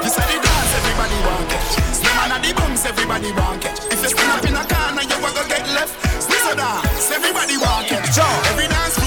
This 0.00 0.16
are 0.16 0.24
the 0.24 0.40
dance 0.40 0.72
everybody 0.72 1.18
want 1.28 1.44
catch. 1.52 1.76
Slim 2.00 2.32
and 2.32 2.40
the 2.40 2.50
bums 2.56 2.84
everybody 2.88 3.30
want 3.36 3.60
catch. 3.60 3.84
If 3.92 4.00
you 4.00 4.08
stand 4.08 4.32
up 4.32 4.44
in 4.48 4.56
a 4.56 4.64
corner, 4.64 5.04
you 5.04 5.18
will 5.20 5.34
go 5.36 5.44
get 5.52 5.68
left. 5.76 5.92
Snizzle 6.16 6.56
dance, 6.56 7.12
everybody 7.12 7.60
want 7.60 7.92
catch. 7.92 8.16
Every 8.16 8.66
dance 8.72 8.96
floor 8.96 8.96
we 8.96 8.96
go 8.96 8.97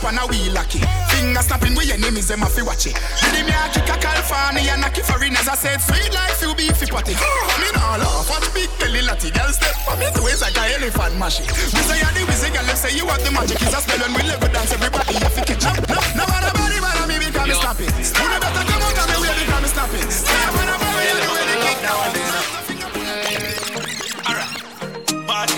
up 0.00 0.08
and 0.08 0.18
a 0.18 0.24
wheel 0.26 0.52
lucky. 0.52 0.80
Finger 1.12 1.42
snapping 1.44 1.76
with 1.76 1.86
your 1.86 2.00
enemies, 2.00 2.28
them 2.28 2.40
have 2.40 2.54
to 2.56 2.64
watch 2.64 2.88
it. 2.88 2.96
Did 3.20 3.44
me 3.44 3.52
a 3.52 3.68
kick 3.68 3.88
a 3.88 3.96
California 4.00 4.72
and 4.72 4.84
a 4.84 4.88
kick 4.90 5.04
for 5.04 5.20
as 5.20 5.48
I 5.48 5.54
said, 5.54 5.78
sweet 5.80 6.12
like 6.16 6.32
few 6.40 6.54
beefy 6.56 6.88
patty. 6.88 7.14
I'm 7.16 7.62
in 7.68 7.76
all 7.76 8.00
off, 8.00 8.28
watch 8.32 8.48
big 8.56 8.70
belly 8.80 9.04
latty. 9.04 9.30
Girl 9.30 9.52
step 9.52 9.76
for 9.84 9.96
me 10.00 10.08
to 10.08 10.20
waist 10.24 10.40
like 10.40 10.56
a 10.56 10.64
elephant 10.80 11.14
mashy. 11.20 11.44
We 11.44 11.80
say 11.84 12.00
you're 12.00 12.14
the 12.16 12.24
wizard, 12.24 12.52
girl, 12.56 12.64
let's 12.64 12.80
say 12.80 12.96
you 12.96 13.04
have 13.06 13.20
the 13.20 13.30
magic. 13.30 13.60
It's 13.60 13.76
a 13.76 13.80
spell 13.80 14.00
when 14.00 14.12
we 14.16 14.22
live 14.24 14.40
with 14.40 14.52
dance, 14.52 14.72
everybody 14.72 15.14
have 15.20 15.34
to 15.36 15.42
catch 15.44 15.66
up. 15.68 15.76
No, 15.84 16.00
no, 16.16 16.24
nobody, 16.24 16.78
but 16.80 16.96
me 17.04 17.16
because 17.20 17.48
me 17.48 17.54
snap 17.54 17.80
it. 17.80 17.92
You 17.92 18.38
better 18.40 18.64
come 18.64 18.82
out 18.82 18.96
and 18.96 19.08
me 19.12 19.16
way 19.20 19.32
me 19.36 19.68
snap 19.68 19.92
it. 19.92 20.08
Stay 20.08 20.44
on 20.48 20.68
a 20.70 20.76
boy, 20.80 21.00
you 21.04 21.16
know 21.20 21.32
where 21.36 21.46
they 21.46 21.58
kick 21.60 21.78
down. 21.84 22.59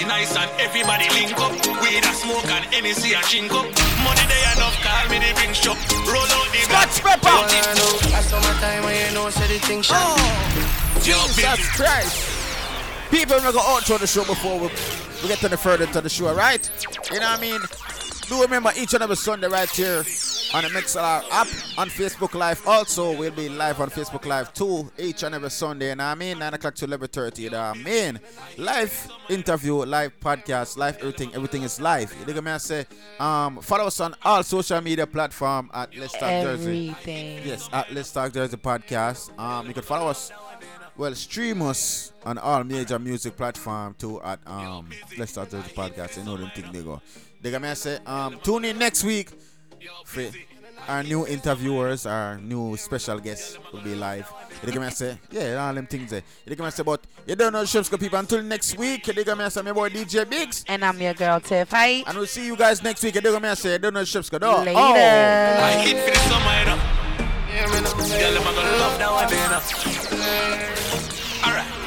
Party 0.02 0.08
nice 0.08 0.36
and 0.36 0.50
everybody 0.60 1.08
link 1.10 1.38
up. 1.38 1.52
Weed 1.82 2.04
a 2.04 2.12
smoke 2.14 2.44
and 2.46 2.64
NEC 2.70 3.12
a 3.12 3.22
chink 3.22 3.50
up. 3.50 3.66
Money 4.02 4.24
they 4.26 4.42
enough, 4.56 4.76
call 4.82 5.08
me 5.08 5.18
the 5.18 5.32
bring 5.34 5.52
shop. 5.52 5.78
Roll 6.06 6.22
out 6.22 6.48
the 6.50 6.58
Scotch 6.58 7.02
pepper. 7.02 7.28
I 7.28 8.20
saw 8.22 8.40
my 8.40 8.52
time 8.60 8.84
when 8.84 9.08
you 9.08 9.14
know, 9.14 9.30
say 9.30 9.46
the 9.46 9.58
thing 9.64 9.82
shot. 9.82 9.96
Oh, 9.98 11.00
Jesus 11.02 11.68
Christ. 11.76 13.10
People, 13.10 13.36
we're 13.36 13.42
going 13.42 13.52
to 13.52 13.58
go 13.58 13.64
out 13.64 13.82
to 13.86 13.98
the 13.98 14.06
show 14.06 14.24
before 14.24 14.58
we, 14.58 14.68
we 15.22 15.28
get 15.28 15.44
any 15.44 15.56
further 15.56 15.86
to 15.86 16.00
the 16.00 16.08
show, 16.08 16.34
right? 16.34 16.68
You 17.12 17.20
know 17.20 17.26
what 17.26 17.38
I 17.38 17.40
mean? 17.40 17.60
Do 18.28 18.40
remember 18.40 18.72
each 18.76 18.94
and 18.94 19.02
every 19.02 19.16
Sunday 19.16 19.48
right 19.48 19.70
here 19.70 20.04
on 20.54 20.62
the 20.64 20.68
Mixlr 20.68 21.22
app 21.30 21.46
on 21.78 21.88
Facebook 21.88 22.34
Live. 22.34 22.66
Also, 22.66 23.16
we'll 23.16 23.30
be 23.30 23.48
live 23.48 23.80
on 23.80 23.88
Facebook 23.88 24.26
Live 24.26 24.52
too 24.52 24.90
each 24.98 25.22
and 25.22 25.34
every 25.34 25.50
Sunday. 25.50 25.90
You 25.90 25.96
know 25.96 26.04
I 26.04 26.14
mean? 26.14 26.38
9 26.38 26.54
o'clock 26.54 26.74
to 26.74 26.86
11.30. 26.86 27.38
You 27.38 27.50
know 27.50 27.60
I 27.60 27.74
mean? 27.74 28.20
Live 28.58 29.10
interview, 29.30 29.76
live 29.76 30.12
podcast, 30.20 30.76
live 30.76 30.98
everything. 30.98 31.34
Everything 31.34 31.62
is 31.62 31.80
live. 31.80 32.14
You 32.20 32.26
know 32.26 32.40
what 32.40 32.46
I 32.48 32.58
say? 32.58 32.86
Um, 33.18 33.60
follow 33.60 33.86
us 33.86 33.98
on 34.00 34.14
all 34.22 34.42
social 34.42 34.80
media 34.82 35.06
platform 35.06 35.70
at 35.72 35.96
Let's 35.96 36.12
Talk 36.12 36.20
Jersey. 36.28 36.90
Everything. 36.90 37.46
Yes, 37.46 37.70
at 37.72 37.90
Let's 37.92 38.12
Talk 38.12 38.32
Jersey 38.34 38.56
podcast. 38.58 39.38
Um, 39.38 39.68
you 39.68 39.74
can 39.74 39.82
follow 39.82 40.08
us. 40.08 40.30
Well, 40.98 41.14
stream 41.14 41.62
us 41.62 42.12
on 42.26 42.36
all 42.36 42.62
major 42.64 42.98
music 42.98 43.38
platform 43.38 43.94
too 43.98 44.20
at 44.22 44.38
um 44.46 44.90
Let's 45.16 45.32
Talk 45.32 45.48
Jersey 45.50 45.70
podcast. 45.74 46.18
You 46.18 46.24
know 46.24 46.36
them 46.36 46.50
thing 46.54 46.70
they 46.70 46.82
go. 46.82 47.00
They 47.40 47.50
gonna 47.50 47.74
say 47.74 47.98
um 48.04 48.38
tune 48.42 48.66
in 48.66 48.78
next 48.78 49.02
week 49.02 49.30
for 50.04 50.30
our 50.88 51.02
new 51.02 51.26
interviewers, 51.26 52.06
our 52.06 52.38
new 52.38 52.76
special 52.76 53.18
guests 53.18 53.58
will 53.72 53.80
be 53.80 53.94
live. 53.94 54.30
They 54.62 54.72
gonna 54.72 54.90
say 54.90 55.18
yeah 55.30 55.64
all 55.64 55.74
them 55.74 55.86
things 55.86 56.10
there. 56.10 56.22
They 56.44 56.54
gonna 56.54 56.70
say 56.70 56.82
but 56.82 57.04
you 57.26 57.36
don't 57.36 57.52
know 57.52 57.62
Shepska 57.62 57.98
people 57.98 58.18
until 58.18 58.42
next 58.42 58.76
week. 58.76 59.04
They 59.04 59.24
gonna 59.24 59.50
say 59.50 59.62
my 59.62 59.72
boy 59.72 59.90
DJ 59.90 60.28
Biggs. 60.28 60.64
And 60.68 60.84
I'm 60.84 61.00
your 61.00 61.14
girl 61.14 61.40
Tiff 61.40 61.70
Height. 61.70 62.04
And 62.06 62.16
we'll 62.16 62.26
see 62.26 62.46
you 62.46 62.56
guys 62.56 62.82
next 62.82 63.02
week. 63.02 63.14
They 63.14 63.20
gonna 63.20 63.56
say 63.56 63.78
don't 63.78 63.94
know 63.94 64.02
Shepska 64.02 64.40
though. 64.40 64.58
Later. 64.58 64.78
Oh. 64.78 64.94
I 64.94 65.72
hit 65.82 65.98
for 66.04 66.10
the 66.10 66.18
summer, 66.28 66.58
you 66.58 66.64
know. 66.66 66.78
Yeah, 67.52 67.66
man, 67.68 67.86
I'm 67.86 67.92
Girl, 67.92 68.38
I'm 68.38 68.54
gonna 68.54 68.76
love 68.78 68.98
that 68.98 69.10
one, 69.12 69.28
you 69.30 69.36
know. 69.50 69.60
Alright. 71.44 71.82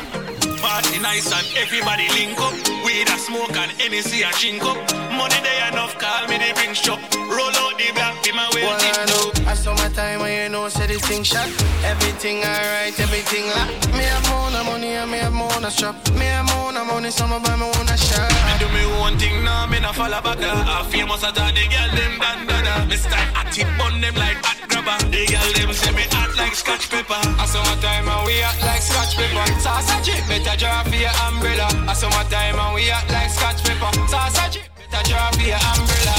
Party 0.95 1.03
nice 1.03 1.31
and 1.31 1.57
everybody 1.57 2.07
link 2.09 2.39
up. 2.39 2.53
Weed 2.85 3.09
a 3.09 3.17
smoke 3.17 3.55
and 3.57 3.71
NEC 3.79 4.23
a 4.23 4.31
chink 4.39 4.61
up. 4.63 4.77
Money 5.11 5.35
they 5.43 5.67
enough, 5.67 5.97
call 5.99 6.27
me 6.27 6.37
the 6.37 6.53
bring 6.55 6.73
shop. 6.73 6.99
Roll 7.15 7.51
out 7.51 7.77
the 7.77 7.91
black, 7.93 8.23
be 8.23 8.31
my 8.31 8.47
way. 8.53 8.63
Well, 8.63 8.79
I 8.79 9.05
know. 9.05 9.51
I 9.51 9.55
saw 9.55 9.73
my 9.75 9.89
time 9.89 10.21
when 10.21 10.31
you 10.31 10.49
know, 10.49 10.69
say 10.69 10.87
the 10.87 10.99
thing 10.99 11.23
shot. 11.23 11.47
Everything 11.83 12.37
alright, 12.43 12.97
everything 12.99 13.47
lock. 13.51 13.69
Me 13.91 14.03
have 14.07 14.23
more 14.29 14.47
of 14.47 14.65
money 14.65 14.95
and 14.95 15.11
me 15.11 15.17
have 15.17 15.33
more 15.33 15.51
of 15.51 15.73
shop. 15.73 15.95
Me 16.13 16.25
have 16.31 16.47
more 16.55 16.71
of 16.71 16.87
money, 16.87 17.11
some 17.11 17.33
of 17.33 17.43
them 17.43 17.59
want 17.59 17.91
a 17.91 17.97
shop. 17.97 18.31
Me 18.47 18.53
do 18.59 18.67
me 18.71 18.85
one 18.99 19.17
thing 19.17 19.43
now, 19.43 19.67
me 19.67 19.79
not 19.79 19.95
follow 19.95 20.21
back. 20.21 20.39
I 20.39 20.87
famous 20.89 21.23
at 21.23 21.37
all 21.37 21.51
the 21.51 21.65
girl 21.67 21.91
them 21.91 22.19
dan 22.19 22.47
dada. 22.47 22.85
Me 22.87 22.95
style 22.95 23.35
at 23.35 23.57
it, 23.57 23.67
bun 23.77 23.99
them 23.99 24.15
like 24.15 24.39
hot 24.45 24.63
grabber. 24.69 24.97
The 25.11 25.27
girl 25.27 25.49
them 25.59 25.73
say 25.73 25.91
me 25.91 26.07
hot 26.15 26.31
like 26.37 26.55
scotch 26.55 26.89
pepper. 26.89 27.19
I 27.19 27.45
saw 27.45 27.63
my 27.67 27.75
time 27.81 28.07
and 28.07 28.25
we 28.25 28.39
hot 28.39 28.59
like 28.63 28.81
scotch 28.81 29.19
pepper. 29.19 29.45
Sausage, 29.59 30.15
better 30.31 30.55
draw 30.55 30.84
for 30.89 30.95
your 30.95 31.11
umbrella. 31.27 31.67
I 31.89 31.93
saw 31.93 32.09
my 32.09 32.23
time 32.29 32.57
and 32.57 32.73
we 32.75 32.87
hot 32.89 33.09
like 33.11 33.29
scotch 33.29 33.63
pepper. 33.65 33.91
Sausage, 34.07 34.59
better 34.77 35.03
draw 35.09 35.31
for 35.33 35.41
your 35.45 35.59
umbrella. 35.73 36.15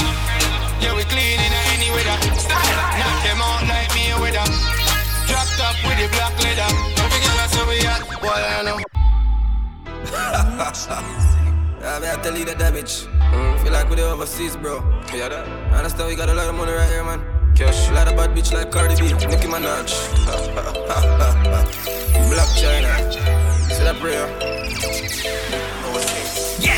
Yeah, 0.81 0.93
we 0.95 1.03
clean 1.09 1.39
in 1.39 1.53
any 1.73 1.89
weather. 1.91 2.17
Style, 2.37 2.77
knock 2.99 3.23
them 3.23 3.41
out 3.41 3.63
like 3.67 3.89
me 3.95 4.11
a 4.11 4.13
weather. 4.19 4.45
Dropped 5.27 5.59
up 5.63 5.75
with 5.87 5.97
the 5.99 6.07
black 6.15 6.33
leather. 6.43 6.69
Every 7.01 7.19
girl 7.23 7.39
I 7.39 7.47
say 7.51 7.63
we 7.67 7.77
hot, 7.87 8.03
boy 8.21 8.35
I 8.35 8.61
know. 8.67 8.77
Yeah, 11.79 12.13
I 12.13 12.15
tell 12.21 12.35
you 12.37 12.43
the 12.43 12.53
damage. 12.53 13.05
Mm, 13.31 13.59
feel 13.63 13.71
like 13.71 13.89
we 13.89 13.95
the 13.95 14.03
overseas, 14.09 14.55
bro. 14.57 14.83
Yeah, 15.13 15.29
that. 15.29 15.47
Understand 15.73 16.09
we 16.09 16.15
got 16.15 16.29
a 16.29 16.33
lot 16.33 16.47
of 16.47 16.55
money 16.55 16.73
right 16.73 16.89
here, 16.89 17.03
man. 17.03 17.21
Cash. 17.55 17.89
A 17.89 17.93
lot 17.93 18.07
of 18.07 18.15
bad 18.15 18.31
bitch 18.35 18.51
like 18.53 18.71
Cardi 18.71 18.95
B, 18.95 19.13
Nicki 19.13 19.47
Minaj. 19.47 19.93
Blac 22.29 22.49
Chyna. 22.59 23.56
See 23.77 23.83
that 23.83 23.97
prayer? 24.01 24.25
Yeah. 26.57 26.73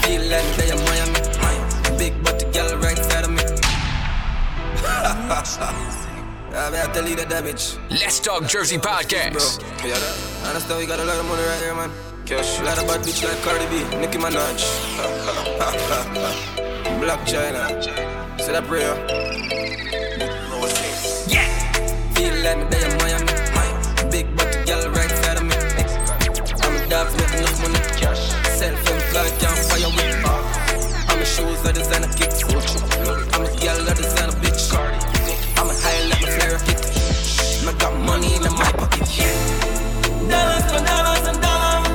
Feel 0.00 0.22
like 0.32 0.48
Miami. 0.88 1.20
Big 1.98 2.14
body 2.24 2.46
girl 2.52 2.72
right 2.78 2.96
side 2.96 3.24
of 3.24 3.30
me. 3.36 3.42
I 6.54 6.90
tell 6.94 7.06
you 7.06 7.16
the 7.16 7.26
damage. 7.26 7.76
Let's 7.90 8.18
Talk 8.18 8.46
Jersey 8.46 8.78
podcast. 8.78 9.60
Bro, 9.60 9.68
yeah, 9.86 9.98
that. 9.98 10.16
Understand 10.48 10.80
we 10.80 10.86
got 10.86 11.00
a 11.00 11.04
lot 11.04 11.18
of 11.18 11.26
money 11.26 11.42
right 11.42 11.60
here, 11.60 11.74
man. 11.74 11.90
Cash. 12.24 12.60
A 12.60 12.64
lot 12.64 12.78
of 12.78 12.86
bad 12.86 13.00
bitch 13.02 13.22
like 13.22 13.38
Cardi 13.42 13.66
B, 13.66 13.84
Nicki 13.98 14.16
Minaj. 14.16 14.56
Blac 16.98 17.26
Chyna. 17.28 17.68
That 18.46 18.64
prayer? 18.64 18.96
Yeah. 21.28 21.46
Feel 22.14 22.34
like 22.42 22.56
me 22.58 22.64
there 22.70 22.90
in 22.90 22.96
Miami. 22.96 23.21
Dollars 40.32 40.64
for 40.72 40.80
dollars 40.84 41.24
and 41.30 41.38
dollars. 41.42 41.88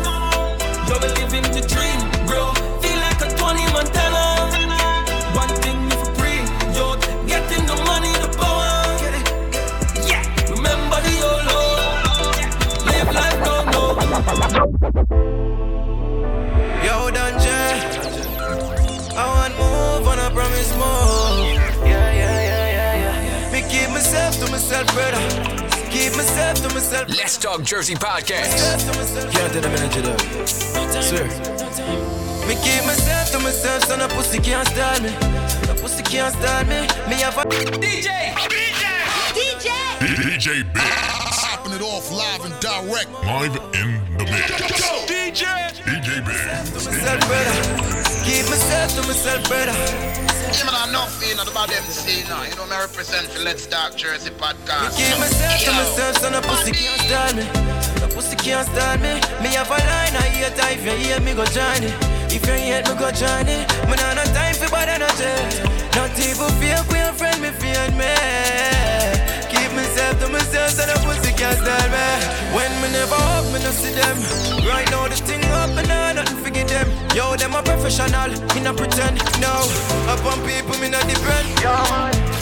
You're 0.88 1.02
living 1.18 1.48
the 1.58 1.62
dream, 1.74 2.00
bro. 2.28 2.42
Feel 2.82 3.00
like 3.06 3.22
a 3.26 3.30
20 3.36 3.66
Montana. 3.74 4.26
One 5.42 5.54
thing 5.64 5.78
you 5.90 5.98
free, 6.18 6.42
yo. 6.78 6.86
Getting 7.28 7.66
the 7.66 7.76
money, 7.90 8.14
the 8.24 8.30
power. 8.38 8.74
Yeah. 10.10 10.22
Remember 10.54 11.00
the 11.06 11.14
YOLO. 11.24 11.62
Live 12.90 13.10
life, 13.20 13.40
don't 13.48 13.66
know. 13.74 13.90
Yo, 16.86 16.96
Dungeon. 17.12 17.76
I 19.18 19.24
want 19.34 19.54
move 19.58 20.08
on, 20.08 20.20
I 20.20 20.30
promise 20.32 20.72
more. 20.78 21.58
Yeah, 21.86 22.12
yeah, 22.14 22.42
yeah, 22.52 22.76
yeah, 22.78 23.24
yeah. 23.30 23.52
Me 23.52 23.60
keep 23.70 23.90
myself 23.90 24.38
to 24.40 24.52
myself, 24.52 24.86
brother. 24.94 25.57
Keep 25.98 26.16
myself 26.16 26.58
to 26.62 26.70
myself. 26.76 27.10
Let's 27.10 27.38
Talk 27.40 27.64
Jersey 27.64 27.96
podcast. 27.96 28.54
Can't 29.32 29.52
tell 29.52 29.62
the 29.64 29.68
manager 29.68 30.02
that. 30.02 30.48
Swear. 31.02 31.26
Me 32.48 32.54
keep 32.62 32.86
myself 32.86 33.32
to 33.32 33.40
myself, 33.40 33.84
so 33.86 33.98
no 33.98 34.08
pussy 34.10 34.38
can't 34.38 34.68
style 34.68 35.02
me. 35.02 35.10
No 35.66 35.74
pussy 35.82 36.04
can't 36.04 36.32
style 36.36 36.66
me. 36.66 36.82
Me 37.10 37.16
have 37.26 37.36
a 37.40 37.46
DJ. 37.82 38.30
DJ. 39.34 39.74
DJ 39.98 40.72
Biggs. 40.72 41.42
Popping 41.42 41.74
it 41.74 41.82
off 41.82 42.12
live 42.12 42.46
and 42.46 42.54
direct. 42.60 43.10
Live 43.26 43.56
in 43.74 44.18
the 44.20 44.24
mix. 44.26 44.52
DJ. 45.10 45.46
DJ 45.82 46.24
Biggs. 46.24 46.86
myself. 46.86 47.22
Keep 48.24 48.46
myself 48.46 48.94
to 48.94 49.02
myself, 49.02 49.50
brother. 49.50 50.27
Even 50.56 50.72
I 50.72 50.88
know 50.92 51.04
feeling 51.20 51.44
about 51.44 51.68
them 51.68 51.84
now. 52.30 52.44
You 52.48 52.56
know 52.56 52.68
me 52.68 52.78
represent 52.80 53.28
the 53.36 53.44
Let's 53.44 53.68
Talk 53.68 53.96
Jersey 53.96 54.32
podcast. 54.32 54.96
Keep 54.96 55.20
myself 55.20 55.60
to 55.68 55.72
myself, 55.76 56.18
so 56.24 56.30
no 56.30 56.40
pussy 56.40 56.72
can't 56.72 57.02
style 57.04 57.34
me. 57.36 57.44
No 58.00 58.08
pussy 58.16 58.36
can't 58.38 58.64
style 58.64 58.98
me. 59.04 59.20
Me 59.44 59.50
have 59.60 59.68
a 59.68 59.76
line, 59.76 60.16
I 60.16 60.32
hear 60.32 60.48
If 60.56 60.86
you 60.86 60.96
hear 61.04 61.20
me, 61.20 61.34
go 61.34 61.44
join 61.52 61.84
it. 61.84 61.96
If 62.32 62.48
you 62.48 62.56
hate 62.56 62.88
me, 62.88 62.96
go 62.96 63.12
join 63.12 63.48
it. 63.48 63.68
Me 63.92 63.96
nah 64.00 64.16
no 64.16 64.24
time 64.32 64.56
for 64.56 64.72
bad 64.72 64.88
energy. 64.88 65.36
Not 66.00 66.16
even 66.16 66.52
feel 66.64 66.80
queer 66.88 67.12
friend, 67.12 67.42
me 67.44 67.52
feel 67.60 67.88
me. 68.00 68.16
Keep 69.52 69.76
myself 69.76 70.16
to 70.24 70.28
myself, 70.32 70.72
so 70.72 70.88
no 70.88 70.96
pussy 71.04 71.27
can't 71.38 71.58
style 71.62 71.90
me. 71.94 72.08
When 72.52 72.72
me 72.82 72.90
never 72.92 73.16
up, 73.38 73.46
me 73.54 73.62
no 73.62 73.72
see 73.72 73.94
them. 73.94 74.18
Right 74.66 74.90
now 74.90 75.08
this 75.08 75.22
thing 75.22 75.46
up 75.62 75.70
and 75.78 75.92
I 75.92 76.14
nothing 76.14 76.42
forget 76.44 76.68
them. 76.68 76.90
Yo, 77.16 77.36
them 77.38 77.54
a 77.54 77.62
professional, 77.62 78.34
me 78.54 78.60
not 78.66 78.76
pretend. 78.76 79.22
No, 79.40 79.54
up 80.10 80.26
on 80.26 80.42
people, 80.44 80.76
me 80.82 80.90
not 80.90 81.06
depend. 81.08 81.48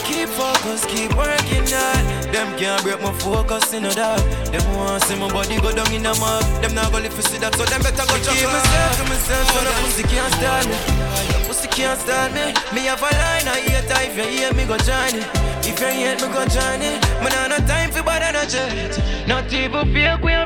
Keep 0.07 0.29
focus, 0.29 0.85
keep 0.87 1.11
working 1.15 1.67
hard. 1.67 2.03
Them 2.31 2.57
can't 2.57 2.81
break 2.83 3.01
my 3.01 3.11
focus, 3.19 3.73
you 3.73 3.81
know 3.81 3.91
that. 3.91 4.19
Them 4.51 4.65
want 4.75 5.03
see 5.03 5.19
my 5.19 5.27
body 5.31 5.59
go 5.59 5.75
down 5.75 5.91
in 5.91 6.05
a 6.05 6.15
mug. 6.15 6.43
Them 6.63 6.73
not 6.73 6.91
gonna 6.91 7.03
live 7.03 7.15
to 7.15 7.21
see 7.21 7.37
that, 7.39 7.53
so 7.55 7.65
them 7.65 7.81
better 7.83 8.05
go 8.07 8.15
check. 8.23 8.39
Keep 8.39 8.47
myself 8.47 8.97
to 8.97 9.03
myself, 9.11 9.45
so 9.51 9.59
the 9.59 9.71
pussy 9.83 10.03
can't 10.07 10.33
stand 10.33 10.69
me. 10.69 11.05
Can't 11.67 11.99
stand 11.99 12.33
me. 12.33 12.53
Me 12.73 12.85
have 12.87 13.01
a 13.01 13.03
line, 13.03 13.47
I 13.47 13.59
if 14.05 14.15
you 14.17 14.23
hear 14.23 14.53
me 14.53 14.65
go 14.65 14.77
join 14.77 15.15
it. 15.15 15.27
If 15.67 15.79
you 15.79 15.87
me 16.15 16.27
go 16.33 16.45
join 16.47 16.81
it. 16.81 17.01
No 17.49 17.57
time 17.67 17.91
for 17.91 18.01
bad. 18.03 18.23
Not 19.27 19.51
even 19.51 19.93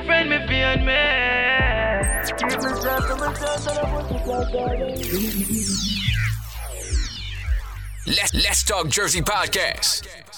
friend, 0.06 0.30
me 0.30 0.48
fear 0.48 0.78
me. 0.78 1.40
Let's, 8.08 8.34
Let's 8.34 8.64
Talk 8.64 8.90
Jersey 8.90 9.22
Podcast. 9.22 10.29